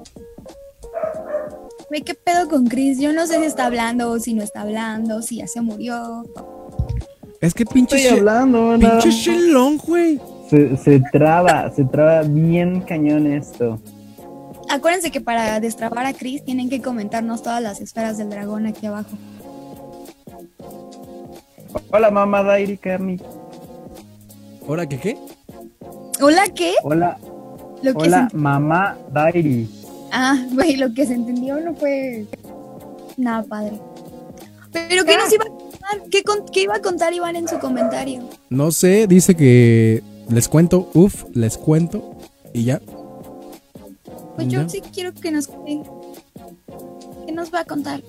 Ve 1.90 2.02
qué 2.02 2.16
pedo 2.16 2.50
con 2.50 2.66
Chris. 2.66 3.00
Yo 3.00 3.14
no 3.14 3.28
sé 3.28 3.38
si 3.40 3.46
está 3.46 3.68
hablando 3.68 4.10
o 4.10 4.20
si 4.20 4.34
no 4.34 4.44
está 4.44 4.62
hablando, 4.62 5.22
si 5.22 5.38
ya 5.38 5.48
se 5.48 5.62
murió. 5.62 6.26
Es 7.40 7.54
que 7.54 7.66
pinche, 7.66 7.98
Estoy 7.98 8.20
hablando, 8.20 8.78
pinche. 8.80 9.12
Shenlong, 9.12 9.78
güey. 9.86 10.20
Se, 10.50 10.78
se 10.78 11.02
traba, 11.12 11.70
se 11.72 11.84
traba 11.86 12.22
bien 12.24 12.82
cañón 12.82 13.28
esto. 13.28 13.80
Acuérdense 14.70 15.12
que 15.12 15.22
para 15.22 15.60
destrabar 15.60 16.06
a 16.06 16.14
Chris 16.14 16.44
tienen 16.44 16.70
que 16.70 16.82
comentarnos 16.82 17.42
todas 17.44 17.62
las 17.62 17.80
esferas 17.82 18.18
del 18.18 18.30
dragón 18.30 18.66
aquí 18.66 18.86
abajo. 18.86 19.10
Hola, 21.92 22.12
mamá 22.12 22.44
Dairi 22.44 22.78
Carney. 22.78 23.20
¿Ahora 24.68 24.88
qué 24.88 25.00
qué? 25.00 25.18
¿Hola 26.22 26.44
qué? 26.54 26.74
Hola, 26.84 27.18
Lo 27.82 27.94
que 27.94 28.08
hola, 28.08 28.28
se... 28.30 28.38
mamá 28.38 28.98
Dairi. 29.12 29.70
Ah, 30.12 30.38
güey, 30.54 30.76
lo 30.78 30.94
que 30.94 31.06
se 31.06 31.14
entendió 31.14 31.60
no 31.60 31.74
fue 31.76 32.26
nada 33.18 33.44
padre. 33.44 33.80
¿Pero 34.72 35.06
qué 35.06 35.18
nos 35.18 35.32
iba 35.34 35.46
a 35.46 35.48
contar? 35.48 36.10
¿Qué, 36.12 36.24
con- 36.24 36.46
qué 36.52 36.64
iba 36.64 36.76
a 36.76 36.82
contar 36.82 37.14
Iván 37.14 37.36
en 37.36 37.48
su 37.48 37.58
comentario? 37.60 38.22
No 38.50 38.72
sé, 38.72 39.08
dice 39.08 39.36
que 39.36 40.04
les 40.30 40.48
cuento, 40.48 40.90
uf, 40.94 41.24
les 41.34 41.58
cuento 41.58 42.16
y 42.54 42.64
ya. 42.66 42.82
Pues 44.36 44.48
yo 44.50 44.62
Ya. 44.62 44.70
sí 44.70 44.82
quiero 44.94 45.14
que 45.14 45.32
nos 45.32 45.48
cuente. 45.48 45.90
¿Qué 47.26 47.32
nos 47.32 47.54
va 47.54 47.62
a 47.62 47.66
contar? 47.66 48.02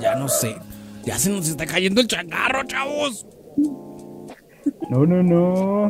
Ya 0.00 0.14
no 0.14 0.28
sé. 0.28 0.56
Ya 1.04 1.18
se 1.18 1.30
nos 1.30 1.48
está 1.48 1.66
cayendo 1.66 2.00
el 2.00 2.06
changarro, 2.06 2.62
chavos. 2.64 3.26
No, 4.90 5.06
no, 5.06 5.22
no. 5.22 5.86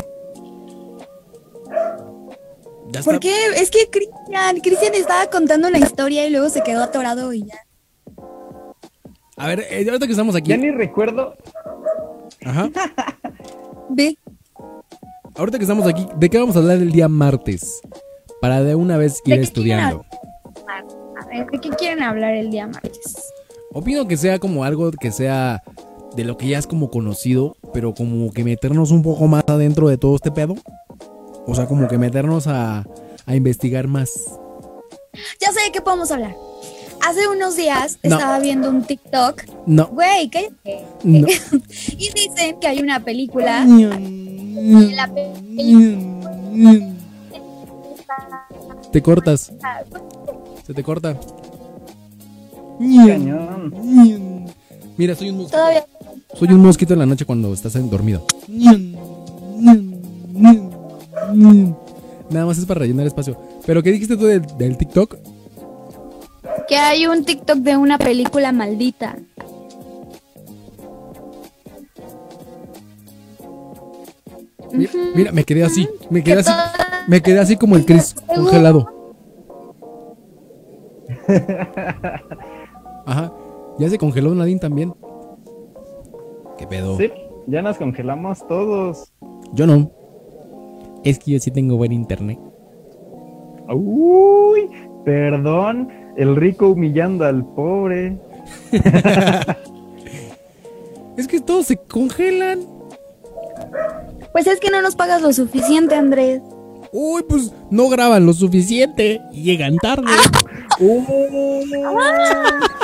Ya 2.93 3.01
está. 3.01 3.11
¿Por 3.13 3.21
qué? 3.21 3.33
Es 3.57 3.71
que 3.71 3.89
Cristian, 3.91 4.61
Cristian 4.61 4.95
estaba 4.95 5.27
contando 5.31 5.69
una 5.69 5.79
historia 5.79 6.27
y 6.27 6.31
luego 6.31 6.49
se 6.49 6.63
quedó 6.63 6.83
atorado 6.83 7.33
y 7.33 7.45
ya. 7.45 7.59
A 9.37 9.47
ver, 9.47 9.61
eh, 9.71 9.85
ahorita 9.87 10.07
que 10.07 10.13
estamos 10.13 10.35
aquí. 10.35 10.51
Ya 10.51 10.57
ni 10.57 10.71
recuerdo. 10.71 11.35
Ajá. 12.45 12.71
Ve, 13.89 14.17
Ahorita 15.37 15.59
que 15.59 15.65
estamos 15.65 15.87
aquí, 15.87 16.07
¿de 16.17 16.29
qué 16.31 16.39
vamos 16.39 16.57
a 16.57 16.59
hablar 16.59 16.79
el 16.79 16.93
día 16.93 17.09
martes? 17.09 17.81
Para 18.41 18.63
de 18.63 18.75
una 18.75 18.97
vez 18.97 19.21
¿De 19.25 19.33
ir 19.35 19.37
qué 19.39 19.43
estudiando. 19.45 20.05
A 20.69 21.27
ver, 21.27 21.47
¿de 21.51 21.59
qué 21.61 21.69
quieren 21.71 22.03
hablar 22.03 22.35
el 22.35 22.51
día 22.51 22.67
martes? 22.67 23.33
Opino 23.73 24.09
que 24.09 24.17
sea 24.17 24.39
como 24.39 24.65
algo 24.65 24.91
que 24.91 25.13
sea 25.13 25.63
de 26.17 26.25
lo 26.25 26.37
que 26.37 26.49
ya 26.49 26.59
es 26.59 26.67
como 26.67 26.91
conocido, 26.91 27.57
pero 27.73 27.95
como 27.95 28.33
que 28.33 28.43
meternos 28.45 28.91
un 28.91 29.03
poco 29.03 29.27
más 29.29 29.45
adentro 29.47 29.89
de 29.89 29.97
todo 29.99 30.17
este 30.17 30.33
pedo. 30.33 30.57
O 31.47 31.55
sea, 31.55 31.67
como 31.67 31.87
que 31.89 31.99
meternos 31.99 32.47
a, 32.47 32.85
a 33.27 33.35
investigar 33.37 33.87
más. 33.87 34.11
Ya 35.41 35.53
sé 35.53 35.61
de 35.67 35.73
qué 35.73 35.81
podemos 35.81 36.11
hablar. 36.11 36.35
Hace 37.07 37.27
unos 37.29 37.57
días 37.57 37.99
No. 38.03 38.17
estaba 38.17 38.39
viendo 38.41 38.69
un 38.69 38.83
TikTok. 38.85 39.43
No. 39.67 39.87
Güey, 39.89 40.29
cállate. 40.29 40.85
No. 41.05 41.27
Y 41.99 42.11
dicen 42.13 42.59
que 42.61 42.67
hay 42.67 42.81
una 42.81 43.01
película. 43.01 43.65
La 44.61 45.11
Te 48.93 49.01
cortas, 49.01 49.53
se 50.67 50.75
te 50.75 50.83
corta. 50.83 51.17
Cañón. 52.79 54.45
Mira, 54.99 55.15
soy 55.15 55.31
un 55.31 55.39
mosquito. 55.39 55.57
Todavía. 55.57 55.87
Soy 56.35 56.49
un 56.49 56.61
mosquito 56.61 56.93
en 56.93 56.99
la 56.99 57.07
noche 57.07 57.25
cuando 57.25 57.55
estás 57.55 57.73
dormido. 57.91 58.27
Nada 62.31 62.47
más 62.47 62.59
es 62.59 62.67
para 62.67 62.81
rellenar 62.81 63.07
espacio. 63.07 63.41
Pero 63.65 63.83
¿qué 63.83 63.93
dijiste 63.93 64.17
tú 64.19 64.27
del, 64.27 64.43
del 64.59 64.77
TikTok? 64.77 65.17
Que 66.69 66.77
hay 66.77 67.07
un 67.07 67.25
TikTok 67.25 67.59
de 67.59 67.79
una 67.79 67.97
película 67.97 68.53
maldita. 68.53 69.17
Mira, 74.73 74.93
mira, 75.15 75.33
me 75.33 75.45
quedé 75.45 75.65
así, 75.65 75.89
me 76.11 76.23
quedé 76.23 76.37
Que 76.37 76.41
así, 76.41 76.53
me 77.09 77.21
quedé 77.21 77.41
así 77.41 77.57
como 77.57 77.77
el 77.77 77.85
Chris, 77.85 78.15
congelado. 78.35 78.87
Ajá, 83.07 83.33
ya 83.79 83.89
se 83.89 83.99
congeló 83.99 84.35
Nadine 84.35 84.61
también. 84.61 84.95
¿Qué 86.59 86.67
pedo? 86.67 86.97
Sí, 86.97 87.11
ya 87.47 87.63
nos 87.63 87.79
congelamos 87.79 88.47
todos. 88.47 89.13
Yo 89.53 89.67
no. 89.67 89.91
Es 91.05 91.19
que 91.19 91.33
yo 91.33 91.39
sí 91.39 91.51
tengo 91.51 91.77
buen 91.77 91.93
internet. 91.93 92.39
Uy, 93.69 94.69
perdón, 95.05 95.89
el 96.17 96.37
rico 96.37 96.69
humillando 96.69 97.25
al 97.25 97.45
pobre. 97.45 98.19
Es 101.17 101.29
que 101.29 101.39
todos 101.39 101.67
se 101.67 101.77
congelan. 101.77 102.61
Pues 104.33 104.47
es 104.47 104.61
que 104.61 104.71
no 104.71 104.83
nos 104.83 104.97
pagas 104.97 105.23
lo 105.23 105.33
suficiente, 105.33 105.95
Andrés. 105.95 106.43
Uy, 106.93 107.23
pues 107.29 107.53
no 107.71 107.89
graban 107.89 108.27
lo 108.27 108.33
suficiente 108.33 109.21
y 109.33 109.43
llegan 109.43 109.77
tarde. 109.77 110.11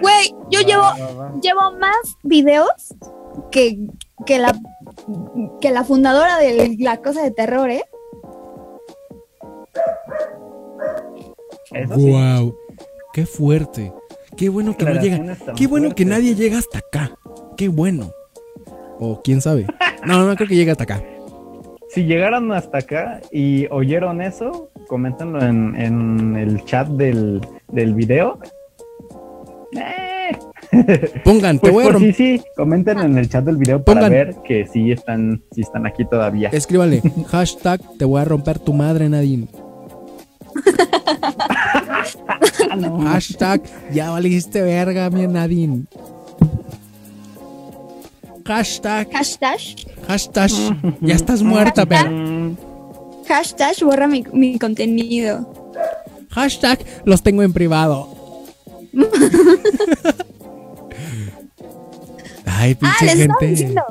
Güey, 0.00 0.34
yo 0.50 0.60
llevo, 0.60 0.84
llevo 1.40 1.72
más 1.78 1.96
videos 2.22 2.94
que, 3.50 3.78
que 4.26 4.38
la 4.38 4.58
que 5.60 5.70
la 5.70 5.84
fundadora 5.84 6.38
de 6.38 6.76
la 6.78 6.98
cosa 6.98 7.22
de 7.22 7.30
terror, 7.30 7.70
¿eh? 7.70 7.84
Eso 11.72 11.94
sí. 11.94 12.10
Wow, 12.10 12.56
qué 13.12 13.26
fuerte. 13.26 13.92
Qué 14.36 14.48
bueno 14.48 14.76
que 14.76 14.84
no 14.84 15.00
llega. 15.00 15.36
Qué 15.56 15.66
bueno 15.66 15.94
que 15.94 16.04
nadie 16.04 16.34
llega 16.34 16.58
hasta 16.58 16.78
acá. 16.78 17.16
Qué 17.56 17.68
bueno. 17.68 18.10
O 19.00 19.20
quién 19.22 19.40
sabe. 19.40 19.66
No, 20.06 20.26
no 20.26 20.36
creo 20.36 20.46
que 20.48 20.54
llegue 20.54 20.70
hasta 20.70 20.84
acá. 20.84 21.02
Si 21.88 22.04
llegaron 22.04 22.52
hasta 22.52 22.78
acá 22.78 23.20
y 23.32 23.66
oyeron 23.70 24.20
eso, 24.22 24.70
coméntenlo 24.86 25.42
en, 25.42 25.74
en 25.76 26.36
el 26.36 26.64
chat 26.64 26.86
del, 26.88 27.40
del 27.72 27.94
video. 27.94 28.38
Eh, 29.76 30.36
Pongan, 31.24 31.56
te 31.58 31.62
pues 31.62 31.72
voy 31.72 31.82
a 31.82 31.86
por 31.86 31.94
romper. 31.94 32.14
sí, 32.14 32.38
sí, 32.38 32.44
comenten 32.56 32.98
en 33.00 33.18
el 33.18 33.28
chat 33.28 33.44
del 33.44 33.56
video 33.56 33.82
para 33.82 34.00
Pongan. 34.00 34.12
ver 34.12 34.36
que 34.44 34.66
sí 34.66 34.92
están, 34.92 35.42
sí 35.52 35.62
están 35.62 35.86
aquí 35.86 36.04
todavía. 36.04 36.50
Escríbale, 36.52 37.02
hashtag 37.28 37.80
te 37.98 38.04
voy 38.04 38.20
a 38.20 38.24
romper 38.24 38.58
tu 38.60 38.72
madre, 38.72 39.08
Nadine. 39.08 39.48
Ah, 42.70 42.76
no. 42.76 43.00
Hashtag 43.02 43.62
ya 43.92 44.10
valiste 44.10 44.62
verga, 44.62 45.10
mi 45.10 45.26
Nadine. 45.26 45.84
Hashtag, 48.46 49.08
Hashtag, 49.12 49.58
hashtag, 50.08 50.50
ya 51.00 51.14
estás 51.14 51.42
muerta, 51.42 51.86
perra. 51.86 52.10
Mm, 52.10 52.56
hashtag 53.28 53.76
borra 53.82 54.06
mi, 54.08 54.24
mi 54.32 54.58
contenido. 54.58 55.72
Hashtag 56.30 56.78
los 57.04 57.22
tengo 57.22 57.42
en 57.42 57.52
privado. 57.52 58.08
Ay, 62.46 62.76
Ah, 62.82 62.94
pinche 62.98 63.16
gente. 63.16 63.46
diciendo. 63.46 63.82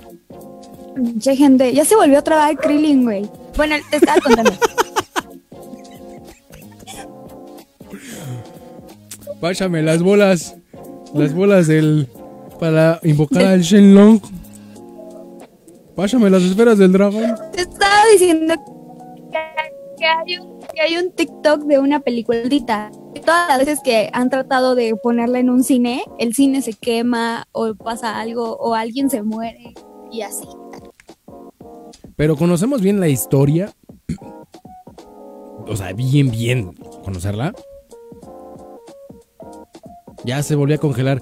Pinche 0.95 1.35
gente, 1.35 1.73
ya 1.73 1.85
se 1.85 1.95
volvió 1.95 2.19
a 2.19 2.21
trabar 2.23 2.55
Krillin, 2.57 3.03
güey. 3.03 3.30
Bueno, 3.55 3.76
te 3.89 3.97
estaba 3.97 4.19
contando. 4.23 4.51
Pásame 9.39 9.81
las 9.81 10.01
bolas. 10.03 10.55
Las 11.13 11.34
bolas 11.34 11.67
del. 11.67 12.07
Para 12.60 12.99
invocar 13.03 13.44
al 13.44 13.61
Shenlong. 13.64 14.19
Pásame 15.95 16.30
las 16.30 16.44
esferas 16.44 16.77
del 16.77 16.91
dragón. 16.91 17.36
Te 17.52 17.61
estaba 17.61 18.06
diciendo 18.11 18.53
que, 19.31 19.40
que 19.98 20.06
hay 20.06 20.38
un, 20.38 20.60
que 20.73 20.81
hay 20.81 20.98
un 20.98 21.11
TikTok 21.11 21.64
de 21.64 21.80
una 21.80 21.99
peliculita. 21.99 22.91
Todas 23.26 23.49
las 23.49 23.60
veces 23.60 23.80
que 23.84 24.10
han 24.14 24.30
tratado 24.30 24.76
de 24.76 24.95
ponerla 24.95 25.40
en 25.40 25.49
un 25.49 25.64
cine, 25.64 26.03
el 26.19 26.34
cine 26.34 26.61
se 26.61 26.73
quema 26.73 27.48
o 27.52 27.73
pasa 27.76 28.19
algo 28.19 28.56
o 28.57 28.76
alguien 28.76 29.10
se 29.10 29.23
muere 29.23 29.73
y 30.11 30.22
así. 30.22 30.48
Pero 32.15 32.36
conocemos 32.36 32.81
bien 32.81 32.99
la 32.99 33.07
historia. 33.07 33.73
O 35.68 35.76
sea, 35.76 35.94
bien, 35.94 36.31
bien 36.31 36.73
conocerla. 37.03 37.53
Ya 40.26 40.41
se 40.44 40.56
volvió 40.56 40.76
a 40.76 40.80
congelar. 40.80 41.22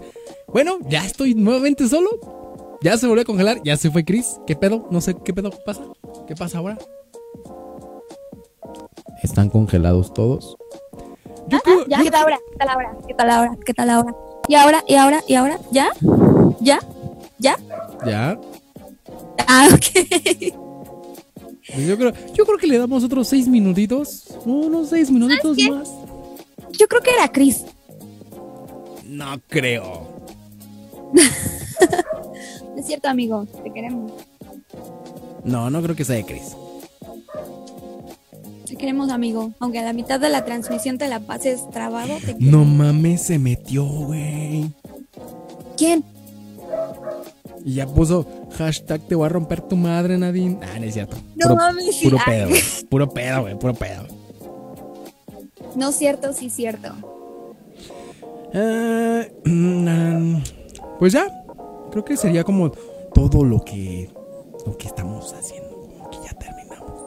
Bueno, 0.57 0.79
ya 0.89 1.05
estoy 1.05 1.35
nuevamente 1.35 1.87
solo. 1.87 2.79
Ya 2.81 2.97
se 2.97 3.05
volvió 3.05 3.21
a 3.21 3.25
congelar. 3.25 3.61
Ya 3.63 3.77
se 3.77 3.91
fue 3.91 4.03
Chris. 4.03 4.39
¿Qué 4.47 4.55
pedo? 4.55 4.87
No 4.89 5.01
sé 5.01 5.15
qué 5.23 5.31
pedo 5.31 5.51
pasa. 5.63 5.83
¿Qué 6.27 6.33
pasa 6.33 6.57
ahora? 6.57 6.79
Están 9.21 9.49
congelados 9.51 10.11
todos. 10.15 10.57
Yo 11.47 11.59
creo- 11.59 11.85
Ya, 11.87 11.99
yo- 11.99 12.05
¿qué 12.05 12.09
tal 12.09 12.23
ahora? 12.23 12.39
¿Qué 12.49 12.57
tal 12.57 12.69
ahora? 12.69 12.97
¿Qué 13.07 13.13
tal 13.13 13.29
ahora? 13.29 13.57
¿Qué 13.67 13.73
tal 13.75 13.89
ahora? 13.91 14.15
¿Y 14.47 14.55
ahora? 14.55 14.83
¿Y 14.87 14.95
ahora? 14.95 15.23
¿Y 15.27 15.35
ahora? 15.35 15.59
¿Ya? 15.71 15.89
¿Ya? 16.59 16.79
¿Ya? 17.37 17.55
Ya. 18.03 18.39
Ah, 19.47 19.69
ok. 19.71 20.53
Pues 21.71 21.87
yo 21.87 21.97
creo, 21.99 22.13
yo 22.33 22.45
creo 22.47 22.57
que 22.57 22.65
le 22.65 22.79
damos 22.79 23.03
otros 23.03 23.27
seis 23.27 23.47
minutitos. 23.47 24.23
Unos 24.43 24.89
seis 24.89 25.11
minutitos 25.11 25.55
más. 25.69 25.87
Yo 26.71 26.87
creo 26.87 27.01
que 27.03 27.11
era 27.11 27.31
Chris. 27.31 27.63
No 29.05 29.39
creo. 29.49 30.16
Es 32.77 32.85
cierto, 32.85 33.09
amigo. 33.09 33.45
Te 33.63 33.73
queremos. 33.73 34.11
No, 35.43 35.69
no 35.69 35.81
creo 35.81 35.95
que 35.95 36.05
sea 36.05 36.15
de 36.15 36.25
Chris. 36.25 36.55
Te 38.67 38.75
queremos, 38.75 39.09
amigo. 39.09 39.51
Aunque 39.59 39.79
a 39.79 39.83
la 39.83 39.93
mitad 39.93 40.19
de 40.19 40.29
la 40.29 40.45
transmisión 40.45 40.97
te 40.99 41.07
la 41.07 41.19
pases 41.19 41.67
trabado. 41.71 42.13
Te 42.23 42.35
No 42.39 42.65
mames, 42.65 43.23
se 43.23 43.39
metió, 43.39 43.83
güey. 43.83 44.71
¿Quién? 45.75 46.03
Y 47.65 47.73
ya 47.75 47.87
puso 47.87 48.27
hashtag 48.57 49.01
te 49.01 49.15
voy 49.15 49.25
a 49.25 49.29
romper 49.29 49.61
tu 49.61 49.75
madre, 49.75 50.17
Nadine. 50.17 50.59
Ah, 50.61 50.79
no 50.79 50.85
es 50.85 50.93
cierto. 50.93 51.17
No 51.35 51.49
puro, 51.49 51.55
mames. 51.55 51.95
Puro 52.03 52.17
pedo, 52.25 52.49
güey. 52.49 52.61
Puro 52.89 53.09
pedo, 53.09 53.41
güey. 53.41 53.59
Puro 53.59 53.73
pedo. 53.73 54.05
No 55.75 55.89
es 55.89 55.95
cierto, 55.95 56.31
sí 56.33 56.45
es 56.47 56.53
cierto. 56.53 56.93
Mm, 58.53 60.37
pues 60.99 61.13
ya. 61.13 61.27
Creo 61.91 62.03
que 62.03 62.17
sería 62.17 62.43
como 62.43 62.71
todo 63.13 63.43
lo 63.43 63.63
que, 63.63 64.09
lo 64.65 64.77
que 64.77 64.87
estamos 64.87 65.33
haciendo. 65.33 65.69
Como 65.69 66.09
que 66.09 66.17
ya 66.23 66.33
terminamos. 66.33 67.01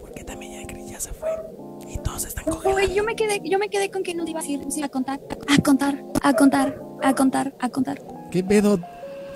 Porque 0.00 0.24
también 0.24 0.60
ya 0.60 0.66
Chris 0.66 0.90
ya 0.90 1.00
se 1.00 1.12
fue. 1.12 1.30
Y 1.88 1.98
todos 1.98 2.24
están 2.24 2.44
cogiendo. 2.44 2.76
Uy, 2.80 2.94
yo 2.94 3.04
me 3.04 3.16
quedé, 3.16 3.40
yo 3.44 3.58
me 3.58 3.68
quedé 3.68 3.90
con 3.90 4.02
que 4.02 4.14
nos 4.14 4.28
iba 4.28 4.40
a 4.40 4.46
iba 4.46 4.86
a 4.86 4.88
contar, 4.88 5.20
a 5.48 5.62
contar, 5.62 6.04
a 6.22 6.32
contar, 6.34 6.82
a 7.02 7.14
contar, 7.14 7.54
a 7.58 7.68
contar. 7.68 8.02
¿Qué 8.30 8.44
pedo? 8.44 8.78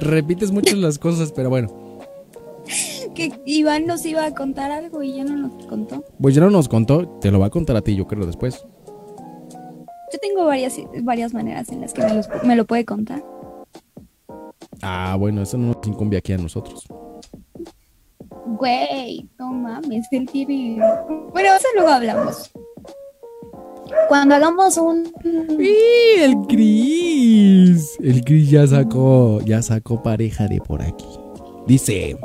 Repites 0.00 0.50
mucho 0.50 0.76
las 0.76 0.98
cosas, 0.98 1.32
pero 1.32 1.50
bueno. 1.50 1.68
Que 3.14 3.32
Iván 3.46 3.86
nos 3.86 4.04
iba 4.06 4.24
a 4.24 4.34
contar 4.34 4.72
algo 4.72 5.00
y 5.02 5.14
ya 5.14 5.24
no 5.24 5.36
nos 5.36 5.66
contó. 5.66 6.04
Pues 6.20 6.34
ya 6.34 6.40
no 6.40 6.50
nos 6.50 6.68
contó. 6.68 7.06
Te 7.20 7.30
lo 7.30 7.38
va 7.38 7.46
a 7.46 7.50
contar 7.50 7.76
a 7.76 7.82
ti, 7.82 7.94
yo 7.94 8.08
creo, 8.08 8.26
después. 8.26 8.64
Yo 10.14 10.18
tengo 10.20 10.44
varias, 10.46 10.76
varias 11.02 11.34
maneras 11.34 11.68
en 11.70 11.80
las 11.80 11.92
que 11.92 12.02
me, 12.04 12.14
los- 12.14 12.28
me 12.44 12.54
lo 12.54 12.64
puede 12.66 12.84
contar. 12.84 13.24
Ah, 14.80 15.16
bueno, 15.18 15.42
eso 15.42 15.58
no 15.58 15.72
nos 15.74 15.86
incumbe 15.88 16.16
aquí 16.16 16.32
a 16.32 16.38
nosotros. 16.38 16.84
Güey, 18.46 19.28
no 19.40 19.52
mames, 19.52 20.06
él 20.12 20.28
tiene... 20.30 20.76
Bueno, 21.32 21.48
eso 21.56 21.66
luego 21.74 21.90
hablamos. 21.90 22.52
cuando 24.08 24.36
hagamos 24.36 24.76
un... 24.76 25.04
¡Sí! 25.58 25.76
El 26.18 26.36
Chris. 26.46 27.96
El 28.00 28.24
Chris 28.24 28.50
ya 28.50 28.66
sacó, 28.68 29.40
ya 29.44 29.62
sacó 29.62 30.00
pareja 30.00 30.46
de 30.46 30.60
por 30.60 30.80
aquí. 30.82 31.06
Dice, 31.66 32.16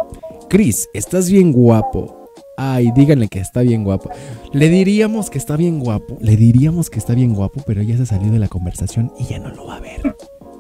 Chris, 0.50 0.88
estás 0.94 1.32
bien 1.32 1.52
guapo. 1.52 2.19
Ay, 2.62 2.92
díganle 2.92 3.30
que 3.30 3.40
está 3.40 3.62
bien 3.62 3.86
guapo. 3.86 4.10
Le 4.52 4.68
diríamos 4.68 5.30
que 5.30 5.38
está 5.38 5.56
bien 5.56 5.80
guapo. 5.80 6.18
Le 6.20 6.36
diríamos 6.36 6.90
que 6.90 7.00
está 7.00 7.14
bien 7.14 7.34
guapo, 7.34 7.64
pero 7.66 7.82
ya 7.82 7.96
se 7.96 8.06
salió 8.06 8.34
de 8.34 8.40
la 8.40 8.50
conversación 8.50 9.14
y 9.18 9.24
ya 9.28 9.40
no 9.40 9.48
lo 9.48 9.66
va 9.66 9.78
a 9.78 9.80
ver. 9.80 10.18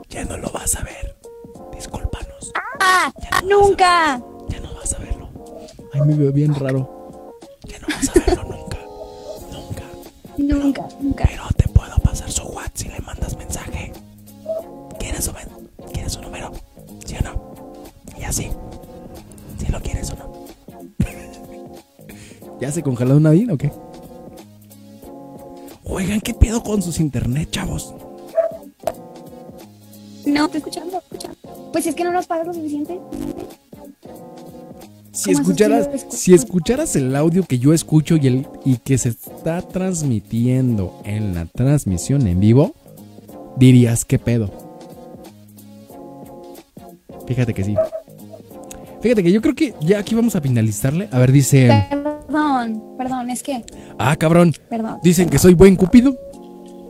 Ya 0.08 0.24
no 0.24 0.38
lo 0.38 0.50
vas 0.50 0.76
a 0.76 0.84
ver. 0.86 1.18
Discúlpanos. 1.76 2.54
¡Ah! 2.80 3.12
Ya 3.22 3.42
no 3.42 3.60
vas 3.60 3.68
¡Nunca! 3.70 4.22
ya 4.48 4.60
no 4.62 4.74
vas 4.76 4.94
a 4.94 5.00
verlo. 5.00 5.30
Ay, 5.92 6.02
me 6.06 6.14
veo 6.14 6.32
bien 6.32 6.56
raro. 6.56 7.36
Ya 7.68 7.80
no 7.80 7.88
vas 7.94 8.10
a 8.10 8.14
verlo 8.26 8.44
nunca. 8.46 8.78
Nunca. 9.52 9.84
Nunca, 10.38 10.88
nunca. 11.02 11.26
Pero 11.28 11.44
te 11.58 11.68
puedo 11.68 11.98
pasar 11.98 12.32
su 12.32 12.44
WhatsApp 12.44 12.78
si 12.78 12.88
le 12.88 13.00
mandas 13.00 13.36
mensaje. 13.36 13.92
¿Quieres 14.98 15.26
su, 15.26 15.34
¿Quieres 15.92 16.14
su 16.14 16.22
número? 16.22 16.54
¿Sí 17.06 17.18
o 17.20 17.24
no? 17.26 17.54
Y 18.18 18.24
así. 18.24 18.50
Si 19.58 19.70
lo 19.70 19.82
quieres 19.82 20.10
o 20.12 20.16
no. 20.16 20.30
¿Ya 22.60 22.72
se 22.72 22.84
congeló 22.84 23.19
Nadine 23.19 23.53
o 23.53 23.57
qué? 23.57 23.72
Oigan, 25.84 26.22
¿qué 26.22 26.34
pedo 26.34 26.61
con 26.61 26.81
sus 26.81 26.99
internet, 26.99 27.49
chavos? 27.52 27.94
No, 30.26 30.45
estoy 30.45 30.57
escuchando, 30.60 30.98
escuchando. 30.98 31.38
Pues 31.72 31.88
es 31.88 31.95
que 31.95 32.03
no 32.03 32.11
nos 32.11 32.27
pagas 32.27 32.48
lo 32.48 32.53
suficiente. 32.53 32.99
Si 35.11 35.34
¿Cómo 35.34 35.41
escucharas, 35.41 35.90
si 36.10 36.34
escucharas 36.34 36.95
el 36.95 37.15
audio 37.15 37.44
que 37.44 37.60
yo 37.60 37.73
escucho 37.73 38.15
y, 38.15 38.27
el, 38.27 38.48
y 38.64 38.77
que 38.77 38.98
se 38.98 39.10
está 39.10 39.61
transmitiendo 39.61 41.02
en 41.03 41.34
la 41.34 41.45
transmisión 41.45 42.27
en 42.27 42.40
vivo, 42.40 42.76
dirías 43.57 44.06
qué 44.06 44.19
pedo. 44.19 44.49
Fíjate 47.27 47.53
que 47.53 47.64
sí. 47.64 47.76
Fíjate 49.02 49.23
que 49.23 49.31
yo 49.31 49.41
creo 49.41 49.56
que 49.56 49.73
ya 49.81 49.99
aquí 49.99 50.15
vamos 50.15 50.36
a 50.36 50.41
finalizarle. 50.41 51.10
A 51.11 51.19
ver, 51.19 51.31
dice. 51.31 51.88
Perdón, 52.30 52.84
perdón, 52.95 53.30
es 53.31 53.41
que, 53.41 53.65
Ah, 53.97 54.15
cabrón. 54.15 54.53
perdón. 54.69 54.99
Dicen 55.01 55.30
que 55.30 55.39
soy 55.39 55.56
buen 55.56 55.76
cupido. 55.76 56.15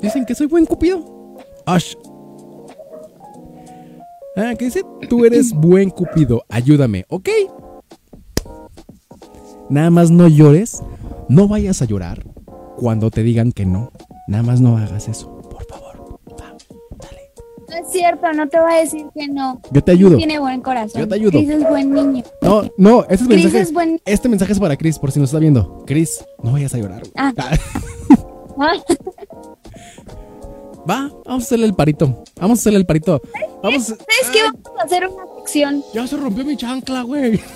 Dicen 0.01 0.25
que 0.25 0.35
soy 0.35 0.47
buen 0.47 0.65
cupido. 0.65 1.37
Ash. 1.65 1.93
Ah, 4.35 4.53
¿qué 4.57 4.65
dice? 4.65 4.81
Tú 5.09 5.23
eres 5.23 5.53
buen 5.55 5.89
cupido. 5.91 6.43
Ayúdame, 6.49 7.05
¿ok? 7.07 7.29
Nada 9.69 9.89
más 9.89 10.11
no 10.11 10.27
llores. 10.27 10.83
No 11.29 11.47
vayas 11.47 11.81
a 11.81 11.85
llorar 11.85 12.25
cuando 12.75 13.09
te 13.11 13.23
digan 13.23 13.51
que 13.53 13.65
no. 13.65 13.91
Nada 14.27 14.43
más 14.43 14.59
no 14.61 14.77
hagas 14.77 15.07
eso, 15.07 15.38
No 17.69 17.75
es 17.75 17.91
cierto, 17.91 18.31
no 18.33 18.47
te 18.49 18.59
voy 18.59 18.73
a 18.73 18.77
decir 18.77 19.05
que 19.13 19.27
no. 19.27 19.61
Yo 19.71 19.83
te 19.83 19.91
ayudo. 19.91 20.17
Tiene 20.17 20.39
buen 20.39 20.61
corazón. 20.61 21.01
Yo 21.01 21.07
te 21.07 21.15
ayudo. 21.15 21.31
Chris 21.31 21.49
es 21.49 21.67
buen 21.69 21.91
niño. 21.93 22.23
No, 22.41 22.63
no, 22.77 23.01
este 23.03 23.13
es 23.15 23.21
Chris 23.27 23.43
mensaje. 23.43 23.59
es 23.61 23.73
buen... 23.73 24.01
Este 24.05 24.29
mensaje 24.29 24.53
es 24.53 24.59
para 24.59 24.75
Chris, 24.77 24.97
por 24.99 25.11
si 25.11 25.19
nos 25.19 25.29
está 25.29 25.39
viendo. 25.39 25.83
Chris, 25.85 26.23
no 26.41 26.51
vayas 26.53 26.73
a 26.73 26.77
llorar. 26.77 27.01
güey. 27.01 27.11
Ah. 27.15 27.33
Ah, 28.61 28.73
Va, 30.89 31.09
vamos 31.25 31.43
a 31.43 31.45
hacerle 31.45 31.65
el 31.67 31.73
parito. 31.75 32.23
Vamos 32.41 32.59
a 32.59 32.61
hacerle 32.61 32.79
el 32.79 32.85
parito. 32.85 33.21
Vamos. 33.63 33.83
¿Sabes 33.83 34.29
qué? 34.33 34.39
Vamos 34.43 34.81
a 34.81 34.83
hacer 34.83 35.07
una 35.07 35.23
sección. 35.37 35.81
Ya 35.93 36.05
se 36.07 36.17
rompió 36.17 36.43
mi 36.43 36.57
chancla, 36.57 37.03
güey. 37.03 37.39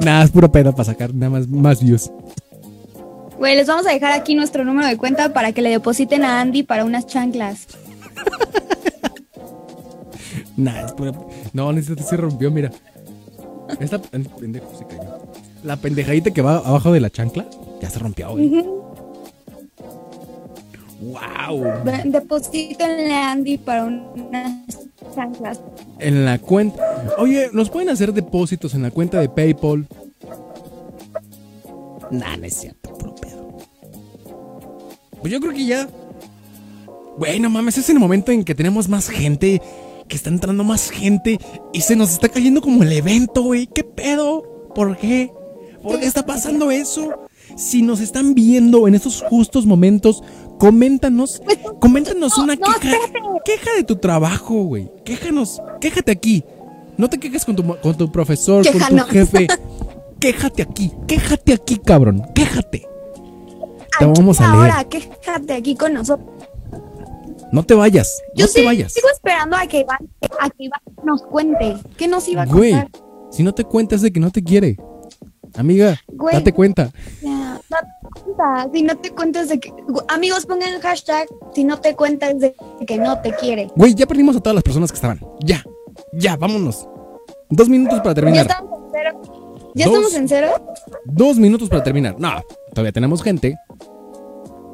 Nada, 0.00 0.24
es 0.24 0.30
pura 0.30 0.48
pena 0.50 0.72
para 0.72 0.84
sacar 0.84 1.12
nada 1.14 1.30
más, 1.30 1.48
más 1.48 1.82
views. 1.82 2.10
Güey, 3.38 3.56
les 3.56 3.66
vamos 3.66 3.86
a 3.86 3.90
dejar 3.90 4.12
aquí 4.12 4.34
nuestro 4.34 4.64
número 4.64 4.86
de 4.88 4.96
cuenta 4.96 5.32
para 5.32 5.52
que 5.52 5.62
le 5.62 5.70
depositen 5.70 6.24
a 6.24 6.40
Andy 6.40 6.62
para 6.62 6.84
unas 6.84 7.06
chanclas. 7.06 7.66
Nada, 10.56 10.86
es 10.86 10.92
pura. 10.92 11.12
No, 11.52 11.72
necesito 11.72 12.02
se 12.02 12.16
rompió, 12.16 12.50
mira. 12.50 12.70
Esta 13.80 13.98
pendejo 14.00 14.70
se 14.78 14.86
cayó. 14.86 15.18
La 15.64 15.76
pendejadita 15.76 16.30
que 16.30 16.40
va 16.40 16.58
abajo 16.58 16.92
de 16.92 17.00
la 17.00 17.10
chancla 17.10 17.44
ya 17.80 17.90
se 17.90 17.98
rompió, 17.98 18.30
güey. 18.30 18.46
Ujú. 18.46 18.82
¡Wow! 21.00 21.62
Ve- 21.84 22.02
Deposítenle 22.06 23.14
a 23.14 23.32
Andy 23.32 23.58
para 23.58 23.84
unas 23.84 24.78
chanclas. 25.14 25.60
En 25.98 26.24
la 26.24 26.38
cuenta. 26.38 26.82
Oye, 27.18 27.50
¿nos 27.52 27.68
pueden 27.68 27.90
hacer 27.90 28.14
depósitos 28.14 28.74
en 28.74 28.82
la 28.82 28.90
cuenta 28.90 29.20
de 29.20 29.28
PayPal? 29.28 29.86
Nah, 32.10 32.36
no 32.36 32.46
es 32.46 32.54
cierto, 32.54 32.75
puro 32.96 33.14
pedo. 33.14 33.56
Pues 35.20 35.32
yo 35.32 35.40
creo 35.40 35.52
que 35.52 35.66
ya. 35.66 35.88
Bueno, 37.18 37.48
mames, 37.50 37.78
es 37.78 37.88
el 37.90 37.98
momento 37.98 38.32
en 38.32 38.44
que 38.44 38.54
tenemos 38.54 38.88
más 38.88 39.08
gente. 39.08 39.62
Que 40.08 40.16
está 40.16 40.30
entrando 40.30 40.62
más 40.62 40.90
gente. 40.90 41.38
Y 41.72 41.80
se 41.80 41.96
nos 41.96 42.12
está 42.12 42.28
cayendo 42.28 42.60
como 42.60 42.82
el 42.82 42.92
evento, 42.92 43.42
güey. 43.42 43.66
¿Qué 43.66 43.82
pedo? 43.82 44.70
¿Por 44.74 44.96
qué? 44.96 45.32
¿Por 45.82 45.98
qué 45.98 46.06
está 46.06 46.26
pasando 46.26 46.70
eso? 46.70 47.26
Si 47.56 47.82
nos 47.82 48.00
están 48.00 48.34
viendo 48.34 48.88
en 48.88 48.94
estos 48.94 49.22
justos 49.22 49.66
momentos, 49.66 50.22
coméntanos. 50.58 51.42
Coméntanos 51.80 52.36
no, 52.36 52.44
una 52.44 52.54
no, 52.56 52.66
queja. 52.66 52.96
espérate. 52.96 53.20
Queja 53.44 53.74
de 53.76 53.84
tu 53.84 53.96
trabajo, 53.96 54.64
güey. 54.64 54.90
Quéjanos. 55.04 55.60
Quéjate 55.80 56.12
aquí. 56.12 56.44
No 56.96 57.08
te 57.08 57.18
quejes 57.18 57.44
con 57.44 57.56
tu, 57.56 57.64
con 57.64 57.96
tu 57.96 58.10
profesor, 58.10 58.64
con 58.70 58.96
tu 58.98 59.04
jefe. 59.06 59.46
Quéjate 60.20 60.62
aquí. 60.62 60.92
Quéjate 61.06 61.52
aquí, 61.52 61.78
cabrón. 61.78 62.22
Quéjate. 62.34 62.86
Te 63.98 64.04
vamos 64.06 64.40
a 64.40 64.50
leer. 64.56 64.70
Ahora, 64.72 64.84
quéjate 64.84 65.52
aquí 65.54 65.74
con 65.76 65.94
nosotros. 65.94 66.28
No 67.52 67.62
te 67.64 67.74
vayas. 67.74 68.22
No 68.36 68.46
te 68.48 68.64
vayas. 68.64 68.92
sigo 68.92 69.08
esperando 69.12 69.56
a 69.56 69.66
que 69.66 69.80
Iván, 69.80 69.98
a 70.40 70.50
que 70.50 70.64
Iván 70.64 70.80
nos 71.04 71.22
cuente. 71.22 71.76
¿Qué 71.96 72.08
nos 72.08 72.28
iba 72.28 72.42
a 72.42 72.46
Güey, 72.46 72.72
contar? 72.72 72.90
si 73.30 73.42
no 73.42 73.54
te 73.54 73.64
cuentas 73.64 74.02
de 74.02 74.12
que 74.12 74.20
no 74.20 74.30
te 74.30 74.42
quiere. 74.42 74.76
Amiga, 75.56 75.96
Güey. 76.08 76.34
date 76.34 76.52
cuenta. 76.52 76.90
Date 77.22 77.86
cuenta. 78.12 78.68
Si 78.74 78.82
no 78.82 78.96
te 78.98 79.10
cuentas 79.10 79.48
de 79.48 79.60
que. 79.60 79.72
Amigos, 80.08 80.44
pongan 80.44 80.74
el 80.74 80.80
hashtag 80.82 81.28
si 81.54 81.64
no 81.64 81.78
te 81.80 81.94
cuentas 81.94 82.38
de 82.40 82.54
que 82.86 82.98
no 82.98 83.20
te 83.20 83.32
quiere. 83.34 83.68
Güey, 83.76 83.94
ya 83.94 84.06
perdimos 84.06 84.36
a 84.36 84.40
todas 84.40 84.54
las 84.54 84.64
personas 84.64 84.90
que 84.90 84.96
estaban. 84.96 85.20
Ya. 85.40 85.64
Ya, 86.12 86.36
vámonos. 86.36 86.86
Dos 87.48 87.68
minutos 87.68 87.98
para 88.00 88.10
¿Ya 88.10 88.14
terminar. 88.14 88.46
¿Ya 89.76 89.84
Dos. 89.86 89.94
estamos 89.94 90.14
en 90.14 90.28
cero? 90.28 90.74
Dos 91.04 91.36
minutos 91.36 91.68
para 91.68 91.82
terminar. 91.84 92.16
No, 92.18 92.42
todavía 92.70 92.92
tenemos 92.92 93.22
gente. 93.22 93.56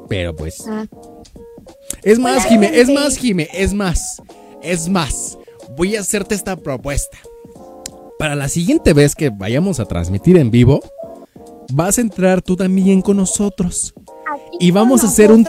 Pero 0.07 0.35
pues. 0.35 0.65
Ah, 0.67 0.85
Es 2.03 2.19
más, 2.19 2.37
Hola, 2.45 2.49
Jime, 2.49 2.79
es 2.79 2.89
más, 2.89 3.17
Jime, 3.17 3.49
es 3.53 3.73
más. 3.73 4.21
Es 4.61 4.87
más. 4.89 5.37
Voy 5.75 5.95
a 5.97 5.99
hacerte 5.99 6.35
esta 6.35 6.55
propuesta. 6.55 7.17
Para 8.17 8.35
la 8.35 8.47
siguiente 8.47 8.93
vez 8.93 9.13
que 9.15 9.29
vayamos 9.29 9.79
a 9.81 9.85
transmitir 9.85 10.37
en 10.37 10.51
vivo, 10.51 10.81
vas 11.73 11.97
a 11.97 12.01
entrar 12.01 12.41
tú 12.41 12.55
también 12.55 13.01
con 13.01 13.17
nosotros. 13.17 13.93
aquí 14.31 14.57
Y 14.61 14.71
vamos 14.71 15.03
a 15.03 15.07
hacer 15.07 15.31
un-. 15.33 15.47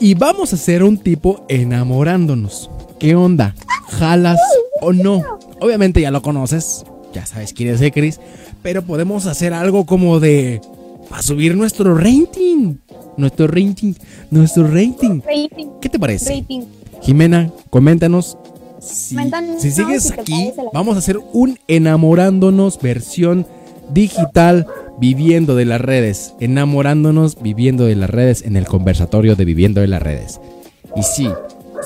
Y 0.00 0.14
vamos 0.14 0.52
a 0.52 0.56
hacer 0.56 0.82
un 0.82 0.96
tipo 0.98 1.44
enamorándonos. 1.48 2.70
¿Qué 2.98 3.14
onda? 3.14 3.54
¿Jalas 3.88 4.40
o 4.80 4.92
no? 4.92 5.22
Obviamente 5.60 6.00
ya 6.00 6.10
lo 6.10 6.22
conoces. 6.22 6.84
Ya 7.12 7.26
sabes 7.26 7.52
quién 7.52 7.68
es 7.70 7.92
Chris. 7.92 8.20
Pero 8.62 8.82
podemos 8.82 9.26
hacer 9.26 9.52
algo 9.52 9.86
como 9.86 10.20
de. 10.20 10.60
Para 11.08 11.22
subir 11.22 11.56
nuestro 11.56 11.96
rating. 11.96 12.76
Nuestro 13.16 13.46
rating. 13.46 13.94
Nuestro 14.30 14.66
rating. 14.66 15.20
Rating, 15.20 15.66
¿Qué 15.80 15.88
te 15.88 15.98
parece? 15.98 16.34
rating. 16.40 16.62
Jimena, 17.02 17.50
coméntanos. 17.70 18.38
Si, 18.80 19.14
Coméntanos 19.14 19.62
si 19.62 19.70
sigues 19.70 20.04
si 20.04 20.12
aquí, 20.12 20.52
vamos 20.72 20.96
a 20.96 20.98
hacer 20.98 21.18
un 21.32 21.58
enamorándonos 21.68 22.80
versión 22.80 23.46
digital 23.92 24.66
viviendo 24.98 25.54
de 25.54 25.64
las 25.64 25.80
redes. 25.80 26.34
Enamorándonos 26.40 27.40
viviendo 27.40 27.84
de 27.84 27.94
las 27.94 28.10
redes 28.10 28.42
en 28.42 28.56
el 28.56 28.66
conversatorio 28.66 29.36
de 29.36 29.44
viviendo 29.44 29.80
de 29.80 29.88
las 29.88 30.02
redes. 30.02 30.40
Y 30.96 31.02
sí, 31.02 31.28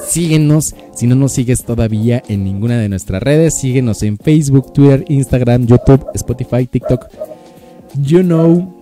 síguenos. 0.09 0.75
Si 0.95 1.07
no 1.07 1.15
nos 1.15 1.33
sigues 1.33 1.65
todavía 1.65 2.23
en 2.29 2.45
ninguna 2.45 2.79
de 2.79 2.89
nuestras 2.89 3.23
redes, 3.23 3.55
síguenos 3.55 4.03
en 4.03 4.19
Facebook, 4.19 4.73
Twitter, 4.73 5.05
Instagram, 5.09 5.67
YouTube, 5.67 6.07
Spotify, 6.15 6.67
TikTok. 6.67 7.07
You 8.01 8.21
know. 8.23 8.73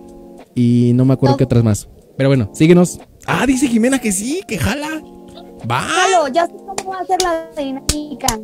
Y 0.55 0.91
no 0.95 1.05
me 1.05 1.13
acuerdo 1.13 1.33
No. 1.33 1.37
qué 1.37 1.43
otras 1.43 1.63
más. 1.63 1.87
Pero 2.17 2.29
bueno, 2.29 2.49
síguenos. 2.53 2.99
Ah, 3.27 3.45
dice 3.45 3.67
Jimena 3.67 3.99
que 3.99 4.11
sí, 4.11 4.41
que 4.47 4.57
jala. 4.57 5.01
Va. 5.69 5.81
Jalo, 5.81 6.27
ya 6.29 6.45
sé 6.47 6.53
cómo 6.53 6.91
va 6.91 6.99
a 6.99 7.05
ser 7.05 7.21
la 7.21 7.49
dinámica. 7.57 8.39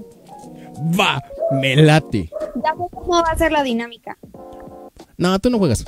Va, 0.99 1.21
me 1.51 1.75
late. 1.75 2.29
Ya 2.55 2.71
sé 2.71 2.83
cómo 2.91 3.21
va 3.21 3.31
a 3.31 3.37
ser 3.37 3.51
la 3.51 3.63
dinámica. 3.63 4.17
No, 5.17 5.37
tú 5.39 5.49
no 5.49 5.57
juegas. 5.59 5.85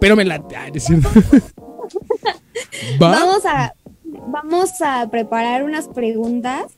Pero 0.00 0.16
me 0.16 0.24
late. 0.24 0.56
Cierto. 0.80 1.08
Va. 3.02 3.10
Vamos 3.10 3.44
a 3.44 3.74
vamos 4.28 4.70
a 4.80 5.08
preparar 5.10 5.64
unas 5.64 5.88
preguntas 5.88 6.72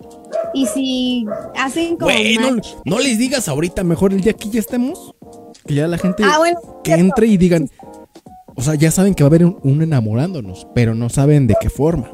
y 0.55 0.67
si 0.67 1.27
hacen 1.57 1.97
como 1.97 2.11
Güey, 2.11 2.39
no, 2.85 2.99
les 2.99 3.19
digas 3.19 3.49
ahorita, 3.49 3.85
mejor 3.85 4.13
el 4.13 4.21
día 4.21 4.33
que 4.33 4.49
ya 4.51 4.61
estemos. 4.61 5.15
Que 5.67 5.75
ya 5.75 5.89
la 5.89 5.99
gente 5.99 6.23
Ah, 6.25 6.39
bueno, 6.39 6.61
que 6.85 6.93
cierto. 6.95 7.05
entre 7.05 7.27
y 7.27 7.37
digan, 7.37 7.69
O 8.55 8.63
sea, 8.63 8.75
ya 8.75 8.91
saben 8.91 9.15
que 9.15 9.23
va 9.25 9.27
a 9.27 9.31
haber 9.31 9.45
un, 9.45 9.59
un 9.63 9.83
enamorándonos, 9.83 10.67
pero 10.75 10.95
no 10.95 11.09
saben 11.09 11.47
de 11.47 11.55
qué 11.61 11.69
forma. 11.71 12.09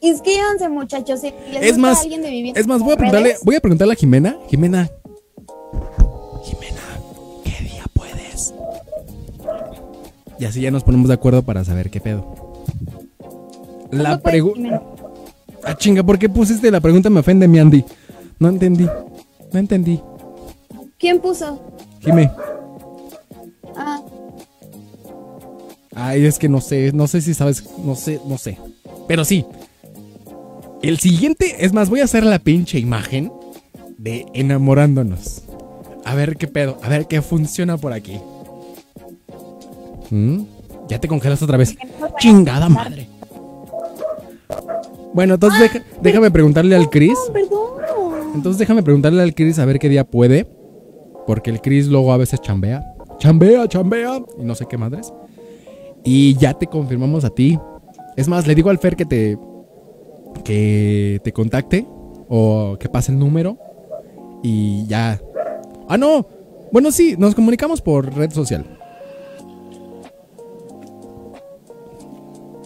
Inscríbanse, 0.00 0.68
muchachos. 0.68 1.20
Si 1.20 1.32
les 1.52 1.62
Es 1.62 1.78
más, 1.78 2.02
alguien 2.02 2.22
de 2.22 2.30
Viviendo 2.30 2.60
Es 2.60 2.66
más, 2.66 2.80
voy 2.82 2.92
a 2.92 2.96
preguntarle, 2.96 3.28
redes, 3.30 3.40
voy 3.44 3.56
a 3.56 3.60
preguntarle 3.60 3.94
a 3.94 3.96
Jimena. 3.96 4.36
Jimena. 4.48 4.90
Jimena, 6.44 6.82
¿qué 7.44 7.64
día 7.64 7.84
puedes? 7.94 8.54
Y 10.38 10.44
así 10.44 10.60
ya 10.60 10.70
nos 10.70 10.84
ponemos 10.84 11.08
de 11.08 11.14
acuerdo 11.14 11.42
para 11.42 11.64
saber 11.64 11.90
qué 11.90 12.00
pedo. 12.00 12.45
La 13.98 14.18
¿cuándo 14.20 14.22
puedes, 14.22 14.42
pregunta. 14.42 14.82
Ah, 15.64 15.76
chinga, 15.76 16.02
¿por 16.02 16.18
qué 16.18 16.28
pusiste 16.28 16.70
la 16.70 16.80
pregunta? 16.80 17.10
Me 17.10 17.20
ofende, 17.20 17.48
mi 17.48 17.58
Andy. 17.58 17.84
No 18.38 18.48
entendí. 18.48 18.88
No 19.52 19.58
entendí. 19.58 20.00
¿Quién 20.98 21.20
puso? 21.20 21.60
Jime. 22.00 22.30
Ah, 23.76 24.00
Ay, 25.98 26.26
es 26.26 26.38
que 26.38 26.48
no 26.50 26.60
sé, 26.60 26.92
no 26.92 27.06
sé 27.08 27.22
si 27.22 27.32
sabes, 27.32 27.64
no 27.82 27.94
sé, 27.94 28.20
no 28.26 28.36
sé. 28.36 28.58
Pero 29.08 29.24
sí. 29.24 29.46
El 30.82 30.98
siguiente, 30.98 31.64
es 31.64 31.72
más, 31.72 31.88
voy 31.88 32.00
a 32.00 32.04
hacer 32.04 32.22
la 32.24 32.38
pinche 32.38 32.78
imagen 32.78 33.32
de 33.96 34.26
enamorándonos. 34.34 35.42
A 36.04 36.14
ver 36.14 36.36
qué 36.36 36.48
pedo, 36.48 36.78
a 36.82 36.90
ver 36.90 37.06
qué 37.06 37.22
funciona 37.22 37.78
por 37.78 37.94
aquí. 37.94 38.20
¿Mm? 40.10 40.42
Ya 40.88 41.00
te 41.00 41.08
congelas 41.08 41.42
otra 41.42 41.56
vez. 41.56 41.74
Chingada 42.18 42.68
madre. 42.68 43.08
Bueno, 45.16 45.34
entonces 45.34 45.60
deja- 45.60 45.82
déjame 46.00 46.30
preguntarle 46.30 46.76
al 46.76 46.88
Chris. 46.90 47.18
no, 47.26 47.32
perdón. 47.32 48.30
Entonces 48.36 48.58
déjame 48.58 48.82
preguntarle 48.84 49.20
al 49.22 49.34
Chris 49.34 49.58
a 49.58 49.64
ver 49.64 49.78
qué 49.80 49.88
día 49.88 50.04
puede. 50.04 50.46
Porque 51.26 51.50
el 51.50 51.60
Chris 51.60 51.88
luego 51.88 52.12
a 52.12 52.16
veces 52.18 52.40
chambea. 52.40 52.84
Chambea, 53.18 53.66
chambea. 53.66 54.20
Y 54.38 54.44
no 54.44 54.54
sé 54.54 54.66
qué 54.66 54.76
madres. 54.78 55.12
Y 56.04 56.34
ya 56.36 56.54
te 56.54 56.68
confirmamos 56.68 57.24
a 57.24 57.30
ti. 57.30 57.58
Es 58.16 58.28
más, 58.28 58.46
le 58.46 58.54
digo 58.54 58.70
al 58.70 58.78
Fer 58.78 58.94
que 58.94 59.04
te. 59.06 59.36
que 60.44 61.20
te 61.24 61.32
contacte. 61.32 61.84
O 62.28 62.76
que 62.78 62.88
pase 62.88 63.10
el 63.10 63.18
número. 63.18 63.56
Y 64.42 64.86
ya. 64.86 65.20
Ah, 65.88 65.96
no. 65.96 66.26
Bueno, 66.72 66.90
sí, 66.92 67.14
nos 67.18 67.34
comunicamos 67.34 67.80
por 67.80 68.14
red 68.14 68.30
social. 68.32 68.64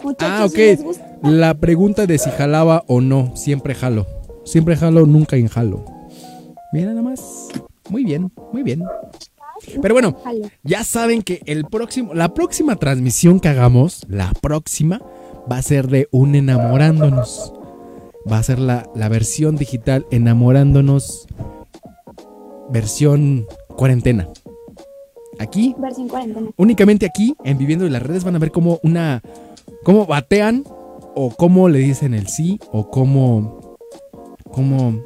Muchachos, 0.03 0.39
Ah, 0.45 0.49
si 0.49 0.57
les 0.57 0.79
ok. 0.79 0.85
gusta, 0.85 1.10
La 1.23 1.53
pregunta 1.53 2.07
de 2.07 2.17
si 2.17 2.29
jalaba 2.31 2.83
o 2.87 3.01
no. 3.01 3.35
Siempre 3.35 3.75
jalo. 3.75 4.07
Siempre 4.43 4.75
jalo, 4.75 5.05
nunca 5.05 5.37
injalo. 5.37 5.85
Mira 6.73 6.89
nada 6.89 7.01
más. 7.01 7.49
Muy 7.89 8.03
bien, 8.05 8.31
muy 8.51 8.63
bien. 8.63 8.83
Pero 9.81 9.93
bueno, 9.93 10.17
ya 10.63 10.83
saben 10.83 11.21
que 11.21 11.41
el 11.45 11.65
próximo, 11.65 12.13
la 12.15 12.33
próxima 12.33 12.75
transmisión 12.77 13.39
que 13.39 13.49
hagamos, 13.49 14.03
la 14.09 14.31
próxima, 14.41 14.99
va 15.51 15.57
a 15.57 15.61
ser 15.61 15.87
de 15.87 16.07
un 16.11 16.33
enamorándonos. 16.33 17.53
Va 18.31 18.37
a 18.39 18.43
ser 18.43 18.57
la, 18.59 18.89
la 18.95 19.09
versión 19.09 19.55
digital 19.57 20.05
enamorándonos. 20.09 21.27
Versión 22.69 23.45
cuarentena. 23.75 24.27
Aquí, 25.39 25.75
Versión 25.77 26.07
cuarentena. 26.07 26.49
únicamente 26.57 27.05
aquí, 27.05 27.35
en 27.43 27.57
Viviendo 27.57 27.85
de 27.85 27.91
las 27.91 28.01
Redes, 28.01 28.23
van 28.23 28.35
a 28.35 28.39
ver 28.39 28.51
cómo 28.51 28.79
una. 28.83 29.21
cómo 29.83 30.05
batean, 30.05 30.63
o 31.15 31.29
cómo 31.35 31.69
le 31.69 31.79
dicen 31.79 32.13
el 32.13 32.27
sí, 32.27 32.59
o 32.71 32.89
cómo. 32.89 33.77
cómo. 34.51 35.01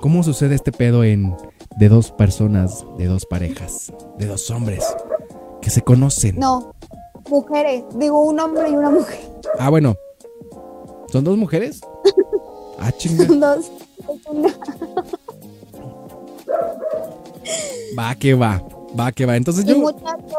cómo 0.00 0.22
sucede 0.22 0.54
este 0.54 0.72
pedo 0.72 1.04
en. 1.04 1.34
de 1.78 1.88
dos 1.88 2.10
personas, 2.12 2.84
de 2.98 3.06
dos 3.06 3.26
parejas, 3.26 3.92
de 4.18 4.26
dos 4.26 4.50
hombres 4.50 4.84
que 5.60 5.70
se 5.70 5.82
conocen. 5.82 6.38
No, 6.38 6.74
mujeres. 7.30 7.84
Digo, 7.96 8.22
un 8.24 8.38
hombre 8.40 8.68
y 8.70 8.72
una 8.74 8.90
mujer. 8.90 9.20
Ah, 9.58 9.70
bueno. 9.70 9.94
¿Son 11.10 11.24
dos 11.24 11.36
mujeres? 11.36 11.80
Ah, 12.84 12.90
chinga. 12.90 13.26
Son 13.26 13.38
dos. 13.38 13.70
Va 17.98 18.14
que 18.16 18.34
va. 18.34 18.62
Va 18.98 19.12
que 19.12 19.26
va. 19.26 19.36
Entonces 19.36 19.64
Y 19.64 19.68
yo. 19.68 19.78
muchachos, 19.78 20.36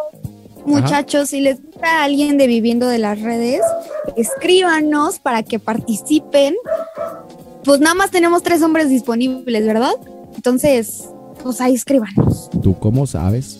muchachos, 0.66 1.30
si 1.30 1.42
les 1.42 1.62
gusta 1.62 2.02
a 2.02 2.04
alguien 2.06 2.38
de 2.38 2.48
Viviendo 2.48 2.88
de 2.88 2.98
las 3.00 3.22
Redes, 3.22 3.62
escríbanos 4.16 5.20
para 5.20 5.44
que 5.44 5.60
participen. 5.60 6.56
Pues 7.64 7.80
nada 7.80 7.96
más 7.96 8.12
tenemos 8.12 8.44
tres 8.44 8.62
hombres 8.62 8.90
disponibles, 8.90 9.66
¿verdad? 9.66 9.94
Entonces, 10.36 11.10
pues 11.42 11.62
ahí 11.62 11.74
escríbanos. 11.76 12.50
¿Tú 12.62 12.78
cómo 12.80 13.08
sabes? 13.08 13.60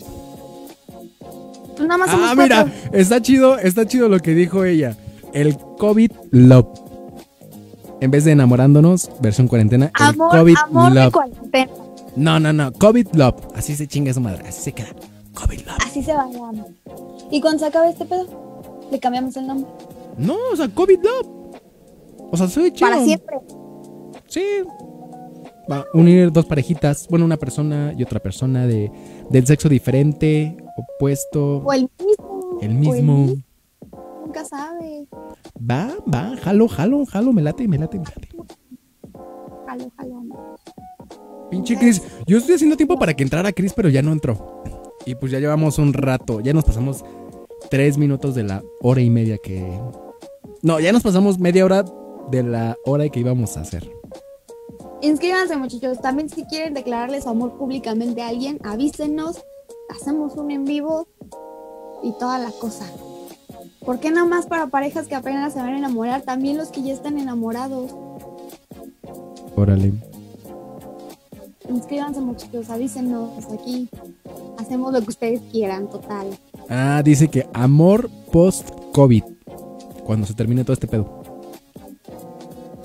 Pues 1.76 1.88
nada 1.88 1.98
más 1.98 2.10
somos 2.10 2.30
Ah, 2.30 2.34
mira, 2.34 2.64
cuatro. 2.64 2.98
está 2.98 3.20
chido, 3.20 3.58
está 3.58 3.86
chido 3.86 4.08
lo 4.08 4.20
que 4.20 4.32
dijo 4.34 4.64
ella. 4.64 4.96
El 5.32 5.56
COVID 5.78 6.10
Love. 6.30 6.68
En 8.00 8.10
vez 8.10 8.24
de 8.24 8.32
enamorándonos, 8.32 9.10
versión 9.20 9.48
cuarentena, 9.48 9.86
el 9.98 10.06
Amor, 10.06 10.30
COVID 10.30 10.56
amor 10.64 10.92
de 10.92 11.00
Love. 11.00 11.12
cuarentena. 11.12 11.72
No, 12.16 12.38
no, 12.38 12.52
no, 12.52 12.72
COVID 12.72 13.08
Love. 13.14 13.36
Así 13.56 13.74
se 13.74 13.86
chinga 13.88 14.12
su 14.12 14.20
madre, 14.20 14.44
así 14.48 14.60
se 14.62 14.72
queda. 14.72 14.88
COVID 15.34 15.60
Love. 15.60 15.78
Así 15.84 16.02
se 16.02 16.14
va 16.14 16.22
a 16.22 16.30
llamar. 16.30 16.66
Y 17.30 17.40
cuando 17.40 17.60
se 17.60 17.66
acabe 17.66 17.90
este 17.90 18.04
pedo, 18.04 18.80
le 18.90 18.98
cambiamos 18.98 19.36
el 19.36 19.46
nombre. 19.46 19.70
No, 20.16 20.36
o 20.52 20.56
sea, 20.56 20.68
COVID 20.68 20.98
Love. 21.02 21.60
O 22.30 22.36
sea, 22.36 22.48
soy 22.48 22.72
chido. 22.72 22.90
Para 22.90 23.04
siempre. 23.04 23.36
Sí. 24.26 24.44
Va 25.70 25.78
a 25.78 25.84
unir 25.94 26.30
dos 26.30 26.44
parejitas, 26.44 27.08
bueno, 27.08 27.24
una 27.24 27.38
persona 27.38 27.94
y 27.96 28.02
otra 28.02 28.20
persona 28.20 28.66
de, 28.66 28.90
del 29.30 29.46
sexo 29.46 29.68
diferente, 29.68 30.56
opuesto. 30.76 31.58
O 31.58 31.72
el 31.72 31.88
mismo. 31.98 32.58
El 32.60 32.70
o 32.70 32.74
mismo. 32.74 33.34
Nunca 34.26 34.44
sabe. 34.44 35.08
Va, 35.58 35.94
va, 36.12 36.36
jalo, 36.42 36.68
jalo, 36.68 37.06
jalo, 37.06 37.32
me 37.32 37.40
late, 37.40 37.66
me 37.66 37.78
late, 37.78 37.98
me 37.98 38.04
late. 38.04 38.28
Jalo, 39.66 39.92
jalo. 39.96 40.22
Pinche 41.50 41.78
Chris. 41.78 42.02
Yo 42.26 42.38
estoy 42.38 42.56
haciendo 42.56 42.76
tiempo 42.76 42.98
para 42.98 43.14
que 43.14 43.22
entrara 43.22 43.52
Chris, 43.52 43.72
pero 43.74 43.88
ya 43.88 44.02
no 44.02 44.12
entró. 44.12 44.62
Y 45.06 45.14
pues 45.14 45.32
ya 45.32 45.38
llevamos 45.38 45.78
un 45.78 45.92
rato. 45.92 46.40
Ya 46.40 46.52
nos 46.52 46.64
pasamos 46.64 47.04
tres 47.70 47.98
minutos 47.98 48.34
de 48.34 48.44
la 48.44 48.62
hora 48.80 49.00
y 49.00 49.10
media 49.10 49.38
que. 49.38 49.78
No, 50.62 50.80
ya 50.80 50.92
nos 50.92 51.02
pasamos 51.02 51.38
media 51.38 51.64
hora 51.64 51.84
de 52.30 52.42
la 52.42 52.76
hora 52.84 53.08
que 53.08 53.20
íbamos 53.20 53.56
a 53.56 53.60
hacer. 53.60 53.90
Inscríbanse, 55.02 55.56
muchachos. 55.56 56.00
También 56.00 56.30
si 56.30 56.44
quieren 56.44 56.72
declararle 56.72 57.20
su 57.20 57.28
amor 57.28 57.58
públicamente 57.58 58.22
a 58.22 58.28
alguien, 58.28 58.58
avísenos. 58.64 59.42
Hacemos 59.90 60.34
un 60.36 60.50
en 60.50 60.64
vivo 60.64 61.06
y 62.02 62.12
toda 62.18 62.38
la 62.38 62.50
cosa. 62.50 62.86
¿Por 63.84 64.00
qué 64.00 64.10
nada 64.10 64.26
más 64.26 64.46
para 64.46 64.68
parejas 64.68 65.06
que 65.06 65.14
apenas 65.14 65.52
se 65.52 65.58
van 65.58 65.74
a 65.74 65.78
enamorar? 65.78 66.22
También 66.22 66.56
los 66.56 66.68
que 66.68 66.82
ya 66.82 66.94
están 66.94 67.18
enamorados. 67.18 67.94
Órale. 69.56 69.92
Inscríbanse, 71.68 72.20
muchachos. 72.20 72.70
Avísenos. 72.70 73.44
Aquí 73.52 73.88
hacemos 74.58 74.92
lo 74.92 75.00
que 75.00 75.10
ustedes 75.10 75.40
quieran, 75.50 75.88
total. 75.88 76.26
Ah, 76.68 77.02
dice 77.04 77.28
que 77.28 77.46
amor 77.52 78.10
post-COVID. 78.32 79.24
Cuando 80.04 80.26
se 80.26 80.34
termine 80.34 80.64
todo 80.64 80.74
este 80.74 80.86
pedo. 80.86 81.22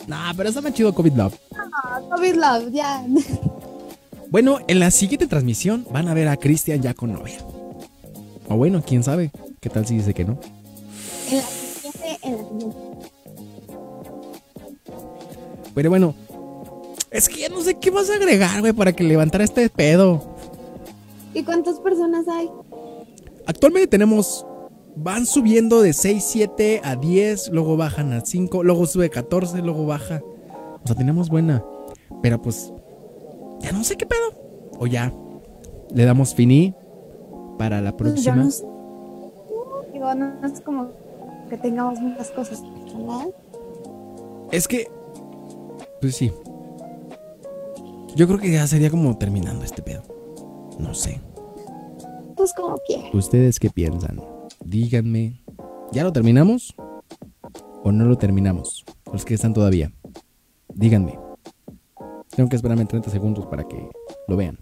Nah, 0.08 0.34
pero 0.36 0.50
está 0.50 0.62
más 0.62 0.74
chido 0.74 0.94
COVID 0.94 1.14
Love. 1.14 1.36
Ah, 1.56 2.02
COVID 2.10 2.36
Love, 2.36 2.72
ya. 2.72 3.06
Bueno, 4.32 4.60
en 4.68 4.80
la 4.80 4.92
siguiente 4.92 5.26
transmisión 5.26 5.88
van 5.92 6.08
a 6.08 6.14
ver 6.14 6.28
a 6.28 6.38
Cristian 6.38 6.84
ya 6.84 6.94
con 6.94 7.14
novia. 7.14 7.40
O 8.48 8.58
bueno, 8.58 8.84
quién 8.86 9.02
sabe. 9.02 9.32
¿Qué 9.60 9.72
tal 9.72 9.88
si 9.88 9.96
dice 9.96 10.14
que 10.14 10.24
no? 10.24 10.40
En 11.32 11.38
la 11.38 11.44
siguiente, 11.44 12.20
en 12.22 12.38
la 12.38 12.44
siguiente. 12.44 12.78
Pero 15.74 15.90
bueno, 15.90 16.14
es 17.12 17.30
que 17.30 17.42
ya 17.42 17.50
no 17.50 17.62
sé 17.62 17.76
qué 17.80 17.90
vas 17.92 18.10
a 18.10 18.16
agregar, 18.16 18.60
güey, 18.62 18.74
para 18.74 18.94
que 18.94 19.04
levantara 19.04 19.44
este 19.44 19.70
pedo. 19.70 20.22
¿Y 21.34 21.44
cuántas 21.44 21.80
personas 21.80 22.28
hay? 22.28 22.50
Actualmente 23.46 23.88
tenemos. 23.88 24.46
Van 24.96 25.26
subiendo 25.26 25.82
de 25.82 25.94
6, 25.94 26.22
7 26.28 26.82
a 26.84 26.96
10, 26.98 27.52
luego 27.54 27.78
bajan 27.78 28.12
a 28.12 28.22
5, 28.26 28.64
luego 28.64 28.86
sube 28.86 29.10
14, 29.10 29.62
luego 29.62 29.86
baja. 29.86 30.22
O 30.84 30.88
sea, 30.88 30.96
tenemos 30.96 31.30
buena. 31.30 31.64
Pero 32.22 32.42
pues. 32.42 32.74
Ya 33.62 33.72
no 33.72 33.84
sé 33.84 33.96
qué 33.96 34.06
pedo. 34.06 34.34
O 34.78 34.88
ya. 34.88 35.14
Le 35.94 36.04
damos 36.06 36.36
finí 36.36 36.74
para 37.58 37.82
la 37.82 37.96
Pues 37.96 38.16
yo 38.24 38.34
próxima. 38.34 38.36
no 38.44 38.52
sé. 38.52 38.66
Digo, 39.94 40.14
no, 40.16 40.34
no 40.42 40.48
es 40.48 40.60
como 40.62 40.90
que 41.50 41.58
tengamos 41.58 42.00
muchas 42.00 42.32
cosas, 42.32 42.62
¿verdad? 42.62 43.28
Es 44.52 44.68
que. 44.68 44.90
Pues 46.02 46.16
sí. 46.16 46.32
Yo 48.16 48.28
creo 48.28 48.40
que 48.40 48.52
ya 48.52 48.68
sería 48.68 48.90
como 48.90 49.18
terminando 49.18 49.64
este 49.64 49.82
pedo. 49.82 50.04
No 50.80 50.94
sé. 50.94 51.22
Pues 52.36 52.54
como 52.54 52.78
quieran. 52.86 53.10
¿Ustedes 53.14 53.60
qué 53.60 53.70
piensan? 53.70 54.22
Díganme. 54.64 55.42
¿Ya 55.92 56.04
lo 56.04 56.12
terminamos? 56.14 56.76
¿O 57.84 57.92
no 57.92 58.06
lo 58.06 58.18
terminamos? 58.18 58.86
Los 59.12 59.26
que 59.26 59.34
están 59.34 59.54
todavía. 59.54 59.92
Díganme. 60.74 61.20
Tengo 62.36 62.50
que 62.50 62.56
esperarme 62.56 62.86
30 62.86 63.10
segundos 63.10 63.46
para 63.48 63.68
que 63.68 63.90
lo 64.28 64.38
vean. 64.38 64.58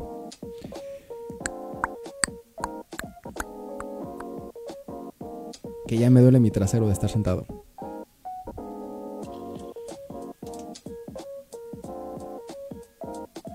que 5.88 5.98
ya 5.98 6.10
me 6.10 6.22
duele 6.22 6.40
mi 6.40 6.52
trasero 6.52 6.86
de 6.88 6.94
estar 6.94 7.10
sentado. 7.10 7.46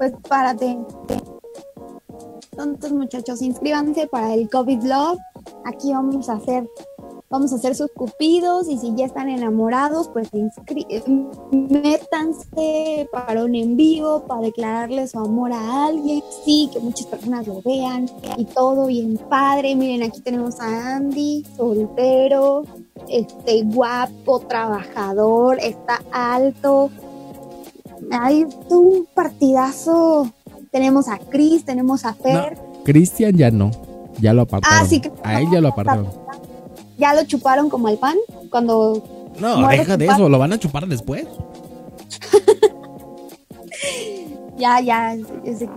Pues 0.03 0.15
párate. 0.29 0.77
Entonces, 2.51 2.93
muchachos, 2.93 3.41
inscríbanse 3.41 4.09
para 4.09 4.35
el 4.35 4.51
COVID 4.51 4.83
Love. 4.83 5.21
Aquí 5.65 5.93
vamos 5.93 6.29
a 6.29 6.33
hacer 6.33 6.69
vamos 7.31 7.53
a 7.53 7.55
hacer 7.55 7.77
sus 7.77 7.89
cupidos 7.93 8.69
y 8.69 8.79
si 8.79 8.95
ya 8.97 9.07
están 9.07 9.29
enamorados, 9.29 10.09
pues 10.09 10.29
métanse 11.53 13.09
para 13.13 13.45
un 13.45 13.55
en 13.55 13.77
vivo, 13.77 14.25
para 14.27 14.43
declararle 14.43 15.07
su 15.07 15.21
amor 15.21 15.53
a 15.53 15.87
alguien, 15.87 16.21
sí, 16.45 16.69
que 16.73 16.81
muchas 16.81 17.07
personas 17.07 17.47
lo 17.47 17.63
vean 17.63 18.11
y 18.37 18.45
todo 18.45 18.87
bien 18.87 19.17
padre. 19.31 19.77
Miren, 19.77 20.03
aquí 20.03 20.21
tenemos 20.21 20.59
a 20.61 20.97
Andy, 20.97 21.47
soltero, 21.57 22.65
este 23.09 23.63
guapo, 23.63 24.41
trabajador, 24.41 25.59
está 25.61 26.03
alto. 26.11 26.91
Hay 28.11 28.47
un 28.69 29.07
partidazo. 29.15 30.31
Tenemos 30.71 31.09
a 31.09 31.19
Chris, 31.19 31.65
tenemos 31.65 32.05
a 32.05 32.15
Fer. 32.15 32.59
Cristian 32.85 33.37
ya 33.37 33.51
no, 33.51 33.71
ya 34.19 34.33
lo 34.33 34.43
apartaron. 34.43 34.79
Ah, 34.81 34.87
sí, 34.87 35.03
a 35.23 35.41
él 35.41 35.49
ya 35.53 35.61
lo 35.61 35.69
apartaron 35.69 36.23
ya 37.03 37.15
lo 37.15 37.25
chuparon 37.25 37.69
como 37.69 37.89
el 37.89 37.99
pan 37.99 38.17
cuando. 38.51 39.03
No, 39.41 39.69
deja 39.69 39.97
de 39.97 40.07
eso, 40.07 40.29
lo 40.29 40.39
van 40.39 40.53
a 40.53 40.59
chupar 40.59 40.87
después. 40.87 41.27
ya, 44.59 44.81
ya, 44.81 45.17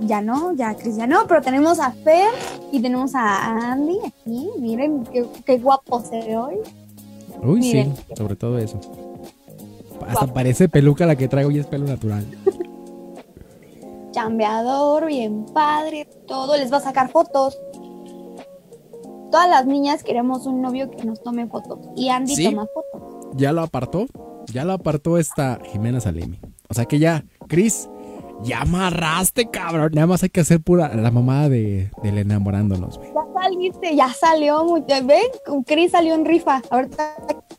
ya 0.01 0.21
no, 0.21 0.53
ya 0.53 0.75
Cris 0.75 0.97
ya 0.97 1.07
no, 1.07 1.25
pero 1.27 1.41
tenemos 1.41 1.79
a 1.79 1.91
Fer 1.91 2.29
y 2.71 2.79
tenemos 2.79 3.15
a 3.15 3.71
Andy 3.71 3.97
aquí. 4.05 4.49
Miren 4.59 5.03
qué, 5.45 5.57
guapo 5.57 6.01
se 6.01 6.19
ve 6.19 6.37
hoy. 6.37 6.57
Uy, 7.41 7.63
sí, 7.63 7.91
sobre 8.15 8.35
todo 8.35 8.59
eso. 8.59 8.79
Hasta 10.07 10.33
parece 10.33 10.69
peluca 10.69 11.05
la 11.05 11.15
que 11.15 11.27
traigo 11.27 11.51
y 11.51 11.59
es 11.59 11.67
pelo 11.67 11.85
natural. 11.85 12.25
Chambeador, 14.11 15.07
bien 15.07 15.45
padre, 15.53 16.07
todo. 16.27 16.55
Les 16.57 16.71
va 16.71 16.77
a 16.77 16.81
sacar 16.81 17.09
fotos 17.09 17.57
todas 19.35 19.49
las 19.49 19.65
niñas 19.65 20.01
queremos 20.01 20.45
un 20.45 20.61
novio 20.61 20.89
que 20.89 21.03
nos 21.03 21.21
tome 21.21 21.45
fotos. 21.47 21.79
Y 21.93 22.07
Andy 22.07 22.41
toma 22.41 22.67
fotos. 22.73 23.27
Ya 23.35 23.51
lo 23.51 23.63
apartó. 23.63 24.05
Ya 24.53 24.63
lo 24.63 24.71
apartó 24.71 25.17
esta 25.17 25.59
Jimena 25.73 25.99
Salemi. 25.99 26.39
O 26.69 26.73
sea 26.73 26.85
que 26.85 26.99
ya, 26.99 27.25
Chris, 27.49 27.89
ya 28.43 28.61
amarraste, 28.61 29.49
cabrón. 29.49 29.91
Nada 29.93 30.07
más 30.07 30.23
hay 30.23 30.29
que 30.29 30.39
hacer 30.39 30.61
pura 30.61 30.95
la 30.95 31.11
mamá 31.11 31.49
de, 31.49 31.91
del 32.01 32.17
enamorándonos, 32.19 32.97
Ya 32.97 33.24
saliste, 33.39 33.95
ya 33.95 34.09
salió. 34.13 34.65
Ven, 34.87 35.63
Chris 35.65 35.91
salió 35.91 36.15
en 36.15 36.25
rifa. 36.25 36.61
Ahorita 36.69 37.15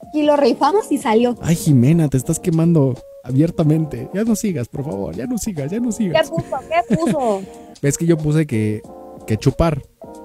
aquí 0.08 0.22
lo 0.22 0.36
rifamos 0.36 0.90
y 0.90 0.98
salió. 0.98 1.36
Ay, 1.42 1.56
Jimena, 1.56 2.08
te 2.08 2.16
estás 2.16 2.40
quemando 2.40 2.94
abiertamente. 3.22 4.10
Ya 4.12 4.24
no 4.24 4.34
sigas, 4.34 4.68
por 4.68 4.84
favor. 4.84 5.14
Ya 5.14 5.26
no 5.26 5.38
sigas, 5.38 5.70
ya 5.70 5.80
no 5.80 5.92
sigas. 5.92 6.28
¿Qué 6.28 6.36
puso? 6.36 6.56
¿Qué 6.68 6.96
puso? 6.96 7.42
Ves 7.82 7.98
que 7.98 8.06
yo 8.06 8.16
puse 8.16 8.46
que, 8.46 8.82
que 9.26 9.36
chupar. 9.36 9.82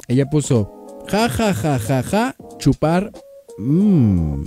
Ella 0.08 0.30
puso 0.30 0.82
Ja, 1.08 1.28
ja, 1.30 1.54
ja, 1.54 1.80
ja, 1.80 2.04
ja, 2.04 2.36
chupar. 2.58 3.12
Mmm. 3.58 4.46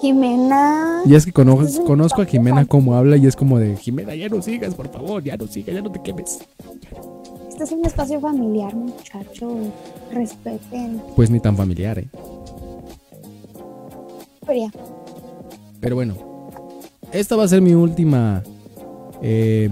Jimena. 0.00 1.02
Y 1.04 1.14
es 1.14 1.26
que 1.26 1.32
conozco, 1.32 1.84
conozco 1.84 2.22
a 2.22 2.24
Jimena 2.24 2.64
como 2.64 2.94
habla 2.94 3.18
y 3.18 3.26
es 3.26 3.36
como 3.36 3.58
de, 3.58 3.76
Jimena, 3.76 4.14
ya 4.14 4.30
no 4.30 4.40
sigas, 4.40 4.74
por 4.74 4.90
favor, 4.90 5.22
ya 5.22 5.36
no 5.36 5.46
sigas, 5.46 5.74
ya 5.74 5.82
no 5.82 5.92
te 5.92 6.00
quemes. 6.00 6.38
Este 7.60 7.74
es 7.74 7.78
un 7.78 7.84
espacio 7.84 8.18
familiar, 8.20 8.74
muchachos. 8.74 9.52
Respeten. 10.10 11.02
Pues 11.14 11.28
ni 11.28 11.40
tan 11.40 11.58
familiar, 11.58 11.98
¿eh? 11.98 12.08
Pero 15.78 15.94
bueno, 15.94 16.16
esta 17.12 17.36
va 17.36 17.44
a 17.44 17.48
ser 17.48 17.60
mi 17.60 17.74
última, 17.74 18.42
eh, 19.20 19.68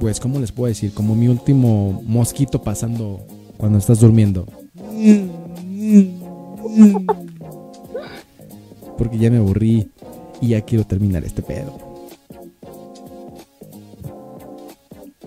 pues, 0.00 0.18
¿cómo 0.18 0.40
les 0.40 0.50
puedo 0.50 0.66
decir? 0.66 0.92
Como 0.92 1.14
mi 1.14 1.28
último 1.28 2.02
mosquito 2.04 2.60
pasando 2.60 3.20
cuando 3.56 3.78
estás 3.78 4.00
durmiendo. 4.00 4.44
Porque 8.98 9.16
ya 9.16 9.30
me 9.30 9.36
aburrí 9.36 9.92
y 10.40 10.48
ya 10.48 10.60
quiero 10.62 10.82
terminar 10.82 11.22
este 11.22 11.40
pedo. 11.40 11.91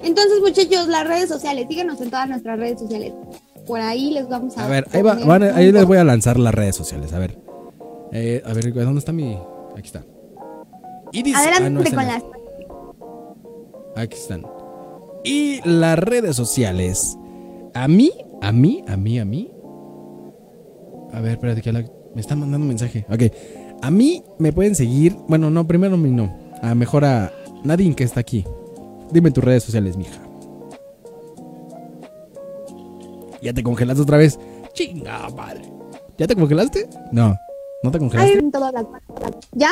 Entonces, 0.06 0.40
muchachos, 0.40 0.88
las 0.88 1.08
redes 1.08 1.28
sociales, 1.28 1.66
síguenos 1.68 2.00
en 2.00 2.12
todas 2.12 2.30
nuestras 2.30 2.60
redes 2.60 2.80
sociales. 2.80 3.14
Por 3.66 3.82
ahí 3.82 4.12
les 4.12 4.30
vamos 4.30 4.56
a. 4.58 4.66
A 4.66 4.68
ver, 4.68 4.86
ahí, 5.56 5.72
les 5.72 5.86
voy 5.86 5.98
a 5.98 6.04
lanzar 6.04 6.38
las 6.38 6.54
redes 6.54 6.76
sociales. 6.76 7.12
A 7.12 7.20
ver, 7.20 7.40
eh, 8.12 8.44
a 8.46 8.54
ver, 8.54 8.72
¿dónde 8.72 9.00
está 9.00 9.12
mi.? 9.12 9.36
Aquí 9.76 9.88
está. 9.88 10.06
Adelante 11.36 11.90
ah, 11.92 11.96
con 11.96 12.06
las. 12.06 12.24
Aquí 13.96 14.16
están. 14.16 14.46
Y 15.24 15.60
las 15.68 15.98
redes 15.98 16.36
sociales. 16.36 17.18
A 17.74 17.88
mí, 17.88 18.12
a 18.42 18.52
mí, 18.52 18.84
a 18.88 18.96
mí, 18.96 19.20
a 19.20 19.26
mí, 19.26 19.52
a 21.12 21.20
ver, 21.20 21.32
espérate, 21.32 21.62
que 21.62 21.72
me 21.74 22.22
están 22.22 22.40
mandando 22.40 22.64
un 22.64 22.70
mensaje. 22.70 23.06
Ok. 23.10 23.24
A 23.82 23.90
mí 23.90 24.24
me 24.38 24.54
pueden 24.54 24.76
seguir. 24.76 25.16
Bueno, 25.28 25.50
no, 25.50 25.66
primero 25.66 25.96
a 25.96 25.98
mí 25.98 26.12
no. 26.12 26.38
A 26.62 26.76
mejor 26.76 27.06
a 27.06 27.34
Nadine 27.64 27.96
que 27.96 28.04
está 28.04 28.20
aquí. 28.20 28.46
Dime 29.12 29.32
tus 29.32 29.44
redes 29.44 29.64
sociales, 29.64 29.98
mija. 29.98 30.20
¿Ya 33.42 33.54
te 33.54 33.64
congelaste 33.64 34.02
otra 34.02 34.18
vez? 34.18 34.40
Chinga, 34.74 35.30
madre. 35.30 35.72
¿Ya 36.18 36.28
te 36.28 36.36
congelaste? 36.36 36.90
No. 37.12 37.36
¿No 37.84 37.92
te 37.92 38.00
congelaste? 38.00 38.50
¿Ya? 39.54 39.72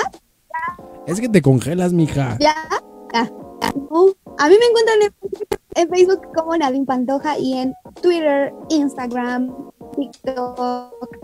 Es 1.08 1.20
que 1.20 1.30
te 1.30 1.42
congelas, 1.42 1.94
mija. 1.94 2.38
¿Ya? 2.40 2.56
Ya. 3.14 3.32
A 4.38 4.50
mí 4.50 4.56
me 4.60 4.66
encuentran 4.66 5.14
en, 5.76 5.90
Facebook 5.90 6.22
como 6.36 6.58
Nadine 6.58 6.86
Pantoja 6.86 7.38
y 7.38 7.54
en 7.54 7.74
Twitter, 8.02 8.54
Instagram, 8.70 9.54
TikTok, 9.96 11.18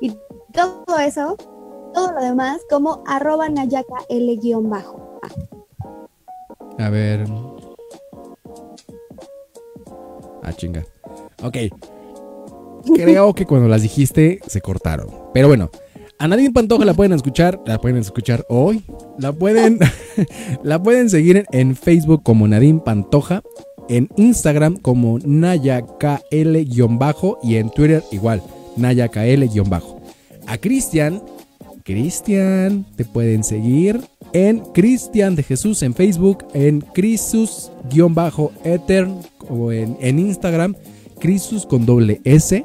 y 0.00 0.16
todo 0.52 0.98
eso, 0.98 1.36
todo 1.92 2.12
lo 2.12 2.22
demás, 2.22 2.60
como 2.70 3.02
arroba 3.06 3.48
Nayaka 3.48 4.04
L 4.08 4.38
bajo. 4.62 5.20
A 6.78 6.90
ver. 6.90 7.24
Ah, 10.42 10.52
chinga. 10.52 10.84
Ok. 11.42 11.56
Creo 12.94 13.34
que 13.34 13.46
cuando 13.46 13.68
las 13.68 13.82
dijiste 13.82 14.40
se 14.46 14.60
cortaron. 14.60 15.08
Pero 15.32 15.48
bueno, 15.48 15.70
a 16.18 16.28
Nadine 16.28 16.52
Pantoja 16.52 16.84
la 16.84 16.94
pueden 16.94 17.12
escuchar, 17.12 17.60
la 17.66 17.80
pueden 17.80 17.98
escuchar 17.98 18.44
hoy. 18.48 18.84
La 19.18 19.32
pueden, 19.32 19.78
la 20.62 20.82
pueden 20.82 21.10
seguir 21.10 21.44
en 21.50 21.74
Facebook 21.76 22.22
como 22.22 22.46
Nadine 22.46 22.80
Pantoja, 22.84 23.42
en 23.88 24.08
Instagram 24.16 24.76
como 24.76 25.18
NayaKL-bajo 25.18 26.18
y 27.42 27.56
en 27.56 27.70
Twitter 27.70 28.02
igual. 28.12 28.42
NayaKL-bajo. 28.76 30.00
A 30.46 30.58
Cristian, 30.58 31.22
Cristian, 31.84 32.86
te 32.96 33.04
pueden 33.04 33.44
seguir 33.44 34.00
en 34.32 34.60
Cristian 34.72 35.36
de 35.36 35.42
Jesús 35.42 35.82
en 35.82 35.92
Facebook, 35.94 36.46
en 36.54 36.80
Crisus-Etern 36.80 37.70
o 39.50 39.70
en, 39.70 40.18
Instagram, 40.18 40.74
Crisus 41.20 41.66
con 41.66 41.84
doble 41.84 42.22
S. 42.24 42.64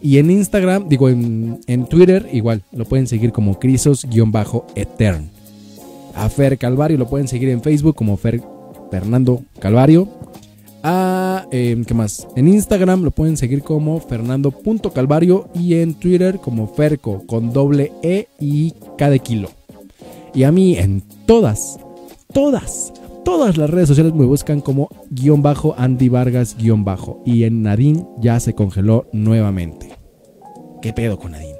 Y 0.00 0.18
en 0.18 0.30
Instagram, 0.30 0.88
digo 0.88 1.08
en, 1.08 1.60
en 1.66 1.86
Twitter, 1.86 2.28
igual, 2.32 2.62
lo 2.72 2.84
pueden 2.84 3.08
seguir 3.08 3.32
como 3.32 3.58
Crisos-Etern. 3.58 5.30
A 6.14 6.28
Fer 6.28 6.56
Calvario 6.56 6.98
lo 6.98 7.08
pueden 7.08 7.26
seguir 7.26 7.48
en 7.48 7.62
Facebook 7.62 7.96
como 7.96 8.16
Fer 8.16 8.42
Fernando 8.90 9.42
Calvario 9.58 10.08
a, 10.82 11.11
em, 11.52 11.84
¿qué 11.84 11.94
más? 11.94 12.26
En 12.34 12.48
Instagram 12.48 13.02
lo 13.02 13.12
pueden 13.12 13.36
seguir 13.36 13.62
como 13.62 14.00
fernando.calvario 14.00 15.48
y 15.54 15.74
en 15.74 15.94
Twitter 15.94 16.38
como 16.38 16.66
Ferco 16.66 17.24
con 17.26 17.52
doble 17.52 17.92
E 18.02 18.26
y 18.40 18.74
cada 18.98 19.16
kilo. 19.18 19.48
Y 20.34 20.44
a 20.44 20.52
mí 20.52 20.76
en 20.76 21.02
todas, 21.26 21.78
todas, 22.32 22.92
todas 23.24 23.56
las 23.56 23.70
redes 23.70 23.88
sociales 23.88 24.14
me 24.14 24.24
buscan 24.24 24.60
como 24.60 24.88
guion 25.10 25.42
bajo 25.42 25.74
Andy 25.76 26.08
Vargas 26.08 26.56
guion 26.56 26.84
bajo. 26.84 27.22
Y 27.24 27.44
en 27.44 27.62
Nadine 27.62 28.04
ya 28.18 28.40
se 28.40 28.54
congeló 28.54 29.06
nuevamente. 29.12 29.90
¿Qué 30.80 30.92
pedo 30.92 31.18
con 31.18 31.32
Nadine? 31.32 31.58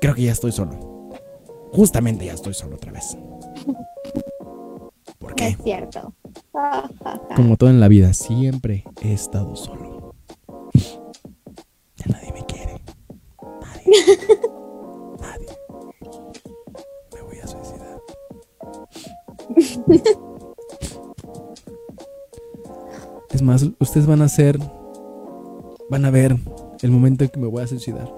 Creo 0.00 0.14
que 0.14 0.22
ya 0.22 0.32
estoy 0.32 0.52
solo. 0.52 1.10
Justamente 1.72 2.26
ya 2.26 2.34
estoy 2.34 2.54
solo 2.54 2.76
otra 2.76 2.92
vez. 2.92 3.16
¿Por 5.18 5.34
qué? 5.34 5.48
Es 5.48 5.58
cierto. 5.64 6.14
Como 7.36 7.56
todo 7.56 7.70
en 7.70 7.80
la 7.80 7.88
vida, 7.88 8.12
siempre 8.12 8.84
he 9.02 9.12
estado 9.12 9.56
solo. 9.56 10.14
Ya 11.96 12.06
nadie 12.08 12.32
me 12.32 12.44
quiere. 12.46 12.80
Nadie. 13.60 13.92
nadie. 15.20 15.48
Me 17.12 17.22
voy 17.22 17.38
a 17.38 17.46
suicidar. 17.46 18.00
Es 23.30 23.42
más, 23.42 23.66
ustedes 23.78 24.06
van 24.06 24.22
a 24.22 24.28
ser. 24.28 24.58
Van 25.90 26.04
a 26.04 26.10
ver 26.10 26.36
el 26.82 26.90
momento 26.90 27.24
en 27.24 27.30
que 27.30 27.40
me 27.40 27.48
voy 27.48 27.62
a 27.62 27.66
suicidar. 27.66 28.12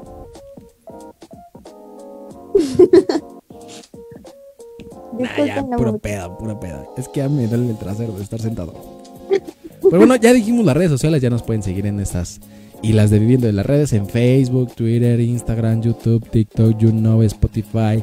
Ah, 5.24 5.44
ya, 5.44 5.64
peda, 6.00 6.36
pura 6.36 6.58
peda. 6.58 6.86
Es 6.96 7.08
que 7.08 7.20
ya 7.20 7.28
me 7.28 7.46
duele 7.46 7.70
el 7.70 7.78
trasero 7.78 8.12
de 8.12 8.22
estar 8.22 8.40
sentado. 8.40 8.74
Pero 9.82 9.98
bueno, 9.98 10.16
ya 10.16 10.32
dijimos 10.32 10.64
las 10.64 10.76
redes 10.76 10.90
sociales, 10.90 11.22
ya 11.22 11.30
nos 11.30 11.42
pueden 11.42 11.62
seguir 11.62 11.86
en 11.86 12.00
estas 12.00 12.40
y 12.82 12.92
las 12.92 13.10
de 13.10 13.18
Viviendo 13.18 13.46
de 13.46 13.52
las 13.52 13.66
redes 13.66 13.92
en 13.92 14.06
Facebook, 14.06 14.74
Twitter, 14.74 15.18
Instagram, 15.20 15.80
YouTube, 15.82 16.28
TikTok, 16.28 16.76
YouNow, 16.78 17.22
Spotify, 17.22 18.02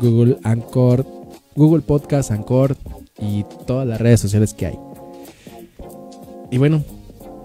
Google 0.00 0.38
Anchor, 0.42 1.06
Google 1.54 1.82
Podcast, 1.82 2.30
Anchor 2.30 2.76
y 3.20 3.44
todas 3.66 3.86
las 3.86 4.00
redes 4.00 4.20
sociales 4.20 4.54
que 4.54 4.66
hay. 4.66 4.78
Y 6.50 6.58
bueno, 6.58 6.82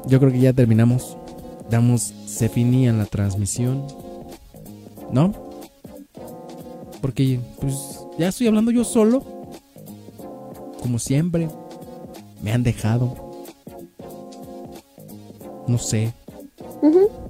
yo 0.07 0.19
creo 0.19 0.31
que 0.31 0.39
ya 0.39 0.53
terminamos. 0.53 1.17
Damos 1.69 2.13
se 2.25 2.49
finí 2.49 2.87
en 2.87 2.97
la 2.97 3.05
transmisión. 3.05 3.85
¿No? 5.11 5.31
Porque 7.01 7.39
pues 7.59 8.02
ya 8.17 8.27
estoy 8.27 8.47
hablando 8.47 8.71
yo 8.71 8.83
solo. 8.83 9.23
Como 10.81 10.99
siempre. 10.99 11.49
Me 12.41 12.51
han 12.51 12.63
dejado. 12.63 13.15
No 15.67 15.77
sé. 15.77 16.13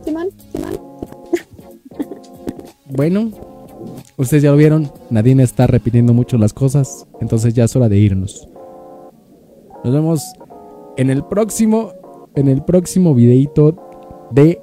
Simón, 0.03 0.29
Simón. 0.51 0.79
Bueno, 2.95 3.31
ustedes 4.17 4.43
ya 4.43 4.51
lo 4.51 4.57
vieron. 4.57 4.91
Nadine 5.09 5.41
está 5.41 5.65
repitiendo 5.65 6.13
mucho 6.13 6.37
las 6.37 6.53
cosas. 6.53 7.07
Entonces 7.21 7.55
ya 7.55 7.63
es 7.63 7.75
hora 7.75 7.89
de 7.89 7.97
irnos. 7.97 8.47
Nos 9.83 9.93
vemos 9.93 10.33
en 10.97 11.09
el 11.09 11.23
próximo. 11.25 11.93
En 12.35 12.47
el 12.47 12.63
próximo 12.63 13.13
videito 13.13 14.27
de 14.31 14.59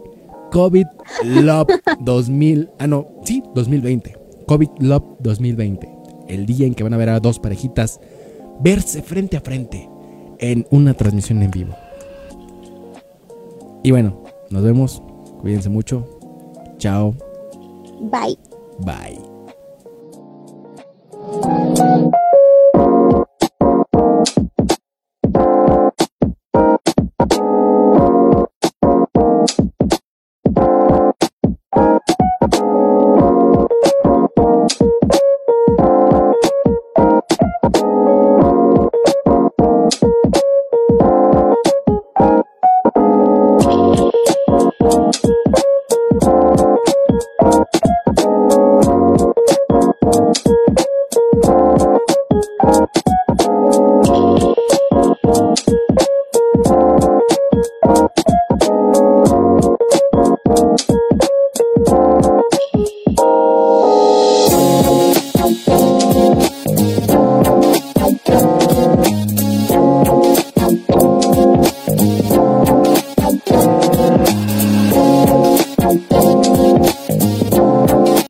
COVID 0.52 0.86
Love 1.24 1.68
2000. 2.00 2.70
Ah, 2.78 2.86
no, 2.86 3.06
sí, 3.24 3.42
2020. 3.54 4.16
COVID 4.46 4.68
Love 4.78 5.04
2020 5.20 5.99
el 6.30 6.46
día 6.46 6.66
en 6.66 6.74
que 6.74 6.82
van 6.82 6.94
a 6.94 6.96
ver 6.96 7.10
a 7.10 7.20
dos 7.20 7.38
parejitas 7.38 8.00
verse 8.60 9.02
frente 9.02 9.36
a 9.36 9.40
frente 9.40 9.88
en 10.38 10.66
una 10.70 10.94
transmisión 10.94 11.42
en 11.42 11.50
vivo. 11.50 11.74
Y 13.82 13.90
bueno, 13.90 14.22
nos 14.50 14.62
vemos. 14.62 15.02
Cuídense 15.40 15.68
mucho. 15.68 16.06
Chao. 16.78 17.14
Bye. 18.00 18.38
Bye. 18.80 19.18